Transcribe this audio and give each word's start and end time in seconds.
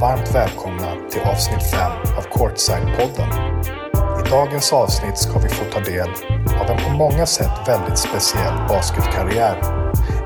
Varmt 0.00 0.34
välkomna 0.34 0.92
till 1.10 1.20
avsnitt 1.20 1.70
5 1.70 1.80
av 2.16 2.22
Courtside-podden. 2.22 3.30
I 4.26 4.30
dagens 4.30 4.72
avsnitt 4.72 5.18
ska 5.18 5.38
vi 5.38 5.48
få 5.48 5.64
ta 5.64 5.80
del 5.80 6.08
av 6.60 6.70
en 6.70 6.84
på 6.84 6.90
många 6.90 7.26
sätt 7.26 7.50
väldigt 7.66 7.98
speciell 7.98 8.54
basketkarriär. 8.68 9.56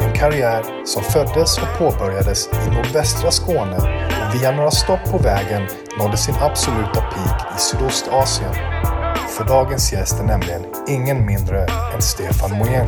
En 0.00 0.12
karriär 0.12 0.64
som 0.84 1.02
föddes 1.02 1.58
och 1.58 1.78
påbörjades 1.78 2.48
i 2.66 2.70
nordvästra 2.70 3.30
Skåne 3.30 3.76
och 3.76 4.34
via 4.34 4.50
några 4.50 4.70
stopp 4.70 5.04
på 5.10 5.18
vägen 5.18 5.62
nådde 5.98 6.16
sin 6.16 6.34
absoluta 6.40 7.00
peak 7.00 7.56
i 7.56 7.60
Sydostasien. 7.60 8.54
För 9.40 9.46
dagens 9.46 9.92
gäst 9.92 10.20
är 10.20 10.24
nämligen 10.24 10.66
ingen 10.88 11.26
mindre 11.26 11.66
än 11.94 12.02
Stefan 12.02 12.58
Moyen. 12.58 12.86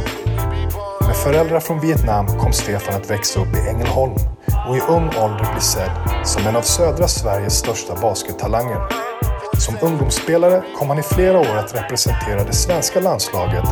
Med 1.01 1.17
föräldrar 1.17 1.61
från 1.61 1.81
Vietnam 1.81 2.27
kom 2.27 2.53
Stefan 2.53 2.95
att 2.95 3.11
växa 3.11 3.41
upp 3.41 3.57
i 3.57 3.69
Ängelholm 3.69 4.15
och 4.69 4.77
i 4.77 4.81
ung 4.81 5.09
ålder 5.09 5.53
bli 5.53 5.61
sedd 5.61 5.91
som 6.25 6.47
en 6.47 6.57
av 6.57 6.63
södra 6.63 7.09
Sveriges 7.09 7.59
största 7.59 7.95
baskettalanger. 7.95 8.79
Som 9.59 9.77
ungdomsspelare 9.83 10.63
kom 10.79 10.89
han 10.89 10.99
i 10.99 11.03
flera 11.03 11.39
år 11.39 11.57
att 11.57 11.75
representera 11.75 12.45
det 12.45 12.53
svenska 12.53 13.01
landslaget 13.01 13.65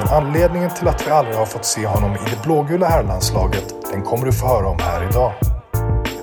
men 0.00 0.08
anledningen 0.08 0.70
till 0.70 0.88
att 0.88 1.06
vi 1.06 1.10
aldrig 1.10 1.36
har 1.36 1.46
fått 1.46 1.64
se 1.64 1.86
honom 1.86 2.12
i 2.12 2.30
det 2.30 2.42
blågula 2.42 2.86
herrlandslaget 2.86 3.74
den 3.92 4.02
kommer 4.02 4.26
du 4.26 4.32
få 4.32 4.46
höra 4.46 4.68
om 4.68 4.78
här 4.80 5.08
idag. 5.10 5.32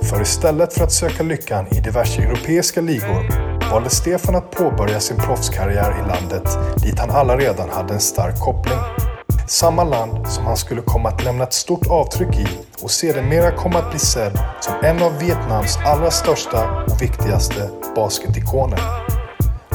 För 0.10 0.22
istället 0.22 0.74
för 0.74 0.84
att 0.84 0.92
söka 0.92 1.24
lyckan 1.24 1.68
i 1.68 1.80
diverse 1.80 2.22
europeiska 2.22 2.82
ligor 2.82 3.47
valde 3.72 3.90
Stefan 3.90 4.36
att 4.36 4.52
påbörja 4.52 5.00
sin 5.00 5.18
proffskarriär 5.18 6.04
i 6.04 6.08
landet 6.08 6.58
dit 6.84 7.00
han 7.00 7.10
alla 7.10 7.38
redan 7.38 7.70
hade 7.70 7.94
en 7.94 8.00
stark 8.00 8.40
koppling. 8.40 8.80
Samma 9.48 9.84
land 9.84 10.28
som 10.28 10.46
han 10.46 10.58
skulle 10.58 10.82
komma 10.82 11.10
att 11.10 11.24
lämna 11.24 11.44
ett 11.44 11.54
stort 11.54 11.88
avtryck 11.88 12.36
i 12.40 12.48
och 12.82 12.92
sedermera 12.92 13.52
komma 13.52 13.80
att 13.80 13.90
bli 13.90 14.00
sedd 14.00 14.40
som 14.62 14.74
en 14.84 15.04
av 15.04 15.20
Vietnams 15.20 15.78
allra 15.86 16.12
största 16.12 16.84
och 16.84 17.02
viktigaste 17.02 17.70
basketikoner. 17.96 18.80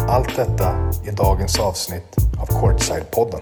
Allt 0.09 0.37
detta 0.37 0.91
i 1.07 1.11
dagens 1.11 1.61
avsnitt 1.61 2.17
av 2.41 2.49
Courtside-podden. 2.49 3.41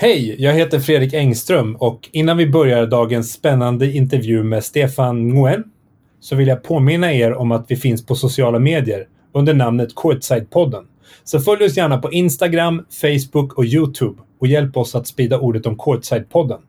Hej, 0.00 0.36
jag 0.38 0.54
heter 0.54 0.80
Fredrik 0.80 1.14
Engström 1.14 1.76
och 1.76 2.08
innan 2.12 2.36
vi 2.36 2.46
börjar 2.46 2.86
dagens 2.86 3.32
spännande 3.32 3.92
intervju 3.92 4.42
med 4.42 4.64
Stefan 4.64 5.28
Nguyen 5.28 5.64
så 6.20 6.36
vill 6.36 6.48
jag 6.48 6.62
påminna 6.62 7.12
er 7.12 7.34
om 7.34 7.52
att 7.52 7.64
vi 7.68 7.76
finns 7.76 8.06
på 8.06 8.14
sociala 8.14 8.58
medier 8.58 9.06
under 9.34 9.54
namnet 9.54 9.94
Courtside-podden. 9.94 10.84
Så 11.24 11.40
följ 11.40 11.64
oss 11.64 11.76
gärna 11.76 11.98
på 11.98 12.12
Instagram, 12.12 12.84
Facebook 13.00 13.52
och 13.52 13.64
YouTube 13.64 14.18
och 14.40 14.46
hjälp 14.46 14.76
oss 14.76 14.94
att 14.94 15.06
sprida 15.06 15.38
ordet 15.38 15.66
om 15.66 15.76
Courtside-podden. 15.76 16.60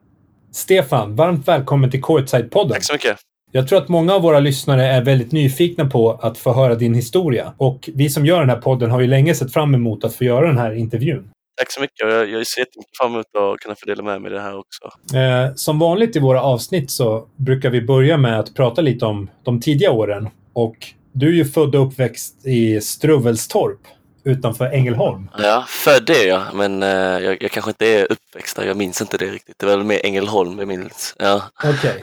Stefan, 0.52 1.16
varmt 1.16 1.48
välkommen 1.48 1.92
till 1.92 2.02
Courtside-podden. 2.02 2.74
Tack 2.74 2.84
så 2.84 2.94
mycket. 2.94 3.18
Jag 3.52 3.68
tror 3.68 3.80
att 3.80 3.90
många 3.90 4.14
av 4.14 4.22
våra 4.22 4.40
lyssnare 4.40 4.86
är 4.86 5.04
väldigt 5.04 5.32
nyfikna 5.32 5.86
på 5.86 6.12
att 6.12 6.38
få 6.38 6.54
höra 6.54 6.76
din 6.76 6.94
historia. 6.94 7.54
Och 7.58 7.90
vi 7.94 8.10
som 8.10 8.26
gör 8.26 8.40
den 8.40 8.50
här 8.50 8.62
podden 8.62 8.92
har 8.92 9.02
ju 9.02 9.08
länge 9.08 9.36
sett 9.36 9.54
fram 9.54 9.76
emot 9.76 10.04
att 10.04 10.16
få 10.16 10.24
göra 10.24 10.48
den 10.48 10.58
här 10.58 10.72
intervjun. 10.76 11.30
Tack 11.60 11.72
så 11.72 11.82
mycket. 11.82 12.00
Jag, 12.00 12.30
jag 12.30 12.48
ser 12.48 12.62
jättemycket 12.62 12.98
fram 12.98 13.14
emot 13.14 13.26
att 13.26 13.60
kunna 13.60 13.76
få 13.76 13.86
dela 13.86 14.04
med 14.04 14.22
mig 14.22 14.32
i 14.32 14.36
det 14.36 14.42
här 14.42 14.58
också. 14.58 15.18
Eh, 15.18 15.56
som 15.56 15.80
vanligt 15.80 16.16
i 16.16 16.20
våra 16.20 16.42
avsnitt 16.42 16.92
så 16.92 17.28
brukar 17.36 17.70
vi 17.70 17.82
börja 17.82 18.18
med 18.18 18.40
att 18.40 18.56
prata 18.56 18.82
lite 18.82 19.06
om 19.06 19.30
de 19.44 19.62
tidiga 19.62 19.92
åren. 19.92 20.30
Och 20.54 20.76
du 21.12 21.28
är 21.28 21.34
ju 21.34 21.46
född 21.46 21.76
och 21.76 21.88
uppväxt 21.88 22.46
i 22.46 22.82
Struvelstorp 22.82 23.80
utanför 24.24 24.66
Ängelholm. 24.66 25.30
Ja, 25.38 25.66
född 25.68 26.10
är 26.10 26.28
jag, 26.28 26.42
men 26.54 26.84
eh, 26.84 26.90
jag, 26.90 27.44
jag 27.44 27.52
kanske 27.52 27.72
inte 27.72 27.88
är 27.88 28.12
uppväxt 28.12 28.56
där. 28.56 28.66
Jag 28.66 28.78
minns 28.78 29.02
inte 29.02 29.18
det 29.18 29.26
riktigt. 29.26 29.60
Det 29.60 29.66
var 29.66 29.78
väl 29.78 29.86
mer 29.86 30.06
Ängelholm 30.06 30.60
jag 30.60 30.68
minns. 30.68 31.16
Ja. 31.20 31.44
Okej. 31.64 32.02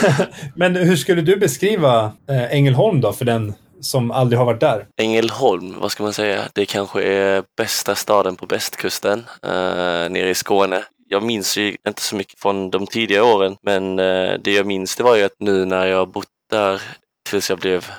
men 0.54 0.76
hur 0.76 0.96
skulle 0.96 1.22
du 1.22 1.36
beskriva 1.36 2.12
eh, 2.28 2.54
Ängelholm 2.54 3.00
då 3.00 3.12
för 3.12 3.24
den 3.24 3.54
som 3.80 4.10
aldrig 4.10 4.38
har 4.38 4.46
varit 4.46 4.60
där? 4.60 4.86
Ängelholm, 4.96 5.80
vad 5.80 5.92
ska 5.92 6.02
man 6.02 6.12
säga? 6.12 6.42
Det 6.54 6.66
kanske 6.66 7.02
är 7.02 7.44
bästa 7.56 7.94
staden 7.94 8.36
på 8.36 8.46
västkusten, 8.46 9.18
uh, 9.46 10.10
nere 10.10 10.30
i 10.30 10.34
Skåne. 10.34 10.84
Jag 11.08 11.22
minns 11.22 11.56
ju 11.56 11.76
inte 11.88 12.02
så 12.02 12.16
mycket 12.16 12.40
från 12.40 12.70
de 12.70 12.86
tidiga 12.86 13.24
åren, 13.24 13.56
men 13.62 13.98
eh, 13.98 14.32
det 14.42 14.52
jag 14.52 14.66
minns 14.66 14.96
det 14.96 15.02
var 15.02 15.16
ju 15.16 15.22
att 15.22 15.40
nu 15.40 15.64
när 15.64 15.86
jag 15.86 16.08
bott 16.08 16.26
där 16.50 16.82
tills 17.30 17.50
jag 17.50 17.58
blev 17.58 17.90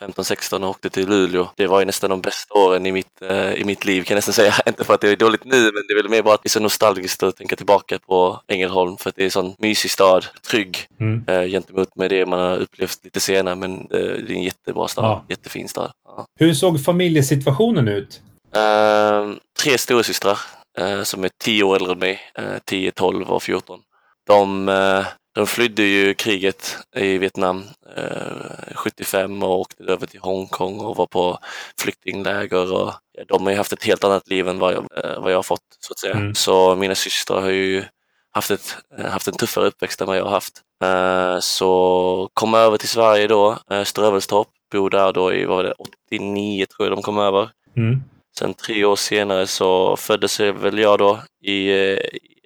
15-16 0.00 0.62
och 0.64 0.70
åkte 0.70 0.90
till 0.90 1.08
Luleå. 1.08 1.48
Det 1.56 1.66
var 1.66 1.78
ju 1.80 1.84
nästan 1.86 2.10
de 2.10 2.20
bästa 2.20 2.54
åren 2.54 2.86
i 2.86 2.92
mitt, 2.92 3.22
eh, 3.22 3.52
i 3.52 3.64
mitt 3.64 3.84
liv 3.84 4.02
kan 4.02 4.14
jag 4.14 4.18
nästan 4.18 4.32
säga. 4.34 4.54
Inte 4.66 4.84
för 4.84 4.94
att 4.94 5.00
det 5.00 5.10
är 5.10 5.16
dåligt 5.16 5.44
nu, 5.44 5.62
men 5.62 5.82
det 5.88 5.92
är 5.92 6.02
väl 6.02 6.08
mer 6.10 6.22
bara 6.22 6.34
att 6.34 6.42
det 6.42 6.46
är 6.46 6.50
så 6.50 6.60
nostalgiskt 6.60 7.22
att 7.22 7.36
tänka 7.36 7.56
tillbaka 7.56 7.98
på 7.98 8.40
Ängelholm 8.48 8.96
för 8.96 9.08
att 9.10 9.16
det 9.16 9.22
är 9.22 9.24
en 9.24 9.30
sån 9.30 9.54
mysig 9.58 9.90
stad, 9.90 10.26
trygg 10.50 10.86
Mm. 11.00 11.24
eh, 11.28 11.42
gentemot 11.50 11.96
med 11.96 12.10
det 12.10 12.26
man 12.26 12.38
har 12.40 12.56
upplevt 12.56 13.04
lite 13.04 13.20
senare. 13.20 13.54
Men 13.54 13.74
eh, 13.80 13.86
det 13.90 14.30
är 14.30 14.34
en 14.34 14.42
jättebra 14.42 14.88
stad, 14.88 15.04
Ja. 15.04 15.24
jättefin 15.28 15.68
stad. 15.68 15.92
Ja. 16.06 16.26
Hur 16.38 16.54
såg 16.54 16.84
familjesituationen 16.84 17.88
ut? 17.88 18.20
Eh, 18.56 19.30
tre 19.62 19.78
storasystrar 19.78 20.38
eh, 20.78 21.02
som 21.02 21.24
är 21.24 21.30
10 21.44 21.62
år 21.64 21.76
äldre 21.76 21.92
än 21.92 21.98
mig, 21.98 22.20
eh, 22.38 22.44
10, 22.64 22.90
12 22.90 23.30
och 23.30 23.42
14. 23.42 23.80
De, 24.26 24.68
eh, 24.68 25.06
de 25.34 25.46
flydde 25.46 25.82
ju 25.82 26.14
kriget 26.14 26.78
i 26.96 27.18
Vietnam 27.18 27.64
eh, 27.96 28.74
75 28.74 29.42
och 29.42 29.60
åkte 29.60 29.84
över 29.84 30.06
till 30.06 30.20
Hongkong 30.20 30.80
och 30.80 30.96
var 30.96 31.06
på 31.06 31.38
flyktingläger. 31.80 32.72
Och, 32.72 32.92
de 33.28 33.42
har 33.42 33.50
ju 33.50 33.56
haft 33.56 33.72
ett 33.72 33.84
helt 33.84 34.04
annat 34.04 34.28
liv 34.28 34.48
än 34.48 34.58
vad 34.58 34.74
jag, 34.74 35.04
eh, 35.04 35.22
vad 35.22 35.32
jag 35.32 35.38
har 35.38 35.42
fått, 35.42 35.76
så 35.80 35.92
att 35.92 35.98
säga. 35.98 36.14
Mm. 36.14 36.34
Så 36.34 36.76
mina 36.76 36.94
systrar 36.94 37.40
har 37.40 37.50
ju 37.50 37.84
haft, 38.32 38.50
ett, 38.50 38.76
eh, 38.98 39.06
haft 39.06 39.28
en 39.28 39.34
tuffare 39.34 39.66
uppväxt 39.66 40.00
än 40.00 40.06
vad 40.06 40.16
jag 40.16 40.24
har 40.24 40.30
haft. 40.30 40.62
Eh, 40.84 41.38
så 41.40 42.30
kom 42.34 42.54
över 42.54 42.76
till 42.76 42.88
Sverige 42.88 43.26
då, 43.26 43.58
eh, 43.70 43.84
Strövelstorp, 43.84 44.48
bor 44.72 44.90
där 44.90 45.12
då 45.12 45.32
i, 45.32 45.44
vad 45.44 45.56
var 45.56 45.64
det, 45.64 45.74
89 46.10 46.66
tror 46.66 46.88
jag 46.88 46.98
de 46.98 47.02
kom 47.02 47.18
över. 47.18 47.50
Mm. 47.76 48.02
Sen 48.38 48.54
tre 48.54 48.84
år 48.84 48.96
senare 48.96 49.46
så 49.46 49.96
föddes 49.96 50.40
väl 50.40 50.78
jag 50.78 50.98
då 50.98 51.20
i 51.42 51.68
eh, 51.68 51.98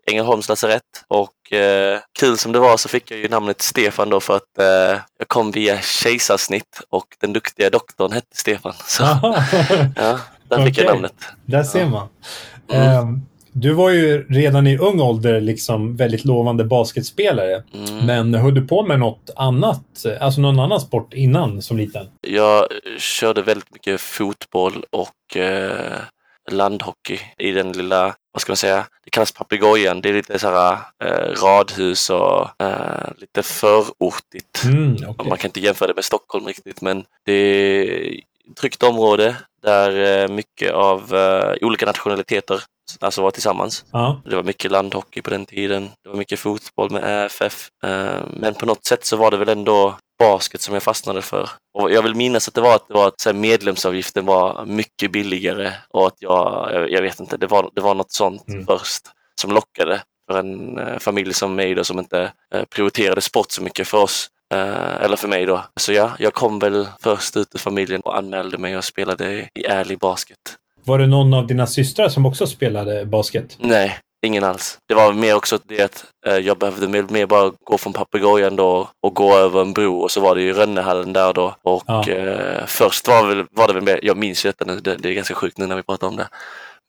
Ängelholms 0.08 0.48
lasarett 0.48 0.82
och 1.08 1.52
eh, 1.52 1.98
kul 2.18 2.38
som 2.38 2.52
det 2.52 2.58
var 2.58 2.76
så 2.76 2.88
fick 2.88 3.10
jag 3.10 3.18
ju 3.20 3.28
namnet 3.28 3.62
Stefan 3.62 4.10
då 4.10 4.20
för 4.20 4.36
att 4.36 4.58
eh, 4.58 5.00
jag 5.18 5.28
kom 5.28 5.50
via 5.50 5.80
kejsarsnitt 5.80 6.80
och 6.90 7.06
den 7.20 7.32
duktiga 7.32 7.70
doktorn 7.70 8.12
hette 8.12 8.36
Stefan. 8.36 8.72
Så 8.86 9.02
ja, 9.02 10.18
där 10.48 10.64
fick 10.64 10.78
jag 10.78 10.84
Okej. 10.84 10.84
namnet. 10.84 11.14
Där 11.46 11.62
ser 11.62 11.86
man. 11.86 12.08
Mm. 12.68 12.82
Ehm, 12.82 13.26
du 13.52 13.72
var 13.72 13.90
ju 13.90 14.26
redan 14.28 14.66
i 14.66 14.78
ung 14.78 15.00
ålder 15.00 15.40
liksom 15.40 15.96
väldigt 15.96 16.24
lovande 16.24 16.64
basketspelare. 16.64 17.62
Mm. 17.74 18.06
Men 18.06 18.34
höll 18.34 18.54
du 18.54 18.66
på 18.66 18.86
med 18.86 18.98
något 18.98 19.30
annat, 19.36 20.06
alltså 20.20 20.40
någon 20.40 20.60
annan 20.60 20.80
sport 20.80 21.14
innan 21.14 21.62
som 21.62 21.76
liten? 21.76 22.06
Jag 22.20 22.66
körde 22.98 23.42
väldigt 23.42 23.72
mycket 23.72 24.00
fotboll 24.00 24.84
och 24.90 25.36
eh, 25.36 26.00
landhockey 26.50 27.20
i 27.38 27.50
den 27.52 27.72
lilla, 27.72 28.14
vad 28.32 28.42
ska 28.42 28.50
man 28.50 28.56
säga, 28.56 28.86
det 29.04 29.10
kallas 29.10 29.32
papegojan. 29.32 30.00
Det 30.00 30.08
är 30.08 30.12
lite 30.12 30.38
så 30.38 30.48
här 30.50 30.78
eh, 31.04 31.42
radhus 31.42 32.10
och 32.10 32.62
eh, 32.62 33.10
lite 33.16 33.42
förortigt. 33.42 34.64
Mm, 34.64 34.96
okej. 35.08 35.28
Man 35.28 35.38
kan 35.38 35.48
inte 35.48 35.60
jämföra 35.60 35.88
det 35.88 35.94
med 35.94 36.04
Stockholm 36.04 36.46
riktigt, 36.46 36.80
men 36.80 37.04
det 37.24 37.32
är 37.32 38.10
ett 38.50 38.56
tryggt 38.56 38.82
område 38.82 39.36
där 39.62 40.22
eh, 40.22 40.28
mycket 40.28 40.72
av 40.72 41.14
eh, 41.14 41.54
olika 41.60 41.86
nationaliteter 41.86 42.62
alltså 43.00 43.22
var 43.22 43.30
tillsammans. 43.30 43.84
Ja. 43.92 44.22
Det 44.24 44.36
var 44.36 44.42
mycket 44.42 44.70
landhockey 44.70 45.22
på 45.22 45.30
den 45.30 45.46
tiden. 45.46 45.90
Det 46.02 46.08
var 46.08 46.16
mycket 46.16 46.40
fotboll 46.40 46.90
med 46.90 47.04
ÄFF. 47.04 47.68
Eh, 47.84 48.20
Men 48.30 48.54
på 48.54 48.66
något 48.66 48.84
sätt 48.84 49.04
så 49.04 49.16
var 49.16 49.30
det 49.30 49.36
väl 49.36 49.48
ändå 49.48 49.98
basket 50.18 50.60
som 50.60 50.74
jag 50.74 50.82
fastnade 50.82 51.22
för. 51.22 51.50
Och 51.78 51.92
jag 51.92 52.02
vill 52.02 52.14
minnas 52.14 52.48
att 52.48 52.54
det 52.54 52.60
var 52.60 52.74
att, 52.74 52.88
det 52.88 52.94
var 52.94 53.06
att 53.08 53.36
medlemsavgiften 53.36 54.26
var 54.26 54.64
mycket 54.66 55.12
billigare 55.12 55.72
och 55.88 56.06
att 56.06 56.16
jag, 56.18 56.70
jag, 56.90 57.02
vet 57.02 57.20
inte, 57.20 57.36
det 57.36 57.46
var, 57.46 57.70
det 57.74 57.80
var 57.80 57.94
något 57.94 58.12
sånt 58.12 58.48
Mm. 58.48 58.66
först 58.66 59.02
som 59.40 59.52
lockade 59.52 60.02
för 60.30 60.38
en 60.38 60.78
eh, 60.78 60.98
familj 60.98 61.34
som 61.34 61.54
mig 61.54 61.74
då 61.74 61.84
som 61.84 61.98
inte 61.98 62.32
eh, 62.54 62.64
prioriterade 62.64 63.20
sport 63.20 63.50
så 63.50 63.62
mycket 63.62 63.88
för 63.88 63.98
oss. 63.98 64.30
Eh, 64.54 65.02
eller 65.02 65.16
för 65.16 65.28
mig 65.28 65.46
då. 65.46 65.64
Så 65.76 65.92
ja, 65.92 66.10
jag 66.18 66.34
kom 66.34 66.58
väl 66.58 66.88
först 67.00 67.36
ut 67.36 67.54
ur 67.54 67.58
familjen 67.58 68.00
och 68.00 68.18
anmälde 68.18 68.58
mig 68.58 68.76
och 68.76 68.84
spelade 68.84 69.48
i 69.54 69.64
ärlig 69.64 69.98
basket. 69.98 70.38
Var 70.88 70.98
det 70.98 71.06
någon 71.06 71.34
av 71.34 71.46
dina 71.46 71.66
systrar 71.66 72.08
som 72.08 72.26
också 72.26 72.46
spelade 72.46 73.04
basket? 73.06 73.56
Nej, 73.60 73.98
ingen 74.26 74.44
alls. 74.44 74.78
Det 74.88 74.94
var 74.94 75.12
mer 75.12 75.34
också 75.36 75.58
det 75.64 75.82
att 75.82 76.04
eh, 76.26 76.36
jag 76.36 76.58
behövde 76.58 76.88
mer, 76.88 77.26
bara 77.26 77.52
gå 77.64 77.78
från 77.78 77.92
papegojan 77.92 78.56
då 78.56 78.88
och 79.02 79.14
gå 79.14 79.36
över 79.36 79.60
en 79.60 79.72
bro 79.72 80.00
och 80.00 80.10
så 80.10 80.20
var 80.20 80.34
det 80.34 80.42
ju 80.42 80.52
Rönnehallen 80.52 81.12
där 81.12 81.32
då. 81.32 81.54
Och 81.62 81.82
Ja. 81.86 82.08
eh, 82.08 82.66
först 82.66 83.08
var, 83.08 83.26
väl, 83.26 83.44
var 83.50 83.68
det 83.68 83.74
väl 83.74 83.82
mer, 83.82 84.00
jag 84.02 84.16
minns 84.16 84.44
ju 84.46 84.48
detta 84.48 84.64
det, 84.64 84.96
det 84.96 85.08
är 85.08 85.12
ganska 85.12 85.34
sjukt 85.34 85.58
nu 85.58 85.66
när 85.66 85.76
vi 85.76 85.82
pratar 85.82 86.06
om 86.06 86.16
det. 86.16 86.28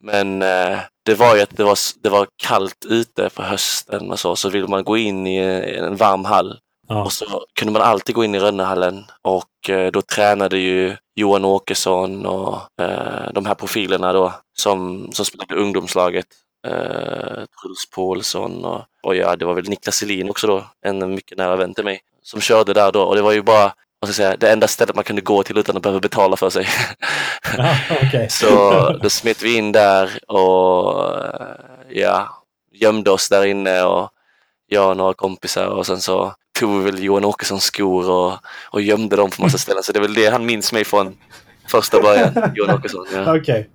Men 0.04 0.42
eh, 0.42 0.78
det 1.06 1.14
var 1.14 1.36
ju 1.36 1.42
att 1.42 1.56
det 1.56 1.64
var, 1.64 1.78
det 2.02 2.08
var 2.08 2.26
kallt 2.42 2.86
ute 2.88 3.30
på 3.34 3.42
hösten 3.42 4.10
och 4.10 4.18
så, 4.20 4.36
så 4.36 4.48
ville 4.48 4.66
man 4.66 4.84
gå 4.84 4.96
in 4.96 5.26
i 5.26 5.36
en 5.78 5.96
varm 5.96 6.24
hall. 6.24 6.58
Ja. 6.90 7.04
Och 7.04 7.12
så 7.12 7.44
kunde 7.54 7.72
man 7.72 7.82
alltid 7.82 8.14
gå 8.14 8.24
in 8.24 8.34
i 8.34 8.38
Rönnehallen 8.38 9.04
och 9.22 9.70
eh, 9.70 9.90
då 9.92 10.02
tränade 10.02 10.58
ju 10.58 10.96
Johan 11.14 11.44
Åkesson 11.44 12.26
och 12.26 12.82
eh, 12.82 13.32
de 13.34 13.46
här 13.46 13.54
profilerna 13.54 14.12
då 14.12 14.32
som, 14.58 15.08
som 15.12 15.24
spelade 15.24 15.54
ungdomslaget. 15.54 16.26
Eh, 16.66 17.44
Truls 17.62 17.90
Paulsson 17.94 18.64
och, 18.64 18.82
och 19.02 19.16
ja, 19.16 19.36
det 19.36 19.44
var 19.44 19.54
väl 19.54 19.68
Niklas 19.68 19.96
Selin 19.96 20.30
också 20.30 20.46
då, 20.46 20.64
en 20.86 21.14
mycket 21.14 21.38
nära 21.38 21.56
vän 21.56 21.74
till 21.74 21.84
mig, 21.84 22.00
som 22.22 22.40
körde 22.40 22.74
där 22.74 22.92
då 22.92 23.02
och 23.02 23.16
det 23.16 23.22
var 23.22 23.32
ju 23.32 23.42
bara 23.42 23.72
vad 24.00 24.10
ska 24.10 24.22
jag 24.22 24.28
säga, 24.28 24.36
det 24.36 24.52
enda 24.52 24.68
stället 24.68 24.94
man 24.94 25.04
kunde 25.04 25.22
gå 25.22 25.42
till 25.42 25.58
utan 25.58 25.76
att 25.76 25.82
behöva 25.82 26.00
betala 26.00 26.36
för 26.36 26.50
sig. 26.50 26.66
Ja, 27.56 27.76
okej. 28.06 28.30
Så 28.30 28.48
då 29.02 29.10
smet 29.10 29.42
vi 29.42 29.56
in 29.56 29.72
där 29.72 30.30
och 30.30 31.12
ja, 31.88 32.28
gömde 32.72 33.10
oss 33.10 33.28
där 33.28 33.44
inne 33.44 33.82
och 33.82 34.10
jag 34.66 34.90
och 34.90 34.96
några 34.96 35.14
kompisar 35.14 35.66
och 35.66 35.86
sen 35.86 36.00
så 36.00 36.34
tog 36.60 36.78
vi 36.78 36.84
väl 36.90 37.02
Johan 37.04 37.24
Åkessons 37.24 37.64
skor 37.64 38.10
och, 38.10 38.32
och 38.70 38.82
gömde 38.82 39.16
dem 39.16 39.30
på 39.30 39.42
massa 39.42 39.58
ställen. 39.64 39.82
Så 39.82 39.92
det 39.92 39.98
är 39.98 40.02
väl 40.02 40.14
det 40.14 40.26
han 40.30 40.46
minns 40.46 40.72
mig 40.72 40.84
från 40.84 41.16
första 41.68 42.00
början, 42.02 42.52
Johan 42.54 42.74
Åkesson. 42.74 43.06
Ja. 43.14 43.36
Okej. 43.40 43.70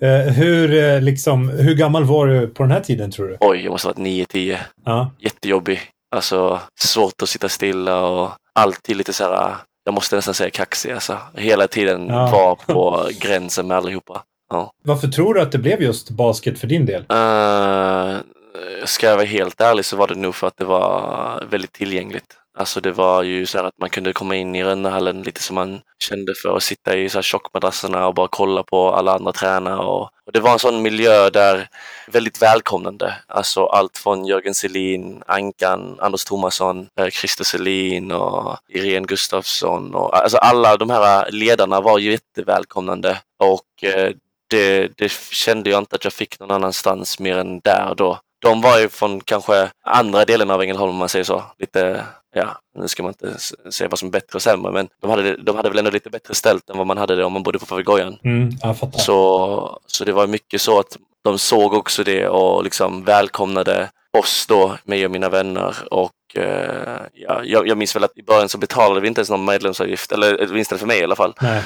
Eh, 0.00 0.32
hur, 0.32 0.74
eh, 0.84 1.00
liksom, 1.00 1.48
hur 1.48 1.74
gammal 1.74 2.04
var 2.04 2.26
du 2.26 2.46
på 2.48 2.62
den 2.62 2.72
här 2.72 2.80
tiden 2.80 3.10
tror 3.10 3.28
du? 3.28 3.36
Oj, 3.40 3.60
jag 3.64 3.70
måste 3.70 3.88
ha 3.88 3.92
varit 3.92 4.06
9-10. 4.06 4.56
Ja. 4.84 5.10
Jättejobbig. 5.18 5.80
Alltså 6.16 6.60
svårt 6.80 7.22
att 7.22 7.28
sitta 7.28 7.48
stilla 7.48 8.00
och 8.06 8.30
alltid 8.52 8.96
lite 8.96 9.12
så 9.12 9.24
här, 9.24 9.54
jag 9.84 9.94
måste 9.94 10.16
nästan 10.16 10.34
säga 10.34 10.50
kaxig 10.50 10.92
alltså. 10.92 11.18
Hela 11.34 11.66
tiden 11.68 12.06
Ja. 12.08 12.30
var 12.30 12.54
på 12.74 13.08
gränsen 13.20 13.66
med 13.66 13.76
allihopa. 13.76 14.22
Ja. 14.50 14.70
Varför 14.84 15.08
tror 15.08 15.34
du 15.34 15.40
att 15.40 15.52
det 15.52 15.58
blev 15.58 15.82
just 15.82 16.10
basket 16.10 16.58
för 16.58 16.66
din 16.66 16.86
del? 16.86 17.00
Uh, 17.00 18.16
Eh, 18.56 18.84
ska 18.86 19.06
jag 19.06 19.16
vara 19.16 19.26
helt 19.26 19.60
ärlig 19.60 19.84
så 19.84 19.96
var 19.96 20.06
det 20.06 20.14
nog 20.14 20.34
för 20.34 20.46
att 20.46 20.56
det 20.56 20.64
var 20.64 21.44
väldigt 21.50 21.72
tillgängligt. 21.72 22.36
Alltså 22.58 22.80
det 22.80 22.92
var 22.92 23.22
ju 23.22 23.46
så 23.46 23.58
här 23.58 23.64
att 23.64 23.78
man 23.78 23.90
kunde 23.90 24.12
komma 24.12 24.36
in 24.36 24.54
i 24.54 24.64
Rönnehallen 24.64 25.22
lite 25.22 25.42
som 25.42 25.54
man 25.54 25.80
kände 25.98 26.34
för 26.42 26.56
att 26.56 26.62
sitta 26.62 26.96
i 26.96 27.08
så 27.08 27.18
här 27.18 27.22
tjockmadrasserna 27.22 28.06
och 28.06 28.14
bara 28.14 28.28
kolla 28.30 28.62
på 28.62 28.92
alla 28.92 29.14
andra 29.14 29.32
tränare. 29.32 29.78
Och, 29.78 30.02
och 30.02 30.32
det 30.32 30.40
var 30.40 30.52
en 30.52 30.58
sån 30.58 30.82
miljö 30.82 31.30
där 31.30 31.68
väldigt 32.06 32.42
välkomnande. 32.42 33.14
Alltså 33.26 33.66
allt 33.66 33.98
från 33.98 34.26
Jörgen 34.26 34.54
Selin, 34.54 35.22
Ankan, 35.26 35.96
Anders 36.00 36.24
Thomasson, 36.24 36.88
eh, 37.00 37.08
Christer 37.08 37.44
Selin 37.44 38.12
och 38.12 38.56
Irene 38.68 39.06
Gustafsson. 39.06 39.94
Och, 39.94 40.16
alltså 40.16 40.36
alla 40.36 40.76
de 40.76 40.90
här 40.90 41.30
ledarna 41.30 41.80
var 41.80 41.98
ju 41.98 42.10
jättevälkomnande 42.10 43.18
och 43.38 43.84
eh, 43.84 44.12
det, 44.50 44.88
det 44.96 45.12
kände 45.12 45.70
jag 45.70 45.78
inte 45.78 45.96
att 45.96 46.04
jag 46.04 46.12
fick 46.12 46.40
någon 46.40 46.50
annanstans 46.50 47.18
mer 47.18 47.38
än 47.38 47.60
där 47.60 47.94
då. 47.96 48.18
De 48.42 48.60
var 48.60 48.78
ju 48.78 48.88
från 48.88 49.20
kanske 49.20 49.70
andra 49.84 50.24
delen 50.24 50.50
av 50.50 50.62
Ängelholm 50.62 50.90
om 50.90 50.96
man 50.96 51.08
säger 51.08 51.24
så. 51.24 51.42
Lite, 51.58 52.04
ja, 52.34 52.58
nu 52.78 52.88
ska 52.88 53.02
man 53.02 53.10
inte 53.12 53.28
s- 53.36 53.74
säga 53.74 53.88
vad 53.88 53.98
som 53.98 54.08
är 54.08 54.12
bättre 54.12 54.36
och 54.36 54.42
sämre, 54.42 54.72
men 54.72 54.88
de 55.02 55.10
hade, 55.10 55.36
de 55.36 55.56
hade 55.56 55.68
väl 55.68 55.78
ändå 55.78 55.90
lite 55.90 56.10
bättre 56.10 56.34
ställt 56.34 56.70
än 56.70 56.78
vad 56.78 56.86
man 56.86 56.98
hade 56.98 57.16
det 57.16 57.24
om 57.24 57.32
man 57.32 57.42
bodde 57.42 57.58
på 57.58 57.66
Papegojan. 57.66 58.18
Mm. 58.24 58.50
Så, 58.98 59.80
så 59.86 60.04
det 60.04 60.12
var 60.12 60.26
mycket 60.26 60.60
så 60.60 60.78
att 60.78 60.96
de 61.24 61.38
såg 61.38 61.74
också 61.74 62.04
det 62.04 62.28
och 62.28 62.64
liksom 62.64 63.04
välkomnade 63.04 63.90
oss 64.18 64.46
då, 64.48 64.76
mig 64.84 65.04
och 65.04 65.10
mina 65.10 65.28
vänner. 65.28 65.74
Och 65.90 66.12
eh, 66.34 67.00
ja, 67.12 67.40
jag, 67.44 67.68
jag 67.68 67.78
minns 67.78 67.96
väl 67.96 68.04
att 68.04 68.18
i 68.18 68.22
början 68.22 68.48
så 68.48 68.58
betalade 68.58 69.00
vi 69.00 69.08
inte 69.08 69.18
ens 69.20 69.30
någon 69.30 69.44
medlemsavgift, 69.44 70.12
eller 70.12 70.46
åtminstone 70.50 70.78
för 70.78 70.86
mig 70.86 70.98
i 71.00 71.04
alla 71.04 71.16
fall. 71.16 71.34
Nej. 71.40 71.62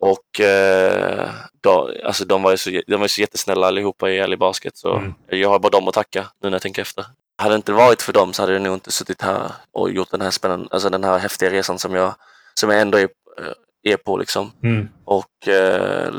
Och 0.00 0.40
eh, 0.40 1.30
då, 1.62 1.92
alltså 2.04 2.24
de 2.24 2.42
var 2.42 2.50
ju 2.50 2.56
så, 2.56 2.70
de 2.86 2.94
var 2.96 3.04
ju 3.04 3.08
så 3.08 3.20
jättesnälla 3.20 3.66
allihopa 3.66 4.10
i 4.10 4.18
Ärlig 4.18 4.38
Basket 4.38 4.76
så 4.76 4.96
Mm. 4.96 5.14
jag 5.26 5.48
har 5.48 5.58
bara 5.58 5.70
dem 5.70 5.88
att 5.88 5.94
tacka 5.94 6.20
nu 6.42 6.48
när 6.50 6.54
jag 6.54 6.62
tänker 6.62 6.82
efter. 6.82 7.04
Hade 7.38 7.54
det 7.54 7.56
inte 7.56 7.72
varit 7.72 8.02
för 8.02 8.12
dem 8.12 8.32
så 8.32 8.42
hade 8.42 8.52
jag 8.52 8.62
nog 8.62 8.74
inte 8.74 8.92
suttit 8.92 9.22
här 9.22 9.52
och 9.72 9.90
gjort 9.90 10.10
den 10.10 10.20
här 10.20 10.30
spännande, 10.30 10.68
alltså 10.70 10.90
den 10.90 11.04
här 11.04 11.18
häftiga 11.18 11.50
resan 11.50 11.78
som 11.78 11.94
jag, 11.94 12.14
som 12.54 12.70
jag 12.70 12.80
ändå 12.80 12.98
är, 12.98 13.08
eh, 13.38 13.92
är 13.92 13.96
på 13.96 14.16
liksom. 14.16 14.52
Mm. 14.62 14.88
Och 15.04 15.48
eh, 15.48 16.14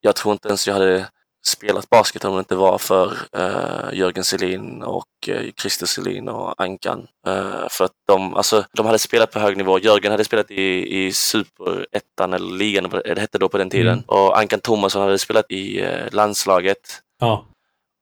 jag 0.00 0.16
tror 0.16 0.32
inte 0.32 0.48
ens 0.48 0.66
jag 0.66 0.74
hade 0.74 1.06
spelat 1.44 1.90
basket 1.90 2.24
om 2.24 2.34
det 2.34 2.38
inte 2.38 2.54
var 2.54 2.78
för 2.78 3.12
eh, 3.36 3.98
Jörgen 3.98 4.24
Selin 4.24 4.82
och 4.82 5.28
eh, 5.28 5.42
Christer 5.60 5.86
Selin 5.86 6.28
och 6.28 6.62
Ankan. 6.62 7.06
Eh, 7.26 7.68
för 7.70 7.84
att 7.84 7.92
de, 8.08 8.34
alltså, 8.34 8.64
de 8.76 8.86
hade 8.86 8.98
spelat 8.98 9.30
på 9.32 9.38
hög 9.38 9.56
nivå. 9.56 9.78
Jörgen 9.78 10.10
hade 10.12 10.24
spelat 10.24 10.50
i, 10.50 10.98
i 11.06 11.12
superettan 11.12 12.32
eller 12.32 12.56
ligan, 12.56 12.90
det 13.04 13.20
hette 13.20 13.38
då 13.38 13.48
på 13.48 13.58
den 13.58 13.70
tiden. 13.70 13.92
Mm. 13.92 14.04
Och 14.06 14.38
Ankan 14.38 14.60
Thomasson 14.60 15.02
hade 15.02 15.18
spelat 15.18 15.50
i 15.50 15.80
eh, 15.80 16.12
landslaget. 16.12 16.78
Ja. 17.20 17.46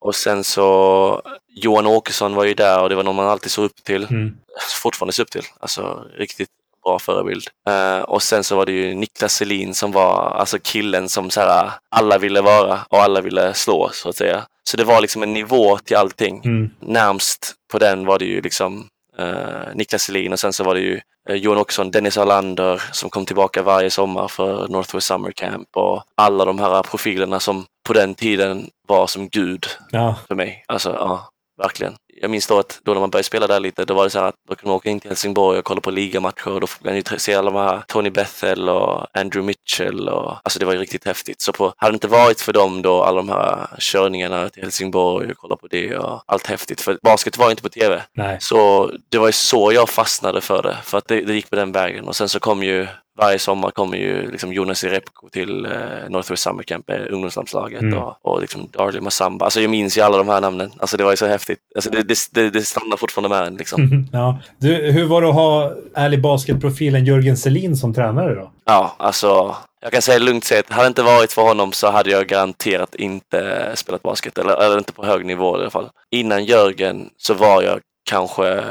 Och 0.01 0.15
sen 0.15 0.45
så 0.45 1.23
Johan 1.49 1.87
Åkesson 1.87 2.35
var 2.35 2.45
ju 2.45 2.55
där 2.55 2.83
och 2.83 2.89
det 2.89 2.95
var 2.95 3.03
någon 3.03 3.17
man 3.17 3.29
alltid 3.29 3.51
såg 3.51 3.65
upp 3.65 3.85
till 3.85 4.05
Mm. 4.11 4.37
fortfarande 4.83 5.13
ser 5.13 5.23
upp 5.23 5.31
till. 5.31 5.45
Alltså 5.61 6.05
riktigt 6.17 6.49
bra 6.85 6.99
förebild. 6.99 7.45
Eh, 7.69 8.01
och 8.01 8.23
sen 8.23 8.45
så 8.45 8.57
var 8.57 8.67
det 8.67 8.73
ju 8.73 8.95
Niklas 8.95 9.35
Selin 9.35 9.75
som 9.75 9.93
var 9.93 10.31
alltså 10.31 10.59
killen 10.63 11.09
som 11.09 11.31
så 11.31 11.41
här, 11.41 11.71
alla 11.91 12.19
ville 12.19 12.41
vara 12.41 12.81
och 12.89 12.99
alla 13.03 13.21
ville 13.21 13.55
slå 13.55 13.91
så 13.93 14.09
att 14.09 14.17
säga. 14.17 14.43
Så 14.71 14.77
det 14.77 14.85
var 14.85 15.01
liksom 15.01 15.23
en 15.23 15.33
nivå 15.33 15.79
till 15.79 15.97
allting. 15.97 16.43
Mm. 16.45 16.71
Närmst 16.81 17.53
på 17.73 17.79
den 17.79 18.07
var 18.07 18.19
det 18.19 18.25
ju 18.25 18.41
liksom 18.41 18.87
eh, 19.19 19.75
Niklas 19.75 20.03
Selin 20.03 20.33
och 20.33 20.41
sen 20.41 20.53
så 20.53 20.65
var 20.65 20.75
det 20.75 20.81
ju 20.81 21.01
eh, 21.29 21.35
Johan 21.37 21.59
Åkesson, 21.59 21.91
Dennis 21.91 22.19
Arlander 22.19 22.83
som 22.93 23.11
kom 23.11 23.27
tillbaka 23.27 23.63
varje 23.63 23.91
sommar 23.91 24.29
för 24.29 24.69
Northwest 24.69 25.07
Summer 25.07 25.33
Camp 25.33 25.69
och 25.77 26.03
alla 26.17 26.45
de 26.45 26.59
här 26.59 26.83
profilerna 26.83 27.41
som 27.41 27.65
på 27.87 27.93
den 27.93 28.15
tiden 28.15 28.69
var 28.89 29.07
som 29.07 29.29
gud 29.29 29.67
Ja. 29.91 30.15
för 30.29 30.35
mig. 30.35 30.65
Alltså, 30.69 30.91
ja, 30.93 31.29
verkligen. 31.63 31.95
Jag 32.23 32.31
minns 32.31 32.47
då 32.47 32.59
att 32.59 32.81
då 32.85 32.93
när 32.93 33.01
man 33.01 33.11
började 33.11 33.27
spela 33.27 33.47
där 33.47 33.61
lite, 33.61 33.85
då 33.85 33.95
var 33.95 34.05
det 34.05 34.11
så 34.11 34.19
här 34.19 34.27
att 34.27 34.35
då 34.49 34.55
kunde 34.55 34.69
man 34.69 34.77
åka 34.77 34.91
in 34.91 35.01
till 35.01 35.11
Helsingborg 35.11 35.59
och 35.59 35.65
kolla 35.65 35.81
på 35.81 35.91
ligamatcher 35.91 36.49
och 36.49 36.61
då 36.61 36.67
fick 36.67 36.85
man 36.85 36.97
ju 36.97 37.03
se 37.19 37.35
alla 37.35 37.51
de 37.51 37.59
här 37.59 37.83
Tony 37.89 38.11
Bethel 38.11 38.69
och 38.69 39.07
Andrew 39.19 39.47
Mitchell 39.47 40.09
och 40.09 40.37
alltså 40.43 40.59
det 40.59 40.65
var 40.65 40.73
ju 40.73 40.79
riktigt 40.79 41.05
häftigt. 41.05 41.41
Så 41.41 41.53
på, 41.53 41.73
hade 41.77 41.93
det 41.93 41.95
inte 41.95 42.09
varit 42.09 42.41
för 42.41 42.53
dem 42.53 42.83
då, 42.83 43.03
alla 43.03 43.17
de 43.17 43.29
här 43.29 43.69
körningarna 43.79 44.49
till 44.49 44.63
Helsingborg 44.63 45.31
och 45.31 45.37
kolla 45.37 45.57
på 45.57 45.67
det 45.67 45.97
och 45.97 46.23
allt 46.27 46.47
häftigt, 46.47 46.81
för 46.81 46.99
basket 47.03 47.39
var 47.39 47.47
ju 47.47 47.51
inte 47.51 47.63
på 47.63 47.69
tv. 47.69 48.03
Nej. 48.13 48.37
Så 48.41 48.91
det 49.09 49.19
var 49.19 49.27
ju 49.27 49.33
så 49.33 49.73
jag 49.73 49.89
fastnade 49.89 50.41
för 50.41 50.63
det, 50.63 50.77
för 50.85 50.99
att 50.99 51.09
det, 51.09 51.21
det 51.21 51.35
gick 51.35 51.51
på 51.51 51.57
den 51.57 51.73
vägen. 51.73 52.09
Och 52.09 52.17
sen 52.17 52.29
så 52.29 52.41
kom 52.41 52.63
ju, 52.63 52.87
varje 53.19 53.39
sommar 53.39 53.71
kommer 53.71 53.99
ju 53.99 54.31
liksom 54.31 54.53
Jonas 54.53 54.85
Irepko 54.85 55.29
till 55.29 55.65
eh, 55.65 55.71
Northwest 56.09 56.43
Summer 56.43 56.63
Camp, 56.63 56.91
eh, 56.91 57.01
ungdomslandslaget 57.11 57.81
Mm. 57.81 57.99
och, 57.99 58.17
och 58.23 58.41
liksom 58.41 58.69
Darley 58.73 59.01
Masamba. 59.01 59.45
Alltså 59.45 59.61
jag 59.61 59.71
minns 59.71 59.99
ju 59.99 60.03
alla 60.03 60.17
de 60.17 60.29
här 60.29 60.41
namnen. 60.41 60.71
Alltså 60.79 60.97
det 60.97 61.05
var 61.05 61.11
ju 61.11 61.17
så 61.17 61.27
häftigt. 61.27 61.59
Alltså 61.75 61.91
det, 61.91 62.03
det, 62.33 62.51
det, 62.51 62.63
stannar 62.63 62.97
fortfarande 62.97 63.37
med 63.37 63.47
en 63.47 63.55
liksom. 63.55 64.09
ja. 64.13 64.39
Du, 64.59 64.75
hur 64.75 65.05
var 65.05 65.23
det 65.23 65.29
att 65.29 65.35
ha 65.35 65.73
ärlig 65.95 66.23
basketprofilen 66.23 67.05
Jörgen 67.05 67.37
Selin 67.37 67.77
som 67.77 67.95
tränare 67.95 68.35
då? 68.35 68.51
Ja, 68.65 68.95
alltså 68.99 69.57
jag 69.81 69.93
kan 69.93 70.03
säga 70.03 70.19
lugnt 70.19 70.45
säga 70.45 70.61
att 70.61 70.73
hade 70.73 70.85
det 70.85 70.89
inte 70.89 71.03
varit 71.03 71.33
för 71.33 71.43
honom 71.43 71.73
så 71.73 71.91
hade 71.91 72.11
jag 72.11 72.27
garanterat 72.27 72.95
inte 72.95 73.71
spelat 73.75 74.03
basket, 74.03 74.39
eller, 74.39 74.63
eller 74.63 74.79
inte 74.79 74.93
på 74.93 75.07
hög 75.07 75.27
nivå 75.27 75.57
i 75.57 75.61
alla 75.61 75.71
fall. 75.71 75.89
Innan 76.11 76.45
Jörgen 76.45 77.11
så 77.17 77.35
var 77.35 77.63
jag 77.63 77.81
kanske, 78.11 78.65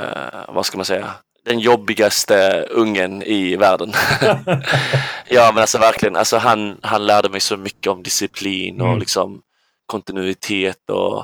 vad 0.48 0.66
ska 0.66 0.78
man 0.78 0.86
säga, 0.86 1.08
den 1.50 1.60
jobbigaste 1.60 2.68
ungen 2.70 3.24
i 3.24 3.56
världen. 3.56 3.94
ja 5.30 5.52
men 5.54 5.62
alltså 5.62 5.78
verkligen, 5.78 6.16
alltså 6.16 6.38
han, 6.38 6.78
han 6.82 7.06
lärde 7.06 7.30
mig 7.30 7.40
så 7.40 7.58
mycket 7.58 7.88
om 7.88 8.04
disciplin 8.04 8.82
och 8.82 8.88
Mm. 8.88 9.00
liksom 9.00 9.42
kontinuitet 9.86 10.90
och, 10.90 11.18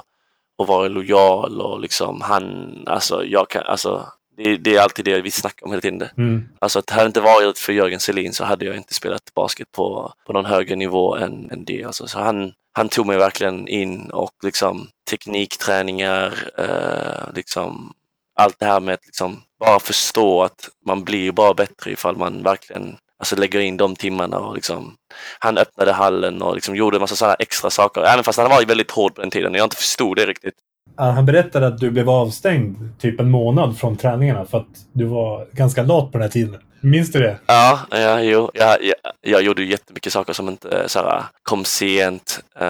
och 0.58 0.68
vara 0.68 0.88
lojal 0.88 1.62
och 1.62 1.80
liksom 1.80 2.22
han, 2.22 2.74
alltså 2.88 3.26
jag 3.26 3.50
kan, 3.50 3.64
alltså 3.64 4.06
det, 4.38 4.58
det 4.58 4.76
är 4.76 4.82
alltid 4.82 5.06
det 5.06 5.22
vi 5.22 5.32
snackar 5.32 5.66
om 5.66 5.72
hela 5.72 5.82
tiden. 5.82 6.10
Mm. 6.18 6.48
Alltså 6.60 6.80
att 6.80 6.90
hade 6.90 7.04
det 7.04 7.08
inte 7.08 7.22
varit 7.22 7.60
för 7.60 7.74
Jörgen 7.74 8.00
Selin 8.00 8.34
så 8.34 8.44
hade 8.44 8.66
jag 8.66 8.76
inte 8.76 8.94
spelat 8.94 9.34
basket 9.36 9.72
på, 9.72 10.14
på 10.28 10.34
någon 10.34 10.46
högre 10.46 10.76
nivå 10.76 11.16
än, 11.16 11.52
än 11.52 11.66
det. 11.66 11.84
Alltså, 11.84 12.08
så 12.08 12.20
han, 12.20 12.54
han 12.74 12.90
tog 12.90 13.06
mig 13.06 13.18
verkligen 13.18 13.68
in 13.68 14.10
och 14.10 14.32
liksom 14.44 14.88
teknikträningar, 15.10 16.34
eh, 16.58 17.34
liksom 17.36 17.94
allt 18.36 18.60
det 18.60 18.66
här 18.66 18.80
med 18.80 18.94
att 18.94 19.06
liksom 19.06 19.42
bara 19.60 19.80
förstå 19.80 20.44
att 20.44 20.70
man 20.86 21.04
blir 21.04 21.32
bara 21.32 21.54
bättre 21.54 21.92
ifall 21.92 22.18
man 22.18 22.44
verkligen 22.44 22.96
alltså 23.20 23.36
lägger 23.36 23.60
in 23.60 23.78
de 23.78 23.96
timmarna 23.96 24.40
och 24.40 24.56
liksom 24.56 24.96
han 25.40 25.58
öppnade 25.58 25.94
hallen 25.94 26.42
och 26.42 26.56
liksom 26.56 26.76
gjorde 26.76 26.98
en 26.98 27.02
massa 27.02 27.16
sådana 27.16 27.36
extra 27.36 27.70
saker. 27.70 28.02
Även 28.02 28.24
fast 28.24 28.40
han 28.40 28.50
var 28.50 28.66
väldigt 28.66 28.92
hård 28.92 29.16
på 29.16 29.22
den 29.22 29.32
tiden 29.32 29.52
och 29.52 29.58
jag 29.58 29.66
inte 29.66 29.76
förstod 29.76 30.18
det 30.18 30.26
riktigt. 30.26 30.54
Han 30.98 31.26
berättade 31.26 31.68
att 31.68 31.78
du 31.78 31.92
blev 31.92 32.10
avstängd 32.10 32.78
typ 33.00 33.20
en 33.20 33.30
månad 33.32 33.78
från 33.78 33.98
träningarna 33.98 34.46
för 34.46 34.58
att 34.58 34.68
du 34.94 35.06
var 35.06 35.48
ganska 35.52 35.84
lat 35.84 36.12
på 36.12 36.18
den 36.18 36.22
här 36.22 36.30
tiden. 36.30 36.62
Minns 36.82 37.12
du 37.12 37.20
det? 37.20 37.40
Ja, 37.46 37.80
ja 37.92 38.22
jo, 38.22 38.52
jag, 38.54 38.84
jag, 38.84 38.96
jag 39.22 39.42
gjorde 39.42 39.64
jättemycket 39.64 40.14
saker 40.14 40.34
som 40.34 40.50
inte 40.50 40.90
så 40.90 41.00
här, 41.00 41.24
kom 41.44 41.66
sent 41.66 42.40
eh, 42.60 42.68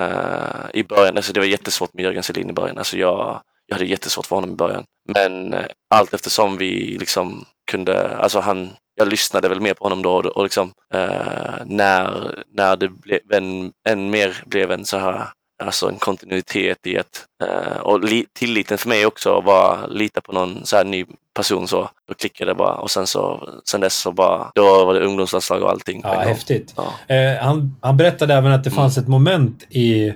i 0.74 0.84
början. 0.84 1.18
Alltså, 1.18 1.34
det 1.34 1.40
var 1.40 1.48
jättesvårt 1.48 1.94
med 1.94 2.04
Jörgen 2.04 2.24
Selin 2.24 2.50
i 2.50 2.54
början. 2.54 2.78
Alltså, 2.78 2.98
jag, 2.98 3.42
jag 3.68 3.76
hade 3.76 3.86
jättesvårt 3.86 4.26
för 4.26 4.36
honom 4.36 4.50
i 4.52 4.56
början. 4.56 4.84
Men 5.14 5.54
eh, 5.54 5.66
allt 5.96 6.14
eftersom 6.14 6.58
vi 6.58 6.98
liksom 7.00 7.46
kunde, 7.72 8.18
alltså 8.18 8.40
han, 8.40 8.70
jag 8.96 9.08
lyssnade 9.08 9.50
väl 9.50 9.62
mer 9.62 9.74
på 9.74 9.86
honom 9.86 10.02
då 10.02 10.12
och, 10.12 10.44
liksom 10.44 10.72
eh, 10.94 11.56
när, 11.66 12.36
när 12.54 12.76
det 12.78 12.88
blev 12.90 13.20
en, 13.34 13.72
än 13.90 14.10
mer 14.10 14.44
blev 14.46 14.72
en 14.72 14.86
så 14.86 14.98
här 14.98 15.28
alltså 15.64 15.88
en 15.90 15.96
kontinuitet 15.98 16.88
i 16.88 16.98
att, 16.98 17.26
eh, 17.44 17.78
och 17.78 18.04
li, 18.04 18.26
tilliten 18.34 18.78
för 18.78 18.90
mig 18.90 19.06
också, 19.06 19.38
att 19.38 19.46
bara 19.46 19.88
lita 19.88 20.22
på 20.22 20.32
någon 20.32 20.66
så 20.66 20.78
här 20.78 20.84
ny 20.86 21.06
person 21.34 21.68
så, 21.68 21.90
då 22.08 22.14
klickade 22.14 22.52
det 22.52 22.56
bara 22.56 22.74
och 22.76 22.92
sen 22.92 23.08
så, 23.08 23.50
sen 23.66 23.82
dess 23.82 23.98
så 23.98 24.12
bara, 24.12 24.52
då 24.56 24.86
var 24.86 24.94
det 24.94 25.00
ungdomslandslag 25.06 25.64
och 25.64 25.70
allting. 25.70 26.02
Ja, 26.04 26.20
häftigt. 26.20 26.74
Ja. 26.78 27.16
Eh, 27.16 27.44
han, 27.44 27.76
han 27.82 27.98
berättade 27.98 28.34
även 28.34 28.52
att 28.52 28.64
det 28.64 28.70
Mm. 28.70 28.76
fanns 28.76 28.98
ett 28.98 29.08
moment 29.08 29.64
i 29.70 30.14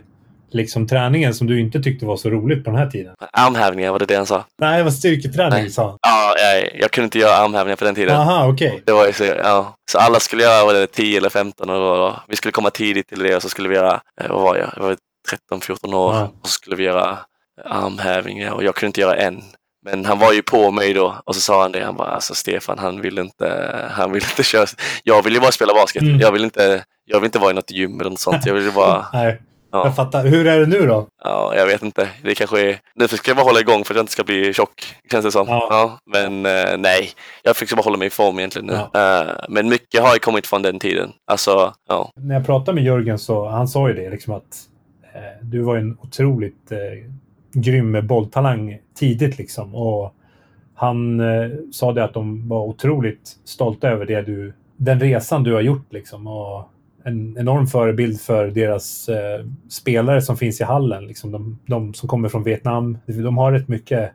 liksom 0.54 0.88
träningen 0.88 1.34
som 1.34 1.48
du 1.48 1.60
inte 1.60 1.80
tyckte 1.80 2.06
var 2.06 2.18
så 2.18 2.30
roligt 2.30 2.64
på 2.64 2.70
den 2.72 2.80
här 2.80 2.88
tiden. 2.90 3.16
Armhävningar 3.34 3.92
var 3.92 4.00
det 4.00 4.06
det 4.06 4.16
han 4.16 4.26
sa. 4.26 4.46
Nej, 4.62 4.78
det 4.78 4.84
var 4.84 4.92
styrketräning 4.92 5.62
Nej. 5.62 5.70
sa. 5.72 5.98
Ja, 6.02 6.34
jag, 6.38 6.70
jag 6.82 6.92
kunde 6.92 7.06
inte 7.06 7.20
göra 7.20 7.36
armhävningar 7.36 7.76
på 7.76 7.86
den 7.86 7.96
tiden. 7.96 8.16
Aha, 8.16 8.48
okej. 8.48 8.84
Det 8.86 8.92
var 8.92 9.08
ju 9.08 9.14
så, 9.14 9.24
ja. 9.24 9.76
så 9.92 9.98
alla 10.00 10.20
skulle 10.20 10.44
göra 10.44 10.66
vad 10.66 10.76
det, 10.76 10.88
10 10.88 11.18
eller 11.18 11.30
15 11.30 11.70
och 11.70 11.76
då, 11.98 12.20
vi 12.28 12.36
skulle 12.36 12.52
komma 12.52 12.70
tidigt 12.70 13.08
till 13.08 13.20
det 13.24 13.36
och 13.36 13.42
så 13.42 13.50
skulle 13.50 13.70
vi 13.70 13.76
göra, 13.76 14.02
eh, 14.22 14.30
vad 14.30 14.42
var 14.42 14.56
jag, 14.56 14.70
jag 14.76 14.84
var 14.84 14.96
13-14 15.52 15.94
år 15.96 16.14
Ja. 16.16 16.32
och 16.42 16.48
så 16.48 16.52
skulle 16.52 16.76
vi 16.76 16.84
göra 16.84 17.18
armhävningar 17.66 18.52
och 18.52 18.64
jag 18.64 18.76
kunde 18.76 18.88
inte 18.88 19.02
göra 19.02 19.16
en. 19.16 19.42
Men 19.86 20.06
han 20.06 20.20
var 20.20 20.34
ju 20.34 20.42
på 20.42 20.72
mig 20.72 20.94
då 20.94 21.16
och 21.26 21.36
så 21.36 21.42
sa 21.42 21.62
han 21.62 21.72
det, 21.72 21.84
han 21.84 21.96
bara 21.96 22.08
alltså 22.10 22.36
Stefan 22.36 22.80
han 22.80 23.02
vill 23.02 23.20
inte, 23.20 23.72
han 23.92 24.12
vill 24.12 24.24
inte 24.24 24.44
köra, 24.44 24.66
jag 25.04 25.24
vill 25.24 25.34
ju 25.34 25.40
bara 25.40 25.52
spela 25.52 25.74
basket, 25.74 26.02
Mm. 26.02 26.20
jag 26.20 26.32
vill 26.32 26.44
inte, 26.44 26.84
jag 27.06 27.20
vill 27.20 27.26
inte 27.26 27.40
vara 27.40 27.52
i 27.52 27.54
något 27.54 27.72
gym 27.72 28.00
eller 28.00 28.10
något 28.10 28.20
sånt, 28.20 28.46
jag 28.46 28.54
vill 28.54 28.64
ju 28.64 28.72
bara, 28.72 29.06
Nej, 29.14 29.42
ja. 29.72 29.86
jag 29.86 29.96
fattar. 29.96 30.26
Hur 30.26 30.48
är 30.48 30.60
det 30.60 30.66
nu 30.66 30.88
då? 30.88 31.08
Ja, 31.24 31.56
jag 31.56 31.66
vet 31.66 31.84
inte. 31.84 32.10
Det 32.24 32.36
kanske 32.36 32.70
är... 32.70 32.80
Nu 32.96 33.08
ska 33.08 33.30
jag 33.30 33.38
bara 33.38 33.44
hålla 33.44 33.60
igång 33.60 33.84
för 33.84 33.94
att 33.94 33.96
jag 33.96 34.04
inte 34.04 34.12
ska 34.12 34.24
bli 34.24 34.54
tjock, 34.54 34.96
känns 35.12 35.26
det 35.26 35.32
som. 35.32 35.48
Ja. 35.48 36.00
men 36.06 36.46
eh, 36.46 36.78
nej, 36.78 37.10
jag 37.44 37.58
fick 37.58 37.76
bara 37.76 37.82
hålla 37.82 37.98
mig 37.98 38.08
i 38.08 38.10
form 38.10 38.40
egentligen 38.40 38.68
nu. 38.68 39.00
Eh, 39.00 39.28
men 39.50 39.70
mycket 39.70 40.02
har 40.02 40.14
ju 40.14 40.20
kommit 40.20 40.48
från 40.48 40.62
den 40.62 40.80
tiden. 40.80 41.12
Alltså, 41.28 41.74
ja. 41.88 42.12
När 42.16 42.36
jag 42.36 42.46
pratade 42.46 42.76
med 42.76 42.84
Jörgen 42.84 43.20
så 43.20 43.48
han 43.48 43.68
sa 43.68 43.88
ju 43.88 43.94
det 43.94 44.10
liksom 44.10 44.34
att 44.34 44.68
eh, 45.14 45.46
du 45.46 45.62
var 45.62 45.78
en 45.78 45.98
otroligt 46.02 46.72
eh, 46.72 46.78
grym 47.54 48.08
bolltalang 48.08 48.80
tidigt 48.96 49.38
liksom. 49.38 49.76
Och 49.76 50.14
han 50.76 51.20
eh, 51.20 51.50
sa 51.72 51.94
det 51.94 52.04
att 52.04 52.14
de 52.14 52.48
var 52.48 52.66
otroligt 52.66 53.36
stolta 53.46 53.90
över 53.90 54.06
det 54.06 54.22
du, 54.22 54.54
den 54.78 55.00
resan 55.00 55.44
du 55.44 55.54
har 55.54 55.62
gjort 55.62 55.94
liksom. 55.94 56.28
Och 56.28 56.70
en 57.04 57.38
enorm 57.38 57.68
förebild 57.68 58.22
för 58.22 58.48
deras 58.48 59.10
eh, 59.10 59.46
spelare 59.70 60.22
som 60.22 60.38
finns 60.38 60.62
i 60.62 60.64
hallen. 60.64 61.08
Liksom. 61.08 61.32
De, 61.32 61.60
de 61.66 61.94
som 61.94 62.10
kommer 62.10 62.30
från 62.30 62.44
Vietnam. 62.44 62.98
De 63.06 63.38
har 63.38 63.52
rätt 63.52 63.68
mycket 63.68 64.12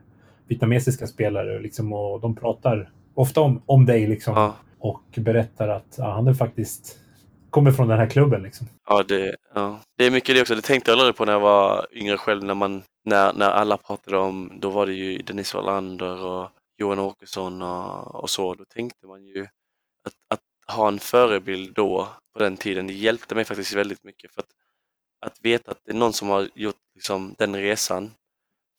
vietnamesiska 0.47 1.07
spelare 1.07 1.59
liksom, 1.59 1.93
och 1.93 2.21
de 2.21 2.35
pratar 2.35 2.89
ofta 3.13 3.41
om, 3.41 3.61
om 3.65 3.85
dig 3.85 4.07
liksom. 4.07 4.33
Ja, 4.35 4.55
Och 4.79 5.03
berättar 5.17 5.67
att 5.67 5.95
ja, 5.97 6.11
han 6.11 6.27
är 6.27 6.33
faktiskt 6.33 6.99
kommer 7.55 7.71
från 7.71 7.87
den 7.87 7.99
här 7.99 8.09
klubben. 8.09 8.43
Liksom. 8.43 8.67
ja, 8.89 9.03
det, 9.03 9.35
ja. 9.53 9.79
det 9.97 10.05
är 10.05 10.11
mycket 10.11 10.35
det 10.35 10.41
också. 10.41 10.55
Det 10.55 10.61
tänkte 10.61 10.91
jag 10.91 10.99
aldrig 10.99 11.15
på 11.15 11.25
när 11.25 11.33
jag 11.33 11.39
var 11.39 11.87
yngre 11.91 12.17
själv. 12.17 12.43
När, 12.43 12.53
man, 12.53 12.83
när, 13.05 13.33
när 13.33 13.49
alla 13.49 13.77
pratade 13.77 14.17
om, 14.17 14.51
då 14.61 14.69
var 14.69 14.85
det 14.85 14.93
ju 14.93 15.17
Dennis 15.17 15.53
Wallander 15.53 16.25
och 16.25 16.49
Johan 16.77 16.99
Åkesson 16.99 17.61
och, 17.61 18.15
och 18.15 18.29
så. 18.29 18.53
Då 18.53 18.65
tänkte 18.65 19.07
man 19.07 19.25
ju 19.25 19.41
att, 20.05 20.13
att 20.29 20.41
ha 20.67 20.87
en 20.87 20.99
förebild 20.99 21.73
då, 21.73 22.07
på 22.33 22.39
den 22.39 22.57
tiden, 22.57 22.87
det 22.87 22.93
hjälpte 22.93 23.35
mig 23.35 23.45
faktiskt 23.45 23.73
väldigt 23.73 24.03
mycket. 24.03 24.31
För 24.31 24.41
att, 24.41 24.49
att 25.21 25.39
veta 25.41 25.71
att 25.71 25.79
det 25.85 25.91
är 25.91 25.95
någon 25.95 26.13
som 26.13 26.29
har 26.29 26.49
gjort 26.55 26.75
liksom, 26.95 27.35
den 27.37 27.55
resan 27.55 28.11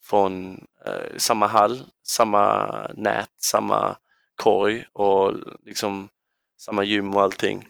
från 0.03 0.65
eh, 0.85 1.17
samma 1.17 1.47
hall, 1.47 1.79
samma 2.03 2.67
nät, 2.95 3.31
samma 3.37 3.97
korg 4.35 4.85
och 4.93 5.33
liksom 5.65 6.09
samma 6.57 6.83
gym 6.83 7.15
och 7.15 7.21
allting. 7.21 7.67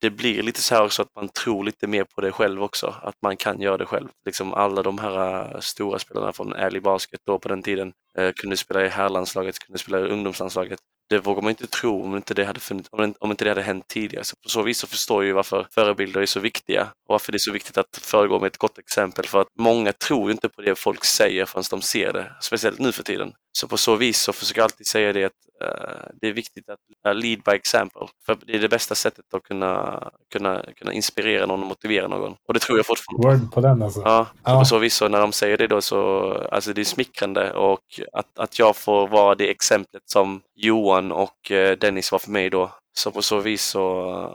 Det 0.00 0.10
blir 0.10 0.42
lite 0.42 0.62
så 0.62 0.74
här 0.74 0.84
också 0.84 1.02
att 1.02 1.14
man 1.14 1.28
tror 1.28 1.64
lite 1.64 1.86
mer 1.86 2.04
på 2.04 2.20
det 2.20 2.32
själv 2.32 2.62
också, 2.62 2.94
att 3.02 3.22
man 3.22 3.36
kan 3.36 3.60
göra 3.60 3.76
det 3.76 3.86
själv. 3.86 4.08
Liksom 4.24 4.54
alla 4.54 4.82
de 4.82 4.98
här 4.98 5.54
eh, 5.54 5.60
stora 5.60 5.98
spelarna 5.98 6.32
från 6.32 6.52
Ärlig 6.52 6.82
Basket 6.82 7.20
då 7.26 7.38
på 7.38 7.48
den 7.48 7.62
tiden 7.62 7.92
eh, 8.14 8.32
kunde 8.32 8.56
spela 8.56 8.84
i 8.84 8.88
herrlandslaget, 8.88 9.58
kunde 9.58 9.78
spela 9.78 10.00
i 10.00 10.10
ungdomslandslaget. 10.10 10.80
Det 11.10 11.18
vågar 11.18 11.42
man 11.42 11.50
inte 11.50 11.66
tro 11.66 12.04
om 12.04 12.16
inte 12.16 12.34
det 12.34 12.44
hade, 12.44 12.60
funnits, 12.60 12.88
om, 12.92 13.14
om 13.18 13.30
inte 13.30 13.44
det 13.44 13.50
hade 13.50 13.62
hänt 13.62 13.88
tidigare. 13.88 14.24
Så 14.24 14.36
på 14.42 14.48
så 14.48 14.62
vis 14.62 14.78
så 14.78 14.86
förstår 14.86 15.22
jag 15.22 15.26
ju 15.26 15.32
varför 15.32 15.66
förebilder 15.70 16.20
är 16.20 16.26
så 16.26 16.40
viktiga 16.40 16.82
och 16.82 17.12
varför 17.12 17.32
det 17.32 17.36
är 17.36 17.38
så 17.38 17.52
viktigt 17.52 17.78
att 17.78 17.96
föregå 18.02 18.38
med 18.38 18.46
ett 18.46 18.56
gott 18.56 18.78
exempel. 18.78 19.26
För 19.26 19.40
att 19.40 19.48
många 19.58 19.92
tror 19.92 20.28
ju 20.28 20.32
inte 20.32 20.48
på 20.48 20.62
det 20.62 20.78
folk 20.78 21.04
säger 21.04 21.46
förrän 21.46 21.64
de 21.70 21.82
ser 21.82 22.12
det, 22.12 22.32
speciellt 22.40 22.78
nu 22.78 22.92
för 22.92 23.02
tiden. 23.02 23.32
Så 23.52 23.68
på 23.68 23.76
så 23.76 23.96
vis 23.96 24.20
så 24.20 24.32
försöker 24.32 24.60
jag 24.60 24.64
alltid 24.64 24.86
säga 24.86 25.12
det 25.12 25.24
att 25.24 25.32
eh, 25.64 26.10
det 26.20 26.28
är 26.28 26.32
viktigt 26.32 26.68
att 26.68 26.78
uh, 27.08 27.14
lead 27.14 27.42
by 27.44 27.52
example. 27.52 28.06
För 28.26 28.36
det 28.46 28.54
är 28.54 28.58
det 28.58 28.68
bästa 28.68 28.94
sättet 28.94 29.34
att 29.34 29.42
kunna, 29.42 30.02
kunna, 30.32 30.64
kunna 30.76 30.92
inspirera 30.92 31.46
någon 31.46 31.60
och 31.62 31.66
motivera 31.66 32.08
någon. 32.08 32.34
Och 32.48 32.54
det 32.54 32.60
tror 32.60 32.78
jag 32.78 32.86
fortfarande 32.86 33.22
på. 33.22 33.44
Word 33.44 33.52
på 33.52 33.60
den 33.60 33.82
alltså. 33.82 34.02
Ja, 34.04 34.26
Ja. 34.44 34.58
på 34.58 34.64
så 34.64 34.78
vis 34.78 34.94
så 34.94 35.08
när 35.08 35.20
de 35.20 35.32
säger 35.32 35.56
det 35.58 35.66
då 35.66 35.80
så, 35.80 36.32
alltså 36.52 36.72
det 36.72 36.80
är 36.80 36.84
smickrande 36.84 37.52
och 37.52 38.00
att, 38.12 38.38
att 38.38 38.58
jag 38.58 38.76
får 38.76 39.08
vara 39.08 39.34
det 39.34 39.50
exemplet 39.50 40.02
som 40.06 40.40
Johan 40.56 41.12
och 41.12 41.50
eh, 41.50 41.78
Dennis 41.78 42.12
var 42.12 42.18
för 42.18 42.30
mig 42.30 42.50
då. 42.50 42.70
Så 42.92 43.10
på 43.10 43.22
så 43.22 43.38
vis 43.40 43.64
så, 43.64 43.78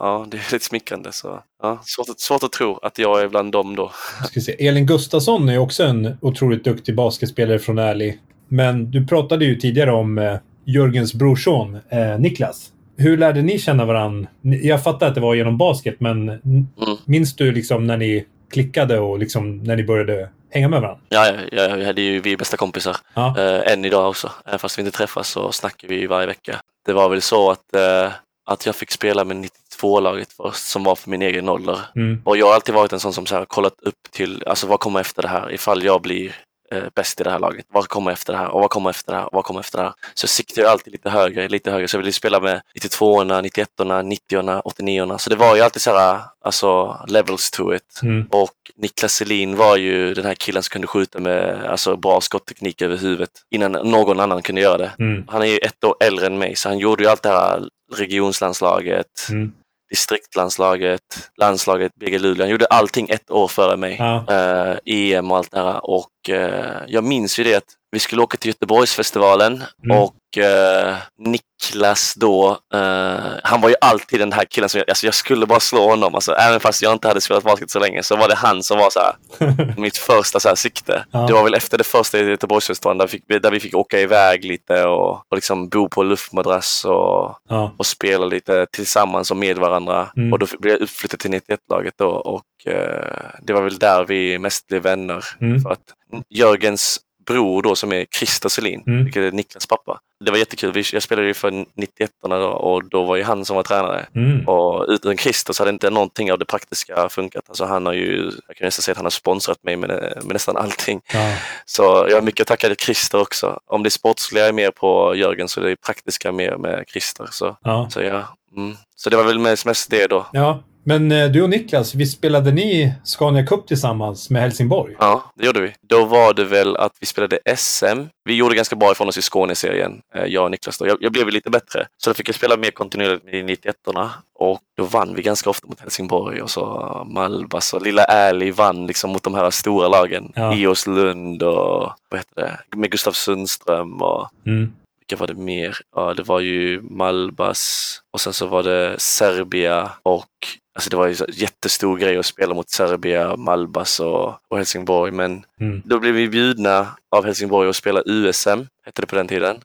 ja, 0.00 0.26
det 0.30 0.36
är 0.36 0.52
lite 0.52 0.64
smickrande. 0.64 1.12
Så, 1.12 1.42
ja, 1.62 1.82
svårt, 1.84 2.08
att, 2.08 2.20
svårt 2.20 2.42
att 2.42 2.52
tro 2.52 2.78
att 2.82 2.98
jag 2.98 3.20
är 3.20 3.28
bland 3.28 3.52
dem 3.52 3.76
då. 3.76 3.92
Ska 4.24 4.30
vi 4.34 4.40
se. 4.40 4.66
Elin 4.68 4.86
Gustafsson 4.86 5.48
är 5.48 5.58
också 5.58 5.82
en 5.84 6.18
otroligt 6.20 6.64
duktig 6.64 6.96
basketspelare 6.96 7.58
från 7.58 7.78
Ärlig. 7.78 8.20
Men 8.48 8.90
du 8.90 9.06
pratade 9.06 9.44
ju 9.44 9.54
tidigare 9.56 9.92
om 9.92 10.18
eh, 10.18 10.36
Jörgens 10.64 11.14
brorson 11.14 11.78
eh, 11.88 12.18
Niklas. 12.18 12.72
Hur 12.98 13.16
lärde 13.16 13.42
ni 13.42 13.58
känna 13.58 13.84
varann? 13.84 14.26
Ni- 14.40 14.66
Jag 14.68 14.82
fattar 14.84 15.08
att 15.08 15.14
det 15.14 15.20
var 15.20 15.34
genom 15.34 15.58
basket, 15.58 15.94
men 16.00 16.28
Mm. 16.28 16.66
minns 17.04 17.36
du 17.36 17.52
liksom 17.52 17.86
när 17.86 17.96
ni 17.96 18.26
klickade 18.50 18.98
och 18.98 19.18
liksom 19.18 19.58
när 19.58 19.76
ni 19.76 19.84
började 19.84 20.28
hänga 20.50 20.68
med 20.68 20.80
varandra? 20.80 21.00
Ja, 21.08 21.26
ja, 21.52 21.62
ja, 21.68 21.74
vi 21.76 21.84
hade 21.84 22.00
ju, 22.02 22.20
vi 22.20 22.32
är 22.32 22.36
bästa 22.36 22.56
kompisar. 22.56 22.96
Ja. 23.14 23.34
Eh, 23.38 23.72
än 23.72 23.84
idag 23.84 24.08
också. 24.08 24.30
Även 24.46 24.58
fast 24.58 24.78
vi 24.78 24.82
inte 24.82 24.96
träffas 24.98 25.28
så 25.28 25.52
snackar 25.52 25.88
vi 25.88 26.06
varje 26.06 26.26
vecka. 26.26 26.56
Det 26.86 26.92
var 26.92 27.08
väl 27.08 27.22
så 27.22 27.50
att, 27.50 27.74
eh, 27.76 28.12
att 28.50 28.66
jag 28.66 28.74
fick 28.76 28.90
spela 28.90 29.24
med 29.24 29.36
92-laget 29.36 30.32
först, 30.32 30.68
som 30.68 30.84
var 30.84 30.94
för 30.94 31.10
min 31.10 31.22
egen 31.22 31.48
ålder. 31.48 31.78
Mm. 31.96 32.22
Och 32.24 32.36
jag 32.36 32.46
har 32.46 32.54
alltid 32.54 32.74
varit 32.74 32.92
en 32.92 33.00
sån 33.00 33.12
som 33.12 33.26
så 33.26 33.34
här, 33.36 33.44
kollat 33.44 33.80
upp 33.82 33.94
till, 34.10 34.42
alltså 34.46 34.66
vad 34.66 34.80
kommer 34.80 35.00
efter 35.00 35.22
det 35.22 35.28
här? 35.28 35.52
Ifall 35.52 35.84
jag 35.84 36.02
blir 36.02 36.34
eh, 36.70 36.82
bäst 36.94 37.20
i 37.20 37.24
det 37.24 37.30
här 37.30 37.38
laget. 37.38 37.66
Vad 37.68 37.88
kommer 37.88 38.10
efter 38.12 38.32
det 38.32 38.38
här? 38.38 38.48
Och 38.48 38.60
vad 38.60 38.70
kommer 38.70 38.90
efter 38.90 39.12
det 39.12 39.18
här? 39.18 39.26
Och 39.26 39.32
vad 39.32 39.44
kommer 39.44 39.60
efter 39.60 39.78
det 39.78 39.84
här? 39.84 39.92
Så 40.14 40.24
jag 40.24 40.30
siktar 40.30 40.62
ju 40.62 40.68
alltid 40.68 40.92
lite 40.92 41.10
högre, 41.10 41.48
lite 41.48 41.70
högre. 41.70 41.88
Så 41.88 41.96
jag 41.96 42.00
ville 42.00 42.12
spela 42.12 42.40
med 42.40 42.60
92orna, 42.80 43.42
91orna, 43.42 44.02
90orna, 44.02 44.62
89orna. 44.62 45.18
Så 45.18 45.30
det 45.30 45.36
var 45.36 45.56
ju 45.56 45.62
alltid 45.62 45.82
så 45.82 45.96
här, 45.96 46.20
alltså 46.44 46.98
levels 47.08 47.50
to 47.50 47.74
it. 47.74 48.00
Mm. 48.02 48.26
Och 48.30 48.50
Niklas 48.76 49.12
Selin 49.12 49.56
var 49.56 49.76
ju 49.76 50.14
den 50.14 50.24
här 50.24 50.34
killen 50.34 50.62
som 50.62 50.70
kunde 50.70 50.86
skjuta 50.86 51.20
med 51.20 51.64
alltså, 51.66 51.96
bra 51.96 52.20
skottteknik 52.20 52.82
över 52.82 52.96
huvudet 52.96 53.30
innan 53.50 53.72
någon 53.72 54.20
annan 54.20 54.42
kunde 54.42 54.60
göra 54.60 54.78
det. 54.78 54.92
Mm. 54.98 55.24
Han 55.28 55.42
är 55.42 55.46
ju 55.46 55.58
ett 55.58 55.84
år 55.84 55.94
äldre 56.00 56.26
än 56.26 56.38
mig 56.38 56.56
så 56.56 56.68
han 56.68 56.78
gjorde 56.78 57.02
ju 57.02 57.08
allt 57.10 57.22
det 57.22 57.28
här 57.28 57.68
regionslandslaget, 57.94 59.06
Mm. 59.30 59.52
distriktlandslaget, 59.90 61.30
landslaget 61.36 61.94
BG 61.94 62.18
Luleå. 62.18 62.42
Han 62.44 62.50
gjorde 62.50 62.66
allting 62.66 63.08
ett 63.10 63.30
år 63.30 63.48
före 63.48 63.76
mig. 63.76 63.96
Ja. 63.98 64.24
Eh, 64.34 64.76
EM 64.84 65.30
och 65.30 65.36
allt 65.36 65.50
det 65.50 65.58
här. 65.62 65.90
Och 65.90 66.08
eh, 66.30 66.76
jag 66.86 67.04
minns 67.04 67.38
ju 67.38 67.44
det 67.44 67.54
att 67.54 67.64
vi 67.90 67.98
skulle 67.98 68.22
åka 68.22 68.36
till 68.36 68.48
Göteborgsfestivalen 68.48 69.64
Mm. 69.84 69.98
och 69.98 70.38
eh, 70.38 70.96
Niklas 71.18 72.14
då, 72.14 72.58
eh, 72.74 73.16
han 73.42 73.60
var 73.60 73.68
ju 73.68 73.74
alltid 73.80 74.20
den 74.20 74.32
här 74.32 74.44
killen 74.44 74.68
som 74.68 74.78
jag, 74.78 74.90
alltså 74.90 75.06
jag 75.06 75.14
skulle 75.14 75.46
bara 75.46 75.60
slå 75.60 75.88
honom. 75.90 76.14
Alltså, 76.14 76.32
även 76.32 76.60
fast 76.60 76.82
jag 76.82 76.92
inte 76.92 77.08
hade 77.08 77.20
spelat 77.20 77.44
basket 77.44 77.70
så 77.70 77.78
länge 77.78 78.02
så 78.02 78.16
var 78.16 78.28
det 78.28 78.34
han 78.34 78.62
som 78.62 78.78
var 78.78 78.90
så 78.90 79.00
här, 79.00 79.74
mitt 79.80 79.96
första 79.96 80.40
så 80.40 80.48
här 80.48 80.54
sikte. 80.54 81.04
Ja. 81.10 81.18
Det 81.26 81.32
var 81.32 81.44
väl 81.44 81.54
efter 81.54 81.78
det 81.78 81.84
första 81.84 82.18
Göteborgsfestivalen 82.18 82.98
där, 82.98 83.06
vi 83.06 83.10
fick, 83.10 83.42
där 83.42 83.50
vi 83.50 83.60
fick 83.60 83.74
åka 83.74 84.00
iväg 84.00 84.44
lite 84.44 84.84
och, 84.84 85.10
och 85.12 85.34
liksom 85.34 85.68
bo 85.68 85.88
på 85.88 86.02
luftmadrass 86.02 86.84
och, 86.84 87.38
Ja. 87.48 87.72
och 87.76 87.86
spela 87.86 88.26
lite 88.26 88.66
tillsammans 88.72 89.30
och 89.30 89.36
med 89.36 89.58
varandra. 89.58 90.08
Mm. 90.16 90.32
Och 90.32 90.38
då 90.38 90.46
blev 90.58 90.72
jag 90.74 90.82
uppflyttad 90.82 91.20
till 91.20 91.30
91-laget 91.30 91.94
då 91.98 92.08
och 92.08 92.72
eh, 92.72 93.30
det 93.42 93.52
var 93.52 93.62
väl 93.62 93.78
där 93.78 94.04
vi 94.04 94.38
mest 94.38 94.66
blev 94.66 94.82
vänner. 94.82 95.24
Mm. 95.40 95.60
För 95.62 95.70
att 95.70 95.80
Jörgens 96.28 97.00
bror 97.26 97.62
då 97.62 97.74
som 97.76 97.92
är 97.92 98.04
Christer 98.18 98.48
Selin, 98.48 98.82
Mm. 98.86 99.04
vilket 99.04 99.22
är 99.22 99.32
Niklas 99.32 99.66
pappa. 99.66 100.00
Det 100.24 100.30
var 100.30 100.38
jättekul. 100.38 100.84
Jag 100.92 101.02
spelade 101.02 101.26
ju 101.28 101.34
för 101.34 101.50
91 101.74 102.10
då 102.22 102.36
och 102.46 102.84
då 102.88 103.04
var 103.04 103.16
ju 103.16 103.22
han 103.22 103.44
som 103.44 103.56
var 103.56 103.62
tränare. 103.62 104.06
Mm. 104.14 104.48
Och 104.48 104.84
utan 104.88 105.16
Christer 105.16 105.52
så 105.52 105.62
hade 105.62 105.70
inte 105.70 105.90
någonting 105.90 106.32
av 106.32 106.38
det 106.38 106.44
praktiska 106.44 107.08
funkat. 107.08 107.44
Alltså 107.48 107.64
han 107.64 107.86
har 107.86 107.92
ju, 107.92 108.30
jag 108.48 108.56
kan 108.56 108.64
nästan 108.64 108.82
säga 108.82 108.92
att 108.92 108.96
han 108.96 109.04
har 109.04 109.10
sponsrat 109.10 109.64
mig 109.64 109.76
med, 109.76 109.88
med 110.24 110.32
nästan 110.32 110.56
allting. 110.56 111.00
Ja. 111.12 111.34
Så 111.64 111.82
jag 111.82 112.16
har 112.16 112.22
mycket 112.22 112.40
att 112.40 112.48
tacka 112.48 112.68
till 112.68 112.76
Christer 112.76 113.20
också. 113.20 113.60
Om 113.66 113.82
det 113.82 113.90
sportsliga 113.90 114.46
är 114.46 114.52
mer 114.52 114.70
på 114.70 115.14
Jörgen 115.16 115.48
så 115.48 115.60
är 115.60 115.64
det 115.64 115.76
praktiska 115.76 116.32
mer 116.32 116.56
med 116.56 116.84
Christer. 116.88 117.28
Så, 117.30 117.56
Ja. 117.62 117.88
så 117.90 118.02
ja. 118.02 118.22
Mm. 118.56 118.76
Så 118.96 119.10
det 119.10 119.16
var 119.16 119.24
väl 119.24 119.38
mest, 119.38 119.66
mest 119.66 119.90
det 119.90 120.06
då. 120.06 120.26
ja. 120.32 120.62
Men 120.88 121.12
eh, 121.12 121.28
du 121.28 121.42
och 121.42 121.50
Niklas, 121.50 121.94
vi 121.94 122.06
spelade 122.06 122.52
ni 122.52 122.92
Scania 123.04 123.46
Cup 123.46 123.66
tillsammans 123.66 124.30
med 124.30 124.42
Helsingborg? 124.42 124.94
Ja, 124.98 125.32
det 125.34 125.46
gjorde 125.46 125.60
vi. 125.60 125.74
Då 125.80 126.04
var 126.04 126.34
det 126.34 126.44
väl 126.44 126.76
att 126.76 126.92
vi 127.00 127.06
spelade 127.06 127.38
SM. 127.56 128.02
Vi 128.24 128.34
gjorde 128.34 128.54
ganska 128.54 128.76
bra 128.76 128.92
ifrån 128.92 129.08
oss 129.08 129.18
i 129.18 129.22
Skåneserien, 129.22 130.00
eh, 130.14 130.24
jag 130.24 130.44
och 130.44 130.50
Niklas. 130.50 130.78
Då. 130.78 130.86
Jag, 130.86 130.98
jag 131.00 131.12
blev 131.12 131.28
lite 131.28 131.50
bättre, 131.50 131.86
så 131.96 132.10
då 132.10 132.14
fick 132.14 132.28
jag 132.28 132.34
spela 132.34 132.56
mer 132.56 132.70
kontinuerligt 132.70 133.24
med 133.24 133.34
91orna 133.50 134.08
och 134.38 134.60
då 134.76 134.84
vann 134.84 135.14
vi 135.14 135.22
ganska 135.22 135.50
ofta 135.50 135.66
mot 135.68 135.80
Helsingborg 135.80 136.42
och 136.42 136.50
så 136.50 137.06
Malbas 137.10 137.72
och 137.74 137.82
Lilla 137.82 138.04
Ärlig 138.04 138.54
vann 138.54 138.86
liksom 138.86 139.10
mot 139.10 139.22
de 139.22 139.34
här 139.34 139.50
stora 139.50 139.88
lagen. 139.88 140.32
Ja. 140.34 140.54
Ios 140.54 140.86
Lund 140.86 141.42
och 141.42 141.92
vad 142.10 142.20
heter 142.20 142.58
det, 142.70 142.76
med 142.76 142.90
Gustav 142.90 143.12
Sundström 143.12 144.02
och 144.02 144.28
Mm. 144.46 144.72
Vilka 145.08 145.20
var 145.20 145.26
det 145.26 145.34
mer? 145.34 145.76
Ja, 145.96 146.14
det 146.14 146.22
var 146.22 146.40
ju 146.40 146.82
Malbas 146.82 148.00
och 148.12 148.20
sen 148.20 148.32
så 148.32 148.46
var 148.46 148.62
det 148.62 148.94
Serbia 148.98 149.90
och 150.02 150.26
alltså 150.74 150.90
det 150.90 150.96
var 150.96 151.06
ju 151.06 151.14
så 151.14 151.24
jättestor 151.32 151.96
grej 151.98 152.16
att 152.18 152.26
spela 152.26 152.54
mot 152.54 152.70
Serbia, 152.70 153.36
Malbas 153.36 154.00
och, 154.00 154.28
och 154.48 154.56
Helsingborg. 154.56 155.12
Men 155.12 155.44
Mm. 155.60 155.82
då 155.84 155.98
blev 155.98 156.14
vi 156.14 156.28
bjudna 156.28 156.86
av 157.16 157.24
Helsingborg 157.24 157.68
att 157.68 157.76
spela 157.76 158.02
USM, 158.06 158.58
hette 158.84 159.02
det 159.02 159.06
på 159.06 159.16
den 159.16 159.28
tiden. 159.28 159.56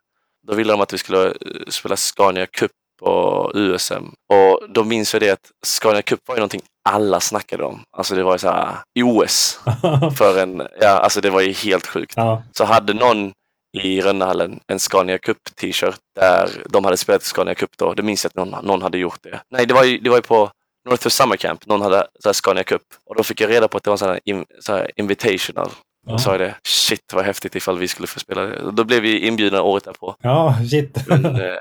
Då 0.47 0.55
ville 0.55 0.73
de 0.73 0.81
att 0.81 0.93
vi 0.93 0.97
skulle 0.97 1.27
eh, 1.27 1.33
spela 1.69 1.95
Scania 1.97 2.45
Cup 2.45 2.71
och 3.01 3.51
USM. 3.55 4.03
Och 4.33 4.69
då 4.69 4.83
minns 4.83 5.13
jag 5.13 5.21
det 5.21 5.29
att 5.29 5.51
Scania 5.65 6.01
Cup 6.01 6.19
var 6.27 6.35
ju 6.35 6.39
någonting 6.39 6.61
alla 6.89 7.19
snackade 7.19 7.63
om. 7.63 7.83
Alltså 7.97 8.15
det 8.15 8.23
var 8.23 8.33
ju 8.33 8.37
så 8.39 8.49
här 8.49 8.75
OS 9.03 9.59
för 10.17 10.39
en, 10.39 10.67
ja 10.81 10.87
alltså 10.89 11.21
det 11.21 11.29
var 11.29 11.41
ju 11.41 11.51
helt 11.51 11.87
sjukt. 11.87 12.13
ja. 12.15 12.43
Så 12.51 12.63
hade 12.65 12.93
någon 12.93 13.31
i 13.73 14.01
Rönnehallen 14.01 14.59
en 14.67 14.79
Scania 14.79 15.17
Cup 15.17 15.37
t-shirt 15.55 15.99
där 16.15 16.49
de 16.69 16.85
hade 16.85 16.97
spelat 16.97 17.23
Scania 17.23 17.55
Cup 17.55 17.77
då. 17.77 17.93
Det 17.93 18.03
minns 18.03 18.23
jag 18.23 18.29
att 18.29 18.35
någon, 18.35 18.65
någon 18.65 18.81
hade 18.81 18.97
gjort 18.97 19.19
det. 19.23 19.41
Nej, 19.49 19.65
det 19.65 19.73
var 19.73 19.83
ju, 19.83 19.97
det 19.97 20.09
var 20.09 20.17
ju 20.17 20.21
på 20.21 20.51
North 20.89 21.03
for 21.03 21.09
Summer 21.09 21.35
Camp. 21.35 21.65
Någon 21.65 21.81
hade 21.81 22.07
så 22.19 22.29
här 22.29 22.33
Scania 22.33 22.63
Cup 22.63 22.81
och 23.05 23.15
då 23.15 23.23
fick 23.23 23.41
jag 23.41 23.49
reda 23.49 23.67
på 23.67 23.77
att 23.77 23.83
det 23.83 23.89
var 23.89 23.95
en 23.95 23.97
sån 23.97 24.09
här, 24.09 24.19
in, 24.25 24.45
så 24.59 24.73
här 24.73 24.91
invitational. 24.95 25.69
Ja. 26.07 26.13
Och 26.13 26.21
sa 26.21 26.31
jag 26.31 26.39
det, 26.39 26.55
shit 26.63 27.13
vad 27.13 27.25
häftigt 27.25 27.55
ifall 27.55 27.77
vi 27.77 27.87
skulle 27.87 28.07
få 28.07 28.19
spela 28.19 28.41
det. 28.41 28.71
Då 28.71 28.83
blev 28.83 29.01
vi 29.01 29.27
inbjudna 29.27 29.61
året 29.61 29.83
därpå. 29.83 30.15
ja, 30.21 30.55
shit. 30.69 31.07
Men, 31.07 31.25
eh, 31.25 31.55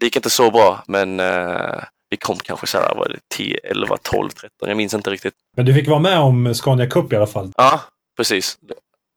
det 0.00 0.06
gick 0.06 0.16
inte 0.16 0.30
så 0.30 0.50
bra, 0.50 0.84
men 0.86 1.20
eh, 1.20 1.82
vi 2.10 2.16
kom 2.16 2.36
kanske 2.36 2.66
så 2.66 2.78
här, 2.78 2.94
var 2.94 3.08
det 3.08 3.18
10, 3.34 3.58
11, 3.64 3.96
12, 4.02 4.28
13, 4.30 4.68
jag 4.68 4.76
minns 4.76 4.94
inte 4.94 5.10
riktigt. 5.10 5.34
Men 5.56 5.66
du 5.66 5.74
fick 5.74 5.88
vara 5.88 5.98
med 5.98 6.18
om 6.18 6.54
Scania 6.54 6.86
Cup 6.86 7.12
i 7.12 7.16
alla 7.16 7.26
fall. 7.26 7.52
Ja, 7.56 7.80
precis. 8.16 8.58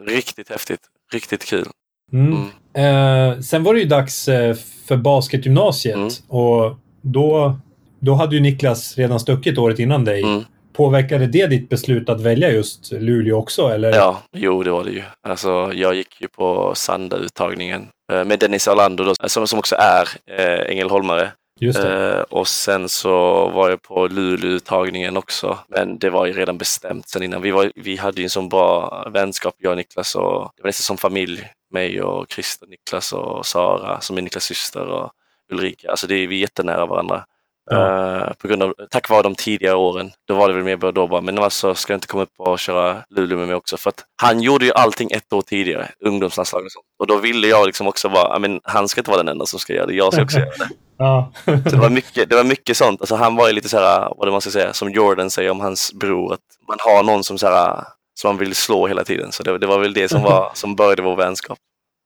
Riktigt 0.04 0.50
häftigt. 0.50 0.82
Riktigt 1.14 1.46
kul. 1.46 1.68
Mm. 2.14 2.46
Mm. 2.74 3.34
Eh, 3.36 3.40
sen 3.40 3.64
var 3.64 3.74
det 3.74 3.80
ju 3.80 3.86
dags 3.86 4.28
eh, 4.28 4.56
för 4.88 4.98
basketgymnasiet 4.98 5.96
Mm. 5.96 6.10
och 6.28 6.78
då, 7.02 7.56
då 8.00 8.14
hade 8.14 8.36
ju 8.36 8.42
Niklas 8.42 8.98
redan 8.98 9.20
stuckit 9.20 9.58
året 9.58 9.80
innan 9.80 10.06
dig. 10.06 10.24
Mm. 10.24 10.44
Påverkade 10.74 11.28
det 11.28 11.48
ditt 11.48 11.70
beslut 11.70 12.10
att 12.10 12.22
välja 12.22 12.52
just 12.52 12.92
Luleå 12.92 13.38
också? 13.38 13.68
Eller? 13.68 13.94
Ja, 13.94 14.22
jo 14.38 14.64
det 14.64 14.72
var 14.72 14.84
det 14.84 14.92
ju. 14.92 15.04
Alltså, 15.28 15.72
jag 15.74 15.96
gick 15.96 16.22
ju 16.22 16.28
på 16.28 16.74
Sanda-uttagningen 16.76 17.88
eh, 18.14 18.24
med 18.26 18.40
Dennis 18.40 18.68
Orlando 18.68 19.04
då, 19.04 19.14
som, 19.28 19.48
som 19.48 19.60
också 19.60 19.76
är 19.76 20.08
eh, 20.40 20.72
ängelholmare. 20.72 21.32
Just 21.62 21.82
det. 21.82 22.18
Eh, 22.18 22.22
och 22.22 22.48
sen 22.48 22.90
så 22.90 23.12
var 23.50 23.70
jag 23.70 23.82
på 23.82 24.08
Luleå-uttagningen 24.08 25.18
också. 25.18 25.60
Men 25.68 25.98
det 25.98 26.10
var 26.10 26.26
ju 26.26 26.34
redan 26.34 26.58
bestämt 26.58 27.10
sen 27.10 27.24
innan. 27.24 27.42
Vi, 27.42 27.52
var, 27.52 27.72
vi 27.76 27.98
hade 27.98 28.22
ju 28.22 28.24
en 28.24 28.30
sån 28.30 28.50
bra 28.50 29.04
vänskap, 29.14 29.56
jag 29.58 29.72
och 29.72 29.78
Niklas. 29.78 30.16
Och 30.16 30.52
det 30.56 30.64
var 30.64 30.68
nästan 30.68 30.84
som 30.84 30.98
familj. 30.98 31.50
Mig 31.74 32.02
och 32.02 32.32
Christer, 32.32 32.68
Niklas 32.68 33.14
och 33.14 33.46
Sara 33.46 34.02
som 34.02 34.18
är 34.18 34.22
Niklas 34.22 34.44
syster 34.44 34.88
och 34.88 35.12
Ulrika. 35.52 35.90
Alltså 35.90 36.08
det 36.08 36.16
är, 36.16 36.28
vi 36.28 36.36
är 36.36 36.40
jättenära 36.40 36.86
varandra. 36.86 37.26
Ja. 37.70 38.18
Eh, 38.28 38.34
på 38.34 38.48
grund 38.48 38.64
av, 38.64 38.74
tack 38.90 39.10
vare 39.10 39.22
de 39.22 39.36
tidigare 39.36 39.76
åren. 39.76 40.12
Då 40.28 40.36
var 40.36 40.48
det 40.48 40.54
väl 40.54 40.64
mer 40.64 40.78
bara 40.78 40.92
då 40.92 41.08
bara, 41.08 41.22
men 41.22 41.40
alltså 41.40 41.76
ska 41.76 41.94
jag 41.94 41.98
inte 41.98 42.08
komma 42.08 42.24
upp 42.24 42.34
och 42.38 42.60
köra 42.60 43.04
Luleå 43.10 43.38
med 43.38 43.48
mig 43.48 43.56
också? 43.56 43.78
För 43.78 43.90
att 43.90 44.04
han 44.22 44.42
gjorde 44.42 44.66
ju 44.66 44.72
allting 44.72 45.12
ett 45.12 45.34
år 45.34 45.42
tidigare, 45.42 45.88
ungdomslandslag 46.06 46.66
och 46.66 46.72
sånt. 46.72 46.86
Och 47.00 47.08
då 47.08 47.18
ville 47.18 47.48
jag 47.48 47.66
liksom 47.66 47.88
också 47.88 48.08
vara, 48.08 48.34
ja, 48.34 48.40
men 48.40 48.60
han 48.64 48.88
ska 48.88 49.02
inte 49.02 49.12
vara 49.12 49.24
den 49.24 49.32
enda 49.32 49.46
som 49.46 49.60
ska 49.60 49.74
göra 49.74 49.86
det, 49.86 49.94
jag 49.94 50.14
ska 50.14 50.24
också 50.24 50.40
göra 50.40 50.50
det. 50.50 50.70
Ja. 50.98 51.32
Så 51.46 51.52
det 51.52 51.78
var 51.78 51.90
mycket, 51.90 52.30
det 52.30 52.36
var 52.36 52.44
mycket 52.44 52.78
sånt. 52.78 53.02
Alltså 53.02 53.16
han 53.16 53.36
var 53.36 53.48
ju 53.48 53.54
lite 53.54 53.70
så 53.70 53.78
här, 53.78 54.14
vad 54.18 54.28
det 54.28 54.32
man 54.32 54.42
ska 54.42 54.52
säga, 54.52 54.74
som 54.74 54.92
Jordan 54.92 55.30
säger 55.30 55.52
om 55.52 55.60
hans 55.60 55.94
bror, 55.94 56.34
att 56.34 56.40
man 56.68 56.78
har 56.80 57.04
någon 57.04 57.24
som 57.24 57.38
så 57.38 57.48
här, 57.48 57.84
som 58.20 58.28
man 58.28 58.38
vill 58.38 58.56
slå 58.56 58.88
hela 58.88 59.04
tiden. 59.04 59.32
Så 59.32 59.44
det, 59.44 59.58
det 59.58 59.68
var 59.68 59.80
väl 59.80 59.94
det 59.94 60.10
som, 60.10 60.22
var, 60.24 60.52
som 60.54 60.76
började 60.76 61.02
vår 61.02 61.16
vänskap. 61.16 61.58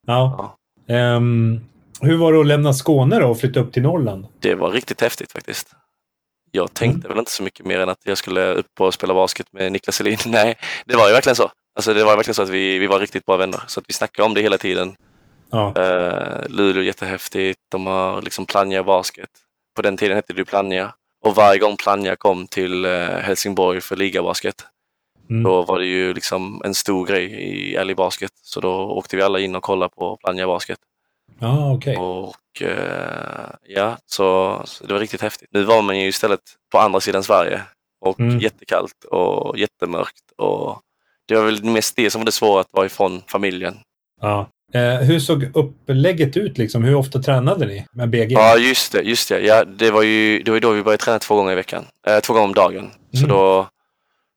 ja. 0.07 0.57
Ehm, 0.89 1.59
hur 2.01 2.17
var 2.17 2.33
det 2.33 2.39
att 2.39 2.45
lämna 2.45 2.73
Skåne 2.73 3.19
då 3.19 3.27
och 3.27 3.39
flytta 3.39 3.59
upp 3.59 3.73
till 3.73 3.83
Norrland? 3.83 4.27
Det 4.39 4.55
var 4.55 4.71
riktigt 4.71 5.01
häftigt 5.01 5.31
faktiskt. 5.31 5.71
Jag 6.51 6.73
tänkte 6.73 7.07
väl 7.07 7.17
inte 7.19 7.31
så 7.31 7.43
mycket 7.43 7.65
mer 7.65 7.79
än 7.79 7.89
att 7.89 7.99
jag 8.03 8.17
skulle 8.17 8.53
upp 8.53 8.81
och 8.81 8.93
spela 8.93 9.13
basket 9.13 9.47
med 9.53 9.71
Niklas 9.71 9.95
Selin. 9.95 10.17
Nej, 10.25 10.55
det 10.85 10.95
var 10.95 11.07
ju 11.07 11.13
verkligen 11.13 11.35
så. 11.35 11.51
Alltså 11.75 11.93
det 11.93 12.03
var 12.03 12.15
verkligen 12.15 12.35
så 12.35 12.41
att 12.41 12.49
vi, 12.49 12.79
vi 12.79 12.87
var 12.87 12.99
riktigt 12.99 13.25
bra 13.25 13.37
vänner. 13.37 13.61
Så 13.67 13.79
att 13.79 13.85
vi 13.87 13.93
snackade 13.93 14.25
om 14.25 14.33
det 14.33 14.41
hela 14.41 14.57
tiden. 14.57 14.95
Ja. 15.51 15.73
Uh, 15.77 16.49
Luleå 16.49 16.81
är 16.81 16.85
jättehäftigt. 16.85 17.59
De 17.71 17.85
har 17.85 18.21
liksom 18.21 18.45
Plannja 18.45 18.83
basket. 18.83 19.29
På 19.75 19.81
den 19.81 19.97
tiden 19.97 20.15
hette 20.15 20.33
det 20.33 20.39
ju 20.39 20.45
Plannja. 20.45 20.93
Och 21.25 21.35
varje 21.35 21.59
gång 21.59 21.77
Plannja 21.77 22.15
kom 22.15 22.47
till 22.47 22.85
eh, 22.85 22.91
Helsingborg 23.07 23.81
för 23.81 23.95
ligabasket, 23.95 24.65
Mm. 25.29 25.43
då 25.43 25.61
var 25.61 25.79
det 25.79 25.85
ju 25.85 26.13
liksom 26.13 26.61
en 26.65 26.73
stor 26.75 27.05
grej 27.05 27.25
i 27.25 27.77
Ally 27.77 27.95
Basket. 27.95 28.31
Så 28.41 28.59
då 28.59 28.73
åkte 28.73 29.15
vi 29.15 29.21
alla 29.21 29.39
in 29.39 29.55
och 29.55 29.63
kollade 29.63 29.95
på 29.95 30.17
Plannja 30.17 30.47
basket. 30.47 30.79
Ja, 31.39 31.73
okej. 31.73 31.97
Och 31.97 32.61
eh, 32.61 33.49
ja, 33.67 33.97
så, 34.05 34.61
så 34.65 34.85
det 34.85 34.93
var 34.93 34.99
riktigt 34.99 35.21
häftigt. 35.21 35.49
Nu 35.51 35.63
var 35.63 35.81
man 35.81 35.99
ju 35.99 36.07
istället 36.07 36.39
på 36.71 36.79
andra 36.79 36.99
sidan 36.99 37.23
Sverige 37.23 37.61
och 38.01 38.19
Mm. 38.19 38.39
jättekallt 38.39 39.03
och 39.11 39.57
jättemörkt. 39.57 40.31
Och 40.37 40.81
det 41.27 41.35
var 41.35 41.43
väl 41.45 41.63
mest 41.63 41.95
det 41.95 42.09
som 42.09 42.21
var 42.21 42.25
det 42.25 42.31
svåra 42.31 42.61
att 42.61 42.67
vara 42.71 42.85
ifrån 42.85 43.21
familjen. 43.27 43.77
Ja. 44.21 44.47
Eh, 44.73 44.95
hur 44.97 45.19
såg 45.19 45.49
upplägget 45.53 46.37
ut 46.37 46.57
liksom? 46.57 46.83
Hur 46.83 46.95
ofta 46.95 47.19
tränade 47.21 47.65
ni 47.65 47.85
med 47.91 48.09
BG? 48.09 48.31
Ja, 48.33 48.57
just 48.57 48.91
det. 48.91 49.01
Just 49.01 49.29
det. 49.29 49.39
Ja, 49.39 49.65
det, 49.65 49.91
var 49.91 50.01
ju, 50.01 50.43
det 50.43 50.51
var 50.51 50.55
ju 50.55 50.59
då 50.59 50.71
vi 50.71 50.83
började 50.83 51.03
träna 51.03 51.19
två 51.19 51.35
gånger 51.35 51.51
i 51.51 51.55
veckan. 51.55 51.85
Eh, 52.07 52.19
två 52.19 52.33
gånger 52.33 52.45
om 52.47 52.53
dagen. 52.53 52.91
Så 53.11 53.17
Mm. 53.17 53.29
då, 53.29 53.67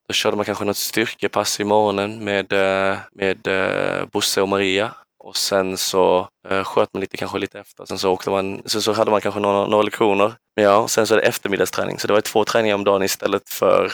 då 0.08 0.12
körde 0.14 0.36
man 0.36 0.44
kanske 0.44 0.64
något 0.64 0.76
styrkepass 0.76 1.60
i 1.60 1.64
morgonen 1.64 2.24
med, 2.24 2.52
eh, 2.52 2.96
med 3.12 3.46
eh, 3.46 4.04
Bosse 4.12 4.42
och 4.42 4.48
Maria. 4.48 4.90
Och 5.18 5.36
sen 5.36 5.76
så 5.76 6.28
eh, 6.48 6.64
sköt 6.64 6.94
man 6.94 7.00
lite 7.00 7.16
kanske 7.16 7.38
lite 7.38 7.60
efter. 7.60 7.84
Sen 7.84 7.98
så, 7.98 8.12
åkte 8.12 8.30
man, 8.30 8.62
så, 8.64 8.82
så 8.82 8.92
hade 8.92 9.10
man 9.10 9.20
kanske 9.20 9.40
några, 9.40 9.66
några 9.66 9.82
lektioner. 9.82 10.32
Men 10.56 10.64
ja, 10.64 10.88
sen 10.88 11.06
så 11.06 11.14
är 11.14 11.18
det 11.18 11.26
eftermiddagsträning. 11.26 11.98
Så 11.98 12.06
det 12.06 12.12
var 12.12 12.20
två 12.20 12.44
träningar 12.44 12.74
om 12.74 12.84
dagen 12.84 13.02
istället 13.02 13.48
för 13.48 13.92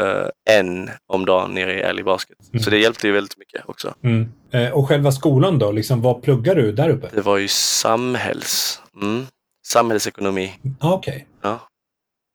eh, 0.00 0.26
en 0.50 0.90
om 1.06 1.26
dagen 1.26 1.54
nere 1.54 1.74
i 1.74 1.80
Älg 1.80 2.02
Basket. 2.02 2.36
Mm. 2.52 2.62
Så 2.62 2.70
det 2.70 2.78
hjälpte 2.78 3.06
ju 3.06 3.12
väldigt 3.12 3.38
mycket 3.38 3.68
också. 3.68 3.94
Mm. 4.02 4.32
Eh, 4.50 4.70
och 4.70 4.88
själva 4.88 5.12
skolan 5.12 5.58
då? 5.58 5.72
Liksom, 5.72 6.02
vad 6.02 6.22
pluggar 6.22 6.54
du 6.54 6.72
där 6.72 6.88
uppe? 6.88 7.08
Det 7.12 7.20
var 7.20 7.36
ju 7.36 7.48
samhälls... 7.48 8.82
Mm, 9.02 9.26
samhällsekonomi. 9.66 10.58
Ah, 10.80 10.92
okej. 10.92 11.26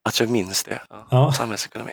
Att 0.10 0.20
jag 0.20 0.30
minns 0.30 0.64
det. 0.64 0.82
Ja. 0.90 1.08
Ja. 1.12 1.32
Samhällsekonomi. 1.32 1.92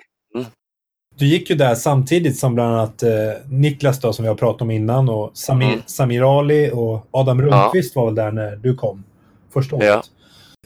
Du 1.17 1.27
gick 1.27 1.51
ju 1.51 1.57
där 1.57 1.75
samtidigt 1.75 2.39
som 2.39 2.55
bland 2.55 2.75
annat 2.75 3.03
eh, 3.03 3.11
Niklas 3.51 4.01
då, 4.01 4.13
som 4.13 4.23
vi 4.23 4.29
har 4.29 4.35
pratat 4.37 4.63
om 4.63 4.71
innan 4.71 5.09
och 5.09 5.31
Samir, 5.35 5.67
Mm. 5.69 5.83
Samir 5.87 6.39
Ali 6.39 6.71
och 6.75 7.07
Adam 7.11 7.43
Rundqvist 7.43 7.97
var 7.97 8.05
väl 8.07 8.15
där 8.15 8.33
när 8.33 8.57
du 8.57 8.75
kom 8.75 9.05
första 9.53 9.77
året. 9.77 9.87
Ja. 9.87 10.03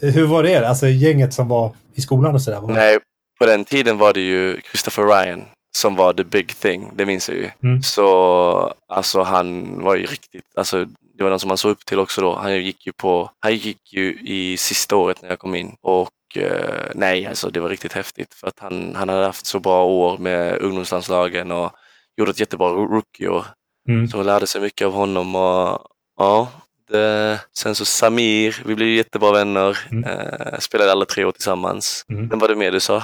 Eh, 0.08 0.14
Hur 0.14 0.26
var 0.26 0.42
det? 0.42 0.68
Alltså 0.68 0.88
gänget 0.88 1.34
som 1.34 1.48
var 1.48 1.72
i 1.94 2.00
skolan 2.00 2.34
och 2.34 2.42
sådär? 2.42 2.60
Nej, 2.68 2.98
på 3.40 3.46
den 3.46 3.64
tiden 3.64 3.98
var 3.98 4.12
det 4.12 4.20
ju 4.20 4.60
Christopher 4.70 5.04
Ryan 5.06 5.44
som 5.76 5.96
var 5.96 6.12
the 6.12 6.24
big 6.24 6.48
thing. 6.56 6.90
Det 6.96 7.06
minns 7.06 7.28
jag 7.28 7.38
ju. 7.38 7.50
Mm. 7.62 7.82
Så 7.82 8.74
alltså 8.88 9.22
han 9.22 9.78
var 9.82 9.96
ju 9.96 10.06
riktigt, 10.06 10.44
alltså 10.56 10.84
det 11.18 11.22
var 11.22 11.30
den 11.30 11.38
som 11.38 11.48
man 11.48 11.58
såg 11.58 11.70
upp 11.70 11.86
till 11.86 11.98
också 11.98 12.20
då. 12.20 12.34
Han 12.34 12.56
gick 12.64 12.86
ju 12.86 12.92
på, 12.92 13.30
han 13.40 13.56
gick 13.56 13.92
ju 13.92 14.18
i 14.22 14.56
sista 14.56 14.96
året 14.96 15.22
när 15.22 15.28
jag 15.28 15.38
kom 15.38 15.54
in 15.54 15.76
och 15.82 16.08
eh, 16.36 16.90
nej, 16.94 17.26
alltså 17.26 17.50
det 17.50 17.60
var 17.60 17.68
riktigt 17.68 17.92
häftigt 17.92 18.34
för 18.34 18.46
att 18.48 18.58
han, 18.58 18.94
han 18.96 19.08
hade 19.08 19.26
haft 19.26 19.46
så 19.46 19.60
bra 19.60 19.84
år 19.84 20.18
med 20.18 20.58
ungdomslandslagen 20.62 21.52
och 21.52 21.72
gjorde 22.16 22.30
ett 22.30 22.40
jättebra 22.40 22.68
rookie-år. 22.68 23.46
Mm. 23.88 24.08
Så 24.08 24.16
jag 24.16 24.26
lärde 24.26 24.46
sig 24.46 24.60
mycket 24.60 24.86
av 24.86 24.92
honom 24.92 25.34
och 25.36 25.78
ja, 26.18 26.48
det, 26.90 27.40
sen 27.58 27.74
så 27.74 27.84
Samir, 27.84 28.62
vi 28.66 28.74
blev 28.74 28.88
jättebra 28.88 29.32
vänner, 29.32 29.78
Mm. 29.90 30.04
eh, 30.04 30.58
spelade 30.58 30.92
alla 30.92 31.04
tre 31.04 31.24
år 31.24 31.32
tillsammans. 31.32 32.04
Mm. 32.08 32.28
Vem 32.28 32.38
var 32.38 32.48
det 32.48 32.56
mer 32.56 32.72
du 32.72 32.80
sa? 32.80 33.02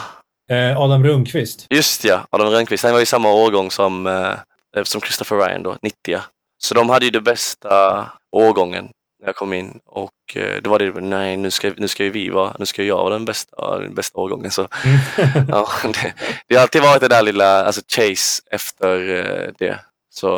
Eh, 0.50 0.80
Adam 0.80 1.04
Rundqvist. 1.04 1.66
Just 1.70 2.04
ja, 2.04 2.26
Adam 2.30 2.48
Rönnqvist. 2.50 2.84
Han 2.84 2.92
var 2.92 3.00
i 3.00 3.06
samma 3.06 3.32
årgång 3.32 3.70
som, 3.70 4.06
eh, 4.06 4.82
som 4.82 5.00
Christopher 5.00 5.36
Ryan 5.36 5.62
då, 5.62 5.76
90 5.82 6.20
Så 6.58 6.74
de 6.74 6.88
hade 6.90 7.04
ju 7.04 7.10
det 7.10 7.20
bästa 7.20 8.06
årgången 8.32 8.88
när 9.20 9.28
jag 9.28 9.36
kom 9.36 9.52
in 9.52 9.80
och 9.86 10.36
eh, 10.36 10.62
då 10.62 10.70
var 10.70 10.78
det 10.78 11.00
nej 11.00 11.36
nu 11.36 11.50
ska, 11.50 11.72
nu 11.76 11.88
ska 11.88 12.04
ju 12.04 12.10
vi 12.10 12.28
vara, 12.28 12.56
nu 12.58 12.66
ska 12.66 12.82
jag 12.82 12.96
vara 12.96 13.14
den 13.14 13.24
bästa, 13.24 13.78
den 13.78 13.94
bästa 13.94 14.18
årgången. 14.18 14.50
Så, 14.50 14.68
Mm. 14.84 15.46
ja, 15.48 15.68
det, 15.82 16.14
det 16.46 16.54
har 16.54 16.62
alltid 16.62 16.82
varit 16.82 17.00
det 17.00 17.08
där 17.08 17.22
lilla 17.22 17.64
alltså 17.64 17.82
chase 17.88 18.42
efter 18.50 19.16
eh, 19.16 19.52
det. 19.58 19.78
Så 20.10 20.28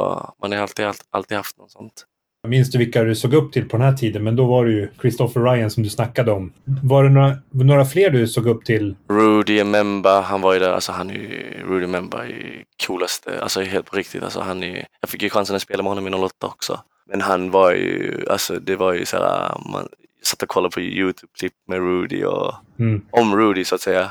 man 0.43 0.53
har 0.53 0.59
alltid, 0.59 0.87
alltid, 0.87 1.07
alltid 1.11 1.37
haft 1.37 1.59
något 1.59 1.71
sånt. 1.71 2.07
Minns 2.49 2.71
du 2.71 2.79
vilka 2.79 3.03
du 3.03 3.15
såg 3.15 3.35
upp 3.35 3.53
till 3.53 3.69
på 3.69 3.77
den 3.77 3.87
här 3.87 3.93
tiden? 3.93 4.25
Men 4.25 4.37
då 4.37 4.47
var 4.47 4.65
det 4.65 4.73
ju 4.73 4.89
Christopher 5.01 5.41
Ryan 5.41 5.71
som 5.71 5.83
du 5.83 5.89
snackade 5.89 6.33
om. 6.33 6.53
Var 6.65 7.05
det 7.05 7.11
några, 7.11 7.37
några 7.51 7.85
fler 7.85 8.11
du 8.11 8.29
såg 8.29 8.47
upp 8.47 8.65
till? 8.65 8.97
Rudy 9.09 9.65
Memba, 9.65 10.21
han 10.21 10.41
var 10.41 10.53
ju 10.53 10.59
där, 10.59 10.73
alltså 10.73 10.93
han 10.93 11.11
är 11.11 11.15
ju, 11.15 11.63
Rudy 11.69 11.87
Memba 11.87 12.25
är 12.25 12.29
ju 12.29 12.65
coolaste, 12.87 13.43
alltså 13.43 13.61
helt 13.61 13.87
på 13.91 13.97
riktigt, 13.97 14.23
alltså 14.23 14.41
han 14.41 14.63
är 14.63 14.87
jag 15.01 15.11
fick 15.11 15.23
ju 15.23 15.31
chansen 15.31 15.57
att 15.57 15.63
spela 15.63 15.83
med 15.83 15.91
honom 15.91 16.09
i 16.09 16.11
08 16.11 16.47
också. 16.47 16.81
Men 17.07 17.21
han 17.21 17.51
var 17.51 17.73
ju, 17.73 18.25
alltså 18.31 18.59
det 18.59 18.77
var 18.77 18.93
ju 18.93 19.05
såhär, 19.05 19.59
man 19.73 19.89
satt 20.23 20.43
och 20.43 20.49
kollade 20.49 20.73
på 20.75 20.81
YouTube-klipp 20.81 21.53
med 21.69 21.79
Rudy 21.79 22.25
och 22.25 22.55
Mm. 22.79 23.03
om 23.11 23.37
Rudy 23.37 23.65
så 23.65 23.75
att 23.75 23.81
säga. 23.81 24.11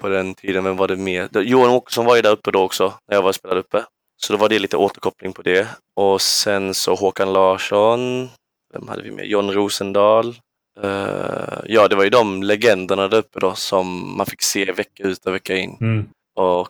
På 0.00 0.08
den 0.08 0.34
tiden, 0.34 0.64
vem 0.64 0.76
var 0.76 0.88
det 0.88 0.96
mer? 0.96 1.28
Johan 1.40 1.70
Åkesson 1.70 2.04
var 2.06 2.16
ju 2.16 2.22
där 2.22 2.30
uppe 2.32 2.50
då 2.50 2.62
också, 2.62 2.94
när 3.08 3.16
jag 3.16 3.22
var 3.22 3.32
spelade 3.32 3.60
uppe. 3.60 3.84
Så 4.16 4.32
då 4.32 4.38
var 4.38 4.48
det 4.48 4.58
lite 4.58 4.76
återkoppling 4.76 5.32
på 5.32 5.42
det. 5.42 5.68
Och 5.96 6.20
sen 6.20 6.74
så 6.74 6.94
Håkan 6.94 7.32
Larsson, 7.32 8.28
vem 8.72 8.88
hade 8.88 9.02
vi 9.02 9.10
med? 9.10 9.26
John 9.26 9.50
Rosendahl. 9.52 10.34
Eh, 10.82 11.58
ja, 11.66 11.88
det 11.88 11.96
var 11.96 12.04
ju 12.04 12.10
de 12.10 12.42
legenderna 12.42 13.08
där 13.08 13.18
uppe 13.18 13.40
då 13.40 13.54
som 13.54 14.16
man 14.16 14.26
fick 14.26 14.42
se 14.42 14.72
vecka 14.72 15.02
ut 15.02 15.26
och 15.26 15.34
vecka 15.34 15.56
in. 15.56 15.76
Mm. 15.80 16.08
Och 16.36 16.68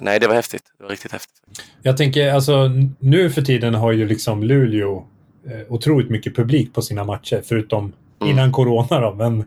nej, 0.00 0.20
det 0.20 0.26
var 0.26 0.34
häftigt. 0.34 0.62
Det 0.78 0.84
var 0.84 0.90
riktigt 0.90 1.12
häftigt. 1.12 1.36
Jag 1.82 1.96
tänker, 1.96 2.32
alltså 2.32 2.70
nu 2.98 3.30
för 3.30 3.42
tiden 3.42 3.74
har 3.74 3.92
ju 3.92 4.08
liksom 4.08 4.42
Luleå 4.42 5.06
eh, 5.50 5.72
otroligt 5.72 6.10
mycket 6.10 6.36
publik 6.36 6.74
på 6.74 6.82
sina 6.82 7.04
matcher, 7.04 7.42
förutom 7.44 7.92
Mm. 8.20 8.32
innan 8.32 8.52
corona 8.52 9.00
då. 9.00 9.14
Men 9.14 9.40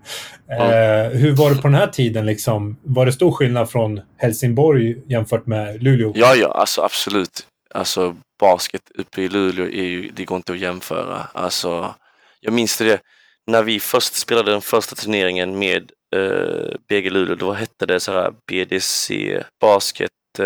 eh, 0.52 1.12
hur 1.20 1.32
var 1.36 1.50
det 1.50 1.56
på 1.56 1.68
den 1.68 1.74
här 1.76 1.88
tiden 1.88 2.26
liksom? 2.26 2.78
Var 2.84 3.06
det 3.06 3.12
stor 3.12 3.32
skillnad 3.32 3.70
från 3.70 4.02
Helsingborg 4.18 4.96
jämfört 5.08 5.46
med 5.46 5.84
Luleå? 5.84 6.12
Ja, 6.16 6.36
ja, 6.36 6.48
alltså 6.52 6.82
absolut. 6.82 7.48
Alltså 7.74 8.16
basket 8.40 8.82
uppe 8.96 9.22
i 9.22 9.30
Luleå 9.30 9.66
är 9.66 9.84
ju, 9.84 10.10
det 10.16 10.26
går 10.26 10.36
inte 10.36 10.52
att 10.54 10.60
jämföra. 10.60 11.28
Alltså, 11.34 11.96
jag 12.40 12.54
minns 12.54 12.78
det 12.78 13.02
när 13.48 13.64
vi 13.64 13.80
först 13.80 14.14
spelade 14.14 14.52
den 14.52 14.62
första 14.62 14.96
turneringen 14.96 15.60
med 15.60 15.92
eh, 16.16 16.76
BG 16.90 17.10
Luleå, 17.10 17.36
då 17.36 17.54
hette 17.54 17.86
det 17.86 18.00
så 18.00 18.12
här 18.12 18.34
BDC 18.52 19.44
Basket. 19.62 20.12
Eh, 20.40 20.46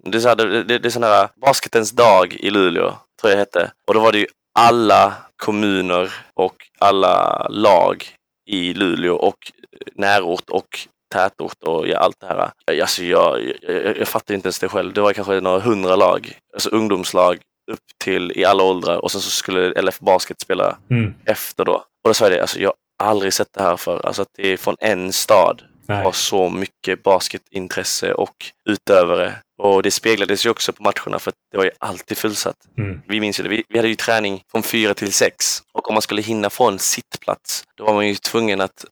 det, 0.00 0.14
är 0.14 0.18
så 0.20 0.28
här, 0.28 0.36
det, 0.36 0.62
det, 0.64 0.78
det 0.78 0.88
är 0.88 0.90
sån 0.90 1.02
här 1.02 1.28
basketens 1.36 1.90
dag 1.92 2.34
i 2.40 2.50
Luleå, 2.50 2.94
tror 3.20 3.30
jag 3.30 3.38
hette. 3.38 3.70
Och 3.86 3.94
då 3.94 4.00
var 4.00 4.12
det 4.12 4.18
ju 4.18 4.26
alla 4.58 5.12
kommuner 5.36 6.12
och 6.34 6.56
alla 6.78 7.46
lag 7.50 8.04
i 8.46 8.74
Luleå 8.74 9.14
och 9.16 9.52
närort 9.94 10.50
och 10.50 10.78
tätort 11.14 11.62
och 11.62 11.88
ja, 11.88 11.98
allt 11.98 12.20
det 12.20 12.26
här. 12.26 12.50
Jag- 12.66 12.80
Alltså 12.80 13.04
jag, 13.04 13.40
jag, 13.62 13.84
jag, 13.84 13.98
jag 13.98 14.08
fattar 14.08 14.34
inte 14.34 14.46
ens 14.46 14.58
det 14.58 14.68
själv. 14.68 14.92
Det 14.92 15.00
var 15.00 15.12
kanske 15.12 15.40
några 15.40 15.60
hundra 15.60 15.96
lag, 15.96 16.32
alltså 16.54 16.68
ungdomslag 16.70 17.38
upp 17.72 17.78
till 18.04 18.32
i 18.36 18.44
alla 18.44 18.62
åldrar 18.62 18.96
och 18.96 19.10
sen 19.12 19.20
så 19.20 19.30
skulle 19.30 19.82
LF 19.82 19.98
Basket 20.00 20.40
spela 20.40 20.76
Mm. 20.90 21.14
efter 21.24 21.64
då. 21.64 21.74
Och 21.74 21.84
då 22.10 22.14
sa 22.14 22.24
jag 22.24 22.32
det, 22.32 22.40
alltså 22.40 22.60
jag 22.60 22.72
aldrig 23.00 23.32
sett 23.32 23.52
det 23.52 23.62
här 23.62 23.76
för 23.76 24.06
Alltså 24.06 24.22
att 24.22 24.28
det 24.36 24.52
är 24.52 24.56
från 24.56 24.76
en 24.80 25.12
stad 25.12 25.62
Nej. 25.88 26.04
har 26.04 26.12
så 26.12 26.48
mycket 26.50 27.02
basketintresse 27.02 28.12
och 28.12 28.36
utövare. 28.64 29.34
Och 29.62 29.82
det 29.82 29.90
speglades 29.90 30.46
ju 30.46 30.50
också 30.50 30.72
på 30.72 30.82
matcherna 30.82 31.18
för 31.18 31.30
att 31.30 31.34
det 31.50 31.56
var 31.56 31.64
ju 31.64 31.70
alltid 31.78 32.18
fullsatt. 32.18 32.56
Mm. 32.78 33.00
Vi 33.08 33.20
minns 33.20 33.38
ju 33.40 33.42
det, 33.42 33.48
vi, 33.48 33.64
vi 33.68 33.78
hade 33.78 33.88
ju 33.88 33.94
träning 33.94 34.42
från 34.50 34.62
fyra 34.62 34.94
till 34.94 35.12
sex 35.12 35.62
och 35.72 35.88
om 35.88 35.94
man 35.94 36.02
skulle 36.02 36.22
hinna 36.22 36.50
få 36.50 36.68
en 36.68 36.78
sittplats 36.78 37.64
då 37.76 37.84
var 37.84 37.94
man 37.94 38.08
ju 38.08 38.14
tvungen 38.14 38.60
att 38.60 38.84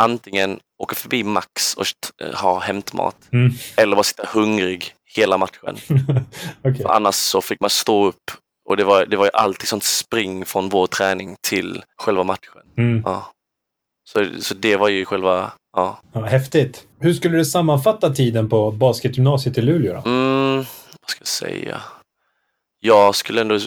antingen 0.00 0.60
åka 0.82 0.94
förbi 0.94 1.24
Max 1.24 1.74
och 1.74 1.86
eh, 2.22 2.34
ha 2.34 2.58
hämtmat 2.60 3.16
Mm. 3.32 3.52
eller 3.76 3.96
bara 3.96 4.02
sitta 4.02 4.26
hungrig 4.32 4.94
hela 5.16 5.38
matchen. 5.38 5.76
För 6.62 6.90
annars 6.90 7.14
så 7.14 7.40
fick 7.40 7.60
man 7.60 7.70
stå 7.70 8.06
upp 8.06 8.30
och 8.68 8.76
det 8.76 8.84
var, 8.84 9.06
det 9.06 9.16
var 9.16 9.24
ju 9.24 9.30
alltid 9.34 9.68
sånt 9.68 9.84
spring 9.84 10.44
från 10.44 10.68
vår 10.68 10.86
träning 10.86 11.36
till 11.40 11.82
själva 11.98 12.24
matchen. 12.24 12.62
Mm. 12.78 13.02
Ja. 13.04 13.32
Så, 14.12 14.26
så 14.40 14.54
det 14.54 14.76
var 14.76 14.88
ju 14.88 15.04
själva, 15.04 15.52
ja. 15.76 16.00
Ja, 16.12 16.20
häftigt. 16.20 16.86
Hur 17.00 17.14
skulle 17.14 17.36
du 17.36 17.44
sammanfatta 17.44 18.10
tiden 18.10 18.48
på 18.48 18.70
basketgymnasiet 18.70 19.58
i 19.58 19.62
Luleå 19.62 19.92
då? 20.04 20.10
Mm, 20.10 20.56
vad 21.00 21.10
ska 21.10 21.20
jag 21.20 21.28
säga? 21.28 21.80
Jag 22.80 23.14
skulle 23.14 23.40
ändå 23.40 23.58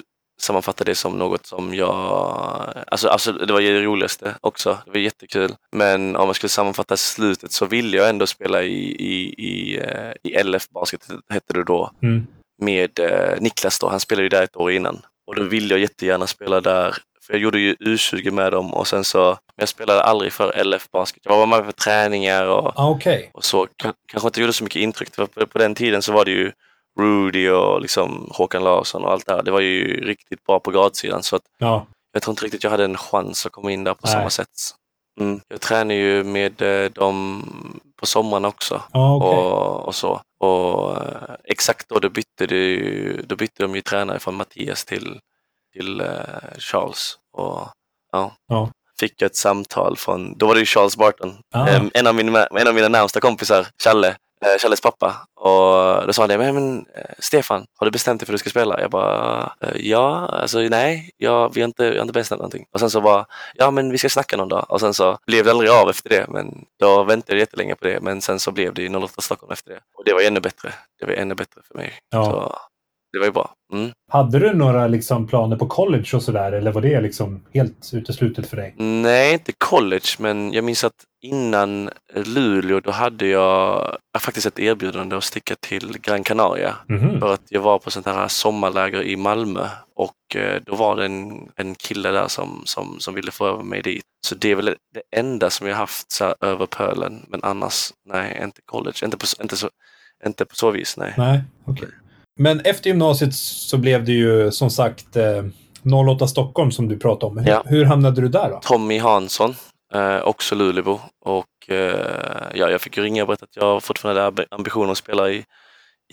sammanfatta 0.42 0.84
det 0.84 0.96
som 0.96 1.18
något 1.18 1.46
som 1.46 1.74
jag... 1.74 2.74
Alltså, 2.88 3.08
alltså 3.08 3.32
det 3.32 3.54
var 3.54 3.60
ju 3.60 3.74
det 3.80 3.86
roligaste 3.86 4.36
också. 4.42 4.78
Det 4.86 4.92
var 4.92 4.98
jättekul. 5.00 5.56
Men 5.72 6.16
om 6.16 6.28
jag 6.28 6.36
skulle 6.36 6.50
sammanfatta 6.50 6.98
slutet 6.98 7.52
så 7.52 7.66
ville 7.66 7.98
jag 7.98 8.10
ändå 8.10 8.28
spela 8.28 8.64
i, 8.64 8.92
i, 8.92 9.34
i, 9.38 9.78
eh, 9.78 10.12
i 10.24 10.44
LF 10.44 10.70
Basket, 10.70 11.08
hette 11.30 11.54
det 11.54 11.64
då, 11.64 11.92
Mm. 12.02 12.28
med 12.62 13.00
eh, 13.00 13.42
Niklas 13.42 13.80
då. 13.80 13.90
Han 13.90 14.00
spelade 14.00 14.24
ju 14.24 14.30
där 14.30 14.44
ett 14.44 14.56
år 14.58 14.72
innan. 14.72 15.02
Och 15.28 15.36
då 15.36 15.44
ville 15.44 15.74
jag 15.74 15.80
jättegärna 15.80 16.28
spela 16.28 16.62
där. 16.62 16.96
För 17.26 17.34
jag 17.34 17.42
gjorde 17.42 17.60
ju 17.60 17.74
U20 17.76 18.32
med 18.32 18.52
dem 18.52 18.74
och 18.74 18.88
sen 18.88 19.04
så, 19.04 19.24
men 19.28 19.36
jag 19.56 19.70
spelade 19.70 20.04
aldrig 20.04 20.34
för 20.34 20.64
LF 20.64 20.92
Basket. 20.92 21.22
Jag 21.26 21.38
var 21.38 21.46
med 21.48 21.66
på 21.66 21.72
träningar 21.72 22.46
och 22.48 22.72
Ah, 22.80 22.90
Okej. 22.90 23.32
och 23.34 23.44
så 23.46 23.66
K- 23.84 23.94
kanske 24.12 24.28
inte 24.28 24.42
gjorde 24.42 24.54
så 24.54 24.64
mycket 24.64 24.80
intryck. 24.82 25.16
För 25.16 25.26
på, 25.26 25.48
på 25.48 25.58
den 25.58 25.76
tiden 25.76 26.02
så 26.02 26.12
var 26.14 26.26
det 26.26 26.32
ju 26.32 26.52
Rudy 27.00 27.50
och 27.50 27.82
liksom 27.82 28.30
Håkan 28.34 28.64
Larsson 28.64 29.04
och 29.04 29.12
allt 29.12 29.26
det 29.26 29.34
här. 29.34 29.44
Det 29.44 29.52
var 29.52 29.60
ju 29.60 30.06
riktigt 30.06 30.44
bra 30.44 30.60
på 30.60 30.72
gradsidan 30.72 31.24
så 31.24 31.36
att 31.36 31.44
Ja. 31.58 31.88
jag 32.14 32.22
tror 32.22 32.32
inte 32.32 32.46
riktigt 32.46 32.64
jag 32.64 32.72
hade 32.72 32.86
en 32.86 32.98
chans 32.98 33.46
att 33.46 33.52
komma 33.52 33.72
in 33.72 33.84
där 33.84 33.94
på 33.94 34.00
Nej. 34.04 34.14
samma 34.14 34.30
sätt. 34.30 34.50
Mm. 35.20 35.40
Jag 35.48 35.62
tränar 35.62 35.96
ju 35.96 36.24
med 36.24 36.62
eh, 36.62 36.92
dem 36.92 37.44
på 38.00 38.06
sommaren 38.06 38.46
också 38.46 38.82
Ja, 38.94 39.16
okej. 39.16 39.30
och, 39.40 39.86
och 39.88 39.96
så. 39.96 40.22
Och 40.40 40.98
eh, 40.98 41.36
exakt 41.44 41.90
då, 41.90 42.00
då 42.00 42.10
bytte, 42.10 42.46
det 42.48 42.56
ju, 42.56 43.22
då 43.28 43.36
bytte 43.36 43.64
de 43.64 43.76
ju 43.76 43.82
tränare 43.82 44.20
från 44.20 44.36
Mattias 44.36 44.86
till, 44.86 45.20
till 45.76 46.02
eh, 46.02 46.08
Charles. 46.58 47.18
Och 47.38 47.68
ja, 48.12 48.32
Ja. 48.48 48.70
fick 49.00 49.22
jag 49.22 49.26
ett 49.26 49.36
samtal 49.36 49.98
från, 49.98 50.38
då 50.38 50.48
var 50.48 50.54
det 50.54 50.60
ju 50.60 50.66
Charles 50.66 50.98
Barton, 50.98 51.38
Ah. 51.54 51.68
Em, 51.68 51.92
en, 51.94 52.08
av 52.08 52.16
mina, 52.16 52.46
en 52.46 52.68
av 52.68 52.76
mina 52.76 52.88
närmsta 52.90 53.20
kompisar, 53.20 53.68
Challe, 53.84 54.08
eh, 54.46 54.58
Challes 54.62 54.82
pappa. 54.82 55.16
Och 55.36 56.08
då 56.08 56.14
sa 56.14 56.22
han 56.22 56.30
det, 56.30 56.38
men, 56.38 56.56
men 56.56 56.86
eh, 56.96 57.16
Stefan, 57.20 57.66
har 57.80 57.86
du 57.86 57.92
bestämt 57.92 58.20
dig 58.20 58.26
för 58.26 58.34
att 58.34 58.36
du 58.36 58.38
ska 58.40 58.50
spela? 58.50 58.82
Jag 58.82 58.92
bara, 58.92 59.44
eh, 59.62 59.70
ja, 59.76 60.26
alltså 60.28 60.60
nej, 60.60 61.10
ja, 61.18 61.48
vi 61.48 61.62
har 61.62 61.68
inte, 61.68 61.86
har 61.86 62.02
inte 62.02 62.14
bestämt 62.14 62.40
någonting. 62.40 62.66
Och 62.74 62.80
sen 62.80 62.90
så 62.90 63.02
bara, 63.02 63.26
ja 63.54 63.72
men 63.72 63.92
vi 63.92 63.98
ska 63.98 64.10
snacka 64.10 64.38
någon 64.38 64.50
dag. 64.50 64.66
Och 64.70 64.80
sen 64.80 64.94
så 64.94 65.18
blev 65.28 65.46
det 65.46 65.52
aldrig 65.52 65.70
av 65.70 65.90
efter 65.90 66.10
det, 66.10 66.26
men 66.30 66.66
då 66.80 67.04
väntade 67.04 67.34
jag 67.34 67.40
jättelänge 67.40 67.76
på 67.76 67.86
det. 67.86 68.00
Men 68.02 68.22
sen 68.22 68.40
så 68.40 68.52
blev 68.52 68.74
det 68.74 68.82
ju 68.82 68.96
08 68.98 69.22
Stockholm 69.22 69.52
efter 69.52 69.72
det. 69.72 69.80
Och 69.98 70.04
det 70.06 70.14
var 70.14 70.22
ännu 70.22 70.40
bättre. 70.40 70.74
Det 71.00 71.06
var 71.06 71.14
ännu 71.14 71.36
bättre 71.36 71.62
för 71.68 71.76
mig. 71.76 71.94
Ja. 72.10 72.26
Så 72.26 72.56
det 73.16 73.20
var 73.20 73.26
ju 73.26 73.32
bra. 73.32 73.52
Mm. 73.74 73.92
Hade 74.12 74.40
du 74.40 74.54
några 74.54 74.88
liksom, 74.88 75.28
planer 75.28 75.56
på 75.58 75.68
college 75.68 76.10
och 76.14 76.24
sådär? 76.24 76.52
Eller 76.52 76.72
var 76.72 76.82
det 76.82 77.02
liksom 77.02 77.44
helt 77.54 77.90
uteslutet 77.94 78.48
för 78.48 78.58
dig? 78.58 78.76
Nej, 78.78 79.34
inte 79.34 79.52
college, 79.58 80.06
men 80.20 80.54
jag 80.54 80.64
minns 80.64 80.84
att 80.84 81.04
innan 81.22 81.90
Luleå 82.14 82.80
då 82.80 82.92
hade 82.92 83.28
jag 83.28 83.98
faktiskt 84.20 84.48
ett 84.48 84.60
erbjudande 84.60 85.16
att 85.16 85.24
sticka 85.24 85.56
till 85.60 85.98
Gran 86.02 86.24
Canaria. 86.24 86.76
Mhm. 86.90 87.20
För 87.20 87.34
att 87.34 87.42
jag 87.50 87.62
var 87.62 87.80
på 87.80 87.92
sånt 87.92 88.06
här 88.06 88.28
sommarläger 88.28 89.04
i 89.04 89.16
Malmö 89.16 89.68
och 89.96 90.36
eh, 90.36 90.62
då 90.66 90.76
var 90.76 90.96
det 90.96 91.06
en, 91.06 91.50
en 91.56 91.76
kille 91.76 92.12
där 92.12 92.28
som, 92.28 92.62
som, 92.66 92.96
som 93.00 93.14
ville 93.14 93.32
få 93.32 93.48
över 93.48 93.64
mig 93.64 93.82
dit. 93.82 94.04
Så 94.28 94.36
det 94.36 94.52
är 94.52 94.56
väl 94.56 94.66
det 94.66 95.20
enda 95.20 95.50
som 95.50 95.68
jag 95.68 95.76
haft 95.76 96.12
så 96.12 96.26
här, 96.26 96.36
över 96.42 96.66
pölen. 96.66 97.26
Men 97.28 97.40
annars, 97.44 97.90
nej, 98.10 98.40
inte 98.44 98.62
college. 98.66 98.98
Inte 99.06 99.18
på, 99.18 99.26
så- 99.28 99.42
inte 99.42 99.58
så, 99.58 99.70
inte 100.26 100.46
på 100.46 100.56
så 100.56 100.72
vis, 100.72 100.98
nej. 100.98 101.14
Nej, 101.18 101.42
okej. 101.68 101.90
Men 102.40 102.60
efter 102.60 102.90
gymnasiet 102.90 103.34
så 103.36 103.78
blev 103.78 104.04
det 104.06 104.12
ju 104.12 104.52
som 104.52 104.70
sagt 104.70 105.16
eh, 105.16 105.44
08 106.14 106.28
Stockholm 106.28 106.72
som 106.72 106.88
du 106.88 106.98
pratade 107.00 107.26
om. 107.32 107.38
Hur, 107.38 107.50
Ja. 107.52 107.64
hur 107.66 107.86
hamnade 107.86 108.22
du 108.22 108.28
där 108.28 108.50
då? 108.50 108.60
Tommy 108.64 108.98
Hansson, 109.00 109.56
eh, 109.94 110.22
också 110.22 110.56
Lulebo. 110.56 111.00
Och 111.26 111.70
eh, 111.70 112.48
ja, 112.54 112.70
jag 112.70 112.82
fick 112.82 112.98
ju 112.98 113.04
ringa 113.04 113.22
och 113.24 113.28
berätta 113.28 113.44
att 113.44 113.56
jag 113.56 113.84
fortfarande 113.84 114.22
hade 114.22 114.46
ambitioner 114.52 114.92
att 114.92 114.98
spela 114.98 115.30
i, 115.32 115.44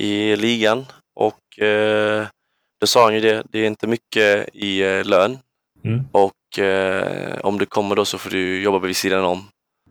i 0.00 0.36
ligan. 0.36 0.84
Och 1.20 1.64
eh, 1.64 2.26
då 2.80 2.86
sa 2.86 3.04
han 3.04 3.14
ju 3.14 3.20
det, 3.20 3.42
det 3.50 3.58
är 3.58 3.66
inte 3.66 3.86
mycket 3.86 4.48
i 4.52 4.82
eh, 4.82 5.04
lön. 5.04 5.38
Mm. 5.84 6.04
Och 6.12 6.58
eh, 6.58 7.38
om 7.40 7.58
du 7.58 7.66
kommer 7.66 7.96
då 7.96 8.04
så 8.04 8.18
får 8.18 8.30
du 8.30 8.62
jobba 8.62 8.78
vid 8.78 8.96
sidan 8.96 9.24
om. 9.24 9.44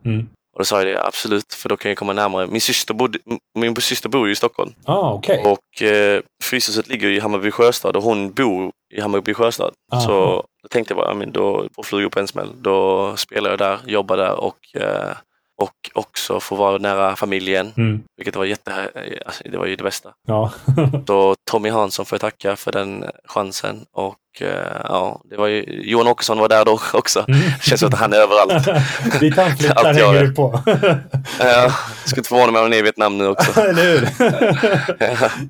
Mm. 0.05 0.29
Då 0.61 0.65
sa 0.65 0.77
jag 0.77 0.85
det, 0.87 1.03
absolut, 1.03 1.53
för 1.53 1.69
då 1.69 1.77
kan 1.77 1.89
jag 1.91 1.97
komma 1.97 2.13
närmare. 2.13 2.47
Min 2.47 2.61
syster, 2.61 2.93
bodde, 2.93 3.19
min 3.59 3.75
syster 3.75 4.09
bor 4.09 4.27
ju 4.27 4.33
i 4.33 4.35
Stockholm 4.35 4.73
Ah, 4.85 5.13
okej. 5.13 5.43
och 5.45 5.81
eh, 5.81 6.21
Fryshuset 6.43 6.87
ligger 6.87 7.09
i 7.09 7.19
Hammarby 7.19 7.51
sjöstad 7.51 7.95
och 7.95 8.03
hon 8.03 8.31
bor 8.33 8.71
i 8.93 9.01
Hammarby 9.01 9.33
sjöstad. 9.33 9.73
Aha. 9.93 10.01
Så 10.01 10.43
då 10.63 10.67
tänkte 10.69 10.91
jag 10.93 10.97
bara, 10.97 11.07
ja, 11.09 11.13
men 11.13 11.31
då 11.31 11.67
får 11.75 11.83
flugor 11.83 12.09
på 12.09 12.19
en 12.19 12.27
smäll. 12.27 12.49
Då 12.61 13.13
spelar 13.17 13.49
jag 13.49 13.59
där, 13.59 13.79
jobbar 13.85 14.17
där 14.17 14.39
och, 14.39 14.57
eh, 14.75 15.11
och 15.61 15.89
också 15.93 16.39
få 16.39 16.55
vara 16.55 16.77
nära 16.77 17.15
familjen, 17.15 17.73
Mm. 17.77 18.03
vilket 18.17 18.35
var 18.35 18.45
jätte, 18.45 18.71
alltså, 19.25 19.43
det 19.51 19.57
var 19.57 19.65
ju 19.65 19.75
det 19.75 19.83
bästa. 19.83 20.09
Ja. 20.27 20.51
Så 21.07 21.35
Tommy 21.51 21.69
Hansson 21.69 22.05
får 22.05 22.15
jag 22.15 22.21
tacka 22.21 22.55
för 22.55 22.71
den 22.71 23.05
chansen 23.27 23.85
och 23.93 24.15
eh, 24.41 24.81
ja, 24.83 25.21
det 25.29 25.37
var 25.37 25.47
ju, 25.47 25.81
Johan 25.83 26.07
Åkesson 26.07 26.37
var 26.39 26.49
där 26.49 26.65
då 26.65 26.79
också. 26.93 27.25
Mm. 27.27 27.39
Det 27.41 27.63
känns 27.63 27.79
som 27.79 27.89
att 27.93 27.99
han 27.99 28.13
är 28.13 28.17
överallt. 28.17 28.65
Ditt 29.19 29.37
jag 29.37 29.43
hänger 29.93 30.23
du 30.23 30.33
på. 30.35 30.59
Ja, 31.39 31.71
skulle 32.05 32.19
inte 32.19 32.29
förvåna 32.29 32.51
mig 32.51 32.59
om 32.59 32.65
han 32.65 32.73
är 32.73 32.77
i 32.77 32.81
Vietnam 32.81 33.17
nu 33.17 33.27
också. 33.27 33.61
Eller 33.69 33.83
hur? 33.83 34.07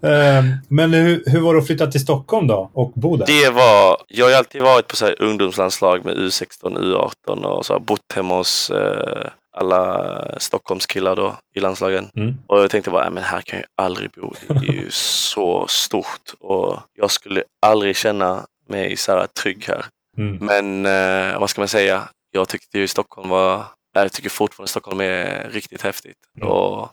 Ehm, 0.10 0.54
Men 0.67 0.93
hur, 0.93 1.24
hur 1.26 1.39
var 1.39 1.54
det 1.54 1.60
att 1.60 1.67
flytta 1.67 1.88
till 1.88 2.02
Stockholm 2.02 2.47
då 2.47 2.71
och 2.74 2.91
bo 2.95 3.17
där? 3.17 3.26
Det 3.26 3.50
var, 3.50 3.97
jag 4.08 4.26
har 4.26 4.30
ju 4.30 4.36
alltid 4.36 4.62
varit 4.62 4.88
på 4.88 4.95
så 4.95 5.06
här 5.06 5.21
ungdomslandslag 5.21 6.06
med 6.06 6.15
U16, 6.17 6.78
U18 6.78 7.43
och 7.43 7.65
så 7.65 7.80
bott 7.80 8.00
hemma 8.15 8.36
hos 8.38 8.69
eh, 8.69 9.28
alla 9.51 10.39
Stockholmskillar 10.39 11.15
då 11.15 11.35
i 11.55 11.59
landslagen. 11.59 12.09
Mm. 12.15 12.33
Och 12.47 12.59
jag 12.59 12.71
tänkte 12.71 12.91
bara, 12.91 13.03
"Nej, 13.03 13.11
men 13.11 13.23
här 13.23 13.41
kan 13.41 13.59
jag 13.59 13.67
aldrig 13.85 14.11
bo. 14.11 14.33
Det 14.47 14.53
är 14.67 14.73
ju 14.73 14.87
så 14.91 15.67
stort 15.67 16.33
och 16.39 16.79
jag 16.93 17.11
skulle 17.11 17.43
aldrig 17.61 17.95
känna 17.97 18.45
mig 18.67 18.97
så 18.97 19.11
här 19.11 19.27
trygg 19.27 19.65
här. 19.67 19.85
Mm. 20.17 20.37
Men 20.45 20.85
eh, 20.85 21.39
vad 21.39 21.49
ska 21.49 21.61
man 21.61 21.67
säga? 21.67 22.09
Jag 22.31 22.49
tyckte 22.49 22.79
ju 22.79 22.87
Stockholm 22.87 23.29
var, 23.29 23.63
jag 23.93 24.11
tycker 24.11 24.29
fortfarande 24.29 24.69
Stockholm 24.69 25.01
är 25.01 25.49
riktigt 25.49 25.81
häftigt. 25.81 26.17
Mm. 26.37 26.49
Och 26.49 26.89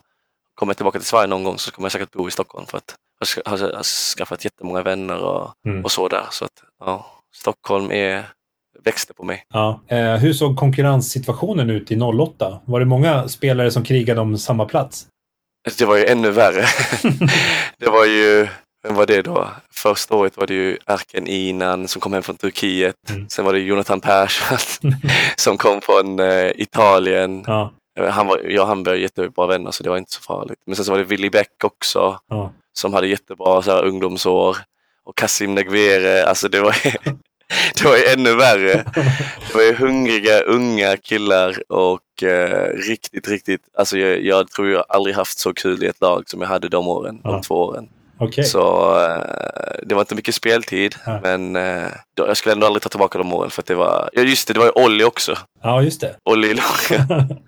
kommer 0.55 0.71
jag 0.71 0.77
tillbaka 0.77 0.99
till 0.99 1.09
Sverige 1.09 1.27
någon 1.27 1.45
gång 1.45 1.59
så 1.59 1.71
kommer 1.73 1.87
jag 1.87 1.93
säkert 1.93 2.11
bo 2.13 2.29
i 2.29 2.31
Stockholm 2.31 2.67
för 2.67 2.79
att 2.79 2.95
jag 3.45 3.51
har 3.51 3.83
skaffat 4.17 4.45
jättemånga 4.45 4.83
vänner 4.83 5.19
och, 5.25 5.53
Mm. 5.67 5.85
och 5.85 5.93
så 5.93 6.09
där. 6.09 6.27
Så 6.31 6.45
att 6.45 6.63
ja, 6.81 7.07
Stockholm 7.35 7.91
är, 7.93 8.25
växte 8.85 9.15
på 9.15 9.25
mig. 9.25 9.45
Ja. 9.53 9.81
Eh, 9.89 10.15
hur 10.15 10.33
såg 10.33 10.57
konkurrenssituationen 10.57 11.71
ut 11.71 11.91
i 11.91 12.01
08? 12.01 12.61
Var 12.65 12.81
det 12.81 12.87
många 12.87 13.29
spelare 13.29 13.71
som 13.71 13.85
krigade 13.85 14.21
om 14.21 14.39
samma 14.39 14.65
plats? 14.65 15.07
Det 15.79 15.85
var 15.85 15.97
ju 15.97 16.07
ännu 16.07 16.31
värre. 16.31 16.65
det 17.79 17.87
var 17.89 18.05
ju, 18.07 18.49
vem 18.83 18.95
var 18.95 19.07
det 19.07 19.23
då? 19.23 19.49
Första 19.71 20.15
året 20.17 20.37
var 20.37 20.47
det 20.47 20.55
ju 20.55 20.79
Erken 20.87 21.27
Inan 21.27 21.89
som 21.89 22.01
kom 22.01 22.13
hem 22.13 22.23
från 22.23 22.37
Turkiet. 22.37 22.95
Mm. 23.11 23.29
Sen 23.29 23.45
var 23.45 23.53
det 23.53 23.59
Jonathan 23.61 24.01
Persson 24.01 24.59
som 25.37 25.57
kom 25.59 25.81
från 25.81 26.21
eh, 26.21 26.51
Italien. 26.57 27.45
Ja. 27.47 27.73
Eh, 28.01 28.09
Han 28.09 28.27
var, 28.27 28.39
jag 28.39 28.63
och 28.63 28.69
han 28.69 28.83
var 28.85 28.95
jättebra 28.95 29.47
vänner 29.47 29.71
så 29.71 29.83
det 29.83 29.91
var 29.91 29.99
inte 29.99 30.13
så 30.13 30.21
farligt. 30.21 30.59
Men 30.67 30.77
sen 30.77 30.85
så 30.85 30.91
var 30.93 30.99
det 30.99 31.05
Willy 31.05 31.31
Bäck 31.31 31.65
också 31.65 32.19
Ja. 32.29 32.53
som 32.73 32.95
hade 32.95 33.07
jättebra 33.07 33.63
så 33.63 33.71
här, 33.71 33.85
ungdomsår. 33.85 34.57
Och 35.05 35.17
Kasim 35.17 35.55
Negvere, 35.55 36.25
alltså 36.27 36.49
det 36.49 36.61
var, 36.61 36.77
det 37.75 37.85
var 37.85 37.97
ju 37.97 38.05
ännu 38.05 38.35
värre. 38.35 38.85
Det 39.49 39.55
var 39.55 39.63
ju 39.63 39.75
hungriga 39.75 40.41
unga 40.41 40.97
killar 40.97 41.73
och 41.73 42.23
eh, 42.23 42.73
riktigt, 42.89 43.29
riktigt, 43.29 43.61
alltså 43.79 43.99
jag, 43.99 44.23
jag 44.25 44.51
tror 44.51 44.69
jag 44.71 44.85
aldrig 44.89 45.17
haft 45.17 45.39
så 45.39 45.55
kul 45.55 45.85
i 45.85 45.87
ett 45.87 46.01
lag 46.01 46.29
som 46.31 46.41
jag 46.41 46.49
hade 46.49 46.69
de 46.69 46.89
åren, 46.89 47.21
Ja. 47.25 47.31
de 47.31 47.43
två 47.43 47.55
åren. 47.55 47.89
Okej. 48.19 48.45
Så 48.45 48.91
eh, 49.05 49.79
det 49.83 49.95
var 49.95 50.03
inte 50.03 50.15
mycket 50.15 50.35
speltid, 50.35 50.95
Nej. 51.07 51.21
men 51.23 51.57
eh, 51.57 51.89
jag 52.17 52.37
skulle 52.37 52.53
ändå 52.53 52.67
aldrig 52.67 52.83
ta 52.83 52.89
tillbaka 52.89 53.19
de 53.19 53.33
åren 53.33 53.51
för 53.51 53.63
att 53.63 53.67
det 53.67 53.75
var, 53.75 54.11
ja 54.13 54.23
just 54.23 54.49
det, 54.49 54.55
det 54.55 54.61
var 54.61 54.67
ju 54.67 54.85
Olli 54.85 55.05
också. 55.05 55.37
Ja, 55.63 55.83
just 55.83 56.01
det. 56.01 56.17
Olli 56.25 56.49
laget. 56.49 57.09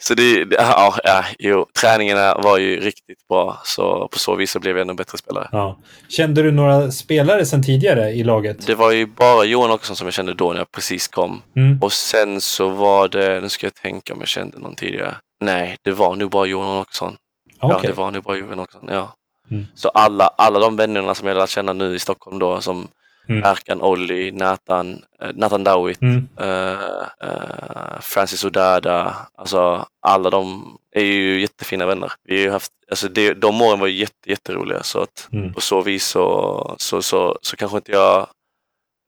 Så 0.00 0.14
det, 0.14 0.44
det 0.44 0.56
ja, 0.56 0.94
ja, 1.04 1.24
jo, 1.38 1.66
träningarna 1.80 2.34
var 2.34 2.58
ju 2.58 2.80
riktigt 2.80 3.28
bra, 3.28 3.60
så 3.64 4.08
på 4.08 4.18
så 4.18 4.34
vis 4.34 4.50
så 4.50 4.60
blev 4.60 4.76
jag 4.76 4.84
ännu 4.84 4.94
bättre 4.94 5.18
spelare. 5.18 5.48
Ja. 5.52 5.78
Kände 6.08 6.42
du 6.42 6.52
några 6.52 6.90
spelare 6.90 7.46
sedan 7.46 7.62
tidigare 7.62 8.10
i 8.10 8.24
laget? 8.24 8.66
Det 8.66 8.74
var 8.74 8.90
ju 8.90 9.06
bara 9.06 9.44
Johan 9.44 9.70
Åkesson 9.70 9.96
som 9.96 10.06
jag 10.06 10.14
kände 10.14 10.34
då 10.34 10.52
när 10.52 10.58
jag 10.60 10.70
precis 10.72 11.08
kom. 11.08 11.42
Mm. 11.56 11.78
Och 11.82 11.92
sen 11.92 12.40
så 12.40 12.68
var 12.68 13.08
det, 13.08 13.40
nu 13.40 13.48
ska 13.48 13.66
jag 13.66 13.74
tänka 13.74 14.12
om 14.12 14.18
jag 14.20 14.28
kände 14.28 14.58
någon 14.58 14.74
tidigare. 14.74 15.16
Nej, 15.44 15.76
det 15.84 15.92
var 15.92 16.16
nog 16.16 16.30
bara 16.30 16.46
Johan 16.46 16.78
Åkesson. 16.78 17.16
Ja, 17.60 17.76
Okej. 17.76 17.90
det 17.90 17.96
var 17.96 18.10
nog 18.10 18.22
bara 18.22 18.36
Johan 18.36 18.60
Åkesson. 18.60 18.88
Ja. 18.88 19.14
Mm. 19.50 19.66
Så 19.74 19.88
alla, 19.88 20.26
alla 20.26 20.58
de 20.58 20.76
vännerna 20.76 21.14
som 21.14 21.28
jag 21.28 21.36
lärt 21.36 21.50
känna 21.50 21.72
nu 21.72 21.94
i 21.94 21.98
Stockholm 21.98 22.38
då, 22.38 22.60
som 22.60 22.88
Mm. 23.28 23.44
Erkan, 23.44 23.82
Olli, 23.82 24.32
Nathan, 24.32 25.02
eh, 25.22 25.30
Nathan 25.34 25.64
Dawit, 25.64 26.02
Mm. 26.02 26.28
eh, 26.40 27.00
eh, 27.20 28.00
Francis 28.00 28.44
Odada, 28.44 29.16
alltså 29.34 29.86
alla 30.02 30.30
de 30.30 30.76
är 30.92 31.04
ju 31.04 31.40
jättefina 31.40 31.86
vänner. 31.86 32.12
Vi 32.24 32.44
har 32.44 32.52
haft, 32.52 32.72
alltså 32.90 33.08
det, 33.08 33.34
de 33.34 33.62
åren 33.62 33.80
var 33.80 33.86
jätte, 33.86 34.30
jätteroliga 34.30 34.82
så 34.82 35.00
att 35.02 35.28
Mm. 35.32 35.52
på 35.52 35.60
så 35.60 35.82
vis 35.82 36.06
så, 36.06 36.74
så, 36.78 37.02
så, 37.02 37.38
så 37.42 37.56
kanske 37.56 37.76
inte 37.76 37.92
jag 37.92 38.26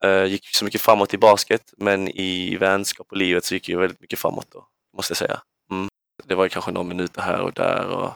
eh, 0.04 0.24
gick 0.24 0.46
så 0.56 0.64
mycket 0.64 0.80
framåt 0.80 1.14
i 1.14 1.18
basket, 1.18 1.62
men 1.76 2.08
i 2.08 2.56
vänskap 2.56 3.06
och 3.10 3.16
livet 3.16 3.44
så 3.44 3.54
gick 3.54 3.68
jag 3.68 3.78
väldigt 3.80 4.00
mycket 4.00 4.18
framåt 4.18 4.46
då, 4.52 4.64
måste 4.96 5.10
jag 5.12 5.18
säga. 5.18 5.40
Mm. 5.70 5.88
Det 6.24 6.34
var 6.34 6.44
ju 6.44 6.48
kanske 6.50 6.70
några 6.72 6.88
minuter 6.88 7.22
här 7.22 7.40
och 7.40 7.52
där. 7.52 7.86
Och 7.88 8.10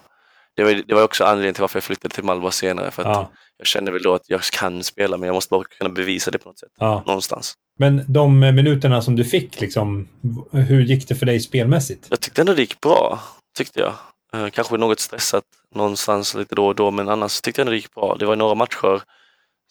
det, 0.57 0.65
var, 0.65 0.83
det 0.87 0.95
var 0.95 1.03
också 1.03 1.25
anledningen 1.25 1.55
till 1.55 1.61
varför 1.61 1.77
jag 1.77 1.85
flyttade 1.85 2.15
till 2.15 2.25
Malmö 2.25 2.51
senare, 2.51 2.91
för 2.91 3.03
att 3.03 3.09
Ja. 3.09 3.31
jag 3.57 3.67
kände 3.67 3.93
väl 3.93 4.03
då 4.03 4.15
att 4.15 4.31
jag 4.31 4.43
kan 4.43 4.85
spela, 4.85 5.17
men 5.17 5.27
jag 5.27 5.35
måste 5.35 5.51
bara 5.51 5.65
kunna 5.79 5.91
bevisa 5.91 6.31
det 6.31 6.38
på 6.38 6.49
något 6.49 6.59
sätt, 6.59 6.73
Ja. 6.79 7.03
någonstans. 7.07 7.55
Men 7.79 8.05
de 8.09 8.38
minuterna 8.41 9.03
som 9.03 9.17
du 9.17 9.25
fick, 9.25 9.61
liksom, 9.61 10.09
hur 10.53 10.81
gick 10.83 11.09
det 11.09 11.15
för 11.15 11.27
dig 11.27 11.41
spelmässigt? 11.41 12.07
Jag 12.11 12.21
tyckte 12.21 12.43
ändå 12.43 12.55
det 12.55 12.61
gick 12.61 12.81
bra, 12.81 13.21
tyckte 13.57 13.81
jag. 13.81 13.93
Eh, 14.35 14.49
kanske 14.51 14.77
något 14.77 15.01
stressat 15.01 15.45
någonstans 15.75 16.35
lite 16.35 16.55
då 16.55 16.67
och 16.67 16.75
då, 16.75 16.91
men 16.91 17.09
annars 17.09 17.41
tyckte 17.41 17.61
jag 17.61 17.65
ändå 17.65 17.71
det 17.71 17.77
gick 17.77 17.95
bra. 17.95 18.17
Det 18.19 18.27
var 18.27 18.37
några 18.37 18.55
matcher, 18.55 19.03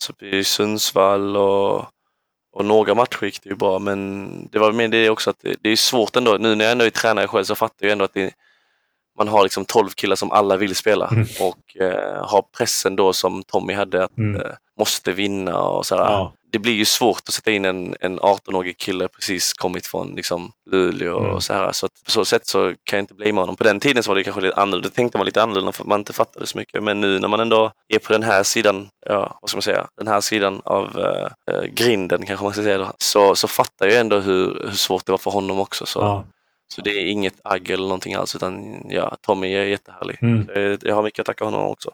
så 0.04 0.26
i 0.26 0.44
Sundsvall 0.44 1.38
och, 1.38 1.78
och 2.54 2.65
några 2.65 2.94
matcher 2.96 3.26
gick 3.26 3.44
det 3.44 3.50
ju 3.50 3.56
bra, 3.56 3.80
men 3.80 4.30
det 4.52 4.60
var 4.60 4.72
med 4.72 4.91
det 4.91 5.10
också 5.10 5.30
att 5.30 5.39
det, 5.41 5.56
det 5.62 5.70
är 5.70 5.76
svårt 5.76 6.15
ändå. 6.15 6.38
Nu 6.38 6.56
när 6.56 6.65
jag 6.65 6.72
ändå 6.72 6.86
är 6.86 6.89
tränare 6.89 7.28
själv 7.28 7.44
så 7.44 7.56
fattar 7.56 7.86
jag 7.86 7.91
ändå 7.91 8.06
att 8.06 8.13
det, 8.13 8.34
man 9.17 9.28
har 9.28 9.43
liksom 9.43 9.65
12 9.65 9.89
killar 9.89 10.15
som 10.15 10.32
alla 10.32 10.58
vill 10.58 10.76
spela 10.76 11.08
Mm. 11.08 11.28
och 11.39 11.82
eh, 11.82 12.26
har 12.28 12.41
pressen 12.58 12.95
då 12.95 13.13
som 13.13 13.43
Tommy 13.43 13.74
hade 13.74 14.04
att 14.04 14.17
Mm. 14.17 14.41
eh, 14.41 14.52
måste 14.80 15.12
vinna 15.12 15.60
och 15.62 15.86
sådär. 15.86 16.04
Ja. 16.04 16.34
Det 16.52 16.60
blir 16.60 16.74
ju 16.74 16.86
svårt 16.86 17.17
att 17.28 17.34
sätta 17.34 17.52
in 17.52 17.65
en, 17.65 17.95
en 18.00 18.19
18-årig 18.19 18.78
kille 18.78 19.08
precis 19.08 19.54
kommit 19.54 19.88
från 19.88 20.15
liksom, 20.15 20.52
Luleå 20.71 21.19
Mm. 21.19 21.32
och 21.32 21.43
så 21.43 21.54
här. 21.54 21.71
Så 21.71 21.88
på 22.06 22.12
så 22.12 22.26
sätt 22.26 22.47
så 22.47 22.74
kan 22.84 22.97
jag 22.97 23.04
inte 23.04 23.13
blamea 23.13 23.41
honom. 23.41 23.56
På 23.56 23.63
den 23.63 23.80
tiden 23.80 24.04
så 24.04 24.12
var 24.12 24.15
det 24.15 24.24
kanske 24.24 24.41
lite 24.41 24.56
annorlunda. 24.62 24.89
Det 24.89 24.95
tänkte 24.95 25.17
man 25.17 25.26
lite 25.26 25.43
annorlunda 25.43 25.71
för 25.71 25.84
att 25.84 25.88
man 25.88 26.00
inte 26.00 26.13
fattade 26.13 26.47
så 26.47 26.58
mycket. 26.58 26.84
Men 26.84 27.02
nu 27.02 27.19
när 27.19 27.28
man 27.28 27.39
ändå 27.39 27.71
är 27.88 28.00
på 28.00 28.13
den 28.13 28.24
här 28.24 28.43
sidan, 28.43 28.89
ja 29.06 29.38
vad 29.41 29.50
ska 29.50 29.58
man 29.58 29.62
säga, 29.62 29.88
den 29.97 30.08
här 30.08 30.21
sidan 30.21 30.62
av 30.65 31.00
eh, 31.52 31.62
grinden 31.63 32.26
kanske 32.26 32.43
man 32.43 32.54
ska 32.54 32.63
säga 32.63 32.78
då, 32.78 32.91
så, 32.97 33.36
så 33.36 33.47
fattar 33.47 33.86
jag 33.88 34.00
ändå 34.00 34.19
hur, 34.19 34.62
hur 34.65 34.76
svårt 34.78 35.06
det 35.06 35.12
var 35.12 35.17
för 35.17 35.32
honom 35.32 35.60
också. 35.60 35.86
Så, 35.86 36.00
Ja. 36.00 36.24
Så 36.71 36.81
det 36.81 36.89
är 36.89 37.05
inget 37.05 37.34
agg 37.43 37.69
eller 37.69 37.84
någonting 37.84 38.13
alls 38.13 38.36
utan 38.36 38.86
ja, 38.89 39.17
Tommy 39.21 39.53
är 39.53 39.63
jättehärlig. 39.63 40.17
Mm. 40.21 40.77
Jag, 40.84 40.95
har 40.95 41.03
mycket 41.03 41.19
att 41.19 41.25
tacka 41.25 41.45
honom 41.45 41.67
också. 41.67 41.91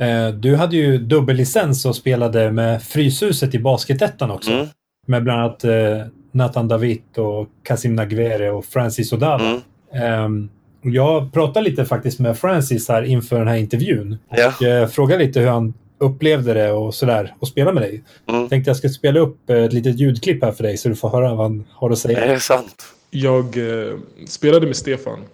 Eh, 0.00 0.28
Du 0.28 0.56
hade 0.56 0.76
ju 0.76 0.98
dubbellicens 0.98 1.86
och 1.86 1.96
spelade 1.96 2.52
med 2.52 2.82
Fryshuset 2.82 3.54
i 3.54 3.58
Basketettan 3.58 4.30
också. 4.30 4.52
Mm. 4.52 4.66
Med 5.06 5.24
bland 5.24 5.40
annat 5.40 5.64
eh, 5.64 6.06
Nathan 6.32 6.68
David 6.68 7.02
och 7.16 7.48
Kasim 7.62 7.94
Nagvere 7.94 8.50
och 8.50 8.64
Francis 8.64 9.12
Odala. 9.12 9.44
Mm. 9.44 9.60
Ehm, 9.94 10.48
jag 10.82 11.32
pratade 11.32 11.70
lite 11.70 11.84
faktiskt 11.84 12.20
med 12.20 12.38
Francis 12.38 12.88
här 12.88 13.02
inför 13.02 13.38
den 13.38 13.48
här 13.48 13.56
intervjun. 13.56 14.18
Ja. 14.28 14.48
Och 14.48 14.62
eh, 14.62 14.88
frågade 14.88 15.24
lite 15.24 15.40
hur 15.40 15.48
han 15.48 15.74
upplevde 15.98 16.54
det 16.54 16.72
och 16.72 16.94
sådär. 16.94 17.34
Och 17.38 17.48
spela 17.48 17.72
med 17.72 17.82
dig. 17.82 18.02
Mm. 18.28 18.48
Tänkte 18.48 18.70
jag 18.70 18.76
skulle 18.76 18.92
spela 18.92 19.20
upp 19.20 19.50
ett 19.50 19.72
litet 19.72 20.00
ljudklipp 20.00 20.44
här 20.44 20.52
för 20.52 20.62
dig 20.62 20.76
så 20.76 20.88
du 20.88 20.94
får 20.96 21.08
höra 21.08 21.34
vad 21.34 21.46
han 21.46 21.64
har 21.70 21.90
att 21.90 21.98
säga. 21.98 22.20
Det 22.20 22.32
är 22.32 22.38
sant. 22.38 22.84
Jag 23.14 23.56
eh, 23.56 23.98
spelade 24.26 24.66
med 24.66 24.76
Stefan 24.76 25.24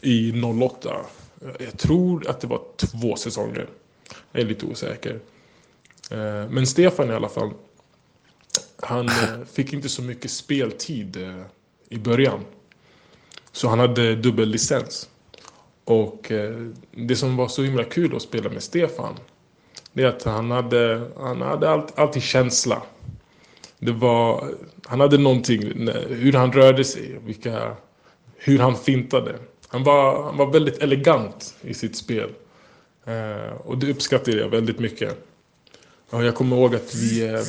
i 0.00 0.42
08. 0.70 0.96
Jag 1.58 1.78
tror 1.78 2.30
att 2.30 2.40
det 2.40 2.46
var 2.46 2.62
två 2.76 3.16
säsonger. 3.16 3.68
Jag 4.32 4.42
är 4.42 4.46
lite 4.46 4.66
osäker. 4.66 5.20
Eh, 6.10 6.48
men 6.50 6.66
Stefan 6.66 7.10
i 7.10 7.12
alla 7.12 7.28
fall. 7.28 7.50
Han 8.76 9.08
eh, 9.08 9.44
fick 9.52 9.72
inte 9.72 9.88
så 9.88 10.02
mycket 10.02 10.30
speltid 10.30 11.16
eh, 11.16 11.42
i 11.88 11.98
början. 11.98 12.40
Så 13.52 13.68
han 13.68 13.78
hade 13.78 14.14
dubbellicens. 14.14 15.08
Och 15.84 16.32
eh, 16.32 16.68
det 16.90 17.16
som 17.16 17.36
var 17.36 17.48
så 17.48 17.62
himla 17.62 17.84
kul 17.84 18.16
att 18.16 18.22
spela 18.22 18.50
med 18.50 18.62
Stefan. 18.62 19.14
Det 19.92 20.02
är 20.02 20.06
att 20.06 20.22
han 20.22 20.50
hade, 20.50 21.10
han 21.16 21.40
hade 21.40 21.70
allt, 21.70 21.98
alltid 21.98 22.22
känsla. 22.22 22.82
Det 23.84 23.92
var, 23.92 24.54
han 24.84 25.00
hade 25.00 25.18
någonting, 25.18 25.88
hur 26.08 26.32
han 26.32 26.52
rörde 26.52 26.84
sig, 26.84 27.18
vilka, 27.24 27.76
hur 28.36 28.58
han 28.58 28.76
fintade. 28.76 29.38
Han 29.68 29.84
var, 29.84 30.22
han 30.22 30.36
var 30.36 30.52
väldigt 30.52 30.78
elegant 30.78 31.54
i 31.62 31.74
sitt 31.74 31.96
spel. 31.96 32.30
Eh, 33.04 33.52
och 33.64 33.78
det 33.78 33.90
uppskattade 33.90 34.36
jag 34.36 34.48
väldigt 34.48 34.78
mycket. 34.78 35.26
Och 36.10 36.24
jag 36.24 36.34
kommer 36.34 36.56
ihåg 36.56 36.74
att 36.74 36.94
vi, 36.94 37.26
eh, 37.26 37.40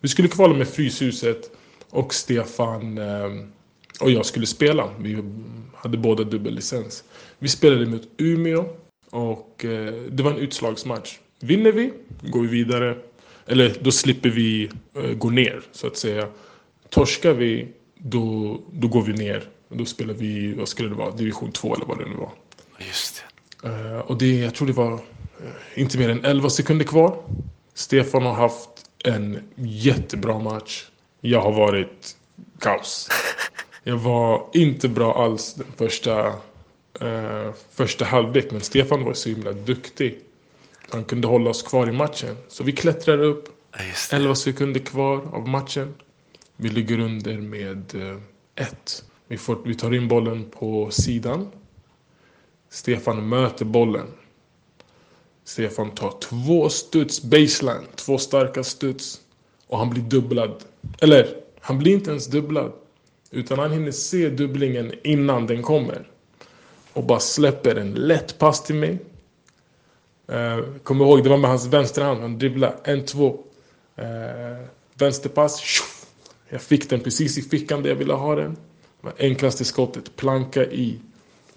vi 0.00 0.08
skulle 0.08 0.28
kvala 0.28 0.54
med 0.54 0.68
Fryshuset 0.68 1.50
och 1.90 2.14
Stefan 2.14 2.98
eh, 2.98 3.30
och 4.00 4.10
jag 4.10 4.26
skulle 4.26 4.46
spela. 4.46 4.90
Vi 4.98 5.22
hade 5.74 5.98
båda 5.98 6.24
dubbellicens. 6.24 7.04
Vi 7.38 7.48
spelade 7.48 7.86
mot 7.86 8.08
Umeå 8.18 8.64
och 9.10 9.64
eh, 9.64 9.94
det 9.94 10.22
var 10.22 10.30
en 10.30 10.38
utslagsmatch. 10.38 11.18
Vinner 11.40 11.72
vi 11.72 11.92
går 12.22 12.40
vi 12.42 12.48
vidare. 12.48 12.96
Eller 13.50 13.76
då 13.80 13.92
slipper 13.92 14.28
vi 14.28 14.70
eh, 14.94 15.02
gå 15.02 15.30
ner 15.30 15.62
så 15.72 15.86
att 15.86 15.96
säga. 15.96 16.28
Torskar 16.88 17.32
vi 17.32 17.68
då, 17.98 18.60
då 18.72 18.88
går 18.88 19.02
vi 19.02 19.12
ner 19.12 19.44
Då 19.68 19.84
spelade 19.84 20.18
vi, 20.18 20.54
vad 20.54 20.68
skulle 20.68 20.88
det 20.88 20.94
vara, 20.94 21.10
division 21.10 21.52
2 21.52 21.74
eller 21.74 21.86
vad 21.86 21.98
det 21.98 22.04
nu 22.04 22.16
var. 22.16 22.30
Just 22.78 23.24
det. 23.62 23.68
Eh, 23.68 23.98
och 23.98 24.18
det, 24.18 24.38
jag 24.38 24.54
tror 24.54 24.66
det 24.66 24.72
var 24.72 24.92
eh, 24.92 25.00
inte 25.74 25.98
mer 25.98 26.08
än 26.08 26.24
11 26.24 26.50
sekunder 26.50 26.84
kvar. 26.84 27.22
Stefan 27.74 28.22
har 28.22 28.34
haft 28.34 28.68
en 29.04 29.38
jättebra 29.56 30.38
match. 30.38 30.86
Jag 31.20 31.40
har 31.40 31.52
varit 31.52 32.16
kaos. 32.58 33.08
Jag 33.84 33.96
var 33.96 34.46
inte 34.52 34.88
bra 34.88 35.24
alls 35.24 35.54
den 35.54 35.66
första, 35.76 36.26
eh, 37.00 37.52
första 37.74 38.04
halvlek, 38.04 38.50
men 38.50 38.60
Stefan 38.60 39.04
var 39.04 39.14
så 39.14 39.28
himla 39.28 39.52
duktig. 39.52 40.18
Han 40.92 41.04
kunde 41.04 41.28
hålla 41.28 41.50
oss 41.50 41.62
kvar 41.62 41.88
i 41.88 41.92
matchen. 41.92 42.36
Så 42.48 42.64
vi 42.64 42.72
klättrar 42.72 43.22
upp, 43.22 43.48
Ja, 43.78 43.84
just 43.84 44.10
det. 44.10 44.16
11 44.16 44.34
sekunder 44.34 44.80
kvar 44.80 45.28
av 45.32 45.48
matchen. 45.48 45.94
Vi 46.56 46.68
ligger 46.68 46.98
under 46.98 47.38
med 47.38 47.94
eh, 47.94 48.18
ett. 48.54 49.04
Vi, 49.28 49.38
får, 49.38 49.58
vi 49.64 49.74
tar 49.74 49.94
in 49.94 50.08
bollen 50.08 50.44
på 50.50 50.90
sidan. 50.90 51.48
Stefan 52.70 53.28
möter 53.28 53.64
bollen. 53.64 54.06
Stefan 55.44 55.90
tar 55.90 56.14
två 56.20 56.68
studs 56.68 57.22
baseline, 57.22 57.86
två 57.94 58.18
starka 58.18 58.64
studs. 58.64 59.20
Och 59.66 59.78
han 59.78 59.90
blir 59.90 60.02
dubblad. 60.02 60.64
Eller, 61.00 61.36
han 61.60 61.78
blir 61.78 61.92
inte 61.92 62.10
ens 62.10 62.26
dubblad. 62.26 62.72
Utan 63.30 63.58
han 63.58 63.72
hinner 63.72 63.90
se 63.90 64.28
dubblingen 64.28 64.94
innan 65.04 65.46
den 65.46 65.62
kommer. 65.62 66.08
Och 66.92 67.04
bara 67.04 67.20
släpper 67.20 67.76
en 67.76 67.94
lätt 67.94 68.38
pass 68.38 68.62
till 68.64 68.74
mig. 68.74 68.98
Uh, 70.30 70.64
Kommer 70.82 71.04
ihåg, 71.04 71.22
det 71.22 71.30
var 71.30 71.36
med 71.36 71.50
hans 71.50 71.66
vänstra 71.66 72.04
hand. 72.04 72.20
Han 72.20 72.38
dribblade 72.38 72.76
en, 72.84 73.06
två. 73.06 73.38
Uh, 73.98 74.66
vänsterpass. 74.94 75.60
tjoff. 75.60 76.06
Jag 76.48 76.62
fick 76.62 76.90
den 76.90 77.00
precis 77.00 77.38
i 77.38 77.42
fickan 77.42 77.82
där 77.82 77.90
jag 77.90 77.96
ville 77.96 78.12
ha 78.12 78.34
den. 78.34 78.56
Enklaste 79.18 79.64
skottet. 79.64 80.16
Planka 80.16 80.64
i. 80.64 80.98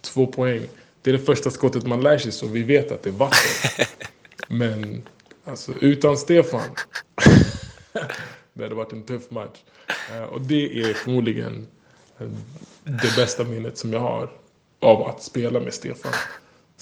Två 0.02 0.28
poäng. 0.28 0.62
Det 1.02 1.10
är 1.10 1.14
det 1.14 1.20
första 1.20 1.52
skottet 1.52 1.86
man 1.86 2.02
lär 2.02 2.18
sig 2.18 2.32
så 2.32 2.48
vi 2.48 2.64
vet 2.64 2.92
att 2.92 3.04
det 3.04 3.10
är 3.10 3.14
vatten. 3.14 3.86
Men 4.48 5.04
alltså 5.44 5.72
utan 5.82 6.18
Stefan. 6.18 6.62
det 8.54 8.64
hade 8.64 8.76
varit 8.76 8.94
en 8.94 9.04
tuff 9.04 9.32
match. 9.32 9.60
Eh, 10.12 10.24
och 10.24 10.42
det 10.42 10.82
är 10.82 10.94
förmodligen 10.94 11.68
eh, 12.20 12.28
det 12.84 13.16
bästa 13.16 13.44
minnet 13.44 13.78
som 13.78 13.94
jag 13.94 14.00
har 14.00 14.32
av 14.80 15.08
att 15.08 15.24
spela 15.24 15.60
med 15.60 15.74
Stefan. 15.74 16.14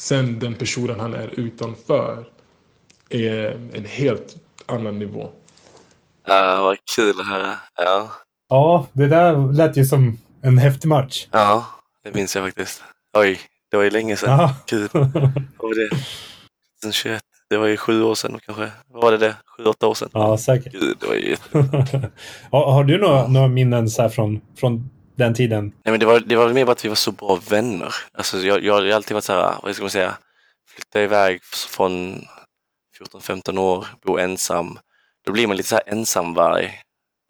Sen 0.02 0.40
den 0.40 0.54
personen 0.56 1.00
han 1.00 1.14
är 1.14 1.40
utanför 1.40 2.28
är 3.10 3.52
en 3.74 3.86
helt 3.86 4.36
annan 4.66 5.00
nivå. 5.00 5.30
Ja, 6.28 6.62
vad 6.62 6.78
kul 6.96 7.20
att 7.20 7.28
höra. 7.28 7.54
Ja. 7.76 8.12
Ja, 8.50 8.88
det 8.94 9.08
där 9.08 9.54
lät 9.54 9.78
ju 9.78 9.86
som 9.86 10.18
en 10.42 10.58
häftig 10.58 10.88
match. 10.88 11.28
ja, 11.32 11.66
det 12.04 12.14
minns 12.14 12.36
jag 12.36 12.46
faktiskt. 12.46 12.84
Oj, 13.18 13.40
det 13.72 13.78
var 13.78 13.84
ju 13.84 13.90
länge 13.90 14.16
sedan. 14.16 14.30
Ja. 14.40 14.56
Kul. 14.66 14.90
Vad 14.94 15.12
var 15.58 15.76
det? 15.76 15.90
2021. 16.82 17.24
Det 17.50 17.58
var 17.58 17.68
ju 17.68 17.78
sju 17.78 18.04
år 18.04 18.16
sedan 18.16 18.40
kanske. 18.46 18.72
Vad 18.88 19.04
var 19.04 19.12
det 19.12 19.18
det? 19.18 19.36
Sju, 19.58 19.64
åtta 19.64 19.88
år 19.88 19.94
sedan? 19.94 20.10
ja, 20.14 20.38
säkert. 20.38 20.74
Gud, 20.74 20.98
det 21.00 21.08
var 21.08 21.16
ju 21.16 21.36
har, 22.52 22.72
har 22.72 22.84
du 22.84 22.98
några, 22.98 23.28
några 23.28 23.48
minnen 23.48 23.90
så 23.90 24.02
här 24.02 24.10
från, 24.10 24.42
från 24.56 24.90
den 25.16 25.34
tiden? 25.34 25.64
Nej, 25.84 25.92
men 25.92 26.00
det 26.00 26.06
var, 26.06 26.20
det 26.20 26.36
var 26.36 26.54
mer 26.54 26.66
bara 26.66 26.72
att 26.72 26.86
vi 26.86 26.90
var 26.90 26.96
så 26.96 27.12
bra 27.12 27.40
vänner. 27.50 27.96
Alltså, 28.12 28.38
jag, 28.38 28.64
jag 28.64 28.74
har 28.74 28.90
alltid 28.90 29.14
varit 29.14 29.24
så 29.24 29.34
här, 29.34 29.56
vad 29.64 29.76
ska 29.76 29.84
man 29.84 29.90
säga, 29.90 30.18
flytta 30.68 31.02
iväg 31.02 31.44
från 31.44 32.26
14-15 33.00 33.60
år, 33.60 33.88
bo 34.02 34.18
ensam. 34.18 34.80
Då 35.26 35.32
blir 35.32 35.48
man 35.48 35.58
lite 35.58 35.70
så 35.70 35.76
här 35.76 35.84
ensamvarg. 35.88 36.82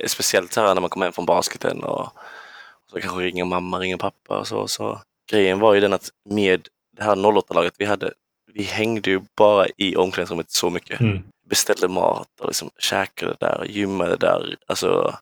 Speciellt 0.07 0.53
så 0.53 0.61
här 0.61 0.73
när 0.73 0.81
man 0.81 0.89
kommer 0.89 1.05
hem 1.05 1.13
från 1.13 1.25
basketen 1.25 1.83
och, 1.83 2.01
och 2.01 2.89
så 2.89 3.01
kanske 3.01 3.19
ringer 3.19 3.45
mamma, 3.45 3.79
ringer 3.79 3.97
pappa 3.97 4.39
och 4.39 4.47
så. 4.47 4.67
så. 4.67 5.01
Grejen 5.29 5.59
var 5.59 5.73
ju 5.73 5.79
den 5.79 5.93
att 5.93 6.09
med 6.29 6.67
det 6.97 7.03
här 7.03 7.15
08-laget 7.15 7.73
vi 7.77 7.85
hade, 7.85 8.13
vi 8.53 8.63
hängde 8.63 9.09
ju 9.09 9.21
bara 9.37 9.67
i 9.77 9.95
omklädningsrummet 9.95 10.51
så 10.51 10.69
mycket. 10.69 10.99
Mm. 10.99 11.23
Beställde 11.49 11.87
mat 11.87 12.27
och 12.39 12.47
liksom 12.47 12.69
käkade 12.79 13.35
där, 13.39 13.65
gymmade 13.69 14.15
där, 14.15 14.55
alltså 14.67 15.15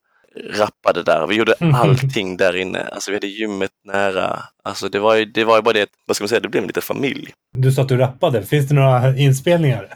rappade 0.54 1.04
där. 1.04 1.28
Vi 1.28 1.36
gjorde 1.36 1.54
allting 1.74 2.38
där 2.38 2.56
inne. 2.56 2.82
Alltså 2.92 3.12
vi 3.12 3.18
hade 3.18 3.28
gymmet 3.28 3.72
nära. 3.88 4.40
Alltså 4.64 4.90
det 4.90 5.00
var 5.00 5.16
ju, 5.16 5.26
det 5.26 5.44
var 5.44 5.56
ju 5.56 5.62
bara 5.62 5.74
det, 5.74 5.90
vad 6.08 6.16
ska 6.16 6.24
man 6.24 6.30
säga, 6.30 6.40
det 6.40 6.50
blev 6.50 6.64
en 6.64 6.68
liten 6.68 6.84
familj. 6.84 7.32
Du 7.58 7.72
sa 7.72 7.82
att 7.82 7.90
du 7.90 7.98
rappade. 7.98 8.44
Finns 8.44 8.68
det 8.68 8.76
några 8.76 9.18
inspelningar? 9.18 9.88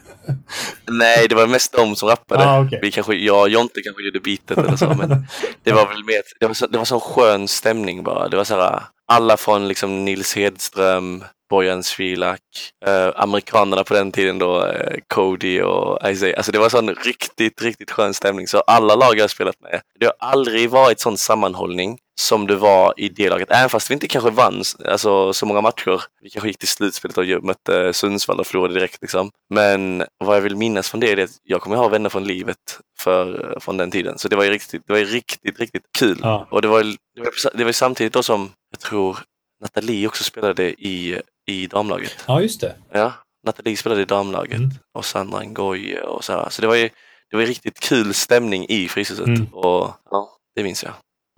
Nej, 0.91 1.27
det 1.29 1.35
var 1.35 1.47
mest 1.47 1.73
de 1.73 1.95
som 1.95 2.09
rappade. 2.09 2.45
Ah, 2.45 2.61
okej. 2.65 2.79
Vi 2.81 2.91
kanske, 2.91 3.15
jag 3.15 3.41
och 3.41 3.49
Jonte 3.49 3.81
kanske 3.81 4.03
gjorde 4.03 4.19
beatet 4.19 4.57
eller 4.57 4.75
så, 4.77 4.93
men 4.93 5.27
det 5.63 5.71
var 5.71 5.87
väl 5.87 6.03
mer, 6.03 6.21
det 6.39 6.47
var, 6.47 6.53
så, 6.53 6.67
det 6.67 6.77
var 6.77 6.85
sån 6.85 6.99
skön 6.99 7.47
stämning 7.47 8.03
bara. 8.03 8.29
Det 8.29 8.37
var 8.37 8.43
så 8.43 8.55
här, 8.61 8.81
alla 9.07 9.37
från 9.37 9.67
liksom 9.67 10.05
Nils 10.05 10.35
Hedström, 10.35 11.23
Bojan 11.53 11.83
Svilak, 11.83 12.39
eh, 12.85 13.11
amerikanerna 13.15 13.83
på 13.83 13.93
den 13.93 14.11
tiden 14.11 14.39
då, 14.39 14.65
eh, 14.65 14.99
Cody 15.07 15.61
och 15.61 16.09
Isaiah. 16.09 16.37
Alltså 16.37 16.51
det 16.51 16.59
var 16.59 16.69
sån 16.69 16.95
riktigt, 16.95 17.61
riktigt 17.61 17.91
skön 17.91 18.13
stämning. 18.13 18.47
Så 18.47 18.59
alla 18.59 18.95
lag 18.95 19.17
jag 19.17 19.23
har 19.23 19.27
spelat 19.27 19.61
med, 19.61 19.81
det 19.99 20.05
har 20.05 20.15
aldrig 20.19 20.69
varit 20.69 20.99
sån 20.99 21.17
sammanhållning 21.17 21.97
som 22.21 22.47
det 22.47 22.55
var 22.55 22.93
i 22.97 23.09
det 23.09 23.29
laget. 23.29 23.51
Även 23.51 23.69
fast 23.69 23.89
vi 23.89 23.93
inte 23.93 24.07
kanske 24.07 24.29
vann 24.29 24.63
alltså, 24.85 25.33
så 25.33 25.45
många 25.45 25.61
matcher. 25.61 26.01
Vi 26.21 26.29
kanske 26.29 26.49
gick 26.49 26.57
till 26.57 26.67
slutspelet 26.67 27.17
och 27.17 27.43
mötte 27.43 27.93
Sundsvall 27.93 28.39
och 28.39 28.47
förlorade 28.47 28.73
direkt. 28.73 29.01
Liksom. 29.01 29.31
Men 29.53 30.03
vad 30.17 30.35
jag 30.35 30.41
vill 30.41 30.55
minnas 30.55 30.89
från 30.89 30.99
det 30.99 31.11
är 31.11 31.23
att 31.23 31.29
jag 31.43 31.61
kommer 31.61 31.75
ha 31.75 31.87
vänner 31.87 32.09
från 32.09 32.23
livet 32.23 32.79
för, 32.99 33.57
från 33.59 33.77
den 33.77 33.91
tiden. 33.91 34.17
Så 34.17 34.27
det 34.27 34.35
var 34.35 34.43
ju 34.43 34.49
riktigt, 34.49 34.83
det 34.87 34.93
var 34.93 34.99
ju 34.99 35.05
riktigt, 35.05 35.59
riktigt 35.59 35.85
kul. 35.99 36.19
Ja. 36.21 36.47
Och 36.51 36.61
det 36.61 36.67
var, 36.67 36.83
det, 37.15 37.21
var, 37.21 37.57
det 37.57 37.63
var 37.63 37.71
samtidigt 37.71 38.13
då 38.13 38.23
som 38.23 38.51
jag 38.71 38.79
tror 38.79 39.17
Nathalie 39.63 40.07
också 40.07 40.23
spelade 40.23 40.63
i, 40.63 41.21
i 41.47 41.67
damlaget. 41.67 42.23
Ja, 42.27 42.41
just 42.41 42.61
det. 42.61 42.75
Ja, 42.91 43.13
Nathalie 43.45 43.77
spelade 43.77 44.01
i 44.01 44.05
damlaget 44.05 44.57
Mm. 44.57 44.69
och 44.97 45.05
Sandra 45.05 45.43
Ngoye 45.43 46.01
och 46.01 46.23
så 46.23 46.33
här. 46.33 46.49
Så 46.49 46.61
det 46.61 46.67
var 46.67 46.75
ju 46.75 46.89
det 47.31 47.37
var 47.37 47.43
riktigt 47.43 47.79
kul 47.79 48.13
stämning 48.13 48.65
i 48.69 48.87
Fryshuset. 48.87 49.27
Mm. 49.27 49.45
Och 49.53 49.91
ja, 50.11 50.29
det 50.55 50.63
minns 50.63 50.83
jag. 50.83 50.93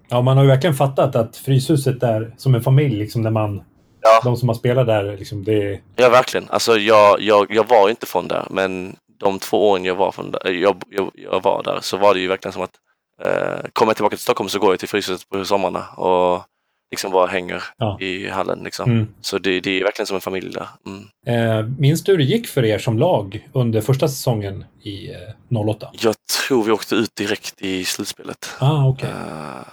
Ja, 0.08 0.22
man 0.22 0.38
har 0.38 0.44
ju 0.44 0.50
verkligen 0.50 0.76
fattat 0.76 1.16
att 1.16 1.38
Fryshuset 1.38 2.04
är 2.04 2.34
som 2.38 2.56
en 2.56 2.62
familj. 2.64 2.96
Liksom, 2.96 3.22
när 3.22 3.32
man, 3.32 3.64
Ja. 4.02 4.22
De 4.24 4.38
som 4.38 4.50
har 4.50 4.56
spelat 4.56 4.88
där, 4.88 5.18
liksom, 5.18 5.44
det. 5.44 5.82
Ja, 5.96 6.10
verkligen. 6.10 6.50
Alltså, 6.50 6.78
jag, 6.78 7.22
jag, 7.22 7.48
jag 7.54 7.68
var 7.68 7.88
ju 7.88 7.90
inte 7.90 8.06
från 8.06 8.28
där, 8.28 8.48
men 8.50 8.96
de 9.20 9.40
två 9.40 9.70
åren 9.70 9.86
jag 9.86 9.96
var, 9.96 10.12
från 10.12 10.32
där, 10.32 10.52
jag, 10.52 10.82
jag, 10.90 11.12
jag 11.14 11.44
var 11.44 11.64
där 11.64 11.80
så 11.82 11.98
var 11.98 12.14
det 12.14 12.20
ju 12.20 12.28
verkligen 12.28 12.54
som 12.54 12.62
att 12.62 12.76
eh, 13.24 13.70
kommer 13.74 13.90
jag 13.90 13.96
tillbaka 13.96 14.16
till 14.16 14.24
Stockholm 14.24 14.50
så 14.50 14.60
går 14.60 14.72
jag 14.72 14.80
till 14.80 14.90
Fryshuset 14.90 15.30
på 15.30 15.46
sommarna 15.46 15.86
och 15.88 16.44
liksom 16.92 17.12
bara 17.12 17.28
hänger 17.28 17.64
Ja. 17.78 17.98
i 18.02 18.30
hallen. 18.30 18.60
Liksom. 18.64 18.92
Mm. 18.92 19.08
Så 19.22 19.38
det, 19.38 19.60
det 19.60 19.80
är 19.80 19.84
verkligen 19.84 20.08
som 20.08 20.16
en 20.16 20.22
familj 20.22 20.54
där. 20.54 20.68
Mm. 20.86 21.60
Eh, 21.62 21.66
minns 21.80 22.04
du 22.04 22.12
hur 22.12 22.18
det 22.18 22.24
gick 22.24 22.48
för 22.48 22.66
er 22.66 22.80
som 22.80 23.00
lag 23.00 23.48
under 23.54 23.82
första 23.82 24.08
säsongen 24.08 24.66
i 24.84 25.12
eh, 25.52 25.58
08? 25.68 25.90
Jag 26.02 26.16
tror 26.48 26.64
vi 26.64 26.72
åkte 26.72 26.96
ut 26.96 27.16
direkt 27.18 27.62
i 27.62 27.86
slutspelet. 27.86 28.56
Ah, 28.60 28.88
okej. 28.88 29.10
Eh, 29.10 29.68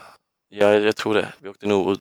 ja, 0.54 0.74
jag 0.74 0.96
tror 0.96 1.14
det. 1.14 1.26
Vi 1.42 1.48
åkte 1.48 1.66
nog 1.66 1.92
ut 1.92 1.98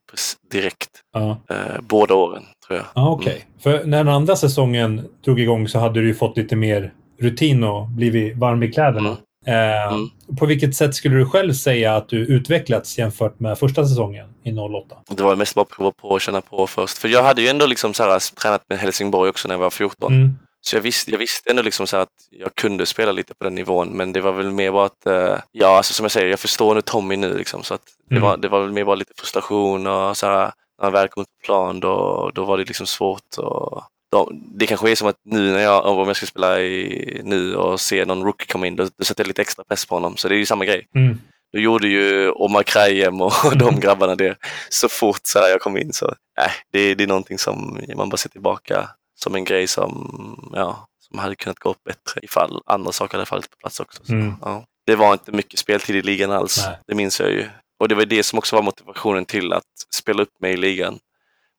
direkt 0.52 0.89
Ja, 1.13 1.38
eh, 1.50 1.82
båda 1.82 2.13
åren, 2.15 2.43
tror 2.67 2.78
jag. 2.80 2.86
ah, 2.93 3.10
okej. 3.10 3.45
För 3.60 3.86
när 3.86 3.97
den 3.97 4.13
andra 4.13 4.36
säsongen 4.36 5.08
drog 5.26 5.39
igång 5.39 5.67
så 5.67 5.80
hade 5.80 6.02
du 6.02 6.08
ju 6.08 6.13
fått 6.13 6.38
lite 6.38 6.56
mer 6.56 6.93
rutin 7.19 7.63
och 7.63 7.88
blivit 7.88 8.38
varm 8.38 8.63
i 8.63 8.71
kläderna. 8.71 9.17
Eh, 9.45 9.93
Mm. 9.93 10.10
På 10.39 10.45
vilket 10.45 10.75
sätt 10.75 10.95
skulle 10.95 11.15
du 11.15 11.25
själv 11.25 11.54
säga 11.54 11.95
att 11.95 12.10
du 12.10 12.17
utvecklats 12.17 12.97
jämfört 12.97 13.39
med 13.39 13.58
första 13.60 13.86
säsongen 13.86 14.30
i 14.43 14.51
08? 14.51 14.95
Det 15.10 15.23
var 15.23 15.36
mest 15.36 15.56
bara 15.56 15.62
att 15.62 15.69
prova 15.69 15.91
på 15.91 16.08
och 16.10 16.21
känna 16.21 16.41
på 16.41 16.67
först. 16.67 16.97
För 16.97 17.08
jag 17.08 17.23
hade 17.23 17.41
ju 17.41 17.47
ändå 17.47 17.65
liksom 17.65 17.93
så 17.93 18.04
här, 18.04 18.36
tränat 18.41 18.62
med 18.69 18.80
Helsingborg 18.80 19.30
också 19.30 19.47
när 19.47 19.56
jag 19.56 19.60
var 19.60 19.69
14. 19.69 20.13
Mm. 20.13 20.38
Så 20.62 20.75
jag 20.75 20.82
visste, 20.82 21.12
jag 21.12 21.17
visste 21.17 21.49
ändå 21.49 21.62
liksom 21.62 21.88
så 21.88 21.97
att 21.97 22.10
jag 22.32 22.56
kunde 22.56 22.86
spela 22.86 23.12
lite 23.12 23.34
på 23.34 23.43
den 23.43 23.56
nivån. 23.56 23.88
Men 23.89 24.13
det 24.13 24.21
var 24.21 24.32
väl 24.32 24.51
mer 24.51 24.71
bara 24.71 24.86
att, 24.86 25.06
eh, 25.06 25.38
ja 25.51 25.77
alltså 25.77 25.93
som 25.93 26.04
jag 26.04 26.12
säger, 26.12 26.27
jag 26.27 26.39
förstår 26.39 26.75
nu 26.75 26.82
Tommy 26.82 27.15
nu 27.17 27.38
liksom. 27.38 27.63
Så 27.63 27.73
att 27.73 27.82
det, 28.10 28.15
Mm. 28.15 28.27
var, 28.27 28.38
det 28.38 28.47
var 28.47 28.62
väl 28.62 28.71
mer 28.71 28.86
bara 28.86 28.95
lite 28.95 29.13
frustration 29.17 29.88
och 29.88 30.17
så 30.17 30.25
här, 30.25 30.34
när 30.36 30.51
han 30.82 30.91
väl 30.93 31.08
kom 31.08 31.21
ut 31.21 31.27
på 31.41 31.45
plan 31.45 31.80
då, 31.80 32.32
då 32.36 32.45
var 32.45 32.58
det 32.58 32.63
liksom 32.63 32.88
svårt. 32.88 33.38
Och, 33.38 33.84
de, 34.12 34.43
det 34.56 34.67
kanske 34.67 34.91
är 34.91 34.95
som 34.95 35.08
att 35.08 35.19
nu 35.26 35.52
när 35.52 35.60
jag, 35.60 35.86
om 35.86 36.08
jag 36.08 36.15
ska 36.15 36.26
spela 36.26 36.62
i, 36.62 37.21
nu 37.24 37.56
och 37.56 37.80
se 37.82 38.06
någon 38.06 38.24
rookie 38.24 38.47
komma 38.47 38.67
in, 38.67 38.76
då, 38.76 38.88
då 38.97 39.04
sätter 39.06 39.24
jag 39.24 39.28
lite 39.28 39.41
extra 39.41 39.63
press 39.63 39.86
på 39.86 39.95
honom. 39.95 40.17
Så 40.17 40.28
det 40.30 40.36
är 40.36 40.38
ju 40.39 40.45
samma 40.45 40.65
grej. 40.65 40.88
Mm. 40.95 41.17
Då 41.54 41.60
gjorde 41.60 41.88
ju 41.88 42.30
Omar 42.32 42.63
Krayem 42.63 43.21
och 43.21 43.34
de 43.56 43.80
grabbarna 43.80 44.15
det 44.15 44.38
så 44.69 44.89
fort 44.89 45.19
så 45.24 45.39
här 45.39 45.50
jag 45.50 45.62
kom 45.62 45.78
in. 45.78 45.93
Så 45.93 46.13
nej, 46.38 46.50
det, 46.71 46.95
det 46.95 47.04
är 47.04 47.08
någonting 47.08 47.38
som 47.38 47.80
man 47.95 48.10
bara 48.10 48.17
ser 48.17 48.30
tillbaka 48.30 48.89
som 49.15 49.36
en 49.36 49.43
grej 49.43 49.67
som, 49.67 50.52
ja, 50.54 50.88
som 51.00 51.19
hade 51.19 51.36
kunnat 51.36 51.60
gå 51.60 51.69
upp 51.69 51.84
bättre 51.84 52.21
ifall 52.24 52.62
andra 52.65 52.91
saker 52.91 53.13
hade 53.17 53.26
fallit 53.26 53.52
på 53.52 53.58
plats 53.58 53.80
också. 53.80 54.06
Så, 54.06 54.13
Mm. 54.13 54.34
ja. 54.41 54.65
Det 54.86 54.95
var 54.95 55.13
inte 55.13 55.32
mycket 55.32 55.60
speltid 55.60 55.95
i 55.95 56.02
ligan 56.02 56.32
alls, 56.32 56.63
Nej. 56.67 56.78
det 56.88 56.95
minns 56.95 57.19
jag 57.19 57.30
ju. 57.30 57.50
Och 57.80 57.88
det 57.88 57.95
var 57.95 58.06
det 58.06 58.24
som 58.24 58.39
också 58.39 58.56
var 58.56 58.63
motivationen 58.63 59.26
till 59.26 59.54
att 59.54 59.63
spela 59.95 60.21
upp 60.21 60.41
mig 60.41 60.54
i 60.54 60.58
ligan 60.58 61.00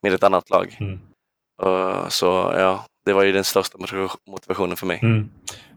med 0.03 0.12
ett 0.15 0.23
annat 0.23 0.51
lag. 0.51 0.77
Mm. 0.81 1.01
Uh, 1.66 2.09
så 2.09 2.27
ja, 2.57 2.87
det 3.05 3.12
var 3.12 3.22
ju 3.22 3.33
den 3.33 3.44
största 3.44 3.79
motiv- 3.79 4.09
motivationen 4.31 4.77
för 4.77 4.87
mig. 4.87 4.98
Mm. 5.03 5.31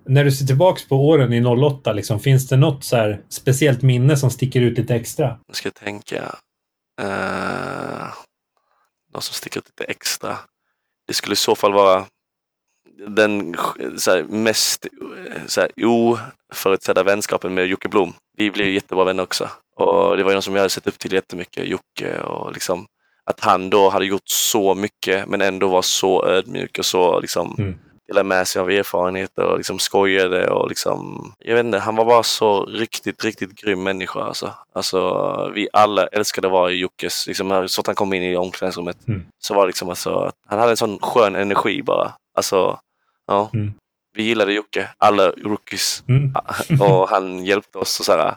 När 0.07 0.23
du 0.23 0.31
ser 0.31 0.45
tillbaka 0.45 0.81
på 0.89 0.95
åren 0.95 1.33
i 1.33 1.45
08, 1.45 1.93
liksom, 1.93 2.19
finns 2.19 2.47
det 2.47 2.57
något 2.57 2.83
så 2.83 3.15
speciellt 3.29 3.81
minne 3.81 4.17
som 4.17 4.31
sticker 4.31 4.61
ut 4.61 4.77
lite 4.77 4.95
extra? 4.95 5.39
Nu 5.47 5.53
ska 5.53 5.67
jag 5.67 5.75
tänka. 5.75 6.35
eh, 7.01 8.07
något 9.13 9.23
som 9.23 9.33
sticker 9.33 9.59
ut 9.59 9.65
lite 9.67 9.83
extra. 9.91 10.37
Det 11.07 11.13
skulle 11.13 11.33
i 11.33 11.35
så 11.35 11.55
fall 11.55 11.73
vara 11.73 12.05
den 13.07 13.55
så 13.97 14.11
här, 14.11 14.23
mest 14.23 14.87
så 15.47 15.61
här, 15.61 15.69
oförutsedda 15.85 17.03
vänskapen 17.03 17.53
med 17.53 17.65
Jocke 17.67 17.89
Blom. 17.89 18.13
Vi 18.37 18.51
blev 18.51 18.67
jättebra 18.67 19.03
vänner 19.03 19.23
också. 19.23 19.49
Och 19.75 20.17
det 20.17 20.23
var 20.23 20.33
någon 20.33 20.41
som 20.41 20.53
jag 20.55 20.59
hade 20.61 20.69
sett 20.69 20.87
upp 20.87 20.99
till 20.99 21.13
jättemycket, 21.13 21.67
Jocke. 21.67 22.19
Och 22.19 22.53
liksom, 22.53 22.85
att 23.25 23.39
han 23.39 23.69
då 23.69 23.89
hade 23.89 24.05
gjort 24.05 24.27
så 24.29 24.75
mycket 24.75 25.27
men 25.29 25.41
ändå 25.41 25.67
var 25.67 25.81
så 25.81 26.25
ödmjuk 26.25 26.79
och 26.79 26.85
så 26.85 27.19
liksom 27.19 27.55
Mm. 27.59 27.75
delade 28.07 28.23
med 28.27 28.47
sig 28.47 28.59
av 28.61 28.69
erfarenheter 28.71 29.43
och 29.43 29.57
liksom 29.57 29.79
skojade 29.79 30.49
och 30.49 30.69
liksom, 30.69 31.31
jag 31.39 31.55
vet 31.55 31.65
inte, 31.65 31.79
han 31.79 31.95
var 31.95 32.05
bara 32.05 32.23
så 32.23 32.65
riktigt, 32.65 33.23
riktigt 33.23 33.55
grym 33.61 33.83
människa 33.83 34.19
alltså. 34.23 34.53
Alltså 34.75 35.51
vi 35.55 35.67
alla 35.73 36.07
älskade 36.07 36.47
att 36.47 36.51
vara 36.53 36.71
i 36.71 36.75
Jockes, 36.75 37.27
liksom 37.27 37.67
så 37.69 37.81
att 37.81 37.87
han 37.87 37.95
kom 37.95 38.13
in 38.13 38.23
i 38.23 38.35
omklädningsrummet 38.37 39.07
Mm. 39.07 39.25
så 39.39 39.53
var 39.53 39.61
det 39.61 39.67
liksom 39.67 39.89
alltså, 39.89 40.15
att 40.15 40.35
han 40.47 40.59
hade 40.59 40.71
en 40.71 40.77
sån 40.77 40.99
skön 41.01 41.35
energi 41.35 41.81
bara. 41.83 42.11
Alltså, 42.37 42.79
ja. 43.27 43.49
Mm. 43.53 43.73
Vi 44.17 44.23
gillade 44.23 44.53
Jocke, 44.53 44.89
alla 44.97 45.29
rookies 45.29 46.03
Mm. 46.07 46.33
och 46.81 47.09
han 47.09 47.45
hjälpte 47.45 47.77
oss 47.77 47.99
och 47.99 48.05
sådär. 48.05 48.35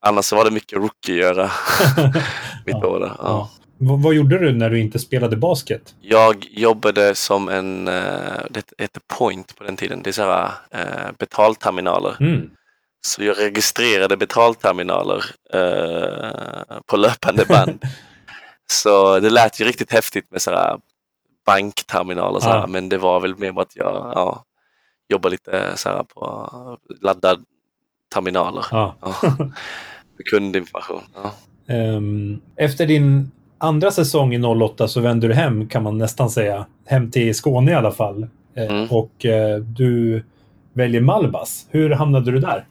Annars 0.00 0.24
så 0.24 0.36
var 0.36 0.44
det 0.44 0.50
mycket 0.50 0.78
rookie-göra 0.78 1.50
mitt 2.66 2.76
Ja. 2.82 2.86
år. 2.86 3.12
Ja. 3.22 3.50
Ja. 3.78 3.96
vad, 3.96 4.14
gjorde 4.14 4.38
du 4.38 4.52
när 4.52 4.70
du 4.70 4.80
inte 4.80 4.98
spelade 4.98 5.36
basket? 5.36 5.94
Jag 6.00 6.46
jobbade 6.50 7.14
som 7.14 7.48
en, 7.48 7.88
eh, 7.88 8.42
det 8.50 8.72
hette 8.78 9.00
Point 9.18 9.56
på 9.56 9.64
den 9.64 9.76
tiden, 9.76 10.02
det 10.02 10.10
är 10.10 10.12
sådär 10.12 10.50
eh, 10.70 11.12
betalterminaler. 11.18 12.16
Mm. 12.20 12.50
Så 13.00 13.24
jag 13.24 13.38
registrerade 13.38 14.16
betalterminaler 14.16 15.24
eh, 15.52 16.78
på 16.86 16.96
löpande 16.96 17.44
band. 17.44 17.82
så 18.70 19.20
det 19.20 19.30
lät 19.30 19.60
ju 19.60 19.64
riktigt 19.64 19.92
häftigt 19.92 20.30
med 20.30 20.42
sådär 20.42 20.76
bankterminaler 21.46 22.40
sådär, 22.40 22.56
Ja. 22.56 22.66
men 22.66 22.88
det 22.88 22.98
var 22.98 23.20
väl 23.20 23.36
mer 23.36 23.60
att 23.60 23.76
jag 23.76 24.12
ja, 24.14 24.44
jobbade 25.08 25.30
lite 25.32 25.72
sådär 25.76 26.02
på 26.14 26.50
laddad 27.00 27.44
terminaler. 28.14 28.66
Ja. 28.70 28.96
Ja. 29.00 29.14
Kundinformation. 30.30 31.02
Ja. 31.14 31.34
Ehm, 31.74 32.40
efter 32.56 32.86
din 32.86 33.30
andra 33.58 33.90
säsong 33.90 34.34
i 34.34 34.42
08 34.44 34.88
så 34.88 35.00
vände 35.00 35.28
du 35.28 35.34
hem, 35.34 35.68
kan 35.68 35.82
man 35.82 35.98
nästan 35.98 36.30
säga. 36.30 36.66
Hem 36.86 37.10
till 37.10 37.34
Skåne 37.34 37.70
i 37.70 37.74
alla 37.74 37.92
fall. 37.92 38.22
Eh, 38.56 38.66
Mm. 38.70 38.86
Och 38.90 39.24
eh, 39.24 39.56
du 39.58 40.24
väljer 40.72 41.00
Malbas. 41.00 41.66
Hur 41.70 41.90
hamnade 41.90 42.30
du 42.30 42.38
där? 42.38 42.66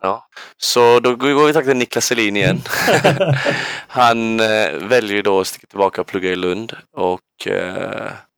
Så 0.58 1.00
då 1.00 1.16
går 1.16 1.28
vi 1.28 1.54
tillbaka 1.54 1.68
till 1.68 1.78
Niklas 1.78 2.06
Selin 2.06 2.38
igen. 2.38 2.62
han 3.88 4.40
eh, 4.40 4.72
väljer 4.90 5.24
då 5.24 5.40
att 5.40 5.48
sticka 5.48 5.68
tillbaka 5.68 6.02
och 6.02 6.08
plugga 6.08 6.32
i 6.32 6.36
Lund 6.36 6.74
och 6.98 7.20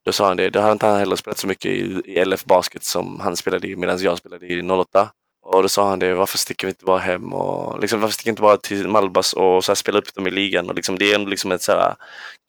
då 0.05 0.11
sa 0.11 0.27
han 0.27 0.37
det, 0.37 0.49
då 0.49 0.59
hade 0.59 0.71
inte 0.71 0.85
han 0.85 0.99
heller 0.99 1.15
spelat 1.15 1.37
så 1.37 1.47
mycket 1.47 1.71
i, 1.71 2.01
i 2.05 2.25
LF 2.25 2.45
Basket 2.45 2.83
som 2.83 3.19
han 3.19 3.35
spelade 3.35 3.67
i 3.67 3.75
medan 3.75 3.99
jag 4.01 4.17
spelade 4.17 4.45
i 4.45 4.61
08. 4.61 5.09
Och 5.49 5.61
då 5.61 5.69
sa 5.69 5.89
han 5.89 5.99
det, 5.99 6.13
varför 6.13 6.37
sticker 6.37 6.67
vi 6.67 6.71
inte 6.71 6.85
bara 6.85 6.99
hem 6.99 7.33
och 7.33 7.79
liksom, 7.79 8.01
varför 8.01 8.13
sticker 8.13 8.27
vi 8.27 8.29
inte 8.29 8.41
bara 8.41 8.57
till 8.57 8.87
Malbas 8.87 9.33
och 9.33 9.63
så 9.63 9.71
här 9.71 9.75
spela 9.75 9.97
upp 9.99 10.15
dem 10.15 10.27
i 10.27 10.31
ligan? 10.31 10.69
Och 10.69 10.75
liksom, 10.75 10.97
det 10.97 11.11
är 11.11 11.15
ändå 11.15 11.29
liksom 11.29 11.51
ett 11.51 11.61
så 11.61 11.71
här 11.71 11.95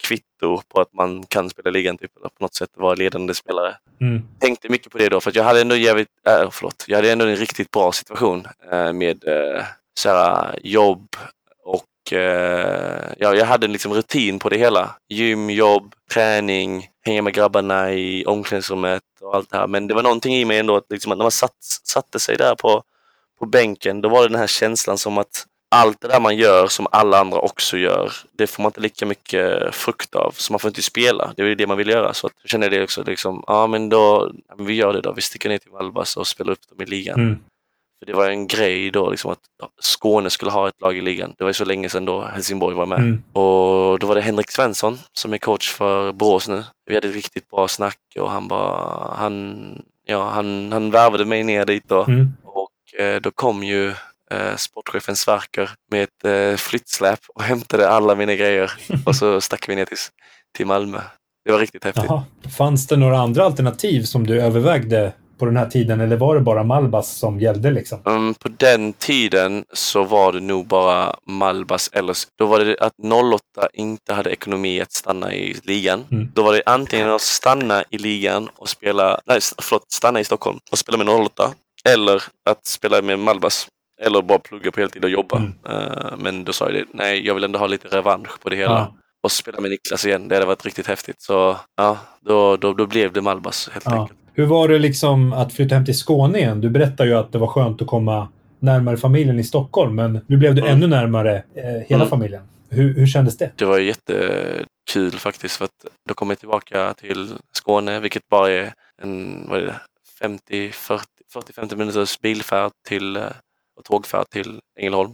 kvitto 0.03 0.61
på 0.67 0.81
att 0.81 0.93
man 0.93 1.23
kan 1.23 1.49
spela 1.49 1.69
i 1.69 1.73
ligan 1.73 1.97
typ, 1.97 2.17
eller 2.17 2.29
på 2.29 2.43
något 2.43 2.55
sätt 2.55 2.69
vara 2.75 2.95
ledande 2.95 3.33
spelare 3.33 3.75
Mm. 4.01 4.21
tänkte 4.39 4.69
mycket 4.69 4.91
på 4.91 4.97
det 4.97 5.09
då 5.09 5.19
för 5.21 5.31
jag 5.35 5.43
hade 5.43 5.61
ändå 5.61 5.75
jävligt, 5.75 6.07
äh, 6.27 6.49
förlåt, 6.51 6.85
jag 6.87 6.95
hade 6.95 7.11
ändå 7.11 7.25
en 7.25 7.35
riktigt 7.35 7.71
bra 7.71 7.91
situation 7.91 8.47
äh, 8.71 8.93
med 8.93 9.27
äh, 9.27 9.63
såhär, 9.99 10.59
jobb 10.63 11.15
och 12.11 13.15
ja, 13.17 13.35
jag 13.35 13.45
hade 13.45 13.67
liksom 13.67 13.93
rutin 13.93 14.39
på 14.39 14.49
det 14.49 14.57
hela. 14.57 14.95
Gym, 15.09 15.49
jobb, 15.49 15.93
träning, 16.13 16.87
hänga 17.05 17.21
med 17.21 17.33
grabbarna 17.33 17.93
i 17.93 18.25
omklädningsrummet 18.25 19.03
och 19.21 19.35
allt 19.35 19.51
det 19.51 19.57
här. 19.57 19.67
Men 19.67 19.87
det 19.87 19.93
var 19.93 20.03
någonting 20.03 20.35
i 20.35 20.45
mig 20.45 20.59
ändå 20.59 20.75
att, 20.75 20.85
liksom, 20.89 21.11
att 21.11 21.17
när 21.17 21.25
man 21.25 21.31
satt, 21.31 21.55
satte 21.83 22.19
sig 22.19 22.37
där 22.37 22.55
på, 22.55 22.83
på 23.39 23.45
bänken, 23.45 24.01
då 24.01 24.09
var 24.09 24.21
det 24.21 24.27
den 24.27 24.39
här 24.39 24.47
känslan 24.47 24.97
som 24.97 25.17
att 25.17 25.45
allt 25.71 26.01
det 26.01 26.07
där 26.07 26.19
man 26.19 26.37
gör 26.37 26.67
som 26.67 26.87
alla 26.91 27.19
andra 27.19 27.39
också 27.39 27.77
gör, 27.77 28.11
det 28.31 28.47
får 28.47 28.63
man 28.63 28.69
inte 28.69 28.81
lika 28.81 29.05
mycket 29.05 29.75
frukt 29.75 30.15
av. 30.15 30.31
Så 30.31 30.53
man 30.53 30.59
får 30.59 30.67
inte 30.67 30.81
spela. 30.81 31.33
Det 31.35 31.41
är 31.41 31.45
ju 31.45 31.55
det 31.55 31.67
man 31.67 31.77
vill 31.77 31.89
göra. 31.89 32.13
Så 32.13 32.27
att 32.27 32.33
jag 32.41 32.49
känner 32.49 32.69
det 32.69 32.83
också, 32.83 33.03
liksom, 33.03 33.43
ja 33.47 33.67
men 33.67 33.89
då, 33.89 34.31
vi 34.57 34.73
gör 34.73 34.93
det 34.93 35.01
då. 35.01 35.11
Vi 35.11 35.21
sticker 35.21 35.49
ner 35.49 35.57
till 35.57 35.71
Valbas 35.71 36.17
och 36.17 36.27
spelar 36.27 36.51
upp 36.51 36.69
dem 36.69 36.81
i 36.81 36.89
ligan. 36.89 37.19
Mm. 37.19 37.39
För 37.99 38.05
det 38.05 38.13
var 38.13 38.29
en 38.29 38.47
grej 38.47 38.91
då, 38.91 39.09
liksom, 39.09 39.31
att 39.31 39.39
Skåne 39.81 40.29
skulle 40.29 40.51
ha 40.51 40.67
ett 40.67 40.81
lag 40.81 40.97
i 40.97 41.01
ligan. 41.01 41.33
Det 41.37 41.43
var 41.43 41.49
ju 41.49 41.53
så 41.53 41.65
länge 41.65 41.89
sedan 41.89 42.05
då 42.05 42.21
Helsingborg 42.21 42.75
var 42.75 42.85
med. 42.85 42.99
Mm. 42.99 43.23
Och 43.33 43.99
då 43.99 44.07
var 44.07 44.15
det 44.15 44.21
Henrik 44.21 44.51
Svensson 44.51 44.99
som 45.13 45.33
är 45.33 45.37
coach 45.37 45.73
för 45.73 46.11
Borås 46.11 46.47
nu. 46.47 46.63
Vi 46.85 46.95
hade 46.95 47.07
ett 47.07 47.15
riktigt 47.15 47.49
bra 47.49 47.67
snack 47.67 47.99
och 48.19 48.31
han 48.31 48.47
bara, 48.47 49.13
han, 49.15 49.81
ja, 50.05 50.29
han, 50.29 50.71
han 50.71 50.91
värvade 50.91 51.25
mig 51.25 51.43
ner 51.43 51.65
dit 51.65 51.83
då. 51.87 52.03
Mm. 52.03 52.33
Och 52.43 52.99
eh, 52.99 53.21
då 53.21 53.31
kom 53.31 53.63
ju 53.63 53.87
eh, 54.31 54.55
sportchefen 54.57 55.15
Sverker 55.15 55.69
med 55.91 56.03
ett 56.03 56.25
eh, 56.25 56.57
flyttsläp 56.57 57.19
och 57.35 57.43
hämtade 57.43 57.89
alla 57.89 58.15
mina 58.15 58.35
grejer. 58.35 58.71
Och 59.05 59.15
så 59.15 59.41
stack 59.41 59.69
vi 59.69 59.75
ner 59.75 59.85
till, 59.85 59.97
till 60.57 60.65
Malmö. 60.65 61.01
Det 61.45 61.51
var 61.51 61.59
riktigt 61.59 61.83
häftigt. 61.83 62.05
Jaha. 62.07 62.23
Fanns 62.57 62.87
det 62.87 62.97
några 62.97 63.19
andra 63.19 63.45
alternativ 63.45 64.03
som 64.03 64.27
du 64.27 64.41
övervägde 64.41 65.13
på 65.39 65.45
den 65.45 65.57
här 65.57 65.65
tiden 65.65 66.01
eller 66.01 66.17
var 66.17 66.35
det 66.35 66.41
bara 66.41 66.63
Malbas 66.63 67.09
som 67.17 67.39
gällde 67.39 67.71
liksom? 67.71 67.99
Mm, 68.05 68.33
på 68.33 68.49
den 68.49 68.93
tiden 68.93 69.65
så 69.73 70.03
var 70.03 70.31
det 70.33 70.39
nog 70.39 70.67
bara 70.67 71.15
Malbas 71.27 71.89
eller 71.93 72.15
då 72.37 72.45
var 72.45 72.59
det 72.59 72.77
att 72.79 72.93
08 73.33 73.69
inte 73.73 74.13
hade 74.13 74.29
ekonomi 74.29 74.81
att 74.81 74.91
stanna 74.91 75.33
i 75.33 75.55
ligan. 75.63 76.05
Mm. 76.11 76.31
Då 76.35 76.43
var 76.43 76.53
det 76.53 76.61
antingen 76.65 77.09
att 77.09 77.21
stanna 77.21 77.83
i 77.89 77.97
ligan 77.97 78.49
och 78.55 78.69
spela, 78.69 79.19
nej 79.25 79.39
förlåt, 79.61 79.91
stanna 79.91 80.19
i 80.19 80.23
Stockholm 80.23 80.59
och 80.71 80.77
spela 80.77 80.97
med 80.97 81.09
08 81.09 81.51
eller 81.89 82.23
att 82.49 82.65
spela 82.65 83.01
med 83.01 83.19
Malbas. 83.19 83.67
Eller 84.01 84.21
bara 84.21 84.39
plugga 84.39 84.71
på 84.71 84.79
heltid 84.79 85.03
och 85.03 85.09
jobba. 85.09 85.37
Mm. 85.37 85.53
Eh, 85.69 86.13
men 86.17 86.43
då 86.43 86.53
sa 86.53 86.65
jag 86.65 86.73
det, 86.73 86.85
nej 86.93 87.25
jag 87.27 87.33
vill 87.33 87.43
ändå 87.43 87.59
ha 87.59 87.67
lite 87.67 87.87
revansch 87.87 88.39
på 88.39 88.49
det 88.49 88.55
hela. 88.55 88.71
Ja. 88.73 88.93
Och 89.23 89.31
spela 89.31 89.61
med 89.61 89.71
Niklas 89.71 90.05
igen, 90.05 90.27
det 90.27 90.35
hade 90.35 90.45
varit 90.45 90.65
riktigt 90.65 90.87
häftigt. 90.87 91.21
Så 91.21 91.57
ja, 91.77 91.97
då, 92.21 92.57
då, 92.57 92.73
då 92.73 92.85
blev 92.85 93.13
det 93.13 93.21
Malbas 93.21 93.69
helt 93.73 93.85
Ja. 93.85 94.01
enkelt. 94.01 94.19
Hur 94.39 94.45
var 94.45 94.67
det 94.67 94.79
liksom 94.79 95.33
att 95.33 95.53
flytta 95.53 95.75
hem 95.75 95.85
till 95.85 95.97
Skåne 95.97 96.37
igen? 96.39 96.61
Du 96.61 96.69
berättar 96.69 97.05
ju 97.05 97.13
att 97.15 97.31
det 97.31 97.37
var 97.37 97.47
skönt 97.47 97.81
att 97.81 97.87
komma 97.87 98.27
närmare 98.59 98.97
familjen 98.97 99.39
i 99.39 99.43
Stockholm, 99.43 99.95
men 99.95 100.19
nu 100.27 100.37
blev 100.37 100.55
du 100.55 100.61
Mm. 100.61 100.73
ännu 100.73 100.87
närmare 100.87 101.43
eh, 101.55 101.63
hela 101.65 101.95
Mm. 101.95 102.07
familjen. 102.09 102.41
Hur, 102.69 102.93
hur 102.93 103.07
kändes 103.07 103.37
det? 103.37 103.51
Det 103.55 103.65
var 103.65 103.79
jättekul 103.79 105.11
faktiskt 105.19 105.57
för 105.57 105.65
att 105.65 105.85
då 106.07 106.13
kom 106.13 106.29
jag 106.29 106.39
tillbaka 106.39 106.93
till 106.93 107.33
Skåne 107.51 107.99
vilket 107.99 108.29
bara 108.29 108.51
är 108.51 108.73
en 109.01 109.45
vad 109.49 109.59
är 109.59 109.65
det, 109.65 109.75
50, 110.19 110.71
40, 110.71 111.03
40-50 111.33 111.75
minuters 111.75 112.19
bilfärd 112.19 112.71
till, 112.87 113.15
eh, 113.17 113.23
och 113.77 113.83
tågfärd 113.85 114.29
till 114.29 114.59
Ängelholm. 114.79 115.11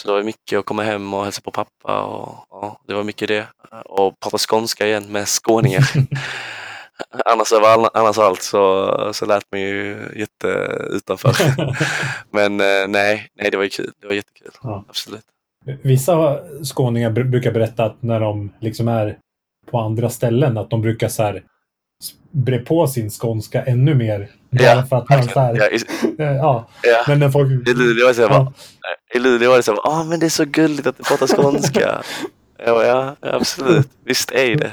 Så 0.00 0.08
det 0.08 0.14
var 0.14 0.22
mycket 0.22 0.58
att 0.58 0.64
komma 0.64 0.82
hem 0.82 1.14
och 1.14 1.24
hälsa 1.24 1.40
på 1.44 1.50
pappa 1.50 2.02
och 2.02 2.46
ja, 2.50 2.80
det 2.86 2.94
var 2.94 3.04
mycket 3.04 3.28
det. 3.28 3.46
Och 3.84 4.20
prata 4.20 4.38
skånska 4.38 4.86
igen 4.86 5.04
med 5.12 5.28
skåningar. 5.28 5.84
annars, 7.24 7.52
all, 7.52 7.88
annars 7.94 8.18
allt 8.18 8.42
så, 8.42 9.10
så 9.12 9.26
lät 9.26 9.44
man 9.52 9.60
ju 9.60 9.96
jätte 10.16 10.48
utanför. 10.90 11.34
Men 12.30 12.60
eh, 12.60 12.88
nej, 12.88 13.28
nej, 13.34 13.50
det 13.50 13.56
var 13.56 13.64
ju 13.64 13.70
kul. 13.70 13.90
Det 14.00 14.06
var 14.06 14.14
jättekul. 14.14 14.50
Ja. 14.62 14.84
Absolut. 14.88 15.24
Vissa 15.82 16.38
skåningar 16.64 17.10
br- 17.10 17.30
brukar 17.30 17.52
berätta 17.52 17.84
att 17.84 18.02
när 18.02 18.20
de 18.20 18.52
liksom 18.60 18.88
är 18.88 19.16
på 19.70 19.78
andra 19.78 20.10
ställen, 20.10 20.58
att 20.58 20.70
de 20.70 20.82
brukar 20.82 21.08
så 21.08 21.22
här 21.22 21.42
bre 22.30 22.58
på 22.58 22.86
sin 22.86 23.10
skånska 23.10 23.62
ännu 23.64 23.94
mer. 23.94 24.28
Ja, 24.50 24.84
för 24.88 24.96
att 24.96 25.08
man 25.08 25.24
så 25.28 25.40
här, 25.40 25.54
Ja, 25.56 25.68
i, 25.68 25.78
ja. 26.18 26.68
ja. 26.82 27.04
Men 27.08 27.18
när 27.18 27.30
folk... 27.30 27.68
I 27.68 27.74
Luleå 27.74 28.04
var 28.04 28.08
det 28.08 28.14
så 28.14 28.28
här, 28.28 28.34
Ja. 28.34 28.52
i 29.14 29.18
Luleå 29.18 29.50
var 29.50 29.56
det 29.56 29.62
så 29.62 29.72
här, 29.72 29.80
ah, 29.84 30.04
men 30.04 30.20
det 30.20 30.26
är 30.26 30.30
så 30.30 30.44
gulligt 30.44 30.86
att 30.86 30.96
du 30.98 31.02
pratar 31.04 31.26
skånska. 31.26 32.02
Bara, 32.66 32.86
ja, 32.86 33.16
absolut. 33.20 33.88
Visst 34.04 34.30
är 34.32 34.56
det. 34.56 34.72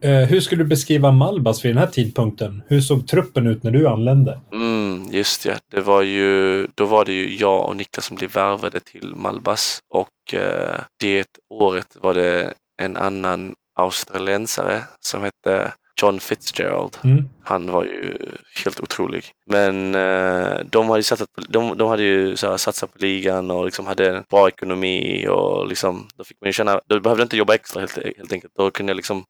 Eh, 0.00 0.28
hur 0.28 0.40
skulle 0.40 0.62
du 0.62 0.68
beskriva 0.68 1.12
Malbas 1.12 1.64
vid 1.64 1.70
den 1.70 1.78
här 1.78 1.86
tidpunkten? 1.86 2.62
Hur 2.66 2.80
såg 2.80 3.08
truppen 3.08 3.46
ut 3.46 3.62
när 3.62 3.70
du 3.70 3.88
anlände? 3.88 4.40
Mm, 4.52 5.08
just 5.10 5.44
ja. 5.44 5.54
Det 5.70 5.80
var 5.80 6.02
ju, 6.02 6.66
då 6.74 6.84
var 6.84 7.04
det 7.04 7.12
ju 7.12 7.36
jag 7.36 7.68
och 7.68 7.76
Niklas 7.76 8.04
som 8.04 8.16
blev 8.16 8.32
värvade 8.32 8.80
till 8.80 9.14
Malbas 9.16 9.78
och 9.94 10.34
eh, 10.34 10.80
det 11.00 11.26
året 11.50 11.96
var 12.00 12.14
det 12.14 12.54
en 12.82 12.96
annan 12.96 13.54
australiensare 13.78 14.82
som 15.00 15.22
hette 15.22 15.72
John 16.02 16.20
Fitzgerald. 16.20 16.96
Mm. 17.04 17.24
Han 17.42 17.70
var 17.70 17.84
ju 17.84 18.18
helt 18.64 18.80
otrolig. 18.80 19.24
Men 19.46 19.94
eh, 19.94 20.58
de 20.70 20.88
hade 20.88 20.98
ju 20.98 21.02
satsat 21.02 21.32
på, 21.32 21.40
de, 21.48 21.78
de 21.78 21.88
hade 21.88 22.02
ju 22.02 22.36
så 22.36 22.50
här, 22.50 22.56
satsat 22.56 22.92
på 22.92 22.98
ligan 22.98 23.50
och 23.50 23.64
liksom 23.64 23.86
hade 23.86 24.16
en 24.16 24.24
bra 24.30 24.48
ekonomi 24.48 25.26
och 25.28 25.68
liksom, 25.68 26.08
då 26.16 26.24
fick 26.24 26.36
man 26.40 26.48
ju 26.48 26.52
känna, 26.52 26.80
då 26.86 27.00
behövde 27.00 27.20
jag 27.20 27.24
inte 27.24 27.36
jobba 27.36 27.54
extra 27.54 27.80
helt, 27.80 27.98
helt 28.16 28.32
enkelt. 28.32 28.52
Då 28.56 28.70
kunde 28.70 28.90
jag 28.90 28.96
liksom 28.96 29.24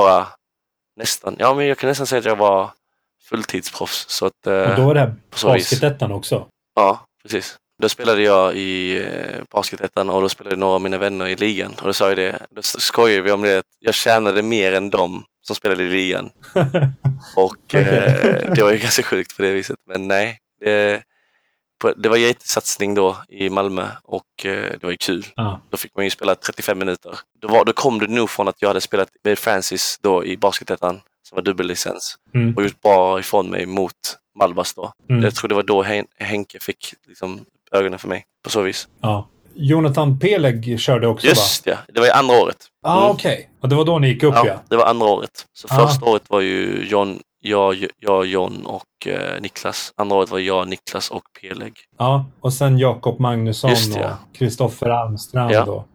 vara 0.00 0.26
nästan, 0.96 1.36
ja 1.38 1.54
men 1.54 1.66
jag 1.66 1.78
kan 1.78 1.88
nästan 1.88 2.06
säga 2.06 2.18
att 2.18 2.24
jag 2.24 2.36
var 2.36 2.70
fulltidsproffs. 3.28 4.04
Så 4.08 4.26
att, 4.26 4.46
eh, 4.46 4.70
Och 4.70 4.76
då 4.76 4.86
var 4.86 4.94
det 4.94 5.14
basketettan 5.42 6.12
också. 6.12 6.46
Ja, 6.74 7.06
precis. 7.22 7.58
Då 7.82 7.88
spelade 7.88 8.22
jag 8.22 8.54
i 8.56 8.96
eh, 9.04 9.42
Basketettan 9.50 10.10
och 10.10 10.22
då 10.22 10.28
spelade 10.28 10.56
några 10.56 10.74
av 10.74 10.80
mina 10.80 10.98
vänner 10.98 11.26
i 11.26 11.36
ligan. 11.36 11.74
Och 11.80 11.86
då 11.86 11.92
sa 11.92 12.08
jag 12.08 12.16
det, 12.16 12.46
då 12.50 12.62
skojade 12.62 13.22
vi 13.22 13.32
om 13.32 13.42
det, 13.42 13.58
att 13.58 13.64
jag 13.78 13.94
tjänade 13.94 14.42
mer 14.42 14.72
än 14.72 14.90
dem 14.90 15.24
som 15.46 15.56
spelade 15.56 15.82
i 15.82 15.88
ligan. 15.88 16.30
Och 17.36 17.74
eh, 17.74 18.52
det 18.54 18.62
var 18.62 18.72
ju 18.72 18.78
ganska 18.78 19.02
sjukt 19.02 19.36
på 19.36 19.42
det 19.42 19.52
viset. 19.52 19.76
Men 19.86 20.08
nej, 20.08 20.38
det, 20.60 21.02
på, 21.82 21.92
det 21.96 22.08
var 22.08 22.16
jättesatsning 22.16 22.94
då 22.94 23.16
i 23.28 23.50
Malmö 23.50 23.86
och 24.04 24.46
eh, 24.46 24.50
det 24.52 24.82
var 24.82 24.90
ju 24.90 24.96
kul. 24.96 25.26
Ja. 25.36 25.60
Då 25.70 25.76
fick 25.76 25.96
man 25.96 26.04
ju 26.04 26.10
spela 26.10 26.34
35 26.34 26.78
minuter. 26.78 27.18
Då, 27.40 27.48
var, 27.48 27.64
då 27.64 27.72
kom 27.72 27.98
det 27.98 28.06
nog 28.06 28.30
från 28.30 28.48
att 28.48 28.56
jag 28.62 28.68
hade 28.68 28.80
spelat 28.80 29.08
med 29.24 29.38
Francis 29.38 29.98
då 30.02 30.24
i 30.24 30.36
Basketettan, 30.36 31.00
som 31.28 31.36
var 31.36 31.42
dubbellicens, 31.42 32.16
Mm. 32.34 32.54
och 32.56 32.62
gjort 32.62 32.80
bra 32.82 33.18
ifrån 33.20 33.50
mig 33.50 33.66
mot 33.66 33.92
Malbas 34.38 34.74
då. 34.74 34.92
Mm. 35.10 35.22
Jag 35.22 35.34
tror 35.34 35.48
det 35.48 35.54
var 35.54 35.62
då 35.62 35.82
Hen- 35.82 36.06
Henke 36.18 36.58
fick 36.60 36.94
liksom, 37.08 37.40
ögonen 37.72 37.98
för 37.98 38.08
mig 38.08 38.24
på 38.44 38.50
så 38.50 38.62
vis. 38.62 38.88
Ja. 39.00 39.28
Jonathan 39.54 40.18
Peleg 40.18 40.80
körde 40.80 41.06
också 41.06 41.26
va? 41.26 41.30
Just 41.30 41.66
ja, 41.66 41.76
det 41.88 42.00
var 42.00 42.06
ju 42.06 42.12
andra 42.12 42.34
året. 42.42 42.56
Ja, 42.82 42.90
ah, 42.90 43.00
Mm. 43.00 43.10
okej. 43.10 43.50
Och 43.60 43.68
det 43.68 43.74
var 43.74 43.84
då 43.84 43.98
ni 43.98 44.08
gick 44.08 44.22
upp 44.22 44.34
ja. 44.34 44.46
Ja, 44.46 44.62
det 44.68 44.76
var 44.76 44.84
andra 44.86 45.06
året. 45.06 45.46
Så 45.52 45.66
Ja. 45.70 45.88
första 45.88 46.04
året 46.06 46.22
var 46.28 46.40
ju 46.40 46.86
John, 46.90 47.20
jag, 47.40 47.86
jag 47.98 48.26
John 48.26 48.66
och 48.66 48.82
eh, 49.06 49.40
Niklas. 49.40 49.92
Andra 49.96 50.16
året 50.16 50.30
var 50.30 50.38
jag, 50.38 50.68
Niklas 50.68 51.10
och 51.10 51.22
Peleg. 51.40 51.72
Ja, 51.98 52.26
och 52.40 52.52
sen 52.52 52.78
Jakob 52.78 53.20
Magnusson 53.20 53.70
Just 53.70 53.94
det, 53.94 54.00
och 54.00 54.06
ja. 54.06 54.18
Kristoffer 54.38 54.88
Almstrand 54.90 55.52
Ja. 55.54 55.64
och 55.64 55.88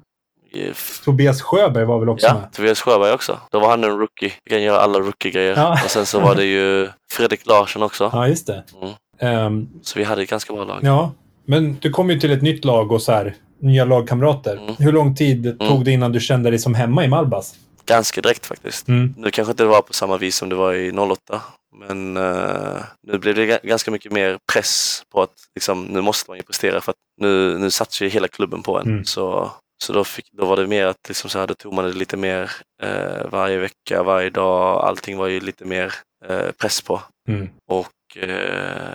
Tobias 1.05 1.41
Sjöberg 1.41 1.85
var 1.85 1.99
väl 1.99 2.09
också 2.09 2.27
Ja, 2.27 2.33
med? 2.33 2.53
Tobias 2.53 2.81
Sjöberg 2.81 3.11
också. 3.13 3.39
Då 3.51 3.59
var 3.59 3.69
han 3.69 3.83
en 3.83 3.97
rookie. 3.99 4.31
Vi 4.43 4.49
kan 4.49 4.61
göra 4.63 4.79
alla 4.79 4.99
rookie-grejer. 4.99 5.53
Ja. 5.57 5.71
Och 5.85 5.89
sen 5.91 6.05
så 6.05 6.19
var 6.19 6.35
det 6.35 6.45
ju 6.45 6.89
Fredrik 7.11 7.45
Larsson 7.45 7.83
också. 7.83 8.09
Ja, 8.13 8.27
just 8.27 8.47
det. 8.47 8.63
Mm. 8.81 8.93
Ehm, 9.19 9.69
Så 9.81 9.99
vi 9.99 10.05
hade 10.05 10.21
ett 10.23 10.29
ganska 10.29 10.53
bra 10.53 10.63
lag. 10.63 10.79
ja, 10.81 11.11
men 11.45 11.77
du 11.81 11.89
kom 11.89 12.09
ju 12.09 12.19
till 12.19 12.31
ett 12.31 12.41
nytt 12.41 12.65
lag 12.65 12.91
och 12.91 13.01
så 13.01 13.11
här, 13.11 13.35
nya 13.61 13.85
lagkamrater. 13.85 14.57
Mm. 14.57 14.75
Hur 14.79 14.91
lång 14.91 15.15
tid 15.15 15.59
tog 15.59 15.85
det 15.85 15.91
innan 15.91 16.11
du 16.11 16.19
kände 16.19 16.49
dig 16.49 16.59
som 16.59 16.73
hemma 16.73 17.05
i 17.05 17.07
Malbas? 17.07 17.55
Ganska 17.88 18.21
direkt 18.21 18.45
faktiskt. 18.45 18.88
Mm. 18.88 19.13
Nu 19.17 19.31
kanske 19.31 19.51
inte 19.51 19.63
det 19.63 19.67
var 19.69 19.81
på 19.81 19.93
samma 19.93 20.17
vis 20.17 20.35
som 20.35 20.49
det 20.49 20.55
var 20.55 20.73
i 20.73 20.91
08. 20.91 21.41
Men 21.75 22.17
eh, 22.17 22.83
nu 23.07 23.17
blev 23.17 23.35
det 23.35 23.45
ga- 23.45 23.67
ganska 23.67 23.91
mycket 23.91 24.11
mer 24.11 24.38
press 24.53 25.03
på 25.11 25.21
att 25.21 25.33
liksom, 25.55 25.83
nu 25.83 26.01
måste 26.01 26.31
man 26.31 26.38
ju 26.38 26.43
prestera 26.43 26.81
för 26.81 26.91
att 26.91 26.97
nu, 27.21 27.57
nu 27.57 27.71
satsar 27.71 28.05
ju 28.05 28.09
hela 28.11 28.27
klubben 28.27 28.63
på 28.63 28.79
en. 28.79 28.88
Mm. 28.88 29.05
Så, 29.05 29.51
så 29.83 29.93
då, 29.93 30.03
fick, 30.03 30.25
då 30.31 30.45
var 30.45 30.57
det 30.57 30.67
mer 30.67 30.85
att 30.85 31.07
liksom 31.07 31.29
så 31.29 31.39
här, 31.39 31.47
då 31.47 31.53
tog 31.53 31.73
man 31.73 31.85
det 31.85 31.93
lite 31.93 32.17
mer 32.17 32.51
eh, 32.83 33.29
varje 33.29 33.57
vecka, 33.57 34.03
varje 34.03 34.29
dag. 34.29 34.83
Allting 34.85 35.17
var 35.17 35.27
ju 35.27 35.39
lite 35.39 35.65
mer 35.65 35.93
eh, 36.25 36.51
press 36.51 36.81
på. 36.81 37.01
Mm. 37.29 37.49
Och 37.71 37.88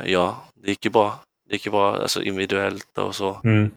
ja, 0.05 0.45
det 0.55 0.69
gick 0.69 0.85
ju 0.85 0.91
bra. 0.91 1.21
Det 1.49 1.55
gick 1.55 1.67
ju 1.67 1.71
bra 1.73 1.97
alltså 1.97 2.23
individuellt 2.23 2.99
och 2.99 3.15
så. 3.15 3.41
Mm. 3.45 3.71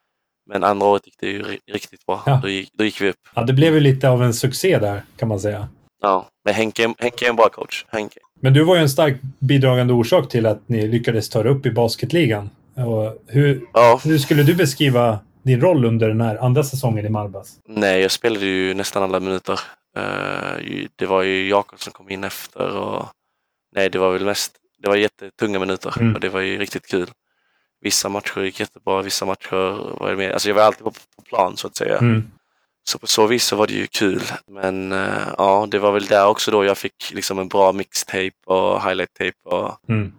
Men 0.46 0.64
andra 0.64 0.88
året 0.88 1.06
gick 1.06 1.16
det 1.20 1.28
ju 1.28 1.43
ri- 1.43 1.60
riktigt 1.72 2.06
bra. 2.06 2.24
Ja. 2.26 2.39
Då, 2.41 2.50
gick, 2.50 2.70
då 2.74 2.84
gick 2.84 3.02
vi 3.02 3.10
upp. 3.10 3.16
Ja, 3.36 3.41
det 3.43 3.54
blev 3.54 3.74
ju 3.74 3.80
lite 3.80 4.10
av 4.10 4.24
en 4.24 4.34
succé 4.34 4.80
där, 4.80 5.04
kan 5.18 5.28
man 5.28 5.39
säga. 5.39 5.68
Ja. 6.02 6.30
Men 6.46 6.54
Henke, 6.54 6.93
Henke 7.00 7.26
är 7.26 7.30
en 7.30 7.36
bra 7.36 7.50
coach. 7.50 7.86
Henke. 7.88 8.20
Men 8.41 8.54
du 8.54 8.64
var 8.64 8.76
ju 8.76 8.82
en 8.82 8.89
stark 8.89 9.16
bidragande 9.39 9.93
orsak 9.93 10.30
till 10.30 10.46
att 10.46 10.70
ni 10.70 10.88
lyckades 10.88 11.30
ta 11.30 11.39
er 11.39 11.46
upp 11.48 11.66
i 11.66 11.72
basketligan. 11.72 12.50
Och 12.76 13.24
hur, 13.28 13.62
Ja, 13.74 14.00
hur 14.04 14.18
skulle 14.18 14.43
du 14.43 14.56
beskriva 14.56 15.20
din 15.43 15.62
roll 15.62 15.86
under 15.86 16.08
den 16.08 16.22
här 16.22 16.36
andra 16.38 16.64
säsongen 16.64 17.06
i 17.06 17.10
Malbas? 17.10 17.58
nej, 17.68 18.02
jag 18.02 18.12
spelade 18.12 18.46
ju 18.46 18.74
nästan 18.74 19.04
alla 19.04 19.20
minuter. 19.20 19.60
Eh, 19.98 20.86
det 20.96 21.06
var 21.06 21.24
ju 21.24 21.50
Jakob 21.50 21.80
som 21.80 21.93
kom 21.93 22.10
in 22.10 22.24
efter 22.24 22.78
och 22.78 23.06
nej, 23.76 23.89
det 23.89 24.00
var 24.00 24.14
väl 24.14 24.26
mest, 24.26 24.52
det 24.84 24.89
var 24.89 24.96
jättetunga 24.96 25.60
minuter 25.60 25.93
Mm. 26.00 26.14
och 26.16 26.20
det 26.20 26.30
var 26.30 26.39
ju 26.39 26.58
riktigt 26.58 26.88
kul. 26.88 27.08
Vissa 27.82 28.09
matcher 28.09 28.41
gick 28.41 28.59
jättebra, 28.59 29.01
vissa 29.01 29.26
matcher 29.26 29.95
var 29.99 30.09
det 30.09 30.15
mer, 30.17 30.32
alltså 30.32 30.47
jag 30.49 30.55
var 30.55 30.63
alltid 30.63 30.84
på, 30.84 30.91
på 30.91 31.21
plan 31.30 31.57
så 31.57 31.67
att 31.67 31.76
säga. 31.76 31.97
Mm. 31.97 32.32
Så 32.89 32.99
på 32.99 33.07
så 33.07 33.28
vis 33.28 33.43
så 33.43 33.55
var 33.55 33.67
det 33.67 33.73
ju 33.73 33.88
kul. 33.88 34.21
Men 34.51 34.91
eh, 34.91 35.28
ja, 35.38 35.67
det 35.71 35.80
var 35.80 35.91
väl 35.91 36.05
där 36.05 36.28
också 36.28 36.51
då 36.51 36.65
jag 36.65 36.78
fick 36.78 37.11
liksom 37.13 37.39
en 37.39 37.47
bra 37.47 37.71
mixtape 37.71 38.32
och 38.45 38.82
highlight-tape. 38.82 39.32
Och, 39.45 39.78
Mm. 39.89 40.13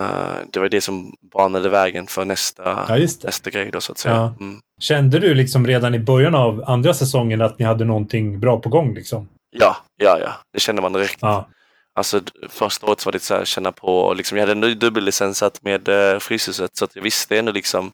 eh, 0.00 0.36
det 0.52 0.60
var 0.60 0.68
det 0.68 0.80
som 0.80 1.14
banade 1.34 1.68
vägen 1.68 2.06
för 2.06 2.24
nästa, 2.24 2.84
Ja, 2.88 2.96
nästa 3.24 3.50
grej 3.50 3.70
då 3.72 3.80
så 3.80 3.92
att 3.92 3.98
säga. 3.98 4.14
Ja. 4.14 4.34
Mm. 4.40 4.60
Kände 4.80 5.18
du 5.18 5.34
liksom 5.34 5.66
redan 5.66 5.94
i 5.94 5.98
början 5.98 6.34
av 6.34 6.64
andra 6.66 6.94
säsongen 6.94 7.40
att 7.42 7.58
ni 7.58 7.64
hade 7.64 7.84
någonting 7.84 8.40
bra 8.40 8.60
på 8.60 8.68
gång? 8.68 8.94
Liksom? 8.94 9.28
Ja, 9.50 9.76
ja, 9.96 10.18
ja. 10.20 10.32
Det 10.52 10.60
kände 10.60 10.82
man 10.82 10.92
direkt. 10.92 11.18
Ja. 11.20 11.48
Alltså 11.96 12.20
första 12.48 12.86
året 12.86 13.06
var 13.06 13.12
det 13.12 13.18
så 13.18 13.34
här, 13.34 13.44
känna 13.44 13.72
på, 13.72 14.14
liksom, 14.14 14.38
jag 14.38 14.46
hade 14.46 14.74
dubbellicensat 14.74 15.62
med 15.62 15.88
uh, 15.88 16.18
Fryshuset 16.18 16.76
så 16.76 16.84
att 16.84 16.96
jag 16.96 17.02
visste 17.02 17.38
ändå 17.38 17.52
liksom 17.52 17.92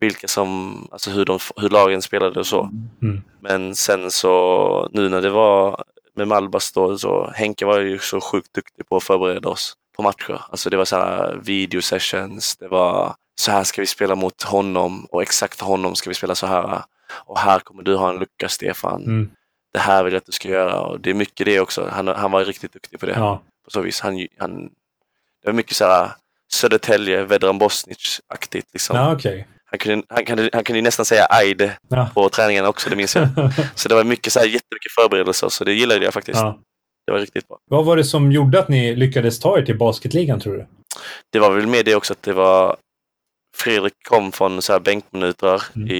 vilka 0.00 0.28
som, 0.28 0.88
alltså 0.92 1.10
hur, 1.10 1.24
de, 1.24 1.38
hur 1.56 1.68
lagen 1.68 2.02
spelade 2.02 2.40
och 2.40 2.46
så. 2.46 2.70
Mm. 3.02 3.22
Men 3.40 3.74
sen 3.74 4.10
så 4.10 4.88
nu 4.92 5.08
när 5.08 5.20
det 5.22 5.30
var 5.30 5.84
med 6.16 6.28
Malbas 6.28 6.72
då, 6.72 6.98
så 6.98 7.30
Henke 7.34 7.64
var 7.64 7.80
ju 7.80 7.98
så 7.98 8.20
sjukt 8.20 8.54
duktig 8.54 8.88
på 8.88 8.96
att 8.96 9.02
förbereda 9.02 9.48
oss 9.48 9.74
på 9.96 10.02
matcher. 10.02 10.42
Alltså 10.50 10.70
det 10.70 10.76
var 10.76 10.84
så 10.84 10.96
här 10.96 11.40
video 11.42 11.80
sessions, 11.80 12.56
det 12.56 12.68
var 12.68 13.14
så 13.40 13.52
här 13.52 13.64
ska 13.64 13.82
vi 13.82 13.86
spela 13.86 14.14
mot 14.14 14.42
honom 14.42 15.06
och 15.10 15.22
exakt 15.22 15.60
honom 15.60 15.94
ska 15.94 16.10
vi 16.10 16.14
spela 16.14 16.34
så 16.34 16.46
här. 16.46 16.82
Och 17.24 17.38
här 17.38 17.58
kommer 17.58 17.82
du 17.82 17.96
ha 17.96 18.10
en 18.10 18.18
lucka 18.18 18.48
Stefan. 18.48 19.02
Mm. 19.02 19.30
Det 19.72 19.78
här 19.78 20.04
vill 20.04 20.12
jag 20.12 20.20
att 20.20 20.26
du 20.26 20.32
ska 20.32 20.48
göra. 20.48 20.80
Och 20.80 21.00
det 21.00 21.10
är 21.10 21.14
mycket 21.14 21.46
det 21.46 21.60
också. 21.60 21.88
Han, 21.92 22.08
han 22.08 22.30
var 22.30 22.44
riktigt 22.44 22.72
duktig 22.72 23.00
på 23.00 23.06
det. 23.06 23.12
Ja. 23.12 23.42
På 23.64 23.70
så 23.70 23.80
vis. 23.80 24.00
Han, 24.00 24.26
han, 24.38 24.64
det 25.42 25.46
var 25.46 25.52
mycket 25.52 25.76
så 25.76 25.84
här 25.84 26.10
Södertälje, 26.52 27.24
Vedran 27.24 27.58
Bosnic-aktigt. 27.58 28.66
Liksom. 28.72 28.96
Ja, 28.96 29.12
okej. 29.12 29.46
Han, 29.64 29.78
kunde, 29.78 30.06
han, 30.08 30.24
kunde, 30.24 30.50
han 30.52 30.64
kunde 30.64 30.82
nästan 30.82 31.06
säga 31.06 31.26
ajde 31.30 31.76
Ja. 31.88 32.10
på 32.14 32.28
träningen 32.28 32.66
också, 32.66 32.90
det 32.90 32.96
minns 32.96 33.16
jag. 33.16 33.28
Så 33.74 33.88
det 33.88 33.94
var 33.94 34.04
mycket 34.04 34.32
så 34.32 34.38
här, 34.38 34.46
jättemycket 34.46 34.92
förberedelser, 35.00 35.48
så 35.48 35.64
det 35.64 35.72
gillade 35.72 36.04
jag 36.04 36.14
faktiskt. 36.14 36.38
ja. 36.40 36.58
Det 37.06 37.12
var 37.12 37.18
riktigt 37.18 37.48
bra. 37.48 37.58
Vad 37.70 37.84
var 37.84 37.96
det 37.96 38.04
som 38.04 38.32
gjorde 38.32 38.58
att 38.60 38.68
ni 38.68 38.94
lyckades 38.96 39.38
ta 39.40 39.58
er 39.58 39.62
till 39.62 39.78
basketligan, 39.78 40.40
tror 40.40 40.52
du? 40.54 40.66
Det 41.32 41.38
var 41.38 41.50
väl 41.50 41.66
med 41.66 41.84
det 41.84 41.94
också 41.94 42.12
att 42.12 42.22
det 42.22 42.32
var 42.32 42.76
Fredrik 43.56 43.92
kom 44.08 44.32
från 44.32 44.62
så 44.62 44.72
här 44.72 44.80
bänkminuter 44.80 45.62
Mm. 45.76 45.88
i, 45.88 45.94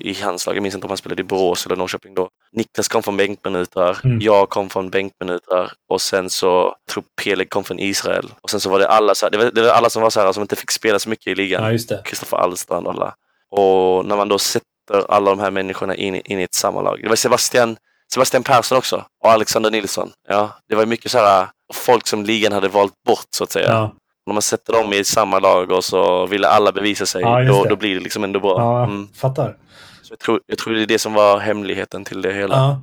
i 0.00 0.16
hans 0.22 0.46
lag. 0.46 0.56
Jag 0.56 0.62
minns 0.62 0.74
inte 0.74 0.84
om 0.86 0.90
han 0.90 0.96
spelade 0.96 1.20
i 1.20 1.24
Borås 1.24 1.66
eller 1.66 1.76
Norrköping 1.76 2.14
då. 2.14 2.28
Niklas 2.52 2.88
kom 2.88 3.02
från 3.02 3.16
bänkminuter. 3.16 3.98
Mm. 4.04 4.18
Jag 4.20 4.48
kom 4.50 4.70
från 4.70 4.90
bänkminuter. 4.90 5.72
Och 5.88 6.00
sen 6.00 6.30
så 6.30 6.74
tror 6.90 7.04
Peleg 7.22 7.50
kom 7.50 7.64
från 7.64 7.78
Israel. 7.78 8.32
Och 8.40 8.50
sen 8.50 8.60
så 8.60 8.70
var 8.70 8.78
det 8.78 8.88
alla, 8.88 9.14
så 9.14 9.26
här, 9.26 9.30
det 9.30 9.38
var, 9.38 9.44
det 9.50 9.62
var 9.62 9.68
alla 9.68 9.90
som 9.90 10.02
var 10.02 10.10
så 10.10 10.20
här 10.20 10.32
som 10.32 10.40
inte 10.42 10.56
fick 10.56 10.70
spela 10.70 10.98
så 10.98 11.08
mycket 11.08 11.26
i 11.26 11.34
ligan. 11.34 11.62
Ja. 11.96 12.02
Kristoffer 12.04 12.36
Alstrand 12.36 12.86
och 12.86 12.92
alla. 12.92 13.14
Och 13.50 14.06
när 14.06 14.16
man 14.16 14.28
då 14.28 14.38
sätter 14.38 14.64
alla 15.08 15.30
de 15.30 15.38
här 15.40 15.50
människorna 15.50 15.94
in, 15.94 16.14
i- 16.14 16.22
in 16.24 16.40
i 16.40 16.42
ett 16.42 16.54
sammanhang. 16.54 16.98
Det 17.02 17.08
var 17.08 17.16
Sebastian, 17.16 17.76
Sebastian 18.14 18.42
Persson 18.42 18.78
också 18.78 19.04
och 19.24 19.30
Alexander 19.30 19.70
Nilsson. 19.70 20.10
Ja, 20.28 20.50
det 20.68 20.74
var 20.74 20.86
mycket 20.86 21.10
så 21.10 21.18
här 21.18 21.48
folk 21.74 22.06
som 22.06 22.24
ligan 22.24 22.52
hade 22.52 22.68
valt 22.68 23.02
bort 23.06 23.26
så 23.36 23.44
att 23.44 23.52
säga. 23.52 23.68
Ja. 23.68 23.92
När 24.26 24.34
man 24.34 24.42
sätter 24.42 24.72
dem 24.72 24.92
i 24.92 25.04
samma 25.04 25.38
lag 25.38 25.70
och 25.70 25.84
så 25.84 26.26
ville 26.26 26.48
alla 26.48 26.72
bevisa 26.72 27.06
sig, 27.06 27.22
Ja, 27.22 27.42
då, 27.44 27.64
då 27.64 27.76
blir 27.76 27.94
det 27.94 28.00
liksom 28.00 28.24
ändå 28.24 28.40
bra. 28.40 28.58
Ja, 28.60 28.84
Mm. 28.84 29.08
fattar. 29.14 29.56
Så 30.02 30.12
jag, 30.12 30.18
tror, 30.18 30.40
jag 30.46 30.58
tror 30.58 30.74
det 30.74 30.82
är 30.82 30.86
det 30.86 30.98
som 30.98 31.12
var 31.14 31.38
hemligheten 31.38 32.04
till 32.04 32.22
det 32.22 32.32
hela. 32.32 32.56
Ja. 32.56 32.80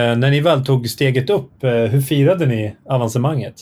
Eh, 0.00 0.16
när 0.16 0.30
ni 0.30 0.40
väl 0.40 0.66
tog 0.66 0.88
steget 0.88 1.30
upp, 1.30 1.64
eh, 1.64 1.70
hur 1.70 2.00
firade 2.00 2.46
ni 2.46 2.76
avancemanget? 2.88 3.54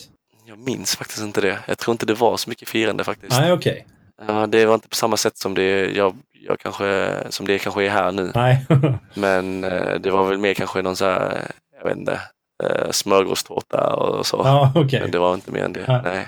Jag 0.47 0.57
minns 0.59 0.95
faktiskt 0.95 1.21
inte 1.21 1.41
det. 1.41 1.57
Jag 1.67 1.77
tror 1.77 1.91
inte 1.91 2.05
det 2.05 2.13
var 2.13 2.37
så 2.37 2.49
mycket 2.49 2.69
firande 2.69 3.03
faktiskt. 3.03 3.39
Nej, 3.39 3.51
okej. 3.53 3.85
Ja, 4.27 4.47
det 4.47 4.65
var 4.65 4.73
inte 4.73 4.87
på 4.89 4.95
samma 4.95 5.17
sätt 5.17 5.37
som 5.37 5.53
det, 5.53 5.91
jag, 5.95 6.15
jag 6.47 6.59
kanske, 6.59 7.09
som 7.29 7.45
det 7.47 7.59
kanske 7.59 7.85
är 7.85 7.89
här 7.89 8.11
nu. 8.11 8.31
Nej. 8.35 8.65
Men 9.13 9.63
eh, 9.63 9.93
det 9.99 10.11
var 10.11 10.23
väl 10.27 10.37
mer 10.37 10.53
kanske 10.53 10.81
någon 10.81 10.95
så 10.95 11.05
här, 11.05 11.41
jag 11.77 11.89
vet 11.89 11.97
inte, 11.97 12.19
eh, 12.63 12.91
smörgåstårta 12.91 13.93
och 13.95 14.25
så. 14.25 14.41
ja, 14.45 14.71
okej. 14.75 15.01
Men 15.01 15.11
det 15.11 15.19
var 15.19 15.33
inte 15.33 15.51
mer 15.51 15.63
än 15.63 15.73
det. 15.73 15.83
Ja. 15.87 16.01
Nej. 16.01 16.27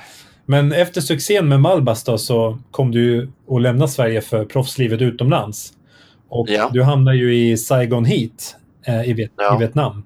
Men 0.51 0.71
efter 0.73 1.01
succén 1.01 1.47
med 1.49 1.59
Malbas 1.59 2.03
då, 2.03 2.17
så 2.17 2.57
kom 2.71 2.91
du 2.91 3.03
ju 3.03 3.27
att 3.55 3.61
lämna 3.61 3.87
Sverige 3.87 4.21
för 4.21 4.45
proffslivet 4.45 5.01
utomlands. 5.01 5.73
Och 6.29 6.49
Ja. 6.49 6.69
du 6.73 6.83
hamnar 6.83 7.13
ju 7.13 7.35
i 7.35 7.57
Saigon 7.57 8.05
Heat 8.05 8.55
eh, 8.87 9.09
i, 9.09 9.13
Viet- 9.13 9.31
Ja. 9.37 9.55
i 9.55 9.59
Vietnam. 9.59 10.03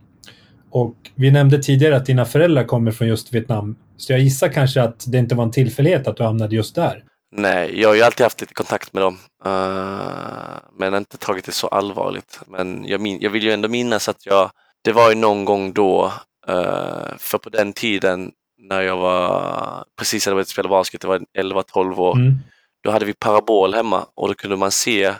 Och 0.71 0.95
vi 1.15 1.31
nämnde 1.31 1.63
tidigare 1.63 1.95
att 1.95 2.05
dina 2.05 2.25
föräldrar 2.25 2.63
kommer 2.63 2.91
från 2.91 3.07
just 3.07 3.33
Vietnam. 3.33 3.75
Så 3.97 4.13
jag 4.13 4.19
gissar 4.19 4.47
kanske 4.47 4.81
att 4.81 5.03
det 5.07 5.17
inte 5.17 5.35
var 5.35 5.43
en 5.43 5.51
tillfällighet 5.51 6.07
att 6.07 6.17
du 6.17 6.23
hamnade 6.23 6.55
just 6.55 6.75
där. 6.75 7.03
Nej, 7.35 7.81
jag 7.81 7.89
har 7.89 7.95
ju 7.95 8.01
alltid 8.01 8.23
haft 8.23 8.41
lite 8.41 8.53
kontakt 8.53 8.93
med 8.93 9.03
dem. 9.03 9.17
eh, 9.45 10.59
men 10.79 10.95
inte 10.95 11.17
tagit 11.17 11.45
det 11.45 11.51
så 11.51 11.67
allvarligt. 11.67 12.39
Men 12.47 12.85
jag, 12.87 13.07
jag 13.21 13.29
vill 13.29 13.43
ju 13.43 13.51
ändå 13.51 13.69
minnas 13.69 14.09
att 14.09 14.25
jag, 14.25 14.51
det 14.83 14.91
var 14.91 15.09
ju 15.09 15.15
någon 15.15 15.45
gång 15.45 15.73
då, 15.73 16.11
eh, 16.47 17.15
för 17.17 17.37
på 17.37 17.49
den 17.49 17.73
tiden 17.73 18.31
när 18.69 18.81
jag 18.81 18.97
var 18.97 19.83
precis 19.99 20.25
hade 20.25 20.35
börjat 20.35 20.47
spela 20.47 20.69
basket, 20.69 21.01
det 21.01 21.07
var 21.07 21.21
11-12 21.37 21.99
år, 21.99 22.15
Mm. 22.15 22.33
då 22.83 22.91
hade 22.91 23.05
vi 23.05 23.13
parabol 23.13 23.73
hemma 23.73 24.05
och 24.15 24.27
då 24.27 24.33
kunde 24.33 24.55
man 24.55 24.71
se 24.71 25.13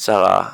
så 0.00 0.12
här, 0.12 0.44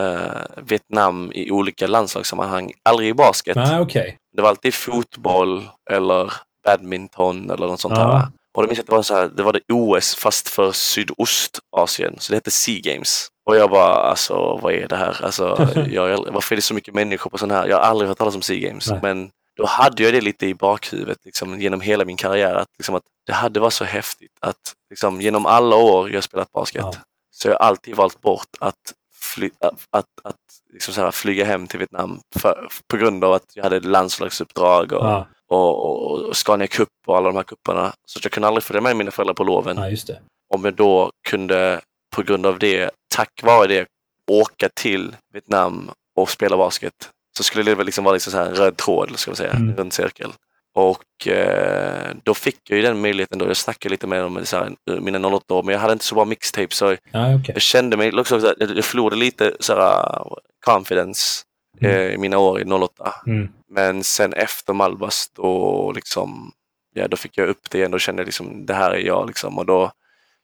eh, 0.00 0.62
Vietnam 0.62 1.32
i 1.34 1.50
olika 1.50 1.86
landslagssammanhang, 1.86 2.72
aldrig 2.82 3.08
i 3.08 3.14
basket. 3.14 3.56
Nej, 3.56 3.80
okej. 3.80 4.18
Det 4.36 4.42
var 4.42 4.48
alltid 4.48 4.74
fotboll 4.74 5.68
eller 5.90 6.32
badminton 6.66 7.50
eller 7.50 7.66
något 7.66 7.80
sånt 7.80 7.94
Ja. 7.98 8.12
här. 8.16 8.26
Och 8.54 8.62
då 8.62 8.66
minns 8.68 8.78
jag 8.78 8.82
att 8.82 8.86
det 8.86 8.92
var, 8.96 9.02
så 9.02 9.14
här, 9.14 9.28
det 9.36 9.42
var 9.42 9.52
det 9.52 9.60
OS 9.72 10.14
fast 10.14 10.48
för 10.48 10.72
Sydostasien, 10.72 12.14
så 12.18 12.32
det 12.32 12.36
hette 12.36 12.50
Sea 12.50 12.80
Games. 12.82 13.28
Och 13.46 13.56
jag 13.56 13.70
bara, 13.70 13.94
alltså 13.94 14.58
vad 14.62 14.72
är 14.72 14.88
det 14.88 14.96
här? 14.96 15.20
Alltså, 15.24 15.68
jag, 15.90 16.32
varför 16.32 16.54
är 16.54 16.56
det 16.56 16.62
så 16.62 16.74
mycket 16.74 16.94
människor 16.94 17.30
på 17.30 17.38
sån 17.38 17.50
här? 17.50 17.68
Jag 17.68 17.76
har 17.76 17.82
aldrig 17.84 18.08
hört 18.08 18.18
talas 18.18 18.34
om 18.34 18.42
Sea 18.42 18.68
Games. 18.68 18.90
Nej. 18.90 18.98
Men 19.02 19.30
då 19.60 19.66
hade 19.66 20.02
jag 20.02 20.12
det 20.14 20.20
lite 20.20 20.46
i 20.46 20.54
bakhuvudet 20.54 21.18
liksom, 21.24 21.60
genom 21.60 21.80
hela 21.80 22.04
min 22.04 22.16
karriär. 22.16 22.54
Att, 22.54 22.68
liksom, 22.78 22.94
att 22.94 23.02
det 23.26 23.32
hade 23.32 23.60
varit 23.60 23.72
så 23.72 23.84
häftigt 23.84 24.32
att 24.40 24.72
liksom, 24.90 25.20
genom 25.20 25.46
alla 25.46 25.76
år 25.76 26.10
jag 26.12 26.24
spelat 26.24 26.52
basket 26.52 26.82
Ja. 26.84 26.94
så 27.30 27.48
har 27.48 27.52
jag 27.52 27.62
alltid 27.62 27.96
valt 27.96 28.20
bort 28.20 28.48
att, 28.60 28.74
fly, 29.12 29.50
att, 29.60 29.74
att, 29.90 30.06
att 30.24 30.36
liksom 30.72 30.94
så 30.94 31.00
här, 31.00 31.10
flyga 31.10 31.44
hem 31.44 31.66
till 31.66 31.78
Vietnam 31.78 32.20
för, 32.36 32.68
på 32.88 32.96
grund 32.96 33.24
av 33.24 33.32
att 33.32 33.44
jag 33.54 33.62
hade 33.64 33.80
landslagsuppdrag 33.80 34.92
och, 34.92 35.04
Ja, 35.04 35.26
och, 35.48 35.84
och, 35.84 36.18
och 36.28 36.36
Scania 36.36 36.66
Cup 36.66 36.88
och 37.06 37.16
alla 37.16 37.26
de 37.28 37.36
här 37.36 37.42
kupparna. 37.42 37.92
Så 38.06 38.20
jag 38.22 38.32
kunde 38.32 38.46
aldrig 38.48 38.64
följa 38.64 38.80
med 38.80 38.96
mina 38.96 39.10
föräldrar 39.10 39.34
på 39.34 39.44
loven. 39.44 39.76
ja. 39.76 39.84
Om 40.54 40.64
jag 40.64 40.74
då 40.74 41.10
kunde 41.28 41.80
på 42.16 42.22
grund 42.22 42.46
av 42.46 42.58
det, 42.58 42.90
tack 43.14 43.42
vare 43.42 43.66
det, 43.66 43.86
åka 44.30 44.68
till 44.74 45.16
Vietnam 45.32 45.90
och 46.16 46.30
spela 46.30 46.56
basket 46.56 47.10
så 47.36 47.42
skulle 47.44 47.64
det 47.70 47.74
väl 47.74 47.86
liksom 47.86 48.04
vara 48.04 48.12
liksom 48.12 48.30
så 48.32 48.38
här 48.38 48.46
en 48.46 48.54
röd 48.54 48.76
tråd, 48.76 49.18
ska 49.18 49.30
man 49.30 49.36
säga, 49.36 49.50
Mm. 49.52 49.68
en 49.68 49.76
rund 49.76 49.92
cirkel. 49.92 50.32
Och 50.74 51.28
eh, 51.28 52.10
då 52.22 52.34
fick 52.34 52.58
jag 52.68 52.76
ju 52.76 52.82
den 52.82 53.00
möjligheten 53.00 53.38
då. 53.38 53.46
Jag 53.46 53.56
snackade 53.56 53.90
lite 53.92 54.06
med 54.06 54.22
dem 54.22 54.40
så 54.46 54.56
här, 54.56 55.00
mina 55.00 55.28
08 55.28 55.54
år, 55.54 55.62
men 55.62 55.72
jag 55.72 55.80
hade 55.80 55.92
inte 55.92 56.04
så 56.04 56.14
bra 56.14 56.24
mixtape 56.24 56.74
så 56.74 56.90
Ja, 57.10 57.34
okej. 57.34 57.50
jag 57.54 57.62
kände 57.62 57.96
mig 57.96 58.12
också, 58.20 58.40
så 58.40 58.46
här, 58.46 58.56
jag 58.76 58.84
förlorade 58.84 59.16
lite 59.16 59.56
så 59.60 59.74
här, 59.74 60.24
confidence 60.64 61.42
Mm. 61.82 61.96
eh, 61.96 62.14
i 62.14 62.18
mina 62.18 62.38
år 62.38 62.60
i 62.60 62.64
08. 62.64 63.14
Mm. 63.26 63.48
Men 63.68 64.04
sen 64.04 64.32
efter 64.32 64.72
Malbas 64.72 65.30
då 65.34 65.92
liksom, 65.92 66.52
ja 66.94 67.08
då 67.08 67.16
fick 67.16 67.38
jag 67.38 67.48
upp 67.48 67.70
det 67.70 67.78
igen 67.78 67.94
och 67.94 68.00
kände 68.00 68.24
liksom 68.24 68.66
det 68.66 68.74
här 68.74 68.90
är 68.90 68.98
jag 68.98 69.26
liksom 69.26 69.58
och 69.58 69.66
då 69.66 69.92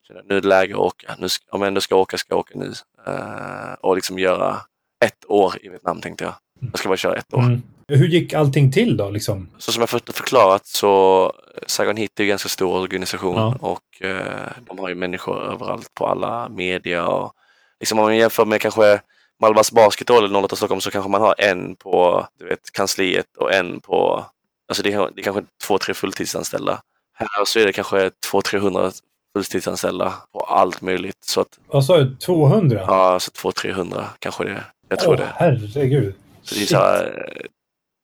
kände 0.06 0.20
jag 0.22 0.28
nu 0.28 0.36
är 0.36 0.40
det 0.40 0.48
läge 0.48 0.74
att 0.74 0.80
åka. 0.80 1.14
Nu 1.18 1.28
ska, 1.28 1.44
om 1.50 1.60
jag 1.60 1.68
ändå 1.68 1.80
ska 1.80 1.96
åka 1.96 2.18
ska 2.18 2.32
jag 2.32 2.38
åka 2.38 2.58
nu. 2.58 2.72
Eh, 3.06 3.72
och 3.80 3.94
liksom 3.96 4.18
göra 4.18 4.56
ett 5.04 5.24
år 5.28 5.54
i 5.62 5.68
Vietnam 5.68 6.00
tänkte 6.00 6.24
jag. 6.24 6.34
Jag 6.60 6.78
ska 6.78 6.88
bara 6.88 6.96
köra 6.96 7.14
ett 7.16 7.34
år. 7.34 7.40
Mm. 7.40 7.62
Hur 7.88 8.06
gick 8.08 8.32
allting 8.32 8.72
till 8.72 8.96
då? 8.96 9.10
Liksom? 9.10 9.48
Så 9.58 9.72
som 9.72 9.80
jag 9.80 9.88
förklarat 9.88 10.66
så 10.66 11.24
eh, 11.54 11.62
Saigon 11.66 11.96
Heat 11.96 12.10
är 12.20 12.22
en 12.22 12.28
ganska 12.28 12.48
stor 12.48 12.80
organisation 12.80 13.36
Ja. 13.36 13.56
och 13.60 14.06
eh, 14.06 14.50
de 14.68 14.78
har 14.78 14.88
ju 14.88 14.94
människor 14.94 15.42
överallt 15.52 15.94
på 15.94 16.06
alla 16.06 16.48
media 16.48 17.06
och 17.06 17.32
liksom 17.80 17.98
om 17.98 18.04
man 18.04 18.16
jämför 18.16 18.44
med 18.44 18.60
kanske 18.60 19.00
Malbas 19.40 19.72
Basket 19.72 20.10
eller 20.10 20.36
08 20.44 20.56
Stockholm 20.56 20.80
så 20.80 20.90
kanske 20.90 21.10
man 21.10 21.20
har 21.20 21.34
en 21.38 21.76
på 21.76 22.26
du 22.38 22.46
vet, 22.46 22.72
kansliet 22.72 23.36
och 23.36 23.54
en 23.54 23.80
på, 23.80 24.24
alltså 24.68 24.82
det 24.82 24.92
är, 24.92 25.10
det 25.14 25.20
är 25.20 25.24
kanske 25.24 25.42
två, 25.66 25.78
tre 25.78 25.94
fulltidsanställda. 25.94 26.80
Här 27.14 27.44
så 27.44 27.58
är 27.58 27.66
det 27.66 27.72
kanske 27.72 28.10
två, 28.30 28.42
300 28.42 28.90
fulltidsanställda 29.36 30.14
på 30.32 30.40
allt 30.40 30.80
möjligt. 30.82 31.24
Så 31.24 31.40
att, 31.40 31.48
Vad 31.68 31.84
sa 31.84 31.96
du? 31.98 32.16
200? 32.16 32.84
ja, 32.86 33.20
så 33.20 33.30
två, 33.30 33.52
300 33.52 34.04
kanske 34.18 34.44
det 34.44 34.50
är. 34.50 34.64
Jag 34.88 34.98
tror 34.98 35.12
Åh, 35.14 35.18
det. 35.18 35.28
herregud. 35.36 36.14
Det 36.50 36.62
är 36.62 36.66
så 36.66 36.76
här, 36.76 37.32
eh, 37.36 37.46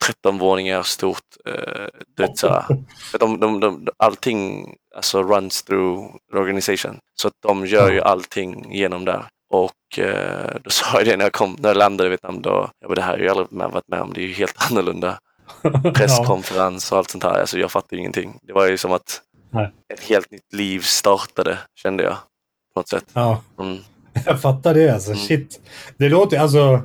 13 0.07 0.38
våningar 0.38 0.82
stort. 0.82 1.18
eh, 1.47 1.86
Du 2.16 2.22
vet, 2.22 2.38
så 2.38 2.49
här, 2.49 2.64
de, 3.18 3.40
de, 3.40 3.61
de, 3.61 3.88
allting 3.97 4.74
alltså 4.97 5.22
runs 5.22 5.62
through 5.62 6.12
the 6.32 6.38
organization. 6.38 6.99
Så 7.20 7.28
att 7.28 7.34
de 7.43 7.66
gör 7.66 7.93
ju 7.93 8.01
allting 8.01 8.72
genom 8.74 9.05
där. 9.05 9.24
Och 9.51 9.99
eh, 9.99 10.57
då 10.64 10.70
sa 10.70 10.99
jag 10.99 11.07
det 11.07 11.16
när 11.16 11.24
jag 11.24 11.32
kom, 11.32 11.57
när 11.61 11.68
jag 11.68 11.76
landade 11.76 12.07
i 12.07 12.11
Vietnam, 12.11 12.43
då, 12.43 12.70
jag 12.80 12.88
bara, 12.90 12.95
det 12.95 13.03
här 13.03 13.12
har 13.12 13.18
jag 13.18 13.30
aldrig 13.30 13.53
med, 13.53 13.70
varit 13.70 13.88
med 13.88 14.01
om, 14.01 14.12
det 14.12 14.20
är 14.20 14.26
ju 14.26 14.32
helt 14.34 14.55
annorlunda. 14.70 15.18
Presskonferens 15.95 16.93
och 16.93 16.99
allt 16.99 17.11
sånt 17.11 17.24
här, 17.24 17.40
alltså 17.40 17.59
jag 17.59 17.70
fattar 17.72 17.97
ju 17.97 17.99
ingenting. 18.01 18.38
Det 18.43 18.53
var 18.53 18.66
ju 18.68 18.76
som 18.78 18.93
att 18.93 19.20
Nej. 19.51 19.72
ett 19.95 20.01
helt 20.01 20.30
nytt 20.30 20.53
liv 20.53 20.80
startade, 20.80 21.59
kände 21.74 22.03
jag. 22.05 22.16
På 22.74 22.80
något 22.80 22.88
sätt. 22.88 23.05
Ja, 23.12 23.43
Mm. 23.61 23.78
jag 24.26 24.40
fattar 24.43 24.74
det 24.74 24.90
alltså. 24.90 25.11
Mm. 25.11 25.22
Shit. 25.22 25.61
Det 25.97 26.09
låter 26.09 26.38
alltså, 26.38 26.82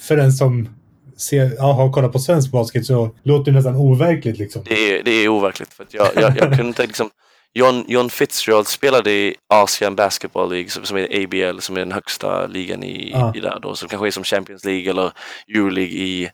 för 0.00 0.16
en 0.18 0.32
som 0.32 0.68
ser, 1.16 1.50
ja, 1.56 1.72
har 1.72 1.92
kollat 1.92 2.12
på 2.12 2.18
svensk 2.18 2.50
basket 2.50 2.86
så 2.86 3.10
låter 3.22 3.52
det 3.52 3.56
nästan 3.56 3.76
overkligt 3.76 4.38
liksom. 4.38 4.62
Det 4.64 4.98
är, 4.98 5.02
det 5.02 5.10
är 5.10 5.28
overkligt. 5.28 5.72
För 5.72 5.86
jag, 5.90 6.08
jag, 6.14 6.36
jag 6.36 6.48
kunde 6.48 6.62
inte 6.68 6.86
liksom... 6.86 7.10
John, 7.56 7.84
John 7.88 8.10
Fitzgerald 8.10 8.66
spelade 8.66 9.10
i 9.10 9.34
Asian 9.48 9.96
Basketball 9.96 10.50
League 10.50 10.68
som, 10.70 10.96
är 10.96 11.24
ABL, 11.24 11.60
som 11.60 11.76
är 11.76 11.80
den 11.80 11.92
högsta 11.92 12.46
ligan 12.46 12.82
i, 12.84 13.10
Ja. 13.10 13.32
i 13.36 13.40
där 13.40 13.58
då, 13.62 13.74
som 13.74 13.88
kanske 13.88 14.06
är 14.06 14.10
som 14.10 14.24
Champions 14.24 14.64
League 14.64 14.90
eller 14.90 15.12
Euroleague 15.48 15.94
i, 15.94 16.30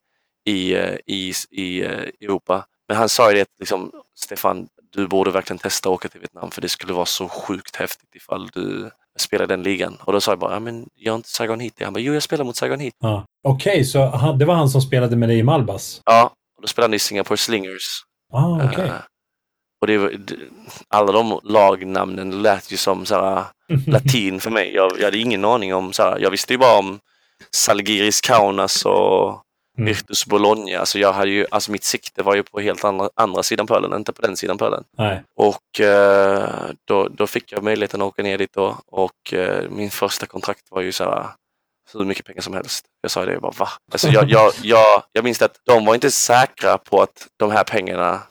i, 0.47 0.75
eh, 0.75 0.97
i, 1.07 1.33
i 1.51 1.83
eh, 1.83 1.91
Europa. 2.21 2.65
Men 2.89 2.97
han 2.97 3.09
sa 3.09 3.31
ju 3.31 3.35
det 3.35 3.43
att 3.43 3.49
liksom, 3.59 3.93
Stefan, 4.19 4.69
du 4.93 5.07
borde 5.07 5.31
verkligen 5.31 5.59
testa 5.59 5.89
att 5.89 5.95
åka 5.95 6.09
till 6.09 6.21
Vietnam 6.21 6.51
för 6.51 6.61
det 6.61 6.69
skulle 6.69 6.93
vara 6.93 7.07
så 7.07 7.29
sjukt 7.29 7.77
häftigt 7.77 8.15
ifall 8.15 8.49
du 8.53 8.91
spelar 9.21 9.45
i 9.45 9.49
den 9.49 9.63
ligan. 9.63 9.97
Och 10.01 10.13
då 10.13 10.21
sa 10.21 10.31
jag 10.33 10.39
bara, 10.39 10.53
ja 10.53 10.61
men 10.61 10.87
jag 10.95 11.13
har 11.13 11.17
inte 11.17 11.29
Saigon 11.29 11.61
Heat. 11.61 11.73
Han 11.81 11.93
bara, 11.93 12.01
jo 12.01 12.15
jag 12.15 12.23
spelar 12.23 12.45
mot 12.45 12.57
Saigon 12.57 12.81
Heat. 12.81 12.95
Ja. 13.01 13.25
Okej, 13.49 13.85
så 13.85 14.07
han, 14.07 14.39
det 14.39 14.45
var 14.45 14.55
han 14.55 14.69
som 14.71 14.81
spelade 14.81 15.17
med 15.17 15.29
dig 15.29 15.39
i 15.39 15.43
Malbas? 15.43 16.01
Ja, 16.05 16.25
och 16.57 16.63
då 16.63 16.69
spelade 16.69 16.89
han 16.89 16.95
i 16.95 16.99
Singapore 16.99 17.37
Slingers. 17.39 18.03
Ah, 18.33 18.65
okej. 18.65 18.85
Eh, 18.87 18.93
och 19.81 19.87
det, 19.87 19.99
var- 19.99 20.11
det, 20.11 20.35
alla 20.89 21.13
de 21.13 21.41
lagnamnen 21.45 22.43
lät 22.43 22.73
ju 22.73 22.77
som 22.77 23.07
så 23.07 23.15
här, 23.15 23.45
latin 23.87 24.41
för 24.41 24.51
mig. 24.51 24.75
Jag, 24.75 24.93
jag 24.99 25.05
hade 25.05 25.19
ingen 25.19 25.45
aning 25.45 25.75
om, 25.75 25.93
så 25.93 26.03
här, 26.03 26.19
jag 26.19 26.31
visste 26.31 26.53
ju 26.53 26.59
bara 26.59 26.79
om 26.79 26.99
Salgiris 27.57 28.21
Kaunas 28.21 28.85
och. 28.85 29.43
Virtus 29.85 30.27
Bologna. 30.27 30.79
Alltså 30.79 30.99
jag 30.99 31.13
hade 31.13 31.31
ju, 31.31 31.47
alltså 31.51 31.73
mitt 31.73 31.85
sikte 31.85 32.23
var 32.23 32.35
ju 32.35 32.43
på 32.43 32.61
helt 32.61 32.85
andra, 32.85 33.11
andra 33.15 33.43
sidan 33.43 33.67
pölen, 33.67 33.95
inte 33.95 34.13
på 34.13 34.23
den 34.23 34.37
sidan 34.37 34.59
pölen. 34.59 34.85
Nej. 34.99 35.23
Och 35.37 35.81
eh, 35.81 36.49
då, 36.85 37.09
då 37.09 37.27
fick 37.27 37.53
jag 37.53 37.63
möjligheten 37.63 38.03
att 38.03 38.09
åka 38.09 38.23
ner 38.23 38.39
dit 38.39 38.53
då 38.53 38.79
och 38.87 39.35
eh, 39.35 39.71
min 39.71 39.91
första 39.91 40.27
kontrakt 40.27 40.63
var 40.71 40.81
ju 40.81 40.93
så 40.93 41.05
här 41.05 41.27
hur 41.99 42.05
mycket 42.05 42.27
pengar 42.27 42.41
som 42.41 42.55
helst. 42.55 42.85
Jag 43.01 43.11
sa 43.11 43.25
det, 43.25 43.33
jag 43.33 43.43
bara 43.43 43.53
va? 43.59 43.69
Alltså 43.93 44.09
jag, 44.09 44.31
jag, 44.31 44.53
jag, 44.63 45.03
jag 45.13 45.25
minns 45.25 45.43
att 45.43 45.61
de 45.67 45.85
var 45.85 45.95
inte 45.95 46.11
säkra 46.11 46.79
på 46.79 47.03
att 47.03 47.27
de 47.37 47.51
här 47.51 47.65
pengarna 47.65 48.23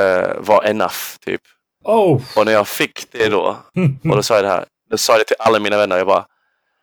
eh, 0.00 0.30
var 0.38 0.64
enough, 0.64 1.18
typ. 1.20 1.40
Oh! 1.84 2.22
Och 2.36 2.44
när 2.44 2.52
jag 2.52 2.68
fick 2.68 3.12
det 3.12 3.28
då, 3.28 3.42
och 4.10 4.16
då 4.16 4.22
sa 4.22 4.34
jag 4.34 4.44
det 4.44 4.50
här, 4.50 4.64
då 4.90 4.98
sa 4.98 5.12
jag 5.12 5.20
det 5.20 5.24
till 5.24 5.36
alla 5.38 5.58
mina 5.58 5.76
vänner, 5.76 5.98
jag 5.98 6.06
bara 6.06 6.26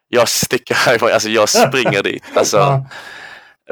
jag 0.07 0.29
sticker 0.29 0.75
härifrån, 0.75 1.11
alltså 1.11 1.29
jag 1.29 1.49
springer 1.49 2.03
dit. 2.03 2.23
Alltså, 2.35 2.85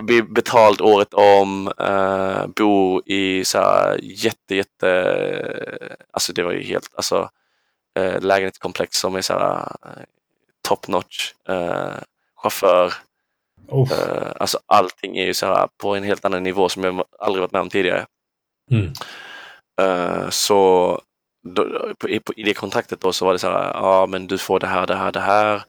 Blir 0.02 0.22
betald 0.22 0.82
året 0.82 1.14
om, 1.14 1.68
uh, 1.82 2.48
bo 2.48 3.02
i 3.06 3.45
så 3.45 3.58
här 3.58 4.00
jätte, 4.04 4.56
jätte, 4.56 4.89
alltså 6.12 6.34
det 6.34 6.43
var 6.43 6.52
ju 6.52 6.64
helt, 6.64 6.89
alltså 6.95 7.30
uh, 8.00 8.22
lägenhetskomplex 8.22 8.98
som 8.98 9.16
är 9.16 9.22
så 9.22 9.34
här 9.34 9.58
uh, 9.86 10.04
top 10.68 10.88
notch, 10.88 11.34
uh, 11.50 11.95
chaufför, 12.36 12.93
Oh. 13.70 13.91
uh, 13.91 14.32
alltså 14.39 14.60
allting 14.66 15.18
är 15.18 15.26
ju 15.26 15.34
så 15.34 15.45
här 15.45 15.68
på 15.78 15.95
en 15.95 16.04
helt 16.04 16.26
annan 16.26 16.43
nivå 16.43 16.70
som 16.70 16.84
jag 16.84 17.04
aldrig 17.20 17.41
varit 17.41 17.52
med 17.52 17.62
om 17.62 17.70
tidigare. 17.70 18.06
Mm. 18.72 18.93
Eh, 19.82 20.30
så 20.30 21.02
då, 21.43 21.93
på, 21.98 22.10
i, 22.10 22.20
på, 22.20 22.34
i 22.34 22.43
det 22.43 22.54
kontraktet 22.54 23.02
då 23.02 23.14
så 23.14 23.26
var 23.26 23.34
det 23.34 23.39
så 23.39 23.50
här, 23.50 23.72
ja 23.74 24.06
men 24.10 24.28
du 24.28 24.38
får 24.38 24.60
det 24.60 24.68
här, 24.68 24.88
det 24.88 24.95
här, 24.95 25.12
det 25.12 25.20
här 25.20 25.64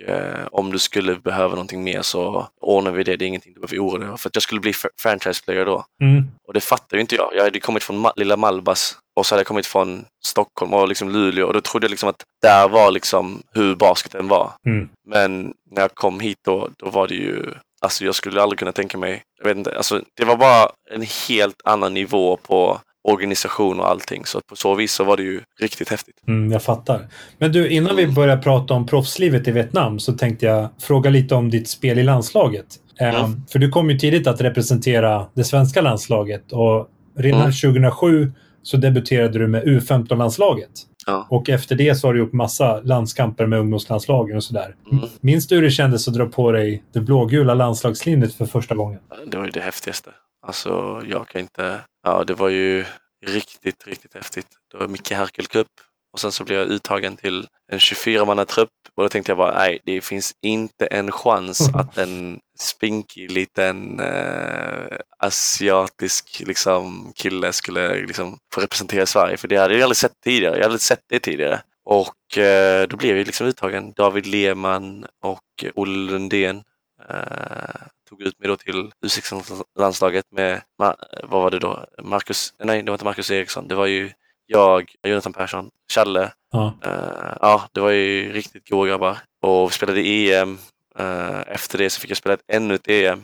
eh, 0.00 0.46
om 0.52 0.72
du 0.72 0.78
skulle 0.78 1.14
behöva 1.14 1.48
någonting 1.50 1.84
mer 1.84 2.02
så 2.02 2.46
ordnar 2.60 2.90
vi 2.90 3.04
det, 3.04 3.16
det 3.16 3.24
är 3.24 3.26
ingenting 3.26 3.52
du 3.54 3.60
behöver 3.60 3.78
oroa 3.88 3.98
dig. 4.08 4.18
För 4.18 4.28
att 4.28 4.36
jag 4.36 4.42
skulle 4.42 4.60
bli 4.60 4.72
fr- 4.72 4.88
franchise 5.00 5.42
player 5.44 5.64
då. 5.66 5.84
Mm. 6.02 6.24
Och 6.48 6.54
det 6.54 6.60
fattar 6.60 6.96
ju 6.96 7.00
inte 7.00 7.14
jag. 7.14 7.30
Jag 7.34 7.44
hade 7.44 7.60
kommit 7.60 7.82
från 7.82 8.06
Ma- 8.06 8.12
lilla 8.16 8.36
Malbas 8.36 8.96
och 9.16 9.26
så 9.26 9.34
hade 9.34 9.40
jag 9.40 9.46
kommit 9.46 9.66
från 9.66 10.04
Stockholm 10.26 10.74
och 10.74 10.88
liksom 10.88 11.10
Luleå 11.10 11.46
och 11.46 11.52
då 11.52 11.60
trodde 11.60 11.84
jag 11.84 11.90
liksom 11.90 12.08
att 12.08 12.22
där 12.42 12.68
var 12.68 12.90
liksom 12.90 13.42
hur 13.52 13.74
basketen 13.74 14.28
var. 14.28 14.52
Mm. 14.66 14.88
Men 15.08 15.54
när 15.70 15.82
jag 15.82 15.94
kom 15.94 16.20
hit 16.20 16.38
då, 16.44 16.68
då 16.76 16.90
var 16.90 17.08
det 17.08 17.14
ju, 17.14 17.52
alltså 17.82 18.04
jag 18.04 18.14
skulle 18.14 18.42
aldrig 18.42 18.58
kunna 18.58 18.72
tänka 18.72 18.98
mig, 18.98 19.22
jag 19.38 19.48
vet 19.48 19.56
inte, 19.56 19.76
alltså 19.76 20.02
det 20.16 20.24
var 20.24 20.36
bara 20.36 20.70
en 20.90 21.02
helt 21.28 21.60
annan 21.64 21.94
nivå 21.94 22.36
på 22.36 22.80
organisation 23.06 23.80
och 23.80 23.90
allting. 23.90 24.26
Så 24.26 24.40
på 24.40 24.56
så 24.56 24.74
vis 24.74 24.92
så 24.92 25.04
var 25.04 25.16
det 25.16 25.22
ju 25.22 25.40
riktigt 25.60 25.88
häftigt. 25.88 26.16
Mm, 26.28 26.52
jag 26.52 26.62
fattar. 26.62 27.08
Men 27.38 27.52
du, 27.52 27.68
innan 27.68 27.96
vi 27.96 28.06
börjar 28.06 28.36
prata 28.36 28.74
om 28.74 28.86
proffslivet 28.86 29.48
i 29.48 29.50
Vietnam 29.50 29.98
så 29.98 30.12
tänkte 30.12 30.46
jag 30.46 30.68
fråga 30.80 31.10
lite 31.10 31.34
om 31.34 31.50
ditt 31.50 31.68
spel 31.68 31.98
i 31.98 32.02
landslaget. 32.02 32.66
Mm. 32.98 33.42
För 33.48 33.58
du 33.58 33.68
kom 33.68 33.90
ju 33.90 33.98
tidigt 33.98 34.26
att 34.26 34.40
representera 34.40 35.26
det 35.34 35.44
svenska 35.44 35.80
landslaget 35.80 36.52
och 36.52 36.88
redan 37.18 37.40
Mm. 37.40 37.52
2007 37.52 38.32
så 38.62 38.76
debuterade 38.76 39.38
du 39.38 39.46
med 39.46 39.64
U15-landslaget. 39.64 40.70
Ja. 41.06 41.26
Och 41.30 41.48
efter 41.48 41.76
det 41.76 41.94
så 41.94 42.08
har 42.08 42.14
du 42.14 42.20
gjort 42.20 42.32
massa 42.32 42.80
landskamper 42.80 43.46
med 43.46 43.58
ungdomslandslagen 43.58 44.36
och 44.36 44.44
sådär. 44.44 44.74
Mm. 44.92 45.04
Minns 45.20 45.46
du 45.46 45.54
hur 45.54 45.62
det 45.62 45.70
kändes 45.70 46.08
att 46.08 46.14
dra 46.14 46.26
på 46.26 46.52
dig 46.52 46.82
det 46.92 47.00
blågula 47.00 47.54
landslagslinnet 47.54 48.34
för 48.34 48.46
första 48.46 48.74
gången? 48.74 49.00
Det 49.30 49.36
var 49.36 49.44
ju 49.44 49.50
det 49.50 49.60
häftigaste. 49.60 50.10
Alltså 50.46 51.02
jag 51.06 51.28
kan 51.28 51.40
inte, 51.40 51.80
ja 52.02 52.24
det 52.24 52.34
var 52.34 52.48
ju 52.48 52.84
riktigt, 53.26 53.86
riktigt 53.86 54.14
häftigt. 54.14 54.46
Det 54.70 54.78
var 54.78 54.88
Micke 54.88 55.10
Herkel 55.10 55.46
Cup 55.46 55.68
och 56.12 56.20
sen 56.20 56.32
så 56.32 56.44
blev 56.44 56.58
jag 56.58 56.68
uttagen 56.68 57.16
till 57.16 57.46
en 57.72 57.78
24-mannatrupp 57.78 58.70
och 58.96 59.02
då 59.02 59.08
tänkte 59.08 59.30
jag 59.30 59.38
bara 59.38 59.58
nej, 59.58 59.80
det 59.84 60.00
finns 60.00 60.34
inte 60.42 60.86
en 60.86 61.12
chans 61.12 61.68
att 61.74 61.98
en 61.98 62.40
spinkig 62.58 63.30
liten 63.30 64.00
eh, 64.00 64.98
asiatisk 65.18 66.42
liksom, 66.46 67.12
kille 67.14 67.52
skulle 67.52 67.94
liksom, 67.94 68.38
få 68.54 68.60
representera 68.60 69.06
Sverige. 69.06 69.36
För 69.36 69.48
det 69.48 69.56
hade 69.56 69.74
jag 69.74 69.82
aldrig 69.82 69.96
sett 69.96 70.20
tidigare. 70.24 70.54
Jag 70.54 70.56
hade 70.56 70.64
aldrig 70.64 70.80
sett 70.80 71.04
det 71.08 71.20
tidigare. 71.20 71.60
Och 71.84 72.38
eh, 72.38 72.88
då 72.88 72.96
blev 72.96 73.16
jag 73.16 73.26
liksom 73.26 73.46
uttagen. 73.46 73.92
David 73.96 74.26
Lehmann 74.26 75.06
och 75.22 75.64
Olle 75.74 76.10
Lundén 76.10 76.62
eh, 77.08 77.86
tog 78.08 78.22
ut 78.22 78.38
mig 78.38 78.48
då 78.48 78.56
till 78.56 78.90
U16-landslaget 79.06 80.24
med, 80.30 80.62
vad 80.76 80.96
var 81.22 81.50
det 81.50 81.58
då, 81.58 81.86
Marcus, 82.02 82.54
nej 82.58 82.82
det 82.82 82.90
var 82.90 82.94
inte 82.94 83.04
Marcus 83.04 83.30
Eriksson, 83.30 83.68
det 83.68 83.74
var 83.74 83.86
ju 83.86 84.10
jag, 84.46 84.94
Jonathan 85.02 85.32
Persson, 85.32 85.70
Challe. 85.92 86.32
Ja. 86.52 86.74
Uh, 86.86 87.36
ja, 87.40 87.68
det 87.72 87.80
var 87.80 87.90
ju 87.90 88.32
riktigt 88.32 88.68
goa 88.68 88.86
grabbar. 88.86 89.18
Och 89.42 89.70
vi 89.70 89.74
spelade 89.74 90.00
EM. 90.00 90.58
Uh, 91.00 91.42
efter 91.46 91.78
det 91.78 91.90
så 91.90 92.00
fick 92.00 92.10
jag 92.10 92.16
spela 92.16 92.34
ett, 92.34 92.44
ännu 92.48 92.74
ett 92.74 92.88
EM. 92.88 93.22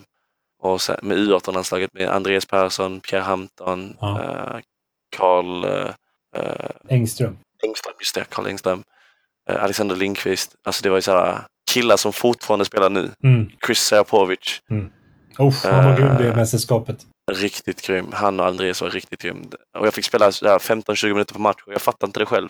Och 0.59 0.81
sen, 0.81 0.99
med 1.03 1.19
U18-landslaget 1.19 1.93
med 1.93 2.09
Andreas 2.09 2.47
Persson, 2.47 3.01
Pierre 3.01 3.23
Hampton, 3.23 3.97
ja. 4.01 4.07
uh, 4.07 4.61
Carl 5.17 5.67
Engström. 6.89 7.39
Engström, 7.63 7.95
just 7.99 8.15
det, 8.15 8.25
Carl 8.25 8.47
Engström. 8.47 8.85
Alexander 9.51 9.97
Lindqvist. 9.97 10.57
Alltså 10.65 10.83
det 10.83 10.89
var 10.89 10.97
ju 10.97 11.03
sådana 11.03 11.45
killar 11.73 11.97
som 11.97 12.13
fortfarande 12.13 12.65
spelar 12.65 12.91
nu. 12.91 13.11
Mm. 13.25 13.51
Chris 13.67 13.79
Serapovic. 13.79 14.63
Mm. 14.71 14.91
Oh, 15.39 15.55
han 15.65 15.85
var 15.85 15.97
grym 15.97 16.17
det 16.19 16.37
mästerskapet. 16.37 17.07
Riktigt 17.33 17.87
grym. 17.87 18.07
Han 18.13 18.41
och 18.41 18.47
Andreas 18.47 18.83
var 18.83 18.91
riktigt 18.91 19.23
grym. 19.23 19.51
Och 19.79 19.87
jag 19.87 19.95
fick 19.95 20.05
spela 20.05 20.31
15-20 20.31 21.13
minuter 21.13 21.35
på 21.35 21.41
match 21.41 21.63
och 21.67 21.73
jag 21.73 21.83
fattade 21.83 22.09
inte 22.09 22.21
det 22.21 22.27
själv. 22.27 22.49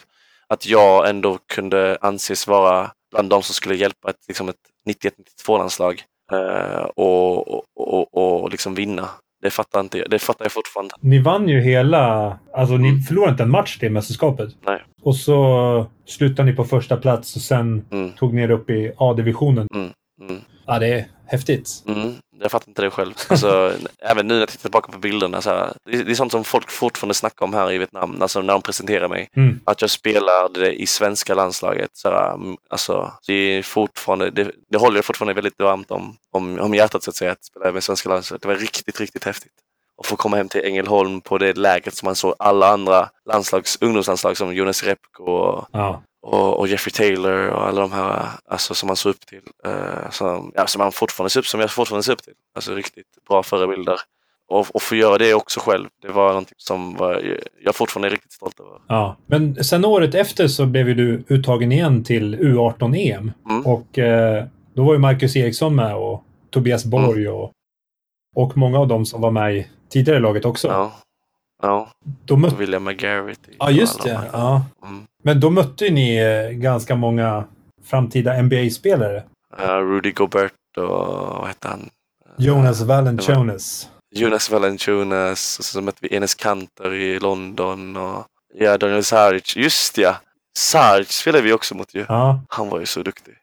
Att 0.49 0.67
jag 0.67 1.09
ändå 1.09 1.39
kunde 1.55 1.99
anses 2.01 2.47
vara 2.47 2.91
bland 3.11 3.31
de 3.31 3.43
som 3.43 3.55
skulle 3.55 3.75
hjälpa 3.75 4.11
ett, 4.11 4.17
liksom 4.29 4.49
ett 4.49 4.57
91-92-landslag 4.89 6.03
eh, 6.33 6.83
och, 6.83 7.49
och, 7.49 7.65
och, 7.77 8.43
och 8.43 8.51
liksom 8.51 8.75
vinna. 8.75 9.09
Det 9.43 9.51
fattar, 9.51 9.81
inte, 9.81 10.05
det 10.11 10.19
fattar 10.19 10.45
jag 10.45 10.53
fortfarande. 10.53 10.95
Ni 11.01 11.19
vann 11.19 11.49
ju 11.49 11.61
hela... 11.61 12.39
Alltså 12.53 12.75
ni 12.75 12.89
mm. 12.89 13.01
förlorade 13.01 13.31
inte 13.31 13.43
en 13.43 13.51
match 13.51 13.79
det 13.81 13.91
mästerskapet. 13.91 14.51
Nej. 14.67 14.83
Och 15.03 15.17
så 15.17 15.87
slutade 16.07 16.51
ni 16.51 16.57
på 16.57 16.65
första 16.65 16.97
plats 16.97 17.37
och 17.37 17.43
sen 17.43 17.85
mm. 17.91 18.13
tog 18.13 18.35
ni 18.35 18.43
er 18.43 18.51
upp 18.51 18.71
i 18.71 18.93
A-divisionen. 18.97 19.69
Mm. 19.75 20.41
Mm. 20.69 20.75
Ja, 20.75 20.79
det 20.79 20.87
är 20.87 21.07
häftigt. 21.27 21.85
Mm. 21.87 22.15
Jag 22.41 22.51
fattar 22.51 22.69
inte 22.69 22.83
det 22.83 22.91
själv. 22.91 23.15
Alltså, 23.29 23.73
även 23.99 24.27
nu 24.27 24.35
när 24.35 24.41
jag 24.41 24.49
tittar 24.49 24.63
tillbaka 24.63 24.93
på 24.93 24.99
bilderna. 24.99 25.43
Så 25.43 25.51
här, 25.51 25.73
det, 25.85 25.97
är, 25.97 26.05
det 26.05 26.11
är 26.11 26.15
sånt 26.15 26.33
som 26.33 26.45
folk 26.45 26.71
fortfarande 26.71 27.15
snackar 27.15 27.47
om 27.47 27.55
här 27.55 27.73
i 27.73 27.79
Vietnam, 27.79 28.23
alltså 28.23 28.43
när 28.43 28.53
de 28.53 28.63
presenterar 28.63 29.09
mig. 29.09 29.29
Mm. 29.37 29.61
Att 29.65 29.81
jag 29.81 29.91
spelade 29.91 30.75
i 30.75 30.87
svenska 30.87 31.35
landslaget. 31.35 31.91
Så 31.93 32.09
här, 32.09 32.39
alltså, 32.71 33.13
det, 33.27 33.35
är 33.35 33.63
fortfarande, 33.63 34.31
det, 34.31 34.51
det 34.71 34.79
håller 34.79 34.97
jag 34.97 35.05
fortfarande 35.05 35.35
väldigt 35.35 35.59
varmt 35.59 35.91
om, 35.91 36.17
om, 36.33 36.61
om 36.61 36.75
hjärtat 36.75 37.03
så 37.03 37.11
att 37.11 37.17
säga, 37.17 37.33
att 37.33 37.45
spela 37.45 37.73
med 37.73 37.85
svenska 37.85 38.09
landslaget. 38.09 38.43
Det 38.43 38.49
var 38.49 38.57
riktigt, 38.57 39.01
riktigt 39.01 39.25
häftigt. 39.25 39.53
Och 39.97 40.07
få 40.07 40.17
komma 40.17 40.37
hem 40.37 40.49
till 40.49 40.65
Ängelholm 40.65 41.21
på 41.21 41.39
det 41.39 41.57
lägret 41.57 41.95
som 41.95 42.07
man 42.07 42.15
såg 42.15 42.35
alla 42.39 42.69
andra 42.69 43.09
landslags, 43.29 43.79
ungdomslandslag 43.81 44.37
som 44.37 44.55
Jonas 44.55 44.83
Repko 44.85 45.25
och 45.25 45.69
ja 45.73 46.03
och, 46.23 46.59
och, 46.59 46.69
Jeffrey 46.69 46.93
Taylor 46.93 47.49
och 47.49 47.67
alla 47.67 47.81
de 47.81 47.93
här 47.93 48.29
alltså, 48.47 48.75
som 48.75 48.87
man 48.87 48.97
såg 48.97 49.11
upp 49.11 49.27
till. 49.27 49.41
Uh, 49.67 50.11
som, 50.11 50.53
ja, 50.55 50.67
som, 50.67 50.79
man 50.79 50.93
fortfarande 50.93 51.31
ser 51.31 51.41
upp, 51.41 51.47
som 51.47 51.61
jag 51.61 51.71
fortfarande 51.71 52.03
ser 52.03 52.13
upp 52.13 52.23
till. 52.23 52.33
Alltså 52.55 52.75
riktigt 52.75 53.07
bra 53.29 53.43
förebilder. 53.43 53.97
Och, 54.49 54.67
och 54.75 54.83
få 54.83 54.95
göra 54.95 55.19
det 55.19 55.35
också 55.35 55.61
själv, 55.61 55.89
det 56.03 56.09
var 56.09 56.29
någonting 56.29 56.55
som 56.57 56.95
var, 56.95 57.39
jag 57.65 57.75
fortfarande 57.75 58.09
är 58.09 58.11
riktigt 58.11 58.33
stolt 58.33 58.61
över. 58.61 58.79
Ja, 58.89 59.17
men 59.27 59.65
sen 59.65 59.85
året 59.85 60.15
efter 60.15 60.49
så 60.49 60.67
blev 60.67 60.97
du 60.97 61.25
uttagen 61.29 61.73
igen 61.73 62.05
till 62.05 62.37
U18-EM. 62.37 63.33
Mm. 63.51 63.67
Och 63.67 63.99
eh, 63.99 64.45
då 64.75 64.85
var 64.85 64.93
ju 64.93 64.99
Marcus 64.99 65.37
Eriksson 65.37 65.75
med 65.75 65.97
och 65.97 66.25
Tobias 66.51 66.85
Borg 66.85 67.27
mm. 67.27 67.35
och, 67.35 67.53
och 68.37 68.57
många 68.57 68.79
av 68.79 68.89
dem 68.89 69.07
som 69.07 69.21
var 69.21 69.31
med 69.31 69.57
i 69.57 69.67
tidigare 69.89 70.21
laget 70.21 70.45
också. 70.45 70.69
Ja. 70.69 70.93
Ja, 71.63 71.91
då 72.25 72.37
möt... 72.37 72.53
William 72.53 72.85
McGarrett. 72.85 73.41
Ja, 73.59 73.71
just 73.71 74.03
det. 74.03 74.21
Ja. 74.33 74.65
Mm. 74.85 75.05
Men 75.23 75.41
då 75.41 75.51
mötte 75.51 75.91
ni 75.91 76.17
eh, 76.17 76.51
ganska 76.51 76.95
många 76.95 77.45
framtida 77.85 78.43
NBA-spelare. 78.43 79.23
Uh, 79.61 79.67
Rudy 79.67 80.13
Gobert 80.13 80.53
och 80.77 80.89
vad 81.39 81.47
hette 81.47 81.69
han? 81.69 81.91
Jonas 82.39 82.81
Valanciunas. 82.81 83.89
Jonas 84.15 84.51
Valanciunas 84.51 85.59
och 85.59 85.65
så 85.65 85.81
mötte 85.81 85.99
vi 86.01 86.17
Enes 86.17 86.35
Kanter 86.35 86.95
i 86.95 87.21
London 87.21 87.97
och 87.97 88.25
ja, 88.55 88.79
Daniel 88.79 89.05
Saric. 89.05 89.57
Just 89.57 89.99
ja! 89.99 90.17
Saric 90.59 91.11
spelade 91.11 91.45
vi 91.45 91.53
också 91.53 91.75
mot 91.75 91.95
ju. 91.95 92.05
Ja. 92.09 92.41
Han 92.49 92.69
var 92.69 92.81
ju 92.81 92.87
så 92.87 93.03
duktig. 93.03 93.35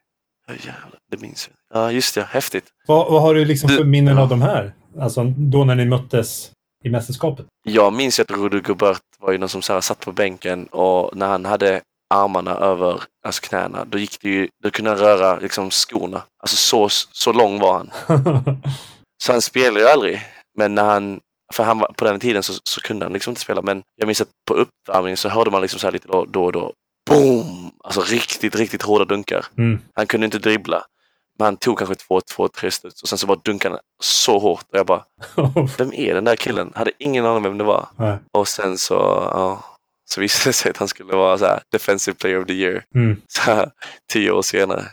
Ja, 0.46 0.54
jävlar, 0.54 0.98
det 1.10 1.20
minns 1.20 1.48
jag. 1.48 1.82
Ja, 1.82 1.92
just 1.92 2.16
ja. 2.16 2.22
Häftigt. 2.22 2.64
Vad, 2.86 3.12
vad 3.12 3.22
har 3.22 3.34
du 3.34 3.44
liksom 3.44 3.68
för 3.68 3.84
minnen 3.84 4.18
av 4.18 4.28
de 4.28 4.42
här? 4.42 4.72
Alltså 5.00 5.24
då 5.24 5.64
när 5.64 5.74
ni 5.74 5.84
möttes 5.84 6.50
i 6.84 6.90
mästerskapet? 6.90 7.46
Jag 7.64 7.92
minns 7.92 8.20
att 8.20 8.30
Rudy 8.30 8.60
Gobert 8.60 9.02
var 9.18 9.32
ju 9.32 9.38
någon 9.38 9.48
som 9.48 9.62
så 9.62 9.72
här, 9.72 9.80
satt 9.80 10.00
på 10.00 10.12
bänken 10.12 10.66
och 10.66 11.16
när 11.16 11.28
han 11.28 11.44
hade 11.44 11.80
armarna 12.14 12.50
över 12.54 13.02
alltså 13.26 13.42
knäna, 13.42 13.84
då 13.84 13.98
gick 13.98 14.20
det 14.20 14.28
ju, 14.28 14.48
då 14.62 14.70
kunde 14.70 14.90
han 14.90 14.98
röra 14.98 15.38
liksom 15.38 15.70
skorna. 15.70 16.22
Alltså 16.42 16.56
så, 16.56 16.88
så 17.12 17.32
lång 17.32 17.58
var 17.58 17.74
han. 17.74 17.90
så 19.22 19.32
han 19.32 19.42
spelade 19.42 19.80
ju 19.80 19.86
aldrig. 19.86 20.22
Men 20.58 20.74
när 20.74 20.84
han, 20.84 21.20
för 21.54 21.64
han 21.64 21.78
var, 21.78 21.92
på 21.96 22.04
den 22.04 22.20
tiden 22.20 22.42
så, 22.42 22.52
så 22.64 22.80
kunde 22.80 23.04
han 23.04 23.12
liksom 23.12 23.30
inte 23.30 23.40
spela. 23.40 23.62
Men 23.62 23.82
jag 23.96 24.06
minns 24.06 24.20
att 24.20 24.28
på 24.48 24.54
uppvärmningen 24.54 25.16
så 25.16 25.28
hörde 25.28 25.50
man 25.50 25.62
liksom 25.62 25.80
så 25.80 25.90
lite 25.90 26.08
då, 26.08 26.24
då 26.24 26.44
och 26.44 26.52
då. 26.52 26.72
Boom! 27.10 27.70
Alltså 27.84 28.00
riktigt, 28.00 28.56
riktigt 28.56 28.82
hårda 28.82 29.04
dunkar. 29.04 29.46
Mm. 29.58 29.78
Han 29.94 30.06
kunde 30.06 30.24
inte 30.24 30.38
dribbla. 30.38 30.84
Men 31.40 31.44
han 31.44 31.56
tog 31.56 31.78
kanske 31.78 31.94
två, 31.94 32.20
två, 32.20 32.48
tre 32.48 32.70
studs 32.70 33.02
och 33.02 33.08
sen 33.08 33.18
så 33.18 33.26
var 33.26 33.40
dunkarna 33.44 33.78
så 34.02 34.38
hårt 34.38 34.64
och 34.72 34.78
jag 34.78 34.86
bara, 34.86 35.04
vem 35.78 35.92
är 35.92 36.14
den 36.14 36.24
där 36.24 36.36
killen? 36.36 36.72
Hade 36.74 36.90
ingen 36.98 37.26
aning 37.26 37.42
vem 37.42 37.58
det 37.58 37.64
var. 37.64 37.88
Nej. 37.96 38.16
Och 38.32 38.48
sen 38.48 38.78
så, 38.78 38.94
ja, 39.34 39.64
så 40.10 40.20
visade 40.20 40.48
det 40.48 40.52
sig 40.52 40.70
att 40.70 40.76
han 40.76 40.88
skulle 40.88 41.12
vara 41.12 41.38
så 41.38 41.44
här, 41.44 41.60
defensive 41.72 42.14
player 42.14 42.40
of 42.40 42.46
the 42.46 42.52
year. 42.52 42.82
Mm. 42.94 43.20
Så 43.28 43.40
här, 43.42 43.70
tio 44.12 44.30
år 44.30 44.42
senare. 44.42 44.84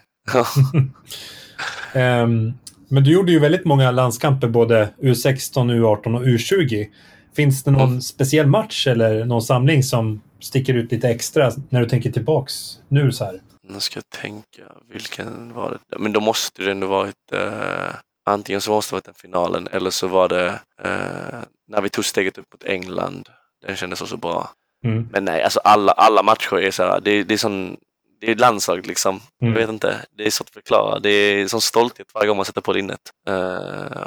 um, 1.93 2.53
men 2.89 3.03
du 3.03 3.11
gjorde 3.11 3.31
ju 3.31 3.39
väldigt 3.39 3.65
många 3.65 3.91
landskamper, 3.91 4.47
både 4.47 4.89
U16, 5.01 5.53
U18 5.53 6.15
och 6.15 6.25
U20. 6.25 6.87
Finns 7.35 7.63
det 7.63 7.71
någon 7.71 7.89
mm. 7.89 8.01
speciell 8.01 8.47
match 8.47 8.87
eller 8.87 9.25
någon 9.25 9.41
samling 9.41 9.83
som 9.83 10.21
sticker 10.39 10.73
ut 10.73 10.91
lite 10.91 11.09
extra 11.09 11.51
när 11.69 11.81
du 11.81 11.89
tänker 11.89 12.11
tillbaks 12.11 12.53
nu 12.87 13.11
så 13.11 13.25
här? 13.25 13.41
Nu 13.69 13.79
ska 13.79 13.97
jag 13.97 14.09
tänka, 14.09 14.63
vilken 14.89 15.53
var 15.53 15.71
det? 15.71 15.99
Men 15.99 16.13
då 16.13 16.19
måste 16.19 16.63
det 16.63 16.71
ändå 16.71 16.87
varit 16.87 17.31
eh, 17.31 17.95
antingen 18.25 18.61
så 18.61 18.71
måste 18.71 18.91
det 18.91 18.95
varit 18.95 19.05
den 19.05 19.13
finalen 19.13 19.67
eller 19.71 19.89
så 19.89 20.07
var 20.07 20.29
det 20.29 20.47
eh, 20.83 21.39
när 21.67 21.81
vi 21.81 21.89
tog 21.89 22.05
steget 22.05 22.37
upp 22.37 22.53
mot 22.53 22.63
England. 22.63 23.29
Den 23.65 23.75
kändes 23.75 24.01
också 24.01 24.17
bra. 24.17 24.49
Mm. 24.85 25.07
Men 25.11 25.25
nej, 25.25 25.43
alltså 25.43 25.59
alla, 25.59 25.91
alla 25.91 26.23
matcher 26.23 26.53
är 26.53 26.71
så 26.71 26.83
här, 26.83 27.01
det, 27.01 27.23
det 27.23 27.33
är 27.33 27.37
sån 27.37 27.77
det 28.19 28.31
är 28.31 28.35
landslag 28.35 28.87
liksom. 28.87 29.19
Mm. 29.41 29.53
Jag 29.53 29.59
vet 29.61 29.69
inte. 29.69 30.05
Det 30.17 30.25
är 30.25 30.29
svårt 30.29 30.47
att 30.47 30.53
förklara. 30.53 30.99
Det 30.99 31.09
är 31.09 31.47
sån 31.47 31.61
stolthet 31.61 32.07
varje 32.13 32.27
gång 32.27 32.37
man 32.37 32.45
sätter 32.45 32.61
på 32.61 32.73
linnet. 32.73 32.99
Uh, 33.29 33.35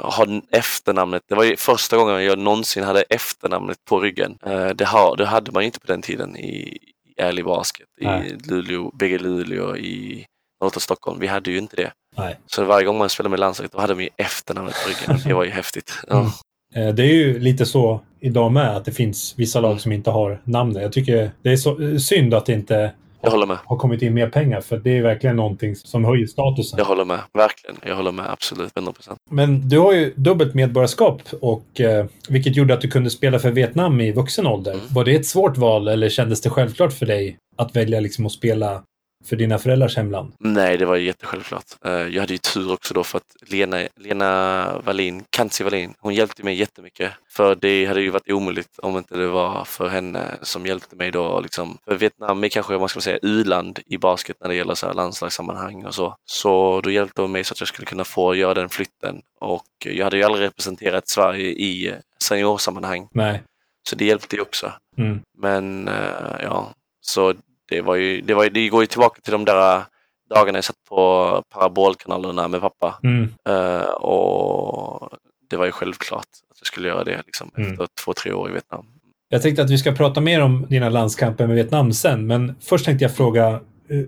ha 0.01 0.25
efternamnet. 0.51 1.23
Det 1.29 1.35
var 1.35 1.43
ju 1.43 1.57
första 1.57 1.97
gången 1.97 2.23
jag 2.23 2.39
någonsin 2.39 2.83
hade 2.83 3.01
efternamnet 3.01 3.77
på 3.85 3.99
ryggen. 3.99 4.37
Uh, 4.47 4.69
det, 4.69 4.85
har, 4.85 5.15
det 5.17 5.25
hade 5.25 5.51
man 5.51 5.63
ju 5.63 5.65
inte 5.65 5.79
på 5.79 5.87
den 5.87 6.01
tiden 6.01 6.37
i, 6.37 6.77
ärlig 7.17 7.45
basket 7.45 7.87
i 8.01 8.49
Luleå, 8.49 8.91
BG 8.93 9.17
Luleå 9.17 9.77
i 9.77 10.25
norra 10.61 10.79
Stockholm. 10.79 11.19
Vi 11.19 11.27
hade 11.27 11.51
ju 11.51 11.57
inte 11.57 11.75
det. 11.75 11.91
Nej. 12.17 12.39
Så 12.45 12.63
varje 12.63 12.85
gång 12.85 12.97
man 12.97 13.09
spelade 13.09 13.29
med 13.29 13.39
landslaget 13.39 13.71
då 13.71 13.79
hade 13.79 13.93
vi 13.93 14.09
efternamnet 14.17 14.75
på 14.83 14.89
ryggen. 14.89 15.23
Det 15.27 15.33
var 15.33 15.43
ju 15.43 15.51
häftigt. 15.51 15.93
Ja. 16.07 16.31
Mm. 16.75 16.87
Eh, 16.87 16.95
det 16.95 17.03
är 17.03 17.13
ju 17.13 17.39
lite 17.39 17.65
så 17.65 18.01
idag 18.19 18.51
med 18.51 18.77
att 18.77 18.85
det 18.85 18.91
finns 18.91 19.33
vissa 19.37 19.59
lag 19.59 19.71
mm. 19.71 19.79
som 19.79 19.91
inte 19.91 20.11
har 20.11 20.41
namnet. 20.43 20.83
Jag 20.83 20.93
tycker 20.93 21.31
det 21.41 21.51
är 21.51 21.57
så 21.57 21.81
eh, 21.81 21.97
synd 21.97 22.33
att 22.33 22.45
det 22.45 22.53
inte 22.53 22.91
jag 23.21 23.31
håller 23.31 23.45
med. 23.45 23.57
har 23.65 23.77
kommit 23.77 24.01
in 24.01 24.13
mer 24.13 24.29
pengar. 24.29 24.61
För 24.61 24.77
det 24.77 24.97
är 24.97 25.01
verkligen 25.01 25.35
någonting 25.35 25.75
som 25.75 26.05
höjer 26.05 26.27
statusen. 26.27 26.77
Jag 26.77 26.85
håller 26.85 27.05
med. 27.05 27.19
Verkligen. 27.33 27.75
Jag 27.85 27.95
håller 27.95 28.11
med. 28.11 28.31
Absolut. 28.31 28.73
100%. 28.73 29.15
Men 29.29 29.69
du 29.69 29.79
har 29.79 29.93
ju 29.93 30.13
dubbelt 30.15 30.53
medborgarskap. 30.53 31.21
Och, 31.41 31.81
eh, 31.81 32.05
vilket 32.29 32.55
gjorde 32.55 32.73
att 32.73 32.81
du 32.81 32.87
kunde 32.87 33.09
spela 33.09 33.39
för 33.39 33.51
Vietnam 33.51 34.01
i 34.01 34.11
vuxen 34.11 34.47
ålder. 34.47 34.73
Mm. 34.73 34.85
Var 34.89 35.05
det 35.05 35.15
ett 35.15 35.25
svårt 35.25 35.57
val 35.57 35.87
eller 35.87 36.09
kändes 36.09 36.41
det 36.41 36.49
självklart 36.49 36.93
för 36.93 37.05
dig 37.05 37.37
att 37.57 37.75
välja 37.75 37.99
liksom 37.99 38.25
att 38.25 38.31
spela 38.31 38.83
för 39.25 39.35
dina 39.35 39.57
föräldrars 39.57 39.97
hemland? 39.97 40.33
Nej, 40.39 40.77
det 40.77 40.85
var 40.85 40.95
jättesjälvklart. 40.95 41.65
Eh, 41.85 41.91
jag 41.91 42.21
hade 42.21 42.33
ju 42.33 42.37
tur 42.37 42.73
också 42.73 42.93
då 42.93 43.03
för 43.03 43.17
att 43.17 43.51
Lena, 43.51 43.87
Lena 43.95 44.81
Wallin, 44.85 45.23
Kanzi 45.29 45.63
Wallin, 45.63 45.93
hon 45.99 46.13
hjälpte 46.13 46.43
mig 46.43 46.55
jättemycket. 46.55 47.11
För 47.29 47.55
det 47.55 47.85
hade 47.85 48.01
ju 48.01 48.09
varit 48.09 48.31
omöjligt 48.31 48.79
om 48.79 48.97
inte 48.97 49.17
det 49.17 49.27
var 49.27 49.65
för 49.65 49.87
henne 49.87 50.37
som 50.41 50.65
hjälpte 50.65 50.95
mig 50.95 51.11
då. 51.11 51.39
Liksom. 51.39 51.77
För 51.85 51.95
Vietnam 51.95 52.43
är 52.43 52.49
kanske, 52.49 52.77
man 52.77 52.89
ska 52.89 53.01
säga, 53.01 53.19
u-land 53.21 53.79
i 53.85 53.97
basket 53.97 54.37
när 54.41 54.49
det 54.49 54.55
gäller 54.55 54.75
så 54.75 54.87
här 54.87 54.93
landslagssammanhang 54.93 55.85
och 55.85 55.95
så. 55.95 56.15
Så 56.25 56.81
då 56.81 56.91
hjälpte 56.91 57.21
hon 57.21 57.31
mig 57.31 57.43
så 57.43 57.53
att 57.53 57.59
jag 57.59 57.67
skulle 57.67 57.85
kunna 57.85 58.03
få 58.03 58.35
göra 58.35 58.53
den 58.53 58.69
flytten. 58.69 59.21
Och 59.39 59.67
jag 59.85 60.03
hade 60.03 60.17
ju 60.17 60.23
aldrig 60.23 60.45
representerat 60.45 61.07
Sverige 61.07 61.49
i 61.49 61.95
seniorsammanhang. 62.23 63.07
Nej. 63.11 63.43
Så 63.89 63.95
det 63.95 64.05
hjälpte 64.05 64.35
ju 64.35 64.41
också. 64.41 64.71
Mm. 64.97 65.19
Men 65.37 65.87
eh, 65.87 66.41
ja, 66.43 66.73
så 67.01 67.33
det, 67.71 67.81
var 67.81 67.95
ju, 67.95 68.21
det, 68.21 68.33
var, 68.33 68.49
det 68.49 68.69
går 68.69 68.83
ju 68.83 68.87
tillbaka 68.87 69.21
till 69.21 69.31
de 69.31 69.45
där 69.45 69.83
dagarna 70.35 70.57
jag 70.57 70.63
satt 70.63 70.83
på 70.89 71.43
parabolkanalerna 71.53 72.47
med 72.47 72.61
pappa. 72.61 72.99
Mm. 73.03 73.29
Eh, 73.49 73.81
och 73.91 75.09
det 75.49 75.57
var 75.57 75.65
ju 75.65 75.71
självklart 75.71 76.19
att 76.51 76.59
jag 76.59 76.67
skulle 76.67 76.87
göra 76.87 77.03
det 77.03 77.21
liksom, 77.25 77.51
Mm. 77.57 77.71
efter 77.71 77.87
två, 78.05 78.13
tre 78.13 78.33
år 78.33 78.49
i 78.49 78.51
Vietnam. 78.51 78.85
Jag 79.29 79.41
tänkte 79.41 79.61
att 79.61 79.69
vi 79.69 79.77
ska 79.77 79.91
prata 79.91 80.21
mer 80.21 80.41
om 80.41 80.65
dina 80.69 80.89
landskamper 80.89 81.47
med 81.47 81.55
Vietnam 81.55 81.93
sen, 81.93 82.27
men 82.27 82.55
först 82.61 82.85
tänkte 82.85 83.05
jag 83.05 83.15
fråga 83.15 83.47
eh, 83.49 83.59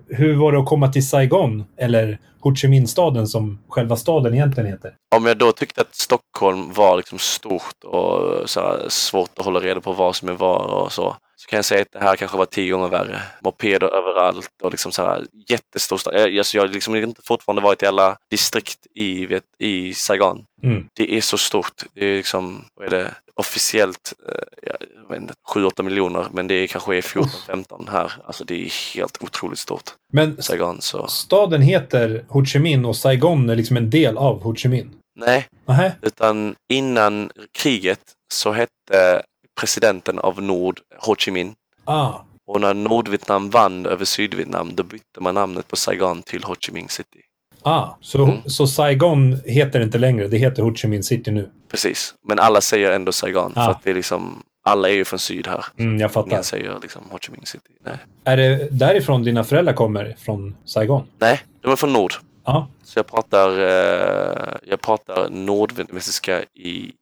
hur 0.08 0.36
var 0.36 0.52
det 0.52 0.58
att 0.58 0.66
komma 0.66 0.92
till 0.92 1.08
Saigon, 1.08 1.64
eller 1.78 2.18
Ho 2.40 2.54
Chi 2.54 2.68
Minh-staden 2.68 3.26
som 3.26 3.58
själva 3.68 3.96
staden 3.96 4.34
egentligen 4.34 4.70
heter? 4.70 4.94
Om 5.16 5.26
jag 5.26 5.38
då 5.38 5.52
tyckte 5.52 5.80
att 5.80 5.94
Stockholm 5.94 6.72
var 6.72 6.96
liksom 6.96 7.18
stort 7.18 7.84
och 7.84 8.50
så 8.50 8.76
svårt 8.88 9.38
att 9.38 9.44
hålla 9.44 9.60
reda 9.60 9.80
på 9.80 9.92
vad 9.92 10.16
som 10.16 10.28
är 10.28 10.32
var 10.32 10.66
och 10.66 10.92
så, 10.92 11.16
så 11.44 11.48
kan 11.48 11.56
jag 11.56 11.64
säga 11.64 11.82
att 11.82 11.92
det 11.92 12.00
här 12.04 12.16
kanske 12.16 12.36
var 12.36 12.46
tio 12.46 12.72
gånger 12.72 12.88
värre. 12.88 13.22
Mopeder 13.40 13.86
överallt 13.94 14.50
och 14.62 14.70
liksom 14.70 14.92
så 14.92 15.02
här 15.02 15.26
jättestor 15.48 15.96
stad. 15.96 16.14
Jag, 16.14 16.38
alltså 16.38 16.56
jag 16.56 16.62
har 16.62 16.68
liksom 16.68 16.96
inte 16.96 17.22
fortfarande 17.24 17.62
varit 17.62 17.82
i 17.82 17.86
alla 17.86 18.16
distrikt 18.30 18.86
i, 18.94 19.26
vet, 19.26 19.44
i 19.58 19.94
Saigon. 19.94 20.44
Mm. 20.62 20.88
Det 20.92 21.16
är 21.16 21.20
så 21.20 21.38
stort. 21.38 21.82
Det 21.94 22.06
är 22.06 22.16
liksom, 22.16 22.64
vad 22.74 22.86
är 22.86 22.90
det, 22.90 23.14
officiellt, 23.34 24.12
eh, 24.28 24.68
jag 25.02 25.08
vet 25.08 25.20
inte, 25.22 25.34
7-8 25.54 25.82
miljoner, 25.82 26.26
men 26.32 26.46
det 26.46 26.54
är 26.54 26.66
kanske 26.66 26.96
är 26.96 27.00
14-15 27.00 27.90
här. 27.90 28.12
Alltså 28.24 28.44
det 28.44 28.54
är 28.64 28.94
helt 28.94 29.22
otroligt 29.22 29.58
stort. 29.58 29.90
Men 30.12 30.42
Saigon, 30.42 30.80
så 30.80 31.06
staden 31.06 31.62
heter 31.62 32.24
Ho 32.28 32.44
Chi 32.44 32.58
Minh 32.58 32.84
och 32.84 32.96
Saigon 32.96 33.50
är 33.50 33.56
liksom 33.56 33.76
en 33.76 33.90
del 33.90 34.16
av 34.16 34.42
Ho 34.42 34.54
Chi 34.54 34.68
Minh. 34.68 34.90
nej, 35.16 35.46
Nähä? 35.66 35.92
utan 36.02 36.54
innan 36.72 37.30
kriget 37.58 38.00
så 38.32 38.52
hette 38.52 39.22
presidenten 39.60 40.18
av 40.18 40.42
Nord 40.42 40.80
Ho 41.00 41.14
Chi 41.16 41.30
Minh. 41.30 41.54
Ah, 41.84 42.12
Och 42.46 42.60
när 42.60 42.74
Nordvietnam 42.74 43.50
vann 43.50 43.86
över 43.86 44.04
Sydvietnam 44.04 44.74
då 44.74 44.82
bytte 44.82 45.20
man 45.20 45.34
namnet 45.34 45.68
på 45.68 45.76
Saigon 45.76 46.22
till 46.22 46.44
Ho 46.44 46.54
Chi 46.60 46.72
Minh 46.72 46.88
City. 46.88 47.20
ah. 47.62 47.96
Så, 48.00 48.24
Mm. 48.24 48.36
så 48.46 48.66
Saigon 48.66 49.40
heter 49.44 49.80
inte 49.80 49.98
längre, 49.98 50.28
det 50.28 50.36
heter 50.38 50.62
Ho 50.62 50.74
Chi 50.74 50.88
Minh 50.88 51.02
City 51.02 51.30
nu. 51.30 51.50
Precis, 51.70 52.14
men 52.28 52.38
alla 52.38 52.60
säger 52.60 52.90
ändå 52.92 53.12
Saigon 53.12 53.52
Ah. 53.56 53.64
för 53.64 53.70
att 53.70 53.82
det 53.82 53.90
är 53.90 53.94
liksom, 53.94 54.42
alla 54.64 54.88
är 54.88 54.92
ju 54.92 55.04
från 55.04 55.18
syd 55.18 55.46
här. 55.46 55.64
Mm, 55.78 55.98
jag 56.00 56.12
fattar. 56.12 56.30
Ingen 56.30 56.44
säger 56.44 56.78
liksom 56.82 57.02
Ho 57.10 57.18
Chi 57.18 57.32
Minh 57.32 57.46
City. 57.46 57.70
Nej. 57.84 57.96
Är 58.24 58.36
det 58.36 58.68
därifrån 58.70 59.22
dina 59.22 59.44
föräldrar 59.44 59.72
kommer? 59.74 60.16
Från 60.18 60.56
Saigon? 60.64 61.06
Nej, 61.18 61.40
de 61.62 61.72
är 61.72 61.76
från 61.76 61.92
Nord. 61.92 62.14
Ja. 62.44 62.68
Så 62.84 62.98
jag 62.98 63.06
pratar, 63.06 63.48
eh, 63.58 64.54
jag 64.66 64.80
pratar 64.80 65.28
nordvietnamesiska 65.30 66.42
i 66.42 66.92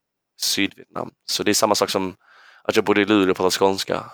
Sydvietnam. 0.41 1.11
Så 1.31 1.43
det 1.43 1.51
är 1.51 1.55
samma 1.55 1.75
sak 1.75 1.91
som 1.91 2.15
att 2.65 2.77
jag 2.77 2.85
bodde 2.85 3.01
i 3.01 3.05
Luleå 3.05 3.31
och 3.31 3.37
pratade 3.37 3.51
skånska. 3.51 4.05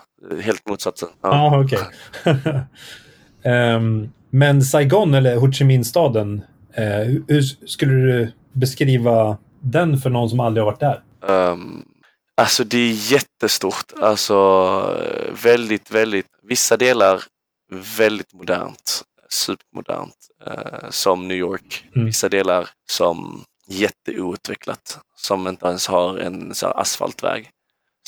Helt 0.41 0.69
motsatsen. 0.69 1.09
Ja. 1.21 1.29
Ja, 1.29 1.63
okej. 1.63 1.79
Ehm, 3.43 4.09
men 4.29 4.61
Saigon, 4.61 5.13
eller 5.13 5.35
Ho 5.35 5.51
Chi 5.51 5.63
Minh-staden, 5.63 6.41
eh, 6.73 7.21
hur, 7.27 7.67
skulle 7.67 7.93
du 7.93 8.31
beskriva 8.53 9.37
den 9.61 9.97
för 9.97 10.09
någon 10.09 10.29
som 10.29 10.39
aldrig 10.39 10.63
har 10.63 10.71
varit 10.71 10.79
där? 10.79 11.01
Um, 11.21 11.85
alltså 12.37 12.63
det 12.63 12.77
är 12.77 13.11
jättestort. 13.11 13.93
Alltså 14.01 14.45
väldigt, 15.43 15.91
väldigt, 15.91 16.25
vissa 16.43 16.77
delar 16.77 17.21
väldigt 17.71 18.33
modernt, 18.33 19.01
supermodernt, 19.29 20.15
eh, 20.45 20.89
som 20.89 21.27
New 21.27 21.37
York. 21.37 21.85
Mm. 21.95 22.05
Vissa 22.05 22.29
delar 22.29 22.69
som 22.89 23.43
jätteoutvecklat, 23.67 24.99
som 25.15 25.47
inte 25.47 25.67
ens 25.67 25.87
har 25.87 26.17
en 26.17 26.55
så 26.55 26.67
asfaltväg. 26.67 27.49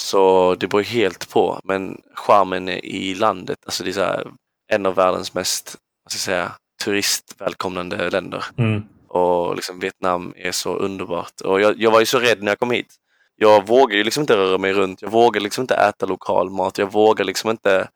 Så 0.02 0.56
det 0.60 0.68
beror 0.68 0.84
helt 0.84 1.30
på, 1.30 1.60
men 1.64 2.02
charmen 2.16 2.70
i 2.70 3.16
landet, 3.16 3.58
alltså 3.66 3.84
det 3.84 3.90
är 3.90 3.94
så 3.94 4.04
här, 4.04 4.28
en 4.68 4.86
av 4.86 4.96
världens 4.96 5.34
mest, 5.34 5.76
vad 6.04 6.12
ska 6.12 6.18
jag 6.18 6.22
säga, 6.38 6.52
turistvälkomnande 6.84 8.10
länder. 8.10 8.46
Mm. 8.58 8.84
Och 9.08 9.56
liksom 9.56 9.80
Vietnam 9.80 10.34
är 10.38 10.52
så 10.52 10.74
underbart. 10.76 11.42
Och 11.42 11.62
jag, 11.62 11.82
jag 11.82 11.92
var 11.92 12.00
ju 12.00 12.06
så 12.06 12.20
rädd 12.20 12.44
när 12.44 12.52
jag 12.52 12.60
kom 12.60 12.72
hit. 12.72 12.96
Jag 13.36 13.68
vågar 13.68 13.98
ju 13.98 14.04
liksom 14.04 14.22
inte 14.22 14.38
röra 14.38 14.58
mig 14.58 14.74
runt. 14.74 15.02
Jag 15.02 15.10
vågar 15.12 15.42
liksom 15.42 15.62
inte 15.62 15.76
äta 15.76 16.06
lokal 16.06 16.50
mat. 16.50 16.78
Jag 16.78 16.92
vågar 16.92 17.26
liksom 17.26 17.50
inte, 17.50 17.88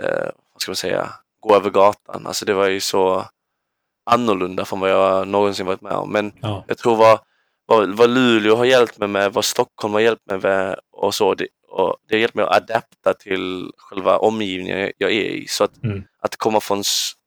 eh, 0.00 0.28
vad 0.52 0.62
ska 0.62 0.70
man 0.70 0.76
säga, 0.76 1.08
gå 1.40 1.56
över 1.56 1.70
gatan. 1.70 2.26
Alltså 2.26 2.44
det 2.44 2.54
var 2.54 2.68
ju 2.68 2.80
så 2.80 3.24
annorlunda 4.10 4.64
från 4.64 4.80
vad 4.80 4.90
jag 4.90 5.28
någonsin 5.28 5.66
varit 5.66 5.80
med 5.80 5.92
om. 5.92 6.12
Men 6.12 6.32
Ja. 6.42 6.64
jag 6.68 6.78
tror 6.78 6.96
vad, 6.96 7.18
vad, 7.70 7.96
vad 7.96 8.10
Luleå 8.10 8.56
har 8.56 8.64
hjälpt 8.64 8.98
mig 8.98 9.08
med, 9.08 9.32
vad 9.32 9.44
Stockholm 9.44 9.94
har 9.94 10.00
hjälpt 10.00 10.26
mig 10.26 10.38
med 10.38 10.76
och 10.92 11.14
så. 11.14 11.34
Det, 11.34 11.46
och 11.68 11.96
det 12.08 12.14
har 12.14 12.20
hjälpt 12.20 12.34
mig 12.34 12.44
att 12.44 12.56
adapta 12.56 13.14
till 13.14 13.70
själva 13.76 14.18
omgivningen 14.18 14.92
jag 14.98 15.10
är 15.12 15.24
i. 15.24 15.46
Så 15.48 15.64
att, 15.64 15.82
Mm. 15.84 16.02
att 16.22 16.36
komma 16.36 16.60
från 16.60 16.82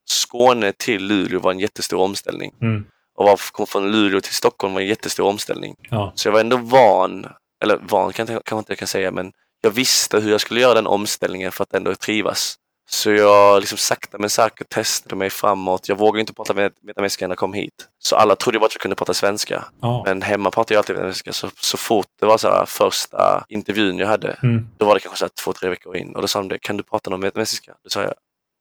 Skåne 0.06 0.74
till 0.78 1.04
Luleå 1.08 1.40
var 1.40 1.52
en 1.52 1.60
jättestor 1.60 2.00
omställning. 2.00 2.52
Mm. 2.62 2.86
Och 3.18 3.30
att 3.30 3.52
komma 3.52 3.66
från 3.66 3.92
Luleå 3.92 4.20
till 4.22 4.34
Stockholm 4.34 4.74
var 4.74 4.82
en 4.82 4.88
jättestor 4.88 5.26
omställning. 5.26 5.76
Ja. 5.90 6.12
Så 6.16 6.28
jag 6.28 6.34
var 6.34 6.40
ändå 6.40 6.58
van, 6.58 7.26
eller 7.64 7.80
van 7.90 8.14
kan 8.14 8.28
jag 8.28 8.46
kanske 8.46 8.60
inte 8.60 8.72
jag 8.72 8.80
kan 8.80 8.88
säga, 8.88 9.12
men 9.12 9.32
jag 9.62 9.72
visste 9.72 10.20
hur 10.20 10.32
jag 10.32 10.42
skulle 10.42 10.60
göra 10.62 10.74
den 10.74 10.88
omställningen 10.88 11.52
för 11.52 11.64
att 11.64 11.74
ändå 11.74 11.96
trivas. 11.96 12.56
Så 12.90 13.12
jag 13.12 13.60
liksom 13.60 13.78
sakta 13.78 14.18
men 14.18 14.30
säkert 14.30 14.70
testade 14.70 15.16
mig 15.16 15.30
framåt. 15.30 15.90
Jag 15.90 15.96
vågade 15.96 16.20
inte 16.20 16.34
prata 16.34 16.54
med 16.54 16.72
vietnamesiska 16.82 17.28
när 17.28 17.32
jag 17.32 17.38
kom 17.38 17.54
hit. 17.54 17.88
Så 18.00 18.16
alla 18.16 18.36
trodde 18.36 18.60
bara 18.60 18.66
att 18.66 18.74
jag 18.76 18.82
kunde 18.82 18.96
prata 18.96 19.14
svenska. 19.14 19.66
Ja. 19.82 20.04
Men 20.06 20.22
hemma 20.22 20.52
pratade 20.52 20.74
jag 20.74 20.80
alltid 20.80 20.96
vietnamesiska. 20.96 21.34
Så, 21.34 21.50
så 21.62 21.78
fort 21.78 22.06
det 22.20 22.26
var 22.26 22.38
så 22.38 22.50
här 22.50 22.66
första 22.66 23.46
intervjun 23.50 23.98
jag 23.98 24.08
hade, 24.08 24.38
Mm. 24.44 24.68
då 24.78 24.86
var 24.86 24.94
det 24.94 25.00
kanske 25.00 25.20
så 25.20 25.26
här 25.26 25.32
två, 25.44 25.54
tre 25.54 25.70
veckor 25.70 25.98
in. 25.98 26.16
Och 26.16 26.22
då 26.22 26.28
sa 26.28 26.44
de 26.44 26.60
kan 26.60 26.78
du 26.78 26.84
prata 26.84 27.10
någon 27.10 27.22
vietnamesiska? 27.22 27.74
Då 27.84 27.90
sa 27.90 28.02
jag, 28.02 28.14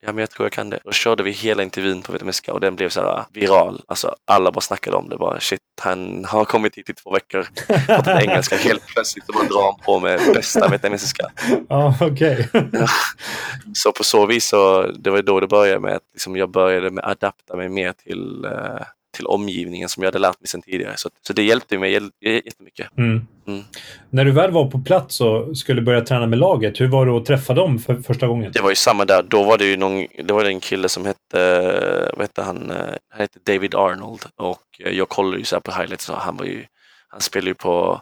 ja 0.07 0.13
men 0.13 0.19
jag 0.19 0.31
tror 0.31 0.45
jag 0.45 0.53
kan 0.53 0.71
det. 0.71 0.79
Då 0.85 0.93
körde 0.93 1.23
vi 1.23 1.31
hela 1.31 1.63
intervjun 1.63 2.03
på 2.03 2.13
vietnamesiska 2.13 2.53
och 2.53 2.61
den 2.61 2.77
blev 2.77 2.89
så 2.89 3.01
här 3.01 3.25
viral. 3.33 3.83
Alltså 3.89 4.15
alla 4.25 4.53
bara 4.53 4.61
snackade 4.61 4.97
om 4.97 5.09
det. 5.09 5.17
Bara 5.17 5.41
shit, 5.41 5.61
han 5.81 6.25
har 6.25 6.45
kommit 6.45 6.79
hit 6.79 6.91
i 6.91 6.95
två 6.95 7.11
veckor. 7.11 7.47
Pratat 7.87 8.23
engelska 8.23 8.57
helt 8.57 8.87
plötsligt 8.87 9.29
och 9.29 9.35
bara 9.35 9.45
drar 9.49 9.63
han 9.63 9.81
på 9.85 10.01
med 10.01 10.21
bästa 10.35 10.69
vietnamesiska. 10.69 11.27
Ja, 11.69 11.97
okej. 12.01 12.49
Så 13.75 13.93
på 13.93 14.05
så 14.05 14.27
vis 14.27 14.49
så, 14.49 14.83
det 14.83 15.11
var 15.11 15.23
då 15.23 15.41
det 15.41 15.47
började 15.49 15.81
med 15.81 15.97
att 15.97 16.03
liksom 16.13 16.37
jag 16.37 16.51
började 16.51 16.91
med 16.91 17.05
att 17.05 17.11
adapta 17.11 17.57
mig 17.57 17.69
mer 17.69 17.93
till, 17.93 18.45
eh, 18.45 18.83
till 19.17 19.27
omgivningen 19.27 19.89
som 19.89 20.03
jag 20.03 20.09
hade 20.09 20.19
lärt 20.19 20.41
mig 20.41 20.49
sedan 20.49 20.63
tidigare. 20.63 20.97
Så, 20.97 21.11
så 21.27 21.33
det 21.33 21.43
hjälpte 21.43 21.79
mig 21.79 22.11
jättemycket. 22.21 22.99
Mm. 22.99 23.27
Mm. 23.47 23.63
När 24.11 24.25
du 24.25 24.31
väl 24.31 24.51
var 24.51 24.71
på 24.71 24.79
plats 24.81 25.21
och 25.21 25.59
skulle 25.59 25.83
börja 25.83 26.01
träna 26.01 26.27
med 26.27 26.39
laget, 26.39 26.81
hur 26.81 26.89
var 26.89 27.07
det 27.07 27.17
att 27.17 27.27
träffa 27.27 27.55
dem 27.55 27.79
för 27.79 27.97
första 27.97 28.27
gången? 28.27 28.53
Det 28.53 28.61
var 28.61 28.71
ju 28.71 28.77
samma 28.77 29.05
där. 29.05 29.23
Då 29.23 29.43
var 29.43 29.59
det 29.59 29.65
ju 29.65 29.77
någon, 29.77 30.07
det 30.25 30.33
var 30.33 30.45
en 30.45 30.61
kille 30.61 30.89
som 30.89 31.07
hette, 31.07 32.13
vad 32.17 32.23
hette 32.23 32.43
han, 32.43 32.71
Eh, 32.71 32.95
han 33.11 33.21
hette 33.21 33.39
David 33.53 33.75
Arnold 33.75 34.25
och 34.37 34.63
eh, 34.85 34.93
jag 34.93 35.09
kollade 35.09 35.39
ju 35.39 35.45
så 35.45 35.57
här 35.57 35.61
på 35.61 35.73
highlights 35.73 36.09
och 36.09 36.17
han 36.17 36.37
var 36.37 36.45
ju, 36.45 36.65
han 37.09 37.21
spelade 37.21 37.51
ju 37.51 37.55
på 37.55 38.01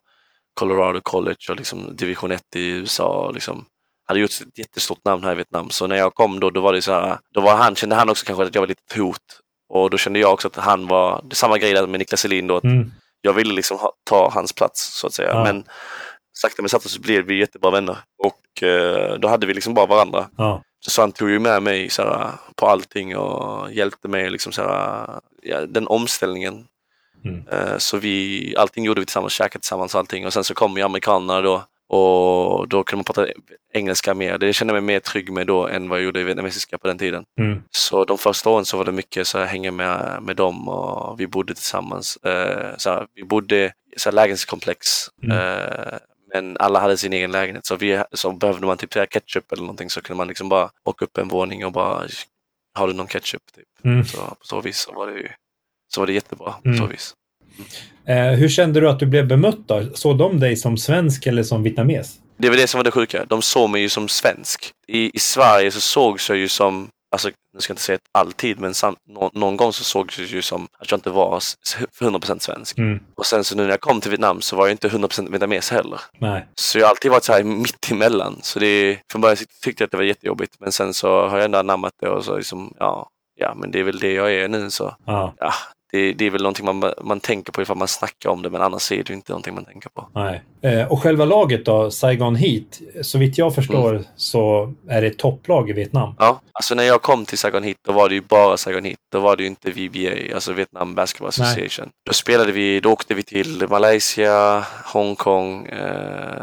Colorado 0.55 1.01
College 1.01 1.47
och 1.51 1.57
liksom 1.57 1.97
division 1.97 2.33
1 2.33 2.43
i 2.57 2.69
USA 2.69 3.27
och 3.27 3.35
liksom 3.35 3.65
hade 4.07 4.21
gjort 4.21 4.31
ett 4.31 4.59
jättestort 4.59 5.05
namn 5.05 5.25
här 5.25 5.33
i 5.33 5.35
Vietnam. 5.35 5.71
Så 5.71 5.87
när 5.87 5.97
jag 5.97 6.15
kom 6.15 6.41
då, 6.41 6.51
då 6.51 6.61
var 6.61 6.73
det 6.73 6.83
så 6.83 6.93
här, 6.93 7.19
då 7.35 7.41
var 7.41 7.57
han, 7.57 7.75
kände 7.75 7.97
han 7.97 8.11
också 8.11 8.27
kanske 8.27 8.45
att 8.45 8.55
jag 8.55 8.63
var 8.63 8.69
lite 8.69 8.83
ett 8.91 8.99
hot. 8.99 9.41
Och 9.69 9.91
då 9.91 9.99
kände 9.99 10.19
jag 10.19 10.33
också 10.33 10.49
att 10.49 10.57
han 10.57 10.87
var, 10.87 11.23
det 11.25 11.37
samma 11.37 11.59
grej 11.59 11.75
där 11.75 11.87
med 11.87 11.99
Niklas 12.01 12.21
Selin 12.21 12.47
då, 12.47 12.57
att 12.57 12.65
Mm. 12.65 12.93
Jag 13.21 13.33
ville 13.33 13.55
liksom 13.55 13.79
ha, 13.79 13.93
ta 14.05 14.31
hans 14.31 14.53
plats 14.53 14.99
så 14.99 15.07
att 15.07 15.13
säga. 15.13 15.29
Ja. 15.29 15.45
Men 15.45 15.65
sakta 16.39 16.63
men 16.63 16.69
sakta 16.69 16.89
så 16.89 17.01
blev 17.01 17.25
vi 17.25 17.39
jättebra 17.39 17.71
vänner 17.71 17.99
och 18.19 18.63
eh, 18.63 19.15
då 19.19 19.29
hade 19.29 19.47
vi 19.47 19.55
liksom 19.55 19.75
bara 19.75 19.87
varandra. 19.87 20.29
Ja. 20.37 20.63
Så 20.87 21.03
han 21.03 21.13
tog 21.13 21.31
ju 21.31 21.39
med 21.39 21.63
mig 21.63 21.91
såhär, 21.91 22.31
på 22.57 22.67
allting 22.67 23.17
och 23.17 23.73
hjälpte 23.73 24.09
mig 24.09 24.31
liksom 24.31 24.53
såhär, 24.53 25.07
ja, 25.43 25.67
den 25.67 25.87
omställningen. 25.87 26.67
Mm. 27.25 27.49
Eh, 27.49 27.79
Så 27.79 27.97
vi, 27.97 28.55
allting 28.59 28.85
gjorde 28.85 29.01
vi 29.01 29.07
tillsammans, 29.07 29.33
käkade 29.33 29.61
tillsammans 29.61 29.95
allting. 29.95 30.27
Och 30.27 30.33
sen 30.33 30.45
så 30.45 30.55
kom 30.55 30.77
ju 30.77 30.83
amerikanerna 30.83 31.41
då 31.41 31.65
och 31.93 32.69
då 32.69 32.85
kunde 32.85 32.99
man 32.99 33.05
prata 33.05 33.27
engelska 33.73 34.15
mer. 34.15 34.39
Det 34.39 34.53
kände 34.53 34.75
jag 34.75 34.83
mig 34.83 34.95
mer 34.95 35.01
trygg 35.01 35.33
med 35.33 35.47
då 35.47 35.69
än 35.69 35.89
vad 35.89 35.99
jag 35.99 36.05
gjorde 36.05 36.21
i 36.21 36.25
vietnamesiska 36.25 36.79
på 36.79 36.87
den 36.87 36.99
tiden. 36.99 37.25
Mm. 37.41 37.63
Så 37.71 38.05
de 38.05 38.19
första 38.19 38.51
åren 38.51 38.65
så 38.65 38.77
var 38.77 38.85
det 38.85 38.93
mycket 38.93 39.27
så 39.27 39.39
här, 39.39 39.47
hänga 39.47 39.71
med, 39.73 40.19
med 40.23 40.37
dem 40.37 40.69
och 40.69 41.21
vi 41.21 41.27
bodde 41.27 41.55
tillsammans. 41.55 42.17
Eh, 42.17 42.77
så 42.77 42.91
här, 42.91 43.07
vi 43.15 43.25
bodde 43.25 43.65
i 43.67 43.99
så 43.99 44.09
här, 44.11 44.15
lägenhetskomplex. 44.15 44.87
Mm. 45.23 45.39
Eh, 45.39 45.99
men 46.35 46.57
alla 46.61 46.81
hade 46.81 46.97
sin 46.97 47.13
egen 47.13 47.33
lägenhet. 47.33 47.67
Så, 47.67 47.77
vi, 47.77 48.03
så 48.13 48.33
behövde 48.33 48.67
man 48.67 48.77
typ 48.77 48.93
ketchup 49.11 49.53
eller 49.53 49.63
någonting 49.63 49.91
så 49.91 50.03
kunde 50.03 50.17
man 50.17 50.29
liksom 50.29 50.49
bara 50.49 50.71
åka 50.85 51.05
upp 51.05 51.19
en 51.19 51.29
våning 51.29 51.67
och 51.67 51.73
bara 51.73 52.07
har 52.75 52.87
du 52.89 52.93
någon 52.95 53.07
ketchup? 53.07 53.43
Typ. 53.55 53.85
Mm. 53.85 54.05
Så 54.05 54.19
på 54.19 54.37
så 54.43 54.61
vis 54.61 54.79
så 54.79 54.93
var 54.93 55.07
det 55.07 55.13
ju 55.13 55.29
så 55.89 56.01
var 56.01 56.07
det 56.07 56.13
jättebra. 56.13 56.53
På 56.53 56.69
Mm. 56.69 56.79
så 56.79 56.87
vis. 56.87 57.15
Eh, 58.11 58.33
hur 58.39 58.49
kände 58.49 58.81
du 58.81 58.89
att 58.89 58.99
du 58.99 59.07
blev 59.07 59.27
bemött 59.29 59.59
då? 59.69 59.83
Såg 59.95 60.19
de 60.19 60.41
dig 60.41 60.57
som 60.57 60.77
svensk 60.77 61.27
eller 61.27 61.43
som 61.43 61.63
vietnames? 61.63 62.15
Det 62.39 62.49
var 62.51 62.57
det 62.57 62.67
som 62.67 62.79
var 62.79 62.85
det 62.85 62.91
sjuka. 62.91 63.25
De 63.25 63.43
såg 63.43 63.71
mig 63.71 63.81
ju 63.83 63.89
som 63.89 64.09
svensk. 64.09 64.71
I, 64.89 65.17
i 65.17 65.19
Sverige 65.19 65.71
så 65.71 65.81
sågs 65.81 66.29
jag 66.29 66.39
ju 66.39 66.49
som, 66.49 66.89
alltså 67.13 67.29
nu 67.55 67.61
ska 67.61 67.71
jag 67.71 67.75
inte 67.75 67.83
säga 67.83 67.99
alltid, 68.13 68.61
men 68.61 68.75
sam, 68.75 68.97
nå, 69.09 69.31
någon 69.35 69.57
gång 69.57 69.73
så 69.73 69.85
sågs 69.85 70.19
jag 70.19 70.29
ju 70.29 70.43
som 70.43 70.69
att 70.79 70.91
jag 70.91 70.99
inte 70.99 71.11
var 71.11 71.37
s- 71.37 71.55
100% 72.01 72.39
svensk. 72.39 72.79
Mm. 72.79 72.99
Och 73.17 73.27
sen 73.27 73.45
så 73.45 73.57
nu 73.57 73.63
när 73.63 73.71
jag 73.71 73.81
kom 73.81 74.01
till 74.01 74.11
Vietnam 74.11 74.41
så 74.41 74.57
var 74.57 74.67
jag 74.67 74.73
inte 74.75 74.89
100% 74.89 75.31
vietnames 75.31 75.71
heller. 75.71 76.01
Nej. 76.19 76.47
Så 76.55 76.79
jag 76.79 76.85
har 76.87 76.91
alltid 76.91 77.11
varit 77.11 77.25
så 77.25 77.33
här 77.33 77.43
mitt 77.43 77.91
emellan. 77.91 78.39
Så 78.43 78.59
det, 78.59 78.99
från 79.13 79.21
början 79.21 79.37
tyckte 79.63 79.83
jag 79.83 79.87
att 79.87 79.91
det 79.91 79.97
var 79.97 80.05
jättejobbigt 80.05 80.55
men 80.61 80.73
sen 80.73 80.95
så 80.95 81.29
har 81.29 81.37
jag 81.37 81.45
ändå 81.45 81.59
anammat 81.59 81.93
det 82.03 82.09
och 82.09 82.25
så 82.25 82.37
liksom, 82.37 82.75
ja, 82.79 83.09
ja, 83.41 83.55
men 83.57 83.71
det 83.71 83.79
är 83.81 83.85
väl 83.85 83.99
det 83.99 84.13
jag 84.13 84.35
är 84.35 84.49
nu 84.49 84.71
så. 84.71 84.95
Ja, 85.07 85.35
Ja, 85.39 85.53
det, 85.93 86.13
det 86.13 86.27
är 86.27 86.31
väl 86.31 86.43
någonting 86.43 86.65
man, 86.65 86.93
man 87.03 87.21
tänker 87.21 87.53
på 87.53 87.63
ifall 87.63 87.77
man 87.77 87.89
snackar 87.89 88.31
om 88.31 88.43
det, 88.43 88.51
men 88.51 88.63
annars 88.63 88.93
är 88.93 89.03
det 89.03 89.13
inte 89.15 89.33
någonting 89.33 89.55
man 89.55 89.65
tänker 89.65 89.89
på. 89.89 90.09
nej. 90.15 90.43
Eh, 90.63 90.93
och 90.93 91.03
själva 91.03 91.25
laget 91.25 91.65
då, 91.65 91.91
Saigon 91.91 92.35
Heat. 92.35 92.81
Så 93.03 93.19
vitt 93.19 93.39
jag 93.39 93.55
förstår 93.55 93.91
Mm. 93.91 94.05
så 94.17 94.73
är 94.89 95.01
det 95.01 95.07
ett 95.07 95.19
topplag 95.19 95.71
i 95.71 95.73
Vietnam. 95.73 96.15
Ja, 96.19 96.41
alltså 96.53 96.75
när 96.75 96.83
jag 96.85 97.03
kom 97.03 97.25
till 97.25 97.39
Saigon 97.39 97.63
Heat, 97.63 97.77
då 97.87 97.93
var 97.93 98.09
det 98.09 98.15
ju 98.15 98.21
bara 98.21 98.57
Saigon 98.57 98.85
Heat. 98.85 98.99
Då 99.13 99.21
var 99.21 99.37
det 99.37 99.43
ju 99.43 99.47
inte 99.49 99.71
VBA, 99.71 100.35
alltså 100.35 100.53
Vietnam 100.53 100.95
Basketball 100.95 101.31
Nej. 101.39 101.47
Association. 101.51 101.91
Då 102.07 102.13
spelade 102.13 102.53
vi, 102.53 102.81
då 102.81 102.93
åkte 102.93 103.15
vi 103.15 103.23
till 103.23 103.67
Malaysia, 103.71 104.65
Hongkong, 104.85 105.67
eh, 105.67 106.43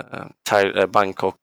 eh, 0.75 0.85
Bangkok, 0.87 1.35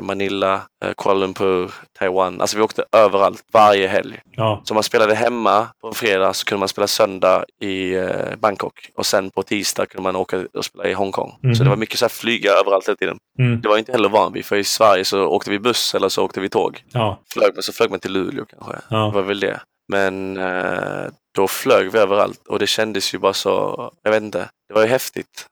Manila, 0.00 0.62
eh, 0.84 0.92
Kuala 0.98 1.20
Lumpur, 1.20 1.70
Taiwan. 1.98 2.40
Alltså 2.40 2.56
vi 2.56 2.62
åkte 2.62 2.84
överallt, 2.92 3.42
varje 3.52 3.88
helg. 3.88 4.20
Ja, 4.36 4.62
Så 4.64 4.74
man 4.74 4.82
spelade 4.82 5.14
hemma 5.14 5.66
på 5.80 5.88
en 5.88 5.94
fredag 5.94 6.32
så 6.34 6.44
kunde 6.44 6.58
man 6.58 6.68
spela 6.68 6.86
söndag 6.86 7.44
i 7.62 7.94
eh, 7.94 8.36
Bangkok 8.38 8.90
och 8.96 9.06
sen 9.06 9.30
på 9.30 9.42
tisdag 9.42 9.86
kunde 9.86 10.02
man 10.02 10.16
åka 10.16 10.44
och 10.54 10.64
spela 10.64 10.88
i 10.88 10.92
Hongkong. 10.92 11.38
Mhm. 11.42 11.54
Så 11.54 11.64
det 11.64 11.70
var 11.70 11.76
mycket 11.76 11.98
så 11.98 12.04
här 12.04 12.10
flyga 12.10 12.52
överallt 12.52 12.88
hela 12.88 12.96
tiden. 12.96 13.18
mm. 13.38 13.60
Det 13.60 13.68
var 13.68 13.78
inte 13.78 13.92
heller 13.92 14.08
van 14.08 14.32
vid 14.32 14.44
för 14.44 14.56
i 14.56 14.64
Sverige 14.64 15.04
så 15.04 15.26
åkte 15.26 15.50
vi 15.50 15.58
buss 15.58 15.94
eller 15.94 16.08
så 16.08 16.24
åkte 16.24 16.40
vi 16.40 16.48
tåg. 16.48 16.84
ja, 16.92 17.20
Flög 17.32 17.52
så 17.64 17.72
flög 17.72 17.90
man 17.90 18.00
till 18.00 18.12
Luleå 18.12 18.44
kanske. 18.44 18.72
Det 18.72 18.82
ja. 18.90 19.10
var 19.10 19.22
väl 19.22 19.40
det. 19.40 19.60
Men 19.92 20.36
eh, 20.36 21.06
då 21.34 21.48
flög 21.48 21.92
vi 21.92 21.98
överallt 21.98 22.46
och 22.48 22.58
det 22.58 22.66
kändes 22.66 23.14
ju 23.14 23.18
bara 23.18 23.32
så, 23.32 23.92
jag 24.02 24.10
vet 24.10 24.22
inte, 24.22 24.48
det 24.68 24.74
var 24.74 24.82
ju 24.82 24.88
häftigt. 24.88 25.46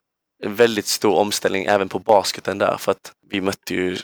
En 0.45 0.55
väldigt 0.55 0.87
stor 0.87 1.16
omställning 1.18 1.64
även 1.64 1.89
på 1.89 1.99
basketen 1.99 2.59
där 2.59 2.76
för 2.78 2.93
att 2.93 3.12
vi 3.30 3.41
mötte 3.41 3.74
ju 3.74 3.97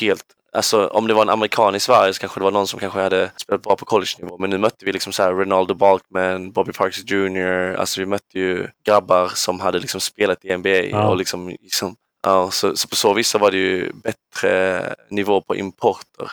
helt 0.00 0.24
Alltså 0.52 0.86
om 0.86 1.06
det 1.06 1.14
var 1.14 1.22
en 1.22 1.28
amerikan 1.28 1.74
i 1.74 1.80
Sverige 1.80 2.12
så 2.12 2.20
kanske 2.20 2.40
det 2.40 2.44
var 2.44 2.50
någon 2.50 2.66
som 2.66 2.80
kanske 2.80 3.00
hade 3.00 3.30
spelat 3.36 3.62
bra 3.62 3.76
på 3.76 3.84
college-nivå. 3.84 4.38
Men 4.38 4.50
nu 4.50 4.58
mötte 4.58 4.84
vi 4.84 4.92
liksom 4.92 5.12
så 5.12 5.22
här 5.22 5.32
Ronaldo 5.32 5.74
Balkman, 5.74 6.52
Bobby 6.52 6.72
Parks 6.72 7.10
Jr. 7.10 7.74
Alltså 7.74 8.00
vi 8.00 8.06
mötte 8.06 8.38
ju 8.38 8.68
grabbar 8.86 9.28
som 9.28 9.60
hade 9.60 9.78
liksom 9.78 10.00
spelat 10.00 10.44
i 10.44 10.56
NBA 10.56 10.68
Ja. 10.68 11.08
och 11.08 11.16
liksom, 11.16 11.48
liksom 11.48 11.96
ja, 12.22 12.50
så, 12.50 12.76
så 12.76 12.88
på 12.88 12.96
så 12.96 13.14
vis 13.14 13.28
så 13.28 13.38
var 13.38 13.50
det 13.50 13.56
ju 13.56 13.92
bättre 13.92 14.94
nivå 15.08 15.40
på 15.40 15.56
importer. 15.56 16.30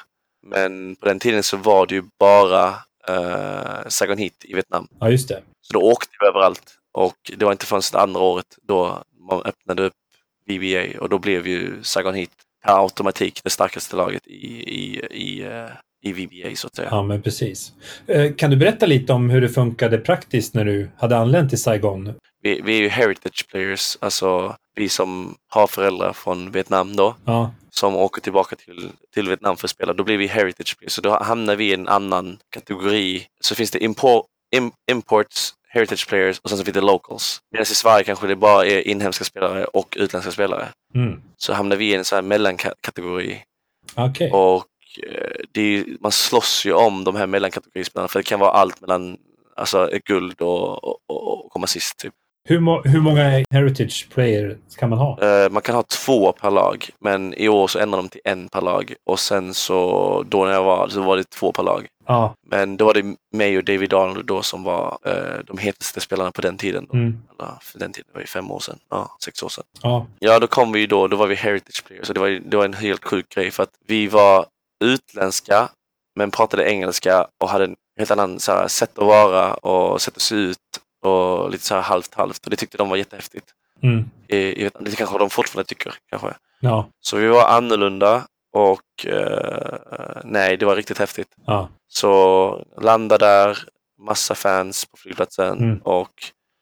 Men 0.48 0.96
på 0.96 1.06
den 1.06 1.20
tiden 1.20 1.44
så 1.44 1.58
var 1.58 1.86
det 1.88 1.96
ju 1.96 2.04
bara 2.20 2.68
uh, 3.10 3.88
Saigon 3.88 4.18
Heat 4.18 4.34
i 4.44 4.54
Vietnam. 4.54 4.88
ja 5.00 5.10
just 5.10 5.28
det. 5.28 5.42
Så 5.62 5.74
då 5.74 5.82
åkte 5.82 6.12
vi 6.20 6.28
överallt 6.28 6.74
och 6.92 7.32
det 7.38 7.46
var 7.46 7.52
inte 7.52 7.66
förrän 7.66 7.82
det 7.92 8.00
andra 8.00 8.22
året 8.22 8.58
då 8.62 9.04
man 9.30 9.42
öppnade 9.46 9.84
upp 9.84 9.94
VBA 10.48 11.00
och 11.02 11.10
då 11.10 11.20
blev 11.20 11.48
ju 11.48 11.84
Saigon 11.84 12.16
Heat 12.16 12.30
per 12.68 12.84
automatik 12.84 13.42
det 13.44 13.50
starkaste 13.50 13.96
laget 13.96 14.28
i, 14.28 14.48
i, 14.82 15.02
i, 15.12 15.42
eh, 15.44 15.70
i 16.04 16.14
VBA 16.14 16.56
så 16.56 16.68
att 16.68 16.76
säga. 16.76 16.88
Ja, 16.92 17.04
men 17.04 17.22
precis. 17.22 17.74
Eh, 18.08 18.34
Kan 18.34 18.50
du 18.50 18.58
berätta 18.58 18.86
lite 18.86 19.14
om 19.14 19.30
hur 19.30 19.42
det 19.42 19.50
funkade 19.50 19.98
praktiskt 19.98 20.54
när 20.54 20.66
du 20.66 20.90
hade 20.98 21.18
anlänt 21.18 21.50
till 21.50 21.62
Saigon? 21.62 22.14
Vi, 22.42 22.62
vi 22.62 22.78
är 22.78 22.82
ju 22.82 22.90
heritage 22.90 23.46
players, 23.52 23.98
alltså 24.02 24.56
vi 24.76 24.90
som 24.90 25.36
har 25.50 25.68
föräldrar 25.68 26.14
från 26.14 26.52
Vietnam 26.52 26.96
då 26.96 27.16
Ja, 27.26 27.52
som 27.70 27.96
åker 27.96 28.22
tillbaka 28.22 28.56
till, 28.56 28.90
till 29.14 29.28
Vietnam 29.28 29.58
för 29.58 29.68
att 29.68 29.72
spela, 29.72 29.94
då 29.94 30.04
blir 30.04 30.18
vi 30.18 30.28
heritage 30.28 30.78
players. 30.78 30.92
Så 30.94 31.02
då 31.02 31.24
hamnar 31.24 31.56
vi 31.56 31.70
i 31.70 31.74
en 31.74 31.88
annan 31.88 32.38
kategori. 32.50 33.26
Så 33.42 33.56
finns 33.56 33.72
det 33.72 33.84
impor, 33.84 34.24
im, 34.56 34.72
imports, 34.92 35.54
heritage 35.70 36.08
players 36.10 36.40
och 36.40 36.50
sen 36.50 36.58
så 36.58 36.64
finns 36.64 36.74
det 36.76 36.82
locals. 36.82 37.40
Medan 37.52 37.62
i 37.64 37.66
Sverige 37.66 38.04
kanske 38.04 38.28
det 38.28 38.36
bara 38.36 38.66
är 38.66 38.88
inhemska 38.88 39.24
spelare 39.24 39.66
och 39.66 39.98
utländska 40.00 40.32
spelare. 40.32 40.68
Mm. 40.96 41.22
Så 41.38 41.54
hamnar 41.54 41.76
vi 41.76 41.92
i 41.92 41.96
en 41.96 42.06
sån 42.06 42.16
här 42.16 42.24
mellankategori. 42.24 43.44
okej. 43.96 44.32
Och 44.32 44.66
eh, 45.04 45.62
är, 45.62 45.98
man 46.02 46.12
slåss 46.12 46.66
ju 46.66 46.74
om 46.74 47.04
de 47.04 47.16
här 47.16 47.28
mellankategorispelarna 47.28 48.08
för 48.08 48.20
det 48.20 48.24
kan 48.24 48.40
vara 48.40 48.52
allt 48.52 48.82
mellan 48.82 49.18
alltså, 49.56 49.90
guld 50.06 50.42
och, 50.42 50.84
och, 50.84 50.98
och, 51.08 51.46
och 51.46 51.52
komma 51.52 51.68
sist. 51.68 51.98
Typ. 51.98 52.14
Hur, 52.50 52.88
hur 52.88 53.00
många 53.02 53.44
heritage 53.50 54.08
player 54.14 54.58
kan 54.78 54.90
man 54.90 55.00
ha? 55.00 55.20
Eh, 55.22 55.50
man 55.50 55.62
kan 55.62 55.76
ha 55.76 55.84
två 55.84 56.32
per 56.32 56.52
lag, 56.52 56.90
men 57.00 57.34
i 57.34 57.50
år 57.50 57.68
så 57.68 57.80
ändrar 57.80 57.98
de 57.98 58.10
till 58.10 58.22
en 58.24 58.50
per 58.50 58.62
lag. 58.62 58.94
Och 59.06 59.20
sen 59.20 59.54
så, 59.54 60.24
då 60.30 60.46
när 60.46 60.54
jag 60.54 60.64
var, 60.64 60.88
så 60.88 61.02
var 61.02 61.18
det 61.18 61.30
två 61.30 61.52
per 61.52 61.64
lag. 61.64 61.88
Ja, 62.06 62.34
Men 62.48 62.78
då 62.78 62.86
var 62.86 62.94
det 62.94 63.16
mig 63.36 63.58
och 63.58 63.64
David 63.64 63.94
Arnold 63.94 64.26
då 64.26 64.42
som 64.42 64.64
var 64.64 64.98
eh, 65.06 65.40
de 65.46 65.58
hetaste 65.58 66.00
spelarna 66.00 66.32
på 66.32 66.42
den 66.42 66.58
tiden. 66.58 66.88
Då. 66.90 66.98
mm. 66.98 67.22
Eller, 67.40 67.52
för 67.62 67.80
den 67.80 67.92
tiden 67.94 68.10
var 68.14 68.22
ju 68.22 68.28
fem 68.28 68.52
år 68.52 68.60
sedan, 68.60 68.80
ja, 68.90 69.18
sex 69.26 69.44
år 69.44 69.50
sedan. 69.50 69.64
ja, 69.82 70.06
Ja, 70.20 70.40
då 70.40 70.48
kom 70.48 70.72
vi 70.72 70.80
ju 70.80 70.88
då, 70.88 71.08
då 71.08 71.18
var 71.18 71.28
vi 71.28 71.36
heritage 71.36 71.84
players. 71.88 72.08
Så 72.08 72.14
det 72.14 72.20
var, 72.20 72.30
det 72.30 72.58
var 72.58 72.66
en 72.66 72.74
helt 72.74 73.04
sjuk 73.04 73.30
grej 73.30 73.52
för 73.52 73.64
att 73.64 73.74
vi 73.88 74.08
var 74.08 74.46
utländska 74.84 75.70
men 76.16 76.32
pratade 76.32 76.72
engelska 76.72 77.28
och 77.42 77.50
hade 77.50 77.66
en 77.66 77.76
helt 77.98 78.12
annan 78.12 78.40
så 78.40 78.52
här, 78.52 78.68
sätt 78.68 78.98
att 78.98 79.06
vara 79.08 79.54
och 79.54 80.02
sätt 80.02 80.16
att 80.16 80.22
se 80.22 80.36
ut 80.36 80.58
och 81.02 81.52
lite 81.52 81.64
så 81.64 81.76
här 81.76 81.82
halvt 81.82 82.14
halvt. 82.14 82.44
Och 82.46 82.50
det 82.50 82.56
tyckte 82.56 82.78
de 82.78 82.90
var 82.90 82.98
jättehäftigt. 82.98 83.46
mm. 83.84 84.06
I, 84.28 84.38
i, 84.38 84.70
det 84.80 84.96
kanske 84.96 85.18
de 85.18 85.30
fortfarande 85.30 85.68
tycker 85.68 85.94
kanske. 86.10 86.34
ja, 86.60 86.90
Så 87.00 87.18
vi 87.18 87.28
var 87.28 87.48
annorlunda 87.48 88.28
och 88.54 89.06
eh, 89.06 89.78
nej, 90.24 90.58
det 90.58 90.66
var 90.66 90.76
riktigt 90.76 90.98
häftigt. 90.98 91.36
ja. 91.46 91.70
Så 91.88 92.66
landa 92.82 93.18
där, 93.18 93.58
massa 94.00 94.36
fans 94.36 94.86
på 94.86 94.98
flygplatsen 94.98 95.58
Mm. 95.58 95.78
och 95.84 96.14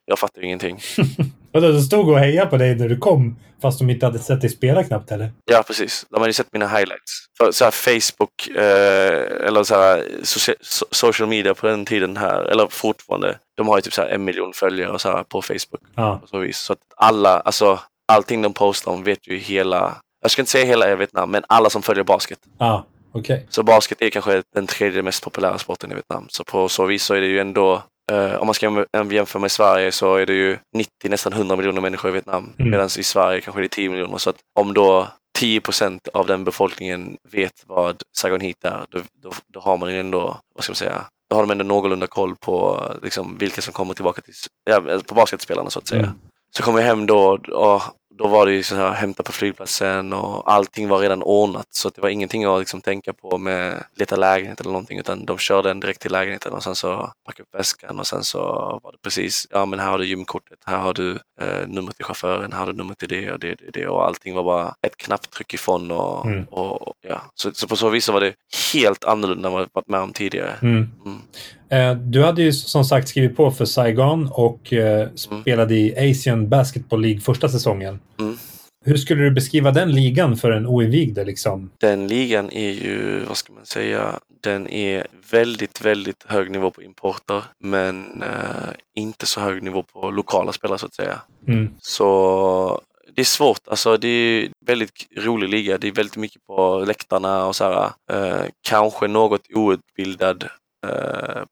jag 0.05 0.19
fattade 0.19 0.45
ingenting. 0.45 0.79
Och 1.55 1.61
de 1.61 1.81
stod 1.81 2.09
och 2.09 2.19
hejade 2.19 2.49
på 2.49 2.57
dig 2.57 2.75
när 2.75 2.89
du 2.89 2.97
kom, 2.97 3.39
fast 3.61 3.79
de 3.79 3.89
inte 3.89 4.05
hade 4.05 4.19
sett 4.19 4.41
dig 4.41 4.49
spela 4.49 4.83
knappt 4.83 5.11
eller? 5.11 5.31
Ja, 5.51 5.63
precis. 5.67 6.05
De 6.09 6.15
hade 6.19 6.29
ju 6.29 6.33
sett 6.33 6.53
mina 6.53 6.67
highlights. 6.67 7.25
Så 7.51 7.63
här 7.63 7.71
Facebook 7.71 8.47
eh, 8.47 9.47
eller 9.47 9.63
så 9.63 9.75
här, 9.75 10.03
socia- 10.23 10.55
so- 10.63 10.87
social 10.91 11.29
media 11.29 11.53
på 11.53 11.67
den 11.67 11.85
tiden 11.85 12.17
här, 12.17 12.41
eller 12.45 12.67
fortfarande, 12.67 13.37
de 13.57 13.67
har 13.67 13.77
ju 13.77 13.81
typ 13.81 13.93
så 13.93 14.01
en 14.01 14.23
miljon 14.23 14.53
följare 14.53 14.91
och 14.91 15.01
så 15.01 15.11
här 15.11 15.23
på 15.23 15.41
Facebook. 15.41 15.81
Ja, 15.95 16.17
På 16.21 16.27
så, 16.27 16.37
vis. 16.39 16.57
så 16.57 16.73
att 16.73 16.79
alla, 16.97 17.39
alltså 17.39 17.79
allting 18.07 18.41
de 18.41 18.53
postar 18.53 18.91
om 18.91 19.03
vet 19.03 19.27
ju 19.27 19.37
hela, 19.37 19.95
jag 20.21 20.31
ska 20.31 20.41
inte 20.41 20.51
säga 20.51 20.65
hela 20.65 20.95
Vietnam, 20.95 21.31
men 21.31 21.43
alla 21.49 21.69
som 21.69 21.81
följer 21.81 22.03
basket. 22.03 22.39
ja, 22.59 22.85
okej. 23.19 23.45
Så 23.49 23.63
basket 23.63 24.01
är 24.01 24.09
kanske 24.09 24.43
den 24.55 24.67
tredje 24.67 25.01
mest 25.01 25.23
populära 25.23 25.57
sporten 25.57 25.91
i 25.91 25.93
Vietnam. 25.93 26.25
Så 26.29 26.43
på 26.43 26.69
så 26.69 26.85
vis 26.85 27.03
så 27.03 27.13
är 27.13 27.21
det 27.21 27.27
ju 27.27 27.39
ändå, 27.39 27.83
eh, 28.11 28.35
om 28.35 28.47
man 28.47 28.53
ska 28.53 28.67
jäm- 28.67 29.13
jämföra 29.13 29.41
med 29.41 29.51
Sverige 29.51 29.91
så 29.91 30.15
är 30.15 30.25
det 30.25 30.33
ju 30.33 30.57
90, 30.75 31.09
nästan 31.09 31.33
100 31.33 31.55
miljoner 31.55 31.81
människor 31.81 32.09
i 32.09 32.13
Vietnam. 32.13 32.53
Mm. 32.57 32.71
Medan 32.71 32.85
i 32.85 33.03
Sverige 33.03 33.41
kanske 33.41 33.61
det 33.61 33.65
är 33.65 33.69
10 33.69 33.89
miljoner. 33.89 34.17
Så 34.17 34.29
att 34.29 34.37
om 34.59 34.73
då 34.73 35.07
10 35.37 35.61
procent 35.61 36.07
av 36.07 36.27
den 36.27 36.43
befolkningen 36.43 37.17
vet 37.31 37.63
vad 37.65 38.01
Saigon 38.17 38.41
Heat 38.41 38.63
är, 38.63 38.85
då, 38.89 38.99
då, 39.23 39.31
då 39.53 39.59
har 39.59 39.77
man 39.77 39.91
ju 39.93 39.99
ändå, 39.99 40.39
vad 40.55 40.63
ska 40.63 40.71
man 40.71 40.75
säga, 40.75 41.05
då 41.29 41.35
har 41.35 41.43
de 41.43 41.51
ändå 41.51 41.63
någorlunda 41.63 42.07
koll 42.07 42.35
på 42.35 42.83
liksom, 43.03 43.37
vilka 43.37 43.61
som 43.61 43.73
kommer 43.73 43.93
tillbaka 43.93 44.21
till, 44.21 44.33
ja, 44.69 44.81
på 45.07 45.15
basketspelarna 45.15 45.69
så 45.69 45.79
att 45.79 45.87
säga. 45.87 46.03
Mm. 46.03 46.15
Så 46.57 46.63
kom 46.63 46.75
jag 46.75 46.83
hem 46.83 47.05
då 47.05 47.39
och 47.51 47.81
då 48.17 48.27
var 48.27 48.45
det 48.45 48.51
ju 48.51 48.63
så 48.63 48.75
här 48.75 48.91
hämta 48.91 49.23
på 49.23 49.31
flygplatsen 49.31 50.13
och 50.13 50.51
allting 50.51 50.87
var 50.87 50.99
redan 50.99 51.23
ordnat 51.23 51.67
så 51.69 51.89
det 51.89 52.01
var 52.01 52.09
ingenting 52.09 52.43
att 52.43 52.59
liksom 52.59 52.81
tänka 52.81 53.13
på 53.13 53.37
med 53.37 53.83
leta 53.95 54.15
lägenhet 54.15 54.59
eller 54.61 54.71
någonting 54.71 54.99
utan 54.99 55.25
de 55.25 55.37
körde 55.37 55.71
en 55.71 55.79
direkt 55.79 56.01
till 56.01 56.11
lägenheten 56.11 56.53
och 56.53 56.63
sen 56.63 56.75
så 56.75 57.11
packade 57.25 57.43
upp 57.43 57.59
väskan 57.59 57.99
och 57.99 58.07
sen 58.07 58.23
så 58.23 58.39
var 58.83 58.91
det 58.91 58.97
precis, 59.03 59.47
ja 59.51 59.65
men 59.65 59.79
här 59.79 59.91
har 59.91 59.97
du 59.97 60.05
gymkortet, 60.05 60.59
här 60.65 60.77
har 60.77 60.93
du 60.93 61.11
eh, 61.41 61.67
nummer 61.67 61.91
till 61.91 62.05
chauffören, 62.05 62.53
här 62.53 62.59
har 62.59 62.67
du 62.67 62.73
nummer 62.73 62.93
till 62.95 63.09
det 63.09 63.31
och 63.31 63.39
det, 63.39 63.55
det, 63.55 63.71
det 63.73 63.87
och 63.87 64.05
allting 64.05 64.33
var 64.35 64.43
bara 64.43 64.75
ett 64.81 64.97
knapptryck 64.97 65.53
ifrån 65.53 65.91
och, 65.91 66.25
Mm. 66.25 66.43
och, 66.51 66.87
och 66.87 66.93
ja. 67.01 67.21
Så, 67.35 67.51
så 67.53 67.67
på 67.67 67.75
så 67.75 67.89
vis 67.89 68.05
så 68.05 68.11
var 68.11 68.21
det 68.21 68.33
helt 68.73 69.03
annorlunda 69.03 69.47
än 69.47 69.53
vad 69.53 69.61
jag 69.61 69.69
varit 69.73 69.87
med 69.87 69.99
om 69.99 70.13
tidigare. 70.13 70.53
Mm. 70.61 70.91
Mm. 71.05 71.21
Eh, 71.69 71.95
Du 71.95 72.23
hade 72.23 72.41
ju 72.41 72.53
som 72.53 72.85
sagt 72.85 73.07
skrivit 73.07 73.37
på 73.37 73.51
för 73.51 73.65
Saigon 73.65 74.29
och 74.31 74.73
eh, 74.73 75.09
spelade 75.15 75.75
i 75.75 76.11
Asian 76.11 76.49
Basketball 76.49 77.01
League 77.01 77.21
första 77.21 77.49
säsongen. 77.49 77.99
Mm. 78.19 78.37
Hur 78.85 78.97
skulle 78.97 79.23
du 79.23 79.31
beskriva 79.31 79.71
den 79.71 79.91
ligan 79.91 80.37
för 80.37 80.51
en 80.51 80.67
oinvigde? 80.67 81.25
Liksom? 81.25 81.71
Den 81.79 82.07
ligan 82.07 82.51
är 82.51 82.71
ju, 82.71 83.23
vad 83.27 83.37
ska 83.37 83.53
man 83.53 83.65
säga, 83.65 84.19
den 84.43 84.67
är 84.67 85.07
väldigt, 85.31 85.81
väldigt 85.81 86.23
hög 86.27 86.51
nivå 86.51 86.71
på 86.71 86.83
importer 86.83 87.43
men 87.59 88.23
eh, 88.23 88.69
inte 88.95 89.25
så 89.25 89.39
hög 89.39 89.63
nivå 89.63 89.83
på 89.83 90.11
lokala 90.11 90.51
spelare 90.51 90.77
så 90.77 90.85
att 90.85 90.93
säga. 90.93 91.21
Mm. 91.47 91.69
Så 91.79 92.81
det 93.15 93.21
är 93.21 93.25
svårt, 93.25 93.67
alltså 93.67 93.97
det 93.97 94.07
är 94.07 94.49
väldigt 94.65 94.91
rolig 95.17 95.49
liga. 95.49 95.77
Det 95.77 95.87
är 95.87 95.91
väldigt 95.91 96.17
mycket 96.17 96.45
på 96.47 96.83
läktarna 96.87 97.45
och 97.45 97.55
så 97.55 97.63
här, 97.63 97.91
eh, 98.11 98.45
kanske 98.61 99.07
något 99.07 99.41
outbildad 99.53 100.45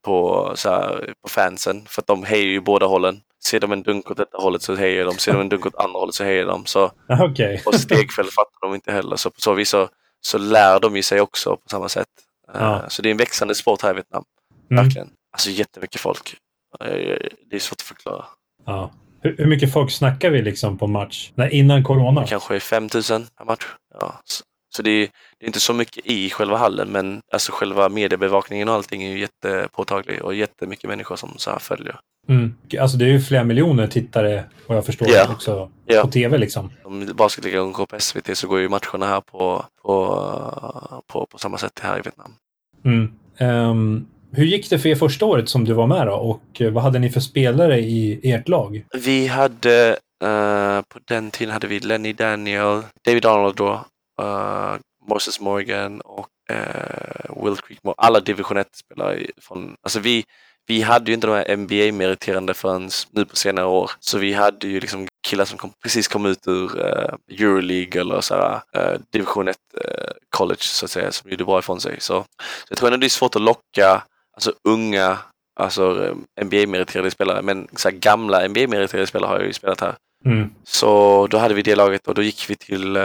på, 0.02 0.52
så 0.56 0.70
här, 0.70 1.14
på 1.22 1.30
fansen 1.30 1.86
för 1.88 2.02
att 2.02 2.08
de 2.08 2.24
hejar 2.24 2.46
ju 2.46 2.60
båda 2.62 2.86
hållen. 2.86 3.22
Ser 3.46 3.60
de 3.60 3.72
en 3.72 3.84
dunk 3.84 4.12
åt 4.12 4.18
detta 4.18 4.38
hållet 4.38 4.62
så 4.62 4.76
hejar 4.76 5.06
de, 5.06 5.18
ser 5.18 5.32
de 5.34 5.42
en 5.42 5.50
dunk 5.50 5.66
åt 5.66 5.76
andra 5.76 6.00
hållet 6.00 6.16
så 6.16 6.24
hejar 6.24 6.46
de. 6.46 6.66
Så 6.66 6.92
Okej. 7.20 7.62
och 7.66 7.76
stegfält 7.76 8.32
fattar 8.34 8.68
de 8.68 8.76
inte 8.76 8.92
heller. 8.92 9.16
Så 9.16 9.30
på 9.30 9.42
så 9.42 9.54
vis 9.54 9.70
så, 9.70 9.90
så 10.22 10.38
lär 10.38 10.80
de 10.80 10.96
ju 10.96 11.04
sig 11.04 11.22
också 11.22 11.56
på 11.56 11.70
samma 11.70 11.90
sätt. 11.90 12.08
Eh, 12.54 12.62
Ja. 12.62 12.90
Så 12.90 13.02
det 13.02 13.10
är 13.10 13.12
en 13.12 13.18
växande 13.18 13.56
sport 13.56 13.82
här 13.82 13.92
i 13.92 13.94
Vietnam. 13.94 14.24
Mm. 14.72 14.84
Verkligen. 14.84 15.10
Alltså 15.32 15.50
jättemycket 15.50 16.02
folk. 16.02 16.36
Eh, 16.80 16.88
Det 17.50 17.56
är 17.56 17.60
svårt 17.60 17.78
att 17.78 17.82
förklara. 17.82 18.26
Ja. 18.66 18.92
Hur, 19.22 19.38
hur 19.38 19.46
mycket 19.46 19.74
folk 19.74 19.92
snackar 19.92 20.30
vi 20.30 20.42
liksom 20.42 20.78
på 20.78 20.88
match? 20.88 21.32
Nej, 21.36 21.50
innan 21.52 21.84
corona? 21.84 22.28
Kanske 22.28 22.60
5000 22.60 23.26
per 23.38 23.46
match. 23.46 23.66
Ja. 24.00 24.22
Så, 24.24 24.44
Så 24.76 24.82
det 24.82 24.92
är, 24.92 25.10
det 25.44 25.46
är 25.46 25.50
inte 25.50 25.60
så 25.60 25.74
mycket 25.74 26.06
i 26.06 26.30
själva 26.30 26.58
hallen 26.58 26.88
men 26.91 27.22
alltså 27.32 27.52
själva 27.52 27.89
mediebevakningen 27.89 28.70
och 28.70 28.76
allting 28.76 29.04
är 29.04 29.12
ju 29.12 29.20
jättepåtaglig 29.20 30.22
och 30.24 30.36
jättemycket 30.36 30.89
människor 30.89 31.16
som 31.16 31.30
så 31.38 31.52
här 31.52 31.60
följer. 31.60 32.00
Mm. 32.30 32.56
Alltså 32.82 32.98
det 32.98 33.06
är 33.06 33.10
ju 33.10 33.22
flera 33.22 33.44
miljoner 33.44 33.88
tittare 33.88 34.44
vad 34.68 34.78
jag 34.78 34.86
förstår 34.86 35.08
Ja. 35.12 35.28
också 35.34 35.72
Ja. 35.86 36.02
på 36.02 36.08
tv 36.12 36.38
liksom. 36.38 36.72
Om 36.84 37.12
basketligan 37.16 37.72
går 37.72 37.86
på 37.86 38.00
SVT 38.00 38.38
så 38.38 38.48
går 38.48 38.60
ju 38.60 38.70
matcherna 38.70 39.06
här 39.06 39.22
på, 39.22 39.66
på, 39.82 40.06
på, 41.08 41.26
på 41.26 41.38
samma 41.38 41.58
sätt 41.58 41.80
här 41.82 42.00
i 42.00 42.02
Vietnam. 42.02 42.34
Mm. 42.86 43.12
Ehm, 43.38 44.06
hur 44.32 44.46
gick 44.46 44.70
det 44.70 44.80
för 44.80 44.89
er 44.89 44.96
första 44.96 45.26
året 45.26 45.50
som 45.50 45.66
du 45.66 45.74
var 45.74 45.88
med 45.88 46.08
då? 46.08 46.14
Och 46.14 46.62
eh, 46.62 46.72
vad 46.72 46.84
hade 46.84 47.00
ni 47.00 47.10
för 47.10 47.20
spelare 47.20 47.80
i 47.80 48.32
ert 48.32 48.48
lag? 48.48 48.86
Vi 48.94 49.28
hade, 49.28 49.89
eh, 50.24 50.82
på 50.82 51.00
den 51.08 51.32
tiden 51.32 51.54
hade 51.54 51.68
vi 51.68 51.80
Lenny 51.80 52.14
Daniel, 52.14 52.82
David 53.06 53.26
Arnold 53.26 53.56
då, 53.56 53.72
eh, 54.22 54.74
Moses 55.08 55.39
Morgan 55.39 56.01
och 56.01 56.30
eh, 56.49 57.43
Will 57.43 57.58
Creekmore. 57.58 57.95
Alla 57.97 58.20
division 58.20 58.58
1-spelare 58.58 59.28
från, 59.41 59.76
alltså 59.84 59.99
vi, 59.99 60.26
vi 60.68 60.82
hade 60.82 61.12
ju 61.12 61.14
inte 61.16 61.28
de 61.28 61.34
här 61.34 61.56
NBA-meriterande 61.56 62.54
förrän 62.54 62.89
nu 63.12 63.26
på 63.26 63.36
senare 63.36 63.66
år. 63.66 63.91
Så 63.99 64.18
vi 64.18 64.34
hade 64.34 64.68
ju 64.68 64.80
liksom 64.80 65.08
killar 65.28 65.45
som 65.45 65.58
kom, 65.58 65.74
precis 65.84 66.08
kom 66.08 66.26
ut 66.26 66.47
ur 66.47 66.86
eh, 66.86 67.16
Euroleague 67.39 68.01
eller 68.01 68.22
så 68.22 68.36
här, 68.36 68.62
eh, 68.74 68.99
division 69.12 69.47
1 69.47 69.58
eh, 69.86 70.12
college 70.30 70.62
så 70.62 70.86
att 70.86 70.91
säga, 70.91 71.12
som 71.12 71.32
gjorde 71.32 71.45
bra 71.45 71.60
ifrån 71.60 71.82
sig. 71.82 71.95
Så, 71.99 72.24
så 72.24 72.26
jag 72.70 72.78
tror 72.78 72.88
ändå 72.88 72.97
det 72.97 73.08
är 73.08 73.10
svårt 73.10 73.36
att 73.36 73.41
locka 73.41 74.04
alltså, 74.34 74.54
unga 74.64 75.18
alltså, 75.60 76.06
eh, 76.06 76.45
NBA-meriterade 76.45 77.10
spelare, 77.10 77.41
men 77.41 77.68
så 77.76 77.89
här, 77.89 77.95
gamla 77.97 78.47
NBA-meriterade 78.47 79.06
spelare 79.06 79.30
har 79.30 79.38
jag 79.38 79.47
ju 79.47 79.54
spelat 79.54 79.82
här. 79.82 79.95
Mm. 80.26 80.50
Så 80.64 81.28
då 81.28 81.38
hade 81.38 81.54
vi 81.54 81.62
det 81.62 81.76
laget 81.76 82.08
och 82.08 82.16
då 82.16 82.22
gick 82.22 82.50
vi 82.50 82.56
till, 82.56 82.96
eh, 82.96 83.04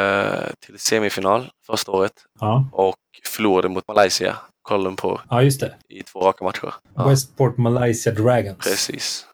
till 0.66 0.78
semifinal 0.78 1.50
första 1.66 1.92
året 1.92 2.12
Ja. 2.40 2.68
och 2.72 2.96
förlorade 3.26 3.68
mot 3.68 3.88
Malaysia, 3.88 4.36
Kuala 4.68 4.82
Lumpur, 4.84 5.20
ja, 5.30 5.42
just 5.42 5.60
det. 5.60 5.74
i 5.88 6.02
två 6.02 6.20
raka 6.20 6.44
matcher. 6.44 6.74
Ja, 6.96 7.08
Westport 7.08 7.56
Malaysia 7.56 8.12
Dragons. 8.12 8.58
precis. 8.58 9.26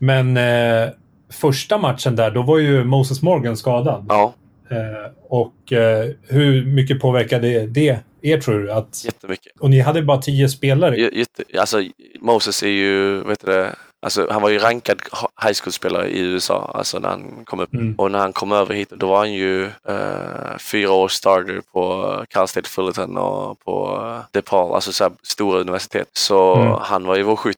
Men 0.00 0.36
eh, 0.36 0.88
första 1.32 1.78
matchen 1.78 2.16
där, 2.16 2.30
då 2.30 2.42
var 2.42 2.58
ju 2.58 2.84
Moses 2.84 3.22
Morgan 3.22 3.56
skadad. 3.56 4.06
Ja, 4.08 4.34
Eh, 4.70 5.10
och 5.22 5.72
eh, 5.72 6.10
hur 6.22 6.64
mycket 6.66 7.00
påverkade 7.00 7.66
det 7.66 8.00
er 8.22 8.40
tror 8.40 8.58
du? 8.60 8.72
Att, 8.72 9.02
jättemycket. 9.04 9.52
och 9.60 9.70
ni 9.70 9.80
hade 9.80 10.02
bara 10.02 10.22
tio 10.22 10.48
spelare. 10.48 10.96
J- 10.96 11.18
Jätte, 11.18 11.44
alltså, 11.60 11.82
Moses 12.20 12.62
är 12.62 12.68
ju, 12.68 13.20
vet 13.24 13.40
du 13.40 13.52
det, 13.52 13.74
alltså, 14.04 14.26
han 14.30 14.42
var 14.42 14.48
ju 14.48 14.58
rankad 14.58 15.02
high 15.42 15.54
school-spelare 15.62 16.08
i 16.08 16.20
USA 16.20 16.70
alltså, 16.74 16.98
när 16.98 17.08
han 17.08 17.44
kom 17.44 17.60
upp. 17.60 17.74
Mm. 17.74 17.94
Och 17.98 18.10
när 18.10 18.18
han 18.18 18.32
kom 18.32 18.52
över 18.52 18.74
hit, 18.74 18.90
då 18.90 19.08
var 19.08 19.18
han 19.18 19.32
ju 19.32 19.64
eh, 19.64 20.56
fyra 20.60 20.92
års 20.92 21.12
starter 21.12 21.60
på 21.72 22.24
Cal 22.30 22.48
State 22.48 22.68
Fullerton 22.68 23.16
och 23.18 23.58
på 23.64 23.96
uh, 24.04 24.20
DePaul, 24.32 24.74
alltså 24.74 24.92
så 24.92 25.04
här, 25.04 25.12
stora 25.22 25.60
universitet. 25.60 26.08
Så 26.12 26.54
Mm. 26.54 26.78
han 26.80 27.06
var 27.06 27.16
ju 27.16 27.22
vår 27.22 27.36
skytt. 27.36 27.56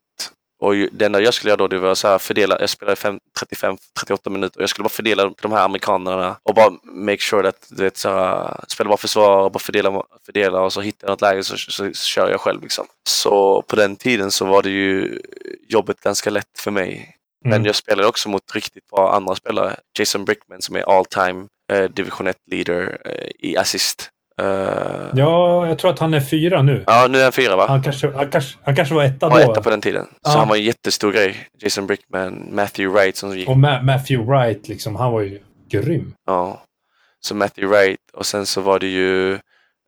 Och 0.59 0.75
det 0.75 1.05
enda 1.07 1.21
jag 1.21 1.35
skulle 1.35 1.51
göra 1.51 1.57
då 1.57 1.69
det 1.69 1.79
var 1.79 1.95
så 1.95 2.09
här 2.09 2.19
fördela, 2.19 2.61
jag 2.61 2.71
spelade 2.71 2.97
fem- 2.97 3.21
35-38 4.01 4.31
minuter 4.31 4.59
och 4.59 4.63
jag 4.63 4.71
skulle 4.71 4.83
bara 4.85 4.89
fördela 4.89 5.33
de 5.43 5.53
här 5.53 5.65
amerikanerna 5.65 6.37
och 6.43 6.55
bara 6.55 6.71
make 6.85 7.19
sure 7.23 7.49
att 7.49 7.67
du 7.71 7.83
vet 7.85 7.97
så 7.97 8.09
här, 8.09 8.65
spela 8.69 8.89
bara 8.89 8.97
försvar 8.97 9.45
och 9.45 9.53
bara 9.53 9.59
fördela, 9.59 10.03
fördela 10.27 10.61
och 10.61 10.73
så 10.73 10.81
hittar 10.81 11.07
jag 11.09 11.13
något 11.13 11.21
läge 11.21 11.43
så, 11.45 11.57
så, 11.57 11.71
så 11.95 12.05
kör 12.05 12.31
jag 12.31 12.41
själv 12.41 12.63
liksom. 12.63 12.87
Så 13.09 13.63
på 13.63 13.77
den 13.77 13.97
tiden 13.97 14.31
så 14.31 14.45
var 14.45 14.63
det 14.63 14.71
ju 14.71 15.21
jobbet 15.69 16.01
ganska 16.01 16.31
lätt 16.31 16.59
för 16.59 16.71
mig. 16.71 17.13
Men 17.45 17.53
Mm. 17.53 17.67
jag 17.67 17.75
spelade 17.75 18.09
också 18.09 18.29
mot 18.29 18.55
riktigt 18.55 18.87
bra 18.87 19.13
andra 19.13 19.35
spelare. 19.35 19.77
Jason 19.99 20.25
Brickman 20.25 20.63
som 20.63 20.77
är 20.77 20.99
all 20.99 21.05
time 21.05 21.47
eh, 21.73 21.85
division 21.85 22.27
1 22.27 22.37
leader 22.51 22.99
eh, 23.05 23.49
i 23.51 23.57
assist. 23.57 24.11
Eh, 24.43 24.47
ja. 24.47 25.11
Ja, 25.15 25.67
jag 25.69 25.79
tror 25.79 25.91
att 25.91 25.99
han 25.99 26.15
är 26.15 26.21
fyra 26.21 26.63
nu. 26.63 26.85
nu 27.09 27.19
är 27.19 27.23
han 27.23 27.33
fyra 27.33 27.57
va? 27.57 27.67
Han 27.69 27.83
kanske, 27.83 28.13
han 28.13 28.31
kanske, 28.31 28.59
han 28.63 28.77
kanske 28.77 28.95
var 28.95 29.05
etta 29.05 29.27
Han 29.27 29.33
var 29.39 29.45
då. 29.47 29.53
etta 29.53 29.63
på 29.63 29.71
den 29.71 29.81
tiden. 29.81 30.05
Så 30.05 30.19
Ja. 30.23 30.39
han 30.39 30.49
var 30.49 30.57
en 30.57 30.63
jättestor 30.63 31.13
grej. 31.13 31.37
Jason 31.59 31.87
Brickman, 31.87 32.49
Matthew 32.53 32.99
Wright 33.01 33.17
som 33.17 33.39
gick. 33.39 33.49
Och 33.49 33.57
Ma- 33.57 33.83
Matthew 33.83 34.33
Wright, 34.33 34.69
liksom, 34.69 34.97
han 34.97 35.13
var 35.13 35.21
ju 35.21 35.41
grym. 35.71 36.15
Ja. 36.27 36.63
Så 37.21 37.35
Matthew 37.35 37.77
Wright 37.79 38.01
och 38.13 38.27
sen 38.27 38.47
så 38.47 38.61
var 38.61 38.79
det 38.79 38.87
ju 38.87 39.33